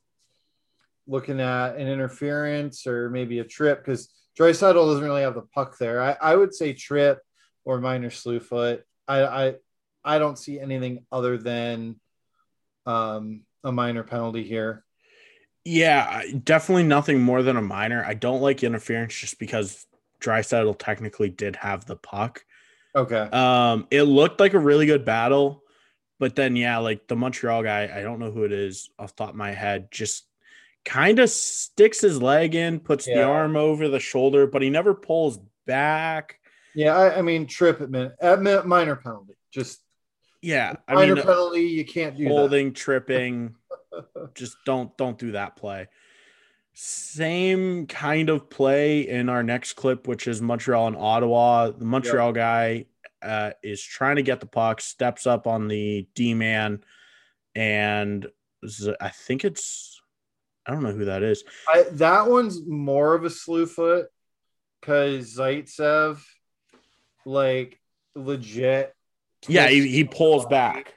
looking 1.07 1.39
at 1.39 1.77
an 1.77 1.87
interference 1.87 2.85
or 2.85 3.09
maybe 3.09 3.39
a 3.39 3.45
trip 3.45 3.79
because 3.79 4.09
Draisaitl 4.37 4.73
doesn't 4.73 5.03
really 5.03 5.21
have 5.21 5.35
the 5.35 5.47
puck 5.53 5.77
there. 5.77 6.01
I, 6.01 6.17
I 6.21 6.35
would 6.35 6.53
say 6.53 6.73
trip 6.73 7.19
or 7.63 7.79
minor 7.79 8.09
slew 8.09 8.41
foot. 8.41 8.83
I, 9.07 9.23
I 9.23 9.55
I 10.03 10.19
don't 10.19 10.37
see 10.37 10.59
anything 10.59 11.05
other 11.09 11.37
than 11.37 11.99
um, 12.85 13.43
a 13.63 13.71
minor 13.71 14.03
penalty 14.03 14.43
here. 14.43 14.83
Yeah, 15.65 16.23
definitely 16.43 16.83
nothing 16.83 17.21
more 17.21 17.43
than 17.43 17.57
a 17.57 17.61
minor. 17.61 18.03
I 18.05 18.13
don't 18.13 18.41
like 18.41 18.63
interference 18.63 19.13
just 19.13 19.39
because 19.39 19.85
Draisaitl 20.21 20.77
technically 20.79 21.29
did 21.29 21.55
have 21.57 21.85
the 21.85 21.95
puck. 21.95 22.43
Okay. 22.95 23.15
Um, 23.15 23.87
it 23.91 24.03
looked 24.03 24.39
like 24.39 24.53
a 24.53 24.59
really 24.59 24.85
good 24.85 25.05
battle, 25.05 25.63
but 26.19 26.35
then 26.35 26.55
yeah, 26.55 26.77
like 26.79 27.07
the 27.07 27.15
Montreal 27.15 27.63
guy, 27.63 27.91
I 27.93 28.01
don't 28.01 28.19
know 28.19 28.31
who 28.31 28.43
it 28.43 28.51
is 28.51 28.89
off 28.97 29.15
the 29.15 29.23
top 29.25 29.29
of 29.31 29.35
my 29.35 29.51
head, 29.51 29.91
just 29.91 30.25
kind 30.85 31.19
of 31.19 31.29
sticks 31.29 32.01
his 32.01 32.21
leg 32.21 32.55
in, 32.55 32.79
puts 32.79 33.05
the 33.05 33.23
arm 33.23 33.55
over 33.55 33.87
the 33.87 33.99
shoulder, 33.99 34.47
but 34.47 34.61
he 34.61 34.69
never 34.69 34.93
pulls 34.93 35.39
back. 35.67 36.39
Yeah, 36.73 36.97
I, 36.97 37.19
I 37.19 37.21
mean 37.21 37.45
trip 37.45 37.81
at, 37.81 37.89
min- 37.89 38.13
at 38.21 38.65
minor 38.65 38.95
penalty. 38.95 39.33
Just 39.51 39.79
Yeah, 40.41 40.75
I 40.87 40.95
minor 40.95 41.15
mean 41.15 41.23
penalty. 41.23 41.61
You 41.61 41.85
can't 41.85 42.17
do 42.17 42.27
holding, 42.27 42.73
tripping, 42.73 43.55
just 44.35 44.57
don't 44.65 44.95
don't 44.97 45.17
do 45.17 45.31
that 45.31 45.55
play. 45.55 45.87
Same 46.73 47.87
kind 47.87 48.29
of 48.29 48.49
play 48.49 49.01
in 49.07 49.27
our 49.27 49.43
next 49.43 49.73
clip, 49.73 50.07
which 50.07 50.27
is 50.27 50.41
Montreal 50.41 50.87
and 50.87 50.95
Ottawa. 50.95 51.71
The 51.71 51.85
Montreal 51.85 52.31
guy 52.31 52.85
uh, 53.21 53.51
is 53.63 53.83
trying 53.83 54.15
to 54.15 54.21
get 54.21 54.39
the 54.39 54.45
puck, 54.45 54.79
steps 54.79 55.27
up 55.27 55.47
on 55.47 55.67
the 55.67 56.07
D 56.15 56.33
man, 56.33 56.83
and 57.55 58.27
I 59.01 59.09
think 59.09 59.43
it's 59.43 60.01
I 60.65 60.71
don't 60.71 60.83
know 60.83 60.91
who 60.91 61.05
that 61.05 61.23
is. 61.23 61.43
that. 61.43 61.87
I, 61.87 61.89
that 61.93 62.29
one's 62.29 62.65
more 62.65 63.15
of 63.15 63.25
a 63.25 63.29
slew 63.29 63.65
foot 63.65 64.07
because 64.79 65.35
Zaitsev, 65.35 66.23
like 67.25 67.79
legit. 68.15 68.95
Yeah, 69.47 69.67
he, 69.67 69.87
he 69.87 70.03
pulls 70.03 70.45
back. 70.45 70.93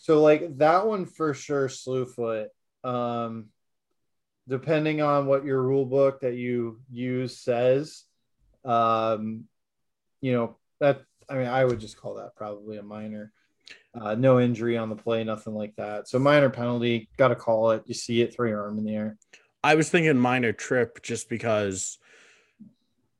So 0.00 0.22
like 0.22 0.56
that 0.58 0.86
one 0.86 1.04
for 1.04 1.34
sure, 1.34 1.68
slew 1.68 2.06
foot. 2.06 2.48
Um, 2.82 3.50
depending 4.48 5.02
on 5.02 5.26
what 5.26 5.44
your 5.44 5.62
rule 5.62 5.84
book 5.84 6.20
that 6.20 6.34
you 6.34 6.80
use 6.90 7.36
says, 7.38 8.04
um, 8.64 9.44
you 10.22 10.32
know 10.32 10.56
that. 10.80 11.02
I 11.28 11.34
mean, 11.34 11.46
I 11.46 11.64
would 11.64 11.78
just 11.78 11.98
call 11.98 12.14
that 12.14 12.34
probably 12.34 12.78
a 12.78 12.82
minor. 12.82 13.32
Uh, 13.94 14.14
no 14.14 14.40
injury 14.40 14.76
on 14.76 14.88
the 14.88 14.96
play, 14.96 15.22
nothing 15.22 15.54
like 15.54 15.76
that. 15.76 16.08
So 16.08 16.18
minor 16.18 16.48
penalty, 16.48 17.08
got 17.18 17.28
to 17.28 17.36
call 17.36 17.72
it. 17.72 17.82
You 17.86 17.94
see 17.94 18.22
it, 18.22 18.34
throw 18.34 18.48
your 18.48 18.62
arm 18.62 18.78
in 18.78 18.84
the 18.84 18.96
air. 18.96 19.18
I 19.62 19.74
was 19.74 19.90
thinking 19.90 20.18
minor 20.18 20.52
trip 20.52 21.02
just 21.02 21.28
because 21.28 21.98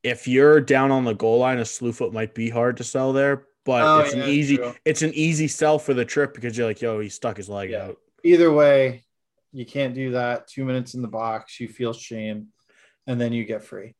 if 0.03 0.27
you're 0.27 0.59
down 0.59 0.91
on 0.91 1.05
the 1.05 1.13
goal 1.13 1.39
line, 1.39 1.59
a 1.59 1.65
slew 1.65 1.93
foot 1.93 2.11
might 2.11 2.33
be 2.33 2.49
hard 2.49 2.77
to 2.77 2.83
sell 2.83 3.13
there, 3.13 3.45
but 3.65 3.83
Oh, 3.83 3.99
it's 4.01 4.15
yeah, 4.15 4.23
an 4.23 4.29
easy 4.29 4.57
true. 4.57 4.73
it's 4.85 5.01
an 5.01 5.13
easy 5.13 5.47
sell 5.47 5.77
for 5.79 5.93
the 5.93 6.05
trip 6.05 6.33
because 6.33 6.57
you're 6.57 6.67
like, 6.67 6.81
yo, 6.81 6.99
he 6.99 7.09
stuck 7.09 7.37
his 7.37 7.49
leg 7.49 7.69
Yeah. 7.71 7.85
out. 7.85 7.97
Either 8.23 8.51
way, 8.51 9.03
you 9.51 9.65
can't 9.65 9.93
do 9.95 10.11
that. 10.11 10.47
Two 10.47 10.63
minutes 10.65 10.93
in 10.93 11.01
the 11.01 11.07
box, 11.07 11.59
you 11.59 11.67
feel 11.67 11.93
shame, 11.93 12.47
and 13.07 13.19
then 13.19 13.33
you 13.33 13.43
get 13.45 13.63
free. 13.63 13.95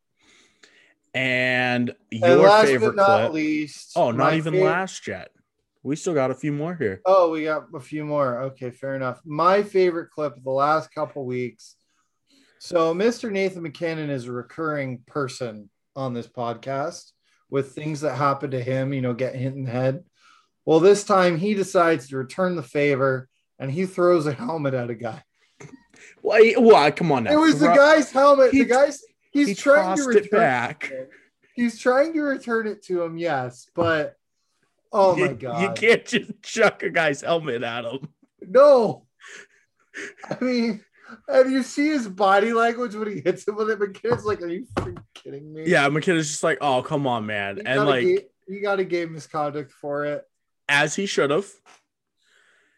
And 1.13 1.93
And 2.11 2.21
your 2.21 2.38
last 2.38 2.65
favorite 2.67 2.95
but 2.95 2.95
not 2.95 3.19
clip. 3.21 3.33
least, 3.33 3.91
oh, 3.95 4.11
not 4.11 4.33
even 4.35 4.59
last 4.61 5.07
yet. 5.07 5.29
We 5.83 5.95
still 5.95 6.13
got 6.13 6.31
a 6.31 6.35
few 6.35 6.51
more 6.53 6.75
here. 6.75 7.01
Oh, 7.05 7.31
we 7.31 7.43
got 7.45 7.65
a 7.75 7.79
few 7.79 8.05
more. 8.05 8.41
Okay, 8.43 8.69
fair 8.69 8.95
enough. 8.95 9.19
My 9.25 9.63
favorite 9.63 10.11
clip 10.11 10.38
of 10.38 10.43
the 10.43 10.51
last 10.51 10.93
couple 10.93 11.25
weeks. 11.25 11.75
So, 12.59 12.93
Mr. 12.93 13.31
Nathan 13.31 13.63
MacKinnon 13.63 14.11
is 14.11 14.27
a 14.27 14.31
recurring 14.31 14.99
person 15.07 15.69
on 15.95 16.13
this 16.13 16.27
podcast 16.27 17.11
with 17.52 17.73
things 17.73 18.02
that 18.02 18.15
happen 18.15 18.49
to 18.52 18.64
him, 18.64 18.94
you 18.94 19.02
know, 19.02 19.14
get 19.14 19.36
hit 19.36 19.53
in 19.53 19.65
the 19.65 19.72
head. 19.72 20.03
Well, 20.65 20.80
this 20.80 21.03
time 21.03 21.38
he 21.38 21.53
decides 21.53 22.07
to 22.10 22.18
return 22.18 22.56
the 22.56 22.64
favor 22.64 23.28
and 23.60 23.69
he 23.69 23.86
throws 23.86 24.26
a 24.26 24.34
helmet 24.34 24.73
at 24.73 24.90
a 24.90 24.95
guy. 24.95 25.23
Why? 26.22 26.53
Why? 26.57 26.90
Come 26.91 27.11
on 27.11 27.26
now. 27.26 27.34
It 27.34 27.40
was 27.40 27.60
the 27.60 27.68
guy's 27.68 28.11
helmet. 28.11 28.52
He- 28.52 28.60
the 28.60 28.65
guy's 28.65 29.03
he's 29.32 29.49
he 29.49 29.56
trying 29.56 29.98
to 29.98 30.03
return 30.03 30.23
it 30.23 30.32
back. 30.32 30.91
He's 31.53 31.78
trying 31.78 32.14
to 32.14 32.22
return 32.22 32.65
it 32.65 32.84
to 32.86 33.03
him, 33.03 33.18
yes, 33.18 33.69
but 33.76 34.15
oh 34.94 35.15
my 35.15 35.34
god. 35.34 35.61
You 35.61 35.69
can't 35.90 36.06
just 36.06 36.32
chuck 36.41 36.82
a 36.84 36.90
guy's 36.90 37.22
helmet 37.22 37.61
at 37.64 37.86
him. 37.86 38.07
No. 38.41 39.06
I 40.30 40.41
mean, 40.41 40.84
and 41.27 41.51
you 41.51 41.63
see 41.63 41.88
his 41.88 42.07
body 42.07 42.53
language 42.53 42.95
when 42.95 43.09
he 43.13 43.21
hits 43.21 43.47
him 43.47 43.55
with 43.55 43.69
it. 43.69 43.79
MacKinnon's 43.79 44.25
like, 44.25 44.41
"Are 44.41 44.47
you 44.47 44.65
kidding 45.13 45.53
me?" 45.53 45.63
Yeah, 45.67 45.88
MacKinnon 45.89 46.19
is 46.19 46.29
just 46.29 46.43
like, 46.43 46.57
oh, 46.61 46.81
come 46.81 47.07
on, 47.07 47.25
man. 47.25 47.57
he 47.57 47.63
And 47.65 47.85
like, 47.85 48.03
ga- 48.05 48.27
he 48.47 48.59
got 48.59 48.79
a 48.79 48.83
game 48.83 49.13
misconduct 49.13 49.71
for 49.71 50.05
it. 50.05 50.23
as 50.69 50.95
he 50.95 51.05
should 51.05 51.29
have. 51.31 51.47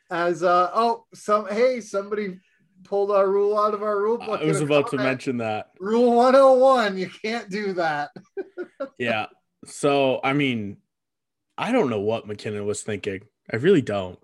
As 0.09 0.43
uh, 0.43 0.69
oh, 0.73 1.05
some 1.13 1.47
hey, 1.47 1.81
somebody 1.81 2.39
pulled 2.83 3.11
our 3.11 3.27
rule 3.29 3.57
out 3.57 3.73
of 3.73 3.81
our 3.81 3.99
rule 3.99 4.17
book. 4.17 4.41
I 4.41 4.45
was 4.45 4.61
about 4.61 4.89
to 4.91 4.97
mention 4.97 5.37
that. 5.37 5.71
rule 5.79 6.15
101. 6.15 6.97
You 6.97 7.09
can't 7.09 7.49
do 7.49 7.73
that. 7.73 8.11
Yeah. 8.99 9.27
So, 9.65 10.19
I 10.23 10.33
mean, 10.33 10.77
I 11.57 11.71
don't 11.71 11.89
know 11.89 12.01
what 12.01 12.27
MacKinnon 12.27 12.65
was 12.65 12.83
thinking. 12.83 13.21
I 13.51 13.55
really 13.55 13.81
don't. 13.81 14.19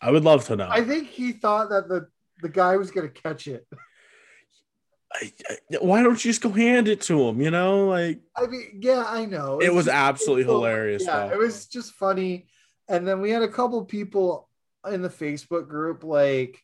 I 0.00 0.10
would 0.10 0.22
love 0.22 0.44
to 0.46 0.56
know. 0.56 0.68
I 0.70 0.82
think 0.82 1.08
he 1.08 1.32
thought 1.32 1.70
that 1.70 1.88
the 1.88 2.08
the 2.42 2.48
guy 2.48 2.76
was 2.76 2.90
gonna 2.90 3.08
catch 3.08 3.46
it. 3.46 3.66
I- 5.12 5.32
I- 5.48 5.76
why 5.80 6.02
don't 6.02 6.22
you 6.24 6.30
just 6.30 6.42
go 6.42 6.50
hand 6.50 6.88
it 6.88 7.00
to 7.02 7.20
him? 7.28 7.40
You 7.40 7.50
know, 7.50 7.86
like 7.88 8.20
I 8.36 8.46
mean, 8.46 8.80
yeah, 8.80 9.04
I 9.06 9.24
know. 9.26 9.58
it 9.60 9.66
It's 9.66 9.74
was 9.74 9.88
absolutely 9.88 10.44
people- 10.44 10.56
hilarious. 10.56 11.04
Yeah, 11.04 11.28
though. 11.28 11.34
it 11.34 11.38
was 11.38 11.66
just 11.66 11.92
funny. 11.92 12.48
And 12.88 13.06
then 13.08 13.20
we 13.20 13.30
had 13.30 13.42
a 13.42 13.48
couple 13.48 13.84
people 13.84 14.48
in 14.90 15.00
the 15.02 15.08
Facebook 15.08 15.68
group 15.68 16.04
like 16.04 16.60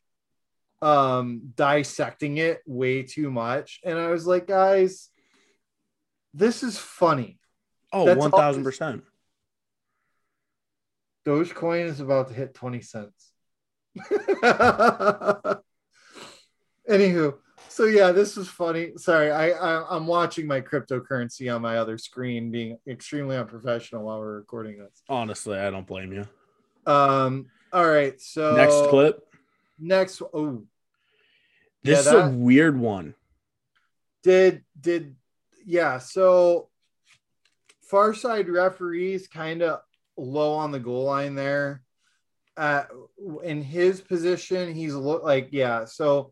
um 0.82 1.52
dissecting 1.56 2.38
it 2.38 2.60
way 2.66 3.02
too 3.02 3.30
much. 3.30 3.80
And 3.84 3.98
I 3.98 4.08
was 4.08 4.26
like, 4.26 4.46
guys, 4.46 5.08
this 6.34 6.62
is 6.62 6.76
funny. 6.78 7.38
Oh, 7.92 8.04
that's 8.04 8.18
one 8.18 8.30
thousand 8.30 8.64
percent. 8.64 9.04
Dogecoin 11.26 11.84
is 11.86 12.00
about 12.00 12.28
to 12.28 12.34
hit 12.34 12.54
20 12.54 12.80
cents. 12.80 13.29
Anywho, 16.88 17.34
so 17.68 17.84
yeah, 17.84 18.12
this 18.12 18.36
was 18.36 18.48
funny. 18.48 18.92
Sorry, 18.96 19.30
I, 19.30 19.50
I 19.50 19.96
I'm 19.96 20.06
watching 20.06 20.46
my 20.46 20.60
cryptocurrency 20.60 21.54
on 21.54 21.62
my 21.62 21.76
other 21.78 21.98
screen, 21.98 22.50
being 22.50 22.78
extremely 22.88 23.36
unprofessional 23.36 24.04
while 24.04 24.18
we're 24.18 24.36
recording 24.36 24.78
this. 24.78 25.02
Honestly, 25.08 25.58
I 25.58 25.70
don't 25.70 25.86
blame 25.86 26.12
you. 26.12 26.26
Um, 26.86 27.46
all 27.72 27.86
right, 27.88 28.20
so 28.20 28.54
Next 28.54 28.88
clip. 28.88 29.20
Next, 29.78 30.20
oh, 30.34 30.64
This 31.82 32.06
Yeah, 32.06 32.18
is 32.24 32.26
a 32.26 32.28
weird 32.30 32.78
one. 32.78 33.14
did 34.22 34.64
did 34.78 35.16
yeah 35.64 35.98
so 35.98 36.68
far 37.82 38.14
side 38.14 38.48
referees 38.48 39.28
kind 39.28 39.62
of 39.62 39.80
low 40.16 40.52
on 40.54 40.70
the 40.72 40.78
goal 40.80 41.04
line 41.04 41.34
there 41.34 41.82
uh 42.60 42.84
in 43.42 43.62
his 43.62 44.02
position 44.02 44.74
he's 44.74 44.94
look 44.94 45.22
like 45.24 45.48
yeah 45.50 45.86
so 45.86 46.30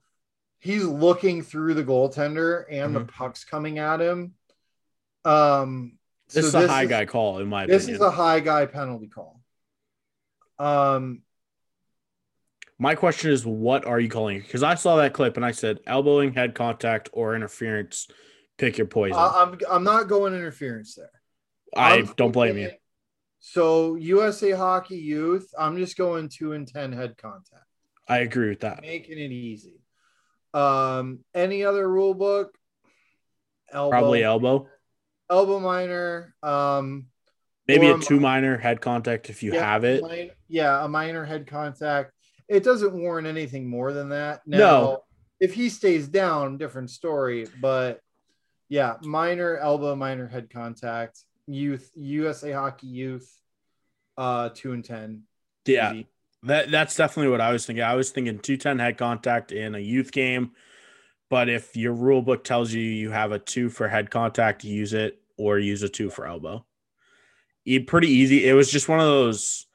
he's 0.58 0.84
looking 0.84 1.40
through 1.42 1.72
the 1.72 1.82
goaltender 1.82 2.64
and 2.70 2.94
the 2.94 3.00
Mhm. 3.00 3.08
puck's 3.08 3.44
coming 3.44 3.78
at 3.78 4.00
him 4.00 4.34
um 5.24 5.98
This 6.28 6.52
so 6.52 6.58
is 6.60 6.68
a 6.68 6.68
high 6.68 6.84
guy 6.84 7.06
call, 7.06 7.38
in 7.38 7.48
my 7.48 7.66
this 7.66 7.84
opinion. 7.84 7.94
is 7.96 8.06
a 8.06 8.10
high 8.10 8.40
guy 8.40 8.66
penalty 8.66 9.08
call 9.08 9.40
um 10.58 11.22
My 12.78 12.94
question 12.94 13.30
is, 13.32 13.44
what 13.46 13.86
are 13.86 13.98
you 13.98 14.08
calling? 14.08 14.38
Because 14.40 14.62
I 14.62 14.74
saw 14.76 14.96
that 14.96 15.12
clip 15.14 15.36
and 15.36 15.44
I 15.44 15.50
said 15.52 15.80
elbowing, 15.86 16.34
head 16.34 16.54
contact, 16.54 17.08
or 17.12 17.34
interference. 17.34 18.06
Pick 18.58 18.76
your 18.78 18.86
poison. 18.86 19.18
I, 19.18 19.42
i'm 19.42 19.58
i'm 19.70 19.84
not 19.84 20.08
going 20.08 20.34
interference 20.34 20.94
there 20.94 21.10
I 21.74 21.98
I'm 21.98 22.06
don't 22.16 22.32
blame 22.32 22.58
you. 22.58 22.70
So 23.40 23.94
USA 23.96 24.50
Hockey 24.52 24.96
Youth, 24.98 25.52
I'm 25.58 25.76
just 25.76 25.96
going 25.96 26.28
two 26.28 26.52
and 26.52 26.66
ten 26.66 26.92
head 26.92 27.16
contact, 27.16 27.64
I 28.08 28.18
agree 28.18 28.48
with 28.50 28.60
that. 28.60 28.82
making 28.82 29.18
it 29.18 29.30
easy. 29.32 29.80
Um, 30.54 31.20
any 31.34 31.64
other 31.64 31.88
rule 31.88 32.14
book? 32.14 32.56
Elbow, 33.72 33.90
Probably 33.90 34.22
elbow. 34.24 34.66
elbow 35.30 35.60
minor. 35.60 36.34
Um, 36.42 37.06
Maybe 37.68 37.86
a 37.88 37.98
two 37.98 38.18
minor 38.18 38.56
head 38.56 38.80
contact 38.80 39.28
if 39.28 39.42
you 39.42 39.52
yeah, 39.52 39.62
have 39.72 39.84
it. 39.84 40.02
min- 40.02 40.30
yeah, 40.48 40.82
a 40.84 40.88
minor 40.88 41.24
head 41.24 41.46
contact. 41.46 42.12
It 42.48 42.64
doesn't 42.64 42.94
warrant 42.94 43.26
anything 43.26 43.68
more 43.68 43.92
than 43.92 44.08
that. 44.08 44.40
Now, 44.46 44.58
No. 44.58 45.04
if 45.38 45.52
he 45.52 45.68
stays 45.68 46.08
down, 46.08 46.56
different 46.56 46.88
story. 46.90 47.46
But 47.60 48.00
yeah, 48.70 48.96
minor 49.02 49.58
elbow, 49.58 49.94
minor 49.94 50.26
head 50.26 50.48
contact. 50.48 51.22
Youth, 51.48 51.90
USA 51.96 52.52
Hockey 52.52 52.86
Youth, 52.86 53.28
uh, 54.16 54.50
two 54.54 54.72
and 54.72 54.84
ten. 54.84 55.22
Yeah, 55.66 55.92
Easy. 55.92 56.06
that 56.44 56.70
that's 56.70 56.94
definitely 56.96 57.30
what 57.30 57.40
I 57.40 57.52
was 57.52 57.66
thinking. 57.66 57.82
I 57.82 57.94
was 57.94 58.10
thinking 58.10 58.38
two 58.38 58.56
ten 58.56 58.78
head 58.78 58.96
contact 58.98 59.50
in 59.52 59.74
a 59.74 59.78
youth 59.78 60.12
game, 60.12 60.52
but 61.30 61.48
if 61.48 61.76
your 61.76 61.92
rule 61.92 62.22
book 62.22 62.44
tells 62.44 62.72
you 62.72 62.82
you 62.82 63.10
have 63.10 63.32
a 63.32 63.38
two 63.38 63.68
for 63.70 63.88
head 63.88 64.10
contact, 64.10 64.64
use 64.64 64.92
it 64.92 65.20
or 65.36 65.58
use 65.58 65.82
a 65.82 65.88
two 65.88 66.10
for 66.10 66.26
elbow. 66.26 66.64
E- 67.64 67.80
pretty 67.80 68.08
easy. 68.08 68.46
It 68.48 68.54
was 68.54 68.70
just 68.70 68.88
one 68.88 69.00
of 69.00 69.06
those 69.06 69.66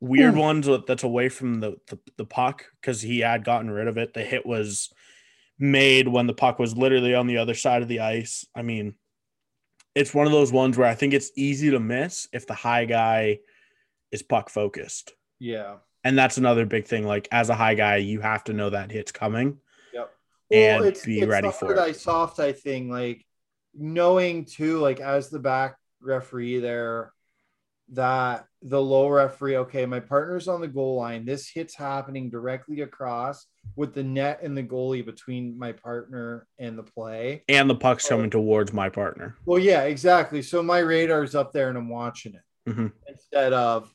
weird 0.00 0.32
Hmm. 0.34 0.40
ones 0.40 0.68
that's 0.86 1.02
away 1.04 1.28
from 1.28 1.60
the 1.60 1.76
the, 1.88 1.98
the 2.16 2.24
puck 2.24 2.66
because 2.80 3.00
he 3.02 3.20
had 3.20 3.44
gotten 3.44 3.70
rid 3.70 3.86
of 3.88 3.98
it. 3.98 4.14
The 4.14 4.22
hit 4.22 4.46
was 4.46 4.90
made 5.58 6.08
when 6.08 6.26
the 6.26 6.34
puck 6.34 6.58
was 6.58 6.76
literally 6.76 7.14
on 7.14 7.26
the 7.26 7.36
other 7.36 7.54
side 7.54 7.82
of 7.82 7.88
the 7.88 8.00
ice. 8.00 8.46
I 8.54 8.62
mean, 8.62 8.94
it's 9.94 10.14
one 10.14 10.26
of 10.26 10.32
those 10.32 10.52
ones 10.52 10.78
where 10.78 10.88
I 10.88 10.94
think 10.94 11.14
it's 11.14 11.30
easy 11.36 11.70
to 11.70 11.80
miss 11.80 12.28
if 12.32 12.46
the 12.46 12.54
high 12.54 12.84
guy 12.84 13.40
is 14.12 14.22
puck 14.22 14.50
focused. 14.50 15.12
Yeah. 15.38 15.76
And 16.04 16.16
that's 16.16 16.38
another 16.38 16.64
big 16.64 16.86
thing. 16.86 17.06
Like 17.06 17.28
as 17.32 17.48
a 17.50 17.54
high 17.54 17.74
guy, 17.74 17.96
you 17.96 18.20
have 18.20 18.44
to 18.44 18.52
know 18.52 18.70
that 18.70 18.90
hit's 18.90 19.12
coming. 19.12 19.58
Yep. 19.92 20.10
And 20.50 20.96
be 21.04 21.24
ready 21.24 21.48
the 21.48 21.52
for 21.52 21.66
hard 21.66 21.78
it. 21.78 21.82
eye, 21.82 21.92
soft 21.92 22.38
eye 22.40 22.52
thing, 22.52 22.90
like 22.90 23.26
knowing 23.74 24.44
too, 24.44 24.78
like 24.78 25.00
as 25.00 25.28
the 25.28 25.38
back 25.38 25.76
referee 26.00 26.60
there, 26.60 27.12
that 27.92 28.46
the 28.62 28.80
low 28.80 29.08
referee, 29.08 29.56
okay, 29.56 29.84
my 29.84 30.00
partner's 30.00 30.46
on 30.46 30.60
the 30.60 30.68
goal 30.68 30.96
line. 30.96 31.24
This 31.24 31.48
hit's 31.48 31.74
happening 31.74 32.30
directly 32.30 32.82
across 32.82 33.46
with 33.76 33.94
the 33.94 34.02
net 34.02 34.40
and 34.42 34.56
the 34.56 34.62
goalie 34.62 35.04
between 35.04 35.58
my 35.58 35.72
partner 35.72 36.46
and 36.58 36.76
the 36.76 36.82
play. 36.82 37.42
And 37.48 37.68
the 37.70 37.74
puck's 37.74 38.08
coming 38.08 38.30
towards 38.30 38.72
my 38.72 38.88
partner. 38.88 39.36
Well, 39.46 39.58
yeah, 39.58 39.82
exactly. 39.82 40.42
So 40.42 40.62
my 40.62 40.78
radar's 40.80 41.34
up 41.34 41.52
there 41.52 41.68
and 41.68 41.78
I'm 41.78 41.88
watching 41.88 42.34
it 42.34 42.70
Mhm. 42.70 42.92
instead 43.08 43.52
of, 43.52 43.92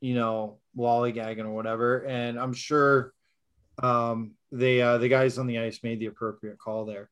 you 0.00 0.14
know, 0.14 0.58
lollygagging 0.76 1.44
or 1.44 1.50
whatever. 1.52 2.04
And 2.04 2.38
I'm 2.38 2.52
sure 2.52 3.12
um, 3.82 4.32
they 4.50 4.82
uh, 4.82 4.98
the 4.98 5.08
guys 5.08 5.38
on 5.38 5.46
the 5.46 5.58
ice 5.58 5.82
made 5.82 5.98
the 6.00 6.06
appropriate 6.06 6.58
call 6.58 6.84
there. 6.84 7.08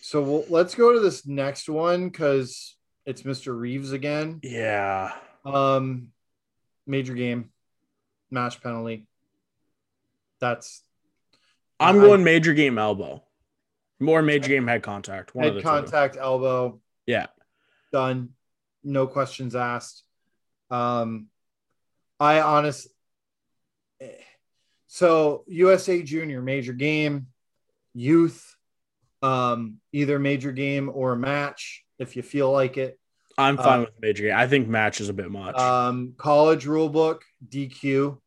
So 0.00 0.20
we'll, 0.22 0.44
let's 0.48 0.74
go 0.74 0.92
to 0.92 0.98
this 1.00 1.24
next 1.26 1.68
one 1.68 2.08
because 2.08 2.76
it's 3.06 3.22
Mr. 3.22 3.56
Reaves 3.56 3.92
again. 3.92 4.40
Yeah. 4.42 5.12
Um, 5.44 6.08
major 6.86 7.14
game, 7.14 7.50
match 8.30 8.60
penalty. 8.60 9.06
That's 10.40 10.82
I'm 11.82 11.98
I- 11.98 12.02
going 12.02 12.24
major 12.24 12.54
game 12.54 12.78
elbow. 12.78 13.22
More 14.00 14.20
major 14.20 14.48
game 14.48 14.66
head 14.66 14.82
contact. 14.82 15.34
One 15.34 15.46
of 15.46 15.54
head 15.54 15.62
the 15.62 15.68
contact, 15.68 16.16
elbow. 16.16 16.80
Yeah. 17.06 17.26
done. 17.92 18.30
No 18.82 19.06
questions 19.06 19.54
asked. 19.54 20.02
Um, 20.70 21.28
I 22.18 22.40
honest. 22.40 22.88
So 24.88 25.44
USA 25.46 26.02
Junior 26.02 26.42
major 26.42 26.72
game, 26.72 27.28
youth, 27.94 28.56
um, 29.22 29.78
either 29.92 30.18
major 30.18 30.52
game 30.52 30.90
or 30.92 31.14
match 31.14 31.84
if 31.98 32.16
you 32.16 32.22
feel 32.22 32.50
like 32.50 32.76
it. 32.76 32.98
I'm 33.38 33.56
fine 33.56 33.80
uh, 33.80 33.82
with 33.82 34.00
major 34.00 34.24
game. 34.24 34.36
I 34.36 34.46
think 34.46 34.68
match 34.68 35.00
is 35.00 35.08
a 35.08 35.12
bit 35.12 35.30
much. 35.30 35.56
Um, 35.56 36.14
college 36.18 36.66
rule 36.66 36.88
book, 36.88 37.24
DQ. 37.48 38.18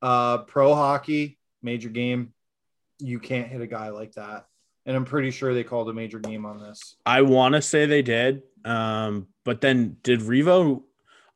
Uh, 0.00 0.38
pro 0.38 0.74
hockey, 0.74 1.38
major 1.62 1.88
game. 1.88 2.32
You 2.98 3.18
can't 3.18 3.48
hit 3.48 3.60
a 3.60 3.66
guy 3.66 3.88
like 3.88 4.12
that. 4.12 4.46
And 4.84 4.96
I'm 4.96 5.04
pretty 5.04 5.30
sure 5.30 5.54
they 5.54 5.64
called 5.64 5.88
a 5.88 5.92
major 5.92 6.18
game 6.18 6.44
on 6.44 6.58
this. 6.58 6.96
I 7.06 7.22
want 7.22 7.54
to 7.54 7.62
say 7.62 7.86
they 7.86 8.02
did. 8.02 8.42
Um, 8.64 9.28
but 9.44 9.60
then 9.60 9.96
did 10.02 10.20
Revo? 10.20 10.82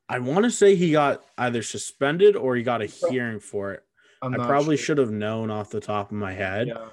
I 0.09 0.19
want 0.19 0.45
to 0.45 0.51
say 0.51 0.75
he 0.75 0.91
got 0.91 1.23
either 1.37 1.63
suspended 1.63 2.35
or 2.35 2.55
he 2.55 2.63
got 2.63 2.81
a 2.81 2.85
hearing 2.85 3.39
for 3.39 3.73
it. 3.73 3.83
I 4.21 4.29
probably 4.35 4.77
sure. 4.77 4.85
should 4.85 4.97
have 4.97 5.11
known 5.11 5.51
off 5.51 5.69
the 5.69 5.79
top 5.79 6.11
of 6.11 6.17
my 6.17 6.33
head, 6.33 6.67
Yeah. 6.67 6.87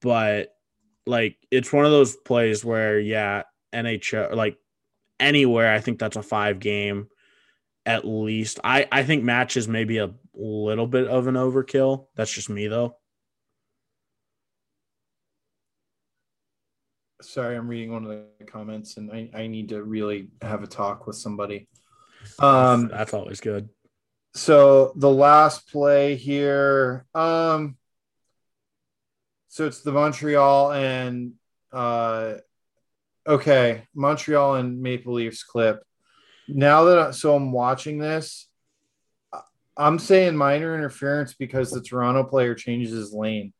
but 0.00 0.54
like 1.06 1.36
it's 1.50 1.72
one 1.72 1.84
of 1.84 1.90
those 1.90 2.14
plays 2.14 2.64
where 2.64 2.98
yeah, 2.98 3.42
NHL 3.72 4.34
like 4.34 4.58
anywhere 5.18 5.72
I 5.72 5.80
think 5.80 5.98
that's 5.98 6.16
a 6.16 6.22
five 6.22 6.58
game 6.58 7.08
at 7.86 8.04
least. 8.04 8.60
I 8.64 8.86
I 8.90 9.02
think 9.02 9.24
matches 9.24 9.68
maybe 9.68 9.98
a 9.98 10.10
little 10.34 10.86
bit 10.86 11.08
of 11.08 11.26
an 11.26 11.34
overkill. 11.34 12.06
That's 12.16 12.32
just 12.32 12.50
me 12.50 12.68
though. 12.68 12.96
sorry 17.22 17.56
i'm 17.56 17.68
reading 17.68 17.92
one 17.92 18.04
of 18.04 18.10
the 18.10 18.44
comments 18.44 18.96
and 18.96 19.10
i, 19.10 19.30
I 19.34 19.46
need 19.46 19.68
to 19.70 19.82
really 19.82 20.28
have 20.40 20.62
a 20.62 20.66
talk 20.66 21.06
with 21.06 21.16
somebody 21.16 21.68
um 22.38 22.88
that's 22.88 23.14
always 23.14 23.40
good. 23.40 23.68
so 24.34 24.92
the 24.96 25.10
last 25.10 25.70
play 25.70 26.16
here 26.16 27.06
um 27.14 27.76
so 29.48 29.66
it's 29.66 29.82
the 29.82 29.92
montreal 29.92 30.72
and 30.72 31.32
uh 31.72 32.34
okay 33.26 33.84
montreal 33.94 34.56
and 34.56 34.80
maple 34.80 35.14
leafs 35.14 35.44
clip 35.44 35.82
now 36.54 36.84
that 36.84 36.98
I, 36.98 37.10
so 37.10 37.34
i'm 37.34 37.52
watching 37.52 37.98
this 37.98 38.48
i'm 39.76 39.98
saying 39.98 40.36
minor 40.36 40.74
interference 40.74 41.34
because 41.34 41.70
the 41.70 41.80
toronto 41.80 42.24
player 42.24 42.54
changes 42.54 42.92
his 42.92 43.12
lane 43.12 43.52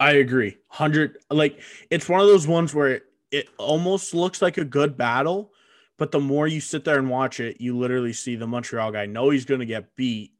I 0.00 0.12
agree. 0.12 0.56
100 0.68 1.18
like 1.30 1.60
it's 1.90 2.08
one 2.08 2.20
of 2.20 2.26
those 2.26 2.48
ones 2.48 2.74
where 2.74 2.88
it, 2.88 3.02
it 3.30 3.48
almost 3.58 4.14
looks 4.14 4.40
like 4.40 4.56
a 4.56 4.64
good 4.64 4.96
battle, 4.96 5.52
but 5.98 6.10
the 6.10 6.18
more 6.18 6.48
you 6.48 6.60
sit 6.60 6.84
there 6.84 6.98
and 6.98 7.10
watch 7.10 7.38
it, 7.38 7.60
you 7.60 7.76
literally 7.78 8.14
see 8.14 8.34
the 8.34 8.46
Montreal 8.46 8.90
guy 8.90 9.04
know 9.04 9.28
he's 9.28 9.44
going 9.44 9.60
to 9.60 9.66
get 9.66 9.94
beat 9.94 10.32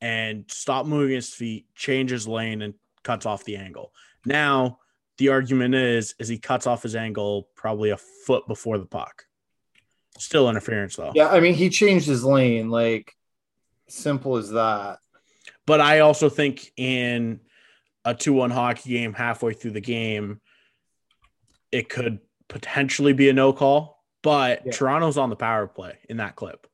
and 0.00 0.44
stop 0.48 0.84
moving 0.84 1.14
his 1.14 1.32
feet, 1.32 1.66
change 1.76 2.10
his 2.10 2.26
lane 2.26 2.60
and 2.60 2.74
cuts 3.04 3.24
off 3.24 3.44
the 3.44 3.56
angle. 3.56 3.92
Now, 4.26 4.80
the 5.18 5.28
argument 5.28 5.76
is 5.76 6.16
is 6.18 6.26
he 6.26 6.38
cuts 6.38 6.66
off 6.66 6.82
his 6.82 6.96
angle 6.96 7.48
probably 7.54 7.90
a 7.90 7.96
foot 7.96 8.48
before 8.48 8.78
the 8.78 8.86
puck. 8.86 9.26
Still 10.18 10.48
interference 10.48 10.96
though. 10.96 11.12
yeah 11.14 11.28
i 11.28 11.40
mean 11.40 11.54
he 11.54 11.68
changed 11.70 12.06
his 12.06 12.24
lane 12.24 12.70
like 12.70 13.12
simple 13.88 14.36
as 14.36 14.50
that 14.50 14.98
But 15.66 15.80
I 15.80 16.00
also 16.00 16.28
think 16.28 16.72
in 16.76 17.40
a 18.04 18.14
2 18.14 18.32
1 18.32 18.50
hockey 18.50 18.90
game 18.90 19.12
halfway 19.14 19.54
through 19.54 19.72
the 19.72 19.80
game, 19.80 20.40
it 21.72 21.88
could 21.88 22.18
potentially 22.48 23.12
be 23.14 23.28
a 23.28 23.32
no 23.32 23.52
call. 23.52 24.02
But 24.22 24.62
Yeah. 24.64 24.72
Toronto's 24.72 25.16
on 25.18 25.30
the 25.30 25.36
power 25.36 25.66
play 25.66 25.98
in 26.08 26.18
that 26.18 26.36
clip. 26.36 26.66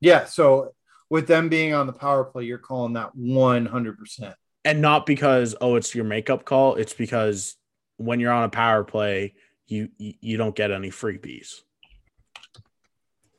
Yeah, 0.00 0.24
so 0.24 0.74
with 1.10 1.26
them 1.28 1.48
being 1.48 1.72
on 1.74 1.86
the 1.86 1.92
power 1.92 2.24
play, 2.24 2.44
you're 2.44 2.58
calling 2.58 2.94
that 2.94 3.14
100%. 3.16 4.34
And 4.64 4.80
not 4.80 5.06
because, 5.06 5.54
oh, 5.60 5.76
it's 5.76 5.94
your 5.94 6.04
makeup 6.04 6.44
call. 6.44 6.74
It's 6.76 6.94
because 6.94 7.56
when 7.96 8.18
you're 8.20 8.32
on 8.32 8.44
a 8.44 8.48
power 8.48 8.82
play, 8.84 9.34
you, 9.66 9.88
you 9.98 10.36
don't 10.36 10.54
get 10.54 10.70
any 10.70 10.90
freebies. 10.90 11.62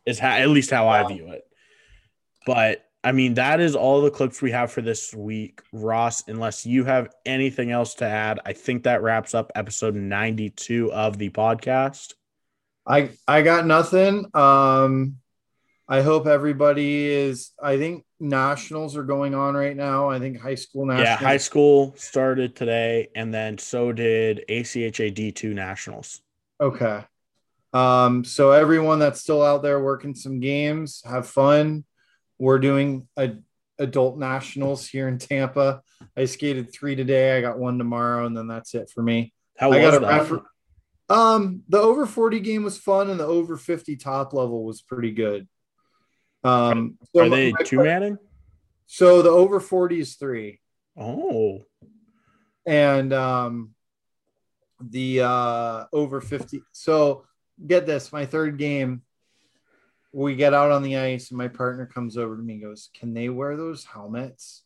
Is 0.06 0.20
how, 0.20 0.32
at 0.32 0.50
least 0.50 0.70
how 0.70 0.88
I 0.88 1.08
view 1.08 1.30
it. 1.32 1.44
But 2.46 2.86
I 3.04 3.12
mean, 3.12 3.34
that 3.34 3.60
is 3.60 3.76
all 3.76 4.02
the 4.02 4.12
clips 4.12 4.42
we 4.42 4.52
have 4.52 4.72
for 4.72 4.82
this 4.82 5.14
week. 5.14 5.62
Ross, 5.74 6.28
unless 6.28 6.66
you 6.66 6.86
have 6.86 7.14
anything 7.26 7.72
else 7.72 7.96
to 7.96 8.06
add, 8.06 8.40
I 8.46 8.54
think 8.54 8.84
that 8.84 9.02
wraps 9.02 9.34
up 9.34 9.52
episode 9.56 9.96
92 9.96 10.92
of 10.92 11.18
the 11.18 11.30
podcast. 11.30 12.14
I 12.88 13.12
I 13.28 13.42
got 13.42 13.66
nothing. 13.66 14.26
Um 14.34 15.18
I 15.88 16.02
hope 16.02 16.28
everybody 16.28 17.06
is 17.06 17.52
I 17.62 17.78
think 17.78 18.06
nationals 18.20 18.96
are 18.96 19.04
going 19.04 19.36
on 19.36 19.54
right 19.54 19.76
now. 19.76 20.10
I 20.10 20.20
think 20.20 20.40
high 20.40 20.56
school 20.56 20.86
nationals. 20.86 21.08
Yeah, 21.08 21.16
high 21.18 21.38
school 21.38 21.94
started 21.98 22.56
today, 22.56 23.10
and 23.16 23.34
then 23.34 23.58
so 23.58 23.92
did 23.92 24.46
ACHA 24.50 25.14
D2 25.14 25.54
Nationals. 25.54 26.22
Okay. 26.62 27.04
Um, 27.74 28.24
so 28.24 28.52
everyone 28.52 29.00
that's 29.00 29.20
still 29.22 29.42
out 29.42 29.64
there 29.64 29.80
working 29.82 30.14
some 30.16 30.40
games, 30.40 31.02
have 31.06 31.28
fun. 31.28 31.86
We're 32.38 32.60
doing 32.60 33.08
a 33.18 33.34
adult 33.80 34.18
nationals 34.20 34.88
here 34.88 35.08
in 35.08 35.18
Tampa. 35.18 35.82
I 36.16 36.26
skated 36.26 36.72
three 36.72 36.96
today. 36.96 37.38
I 37.38 37.42
got 37.42 37.58
one 37.58 37.78
tomorrow, 37.78 38.26
and 38.26 38.38
then 38.38 38.48
that's 38.48 38.76
it 38.76 38.92
for 38.94 39.02
me. 39.02 39.34
How 39.58 39.72
I 39.72 39.80
was 39.84 39.92
got 39.92 40.04
a 40.04 40.06
that? 40.06 40.22
refer- 40.22 40.46
Um, 41.10 41.64
the 41.68 41.80
over 41.80 42.06
40 42.06 42.40
game 42.42 42.64
was 42.64 42.78
fun, 42.78 43.10
and 43.10 43.20
the 43.20 43.26
over 43.26 43.58
50 43.58 43.96
top 43.98 44.34
level 44.34 44.64
was 44.66 44.82
pretty 44.82 45.12
good. 45.12 45.48
Um, 46.44 46.98
so 47.16 47.24
Are 47.24 47.30
they 47.30 47.52
my- 47.52 47.64
two 47.64 47.78
manning? 47.78 48.18
So 48.86 49.22
the 49.24 49.30
over 49.30 49.60
40 49.60 50.00
is 50.02 50.16
three, 50.16 50.60
Oh, 50.96 51.66
and 52.68 53.12
um, 53.14 53.74
the 54.80 55.22
uh 55.22 55.86
over 55.92 56.22
50. 56.22 56.62
So 56.74 57.26
get 57.66 57.86
this, 57.86 58.12
my 58.12 58.26
third 58.26 58.58
game, 58.58 59.02
we 60.12 60.36
get 60.36 60.54
out 60.54 60.72
on 60.72 60.84
the 60.84 60.98
ice, 60.98 61.30
and 61.30 61.38
my 61.38 61.48
partner 61.48 61.86
comes 61.86 62.18
over 62.18 62.36
to 62.36 62.42
me, 62.42 62.54
and 62.54 62.62
goes, 62.62 62.90
"Can 62.94 63.14
they 63.14 63.30
wear 63.30 63.58
those 63.58 63.84
helmets?" 63.84 64.64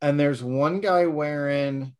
And 0.00 0.18
there's 0.18 0.42
one 0.42 0.80
guy 0.80 1.06
wearing 1.06 1.94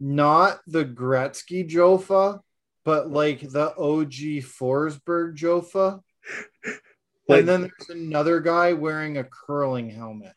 not 0.00 0.60
the 0.66 0.84
Gretzky 0.84 1.68
Jofa, 1.68 2.40
but 2.84 3.10
like 3.10 3.40
the 3.40 3.74
OG 3.76 4.42
Forsberg 4.42 5.36
Jofa. 5.36 6.00
Like- 7.26 7.40
and 7.40 7.48
then 7.48 7.60
there's 7.62 7.90
another 7.90 8.40
guy 8.40 8.74
wearing 8.74 9.16
a 9.16 9.24
curling 9.24 9.88
helmet. 9.90 10.34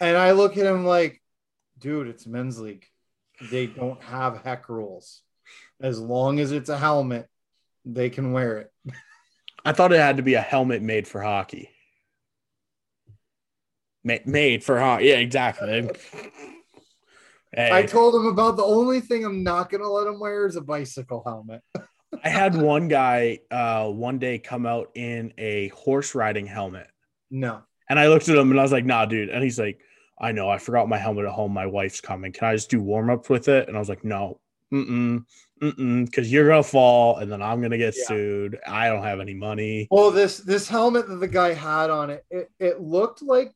And 0.00 0.16
I 0.16 0.32
look 0.32 0.56
at 0.56 0.66
him 0.66 0.84
like, 0.84 1.22
dude, 1.78 2.08
it's 2.08 2.26
men's 2.26 2.58
league. 2.58 2.86
They 3.50 3.66
don't 3.66 4.02
have 4.02 4.42
HECC 4.42 4.68
rules. 4.68 5.22
As 5.80 6.00
long 6.00 6.40
as 6.40 6.52
it's 6.52 6.68
a 6.68 6.78
helmet, 6.78 7.28
they 7.84 8.10
can 8.10 8.32
wear 8.32 8.58
it. 8.58 8.72
I 9.64 9.72
thought 9.72 9.92
it 9.92 10.00
had 10.00 10.18
to 10.18 10.22
be 10.22 10.34
a 10.34 10.40
helmet 10.40 10.82
made 10.82 11.08
for 11.08 11.20
hockey. 11.20 11.70
Ma- 14.04 14.18
made 14.24 14.62
for 14.62 14.78
hockey. 14.78 15.06
Yeah, 15.06 15.16
exactly. 15.16 15.90
Hey, 17.52 17.70
I 17.72 17.82
told 17.82 18.14
him 18.14 18.26
about 18.26 18.56
the 18.56 18.64
only 18.64 19.00
thing 19.00 19.24
I'm 19.24 19.42
not 19.42 19.70
gonna 19.70 19.88
let 19.88 20.06
him 20.06 20.20
wear 20.20 20.46
is 20.46 20.56
a 20.56 20.60
bicycle 20.60 21.22
helmet. 21.24 21.62
I 22.24 22.28
had 22.28 22.54
one 22.54 22.88
guy 22.88 23.40
uh 23.50 23.88
one 23.88 24.18
day 24.18 24.38
come 24.38 24.66
out 24.66 24.90
in 24.94 25.32
a 25.38 25.68
horse 25.68 26.14
riding 26.14 26.46
helmet. 26.46 26.86
No. 27.30 27.62
And 27.88 27.98
I 27.98 28.08
looked 28.08 28.28
at 28.28 28.36
him 28.36 28.50
and 28.50 28.60
I 28.60 28.62
was 28.62 28.72
like, 28.72 28.84
nah, 28.84 29.06
dude. 29.06 29.30
And 29.30 29.42
he's 29.42 29.58
like, 29.58 29.80
I 30.20 30.32
know, 30.32 30.48
I 30.48 30.58
forgot 30.58 30.88
my 30.88 30.98
helmet 30.98 31.24
at 31.24 31.32
home. 31.32 31.52
My 31.52 31.66
wife's 31.66 32.00
coming. 32.00 32.32
Can 32.32 32.48
I 32.48 32.54
just 32.54 32.70
do 32.70 32.80
warm 32.80 33.10
ups 33.10 33.28
with 33.28 33.48
it? 33.48 33.68
And 33.68 33.76
I 33.76 33.80
was 33.80 33.88
like, 33.88 34.04
no, 34.04 34.40
mm-mm, 34.72 35.24
mm-mm, 35.62 36.04
because 36.06 36.30
you're 36.32 36.48
gonna 36.48 36.62
fall 36.62 37.16
and 37.18 37.30
then 37.30 37.42
I'm 37.42 37.60
gonna 37.62 37.78
get 37.78 37.94
Yeah. 37.96 38.04
sued. 38.06 38.58
I 38.66 38.88
don't 38.88 39.02
have 39.02 39.20
any 39.20 39.34
money. 39.34 39.88
Well, 39.90 40.10
this 40.10 40.38
this 40.38 40.68
helmet 40.68 41.08
that 41.08 41.16
the 41.16 41.28
guy 41.28 41.52
had 41.52 41.90
on 41.90 42.10
it, 42.10 42.24
it, 42.30 42.50
it 42.58 42.80
looked 42.80 43.22
like 43.22 43.52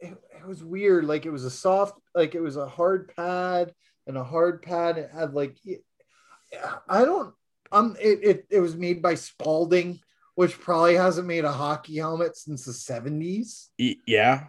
it, 0.00 0.16
it 0.36 0.46
was 0.46 0.62
weird. 0.62 1.04
Like 1.04 1.26
it 1.26 1.30
was 1.30 1.44
a 1.44 1.50
soft, 1.50 1.98
like 2.14 2.34
it 2.34 2.40
was 2.40 2.56
a 2.56 2.68
hard 2.68 3.12
pad 3.16 3.74
and 4.06 4.16
a 4.16 4.24
hard 4.24 4.62
pad. 4.62 4.98
It 4.98 5.10
had 5.12 5.34
like 5.34 5.58
I 6.88 7.04
don't 7.04 7.34
um 7.72 7.96
it, 8.00 8.20
it, 8.22 8.46
it 8.50 8.60
was 8.60 8.76
made 8.76 9.02
by 9.02 9.14
Spalding, 9.14 10.00
which 10.34 10.58
probably 10.58 10.94
hasn't 10.94 11.26
made 11.26 11.44
a 11.44 11.52
hockey 11.52 11.96
helmet 11.96 12.36
since 12.36 12.64
the 12.64 12.72
70s. 12.72 13.68
Yeah. 13.76 14.44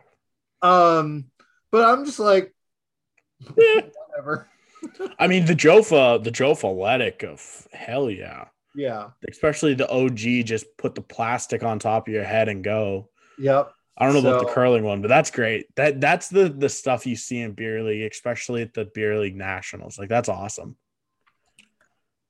Um, 0.62 1.26
but 1.72 1.84
I'm 1.84 2.06
just 2.06 2.20
like 2.20 2.54
whatever. 3.54 4.50
I 5.20 5.28
mean 5.28 5.46
the 5.46 5.56
Jofa, 5.56 6.24
the 6.24 6.32
Jofa 6.32 6.72
Athletic 6.72 7.24
of 7.24 7.68
hell 7.72 8.10
yeah. 8.10 8.46
Yeah. 8.76 9.10
Especially 9.30 9.74
the 9.74 9.90
OG, 9.90 10.46
just 10.46 10.66
put 10.78 10.96
the 10.96 11.02
plastic 11.02 11.64
on 11.64 11.80
top 11.80 12.08
of 12.08 12.14
your 12.14 12.24
head 12.24 12.50
and 12.50 12.64
go. 12.64 13.10
Yep. 13.38 13.72
I 13.98 14.06
don't 14.06 14.14
know 14.14 14.30
about 14.30 14.48
the 14.48 14.54
curling 14.54 14.84
one, 14.84 15.02
but 15.02 15.10
that's 15.10 15.30
great. 15.32 15.74
That 15.76 16.00
that's 16.00 16.30
the 16.30 16.48
the 16.48 16.70
stuff 16.70 17.06
you 17.06 17.18
see 17.18 17.42
in 17.42 17.52
beer 17.52 17.84
league, 17.84 18.10
especially 18.10 18.62
at 18.62 18.74
the 18.74 18.86
beer 18.86 19.20
league 19.20 19.36
nationals. 19.36 20.00
Like 20.00 20.08
that's 20.08 20.30
awesome. 20.30 20.78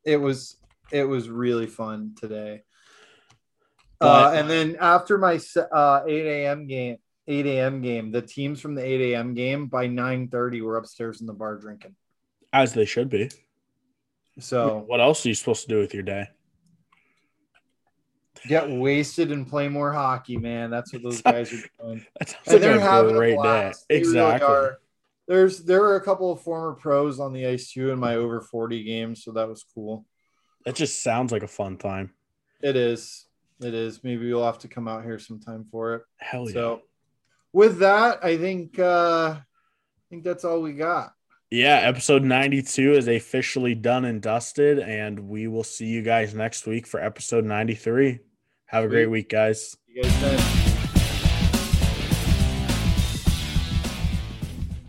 it 0.04 0.18
was 0.18 0.58
it 0.92 1.04
was 1.04 1.30
really 1.30 1.68
fun 1.68 2.16
today. 2.20 2.64
But- 4.00 4.08
uh, 4.08 4.38
and 4.38 4.50
then 4.50 4.78
after 4.80 5.18
my 5.18 5.40
uh, 5.72 6.02
8 6.08 6.26
a.m. 6.26 6.68
game, 6.68 6.98
8 7.28 7.46
a.m. 7.46 7.82
game, 7.82 8.12
the 8.12 8.22
teams 8.22 8.62
from 8.62 8.74
the 8.74 8.84
8 8.84 9.14
a.m. 9.14 9.34
game 9.34 9.68
by 9.68 9.88
9:30 9.88 10.62
were 10.62 10.78
upstairs 10.78 11.22
in 11.22 11.28
the 11.28 11.34
bar 11.34 11.58
drinking. 11.58 11.96
As 12.52 12.74
they 12.74 12.86
should 12.86 13.10
be. 13.10 13.30
So 14.40 14.84
What 14.88 15.02
else 15.02 15.26
are 15.26 15.30
you 15.30 15.36
supposed 15.36 15.64
to 15.64 15.68
do 15.68 15.80
with 15.80 15.94
your 15.94 16.04
day? 16.04 16.28
get 18.48 18.70
wasted 18.70 19.32
and 19.34 19.46
play 19.48 19.68
more 19.68 19.92
hockey, 19.92 20.38
man. 20.38 20.70
That's 20.70 20.94
what 20.94 21.04
those 21.04 21.22
guys 21.24 21.52
are 21.52 21.58
doing. 21.82 22.06
That 22.20 22.30
sounds 22.30 22.42
And 22.48 22.54
like 22.54 22.62
they're 22.62 22.78
a 22.78 22.82
having 22.82 23.16
great 23.16 23.38
a 23.38 23.44
day. 23.44 23.72
really 23.90 24.02
Exactly. 24.02 24.48
are. 24.48 24.80
There's 25.28 25.60
there 25.60 25.82
were 25.82 25.96
a 25.98 26.02
couple 26.02 26.32
of 26.32 26.42
former 26.42 26.74
pros 26.74 27.20
on 27.20 27.34
the 27.34 27.46
ice 27.46 27.72
too 27.72 27.92
in 27.92 28.00
my 28.00 28.16
over 28.16 28.42
40 28.42 28.84
games, 28.84 29.24
so 29.24 29.32
that 29.34 29.48
was 29.48 29.64
cool. 29.76 30.06
That 30.66 30.76
just 30.76 31.04
sounds 31.04 31.32
like 31.32 31.44
a 31.44 31.48
fun 31.48 31.78
time. 31.78 32.14
It 32.62 32.76
is. 32.76 33.26
It 33.62 33.74
is. 33.74 34.04
Maybe 34.04 34.32
we'll 34.32 34.46
have 34.46 34.60
to 34.60 34.68
come 34.68 34.88
out 34.88 35.04
here 35.04 35.20
sometime 35.20 35.66
for 35.70 35.96
it. 35.96 36.04
Hell 36.18 36.48
yeah. 36.48 36.54
So 36.54 36.82
with 37.54 37.80
that, 37.80 38.24
I 38.24 38.38
think 38.38 38.80
uh 38.80 39.36
I 39.38 39.44
think 40.10 40.24
that's 40.24 40.46
all 40.46 40.62
we 40.62 40.74
got. 40.74 41.12
Yeah, 41.52 41.78
episode 41.78 42.24
92 42.24 42.94
is 42.94 43.08
officially 43.08 43.76
done 43.76 44.06
and 44.06 44.22
dusted, 44.22 44.80
and 44.80 45.20
we 45.30 45.48
will 45.48 45.64
see 45.64 45.88
you 45.88 46.02
guys 46.02 46.34
next 46.34 46.68
week 46.68 46.86
for 46.86 47.00
episode 47.00 47.46
93. 47.46 48.20
Have 48.66 48.84
a 48.84 48.88
great 48.88 49.08
week, 49.08 49.30
guys. 49.30 49.76
You 49.88 50.04
guys 50.04 50.22
then. 50.22 50.59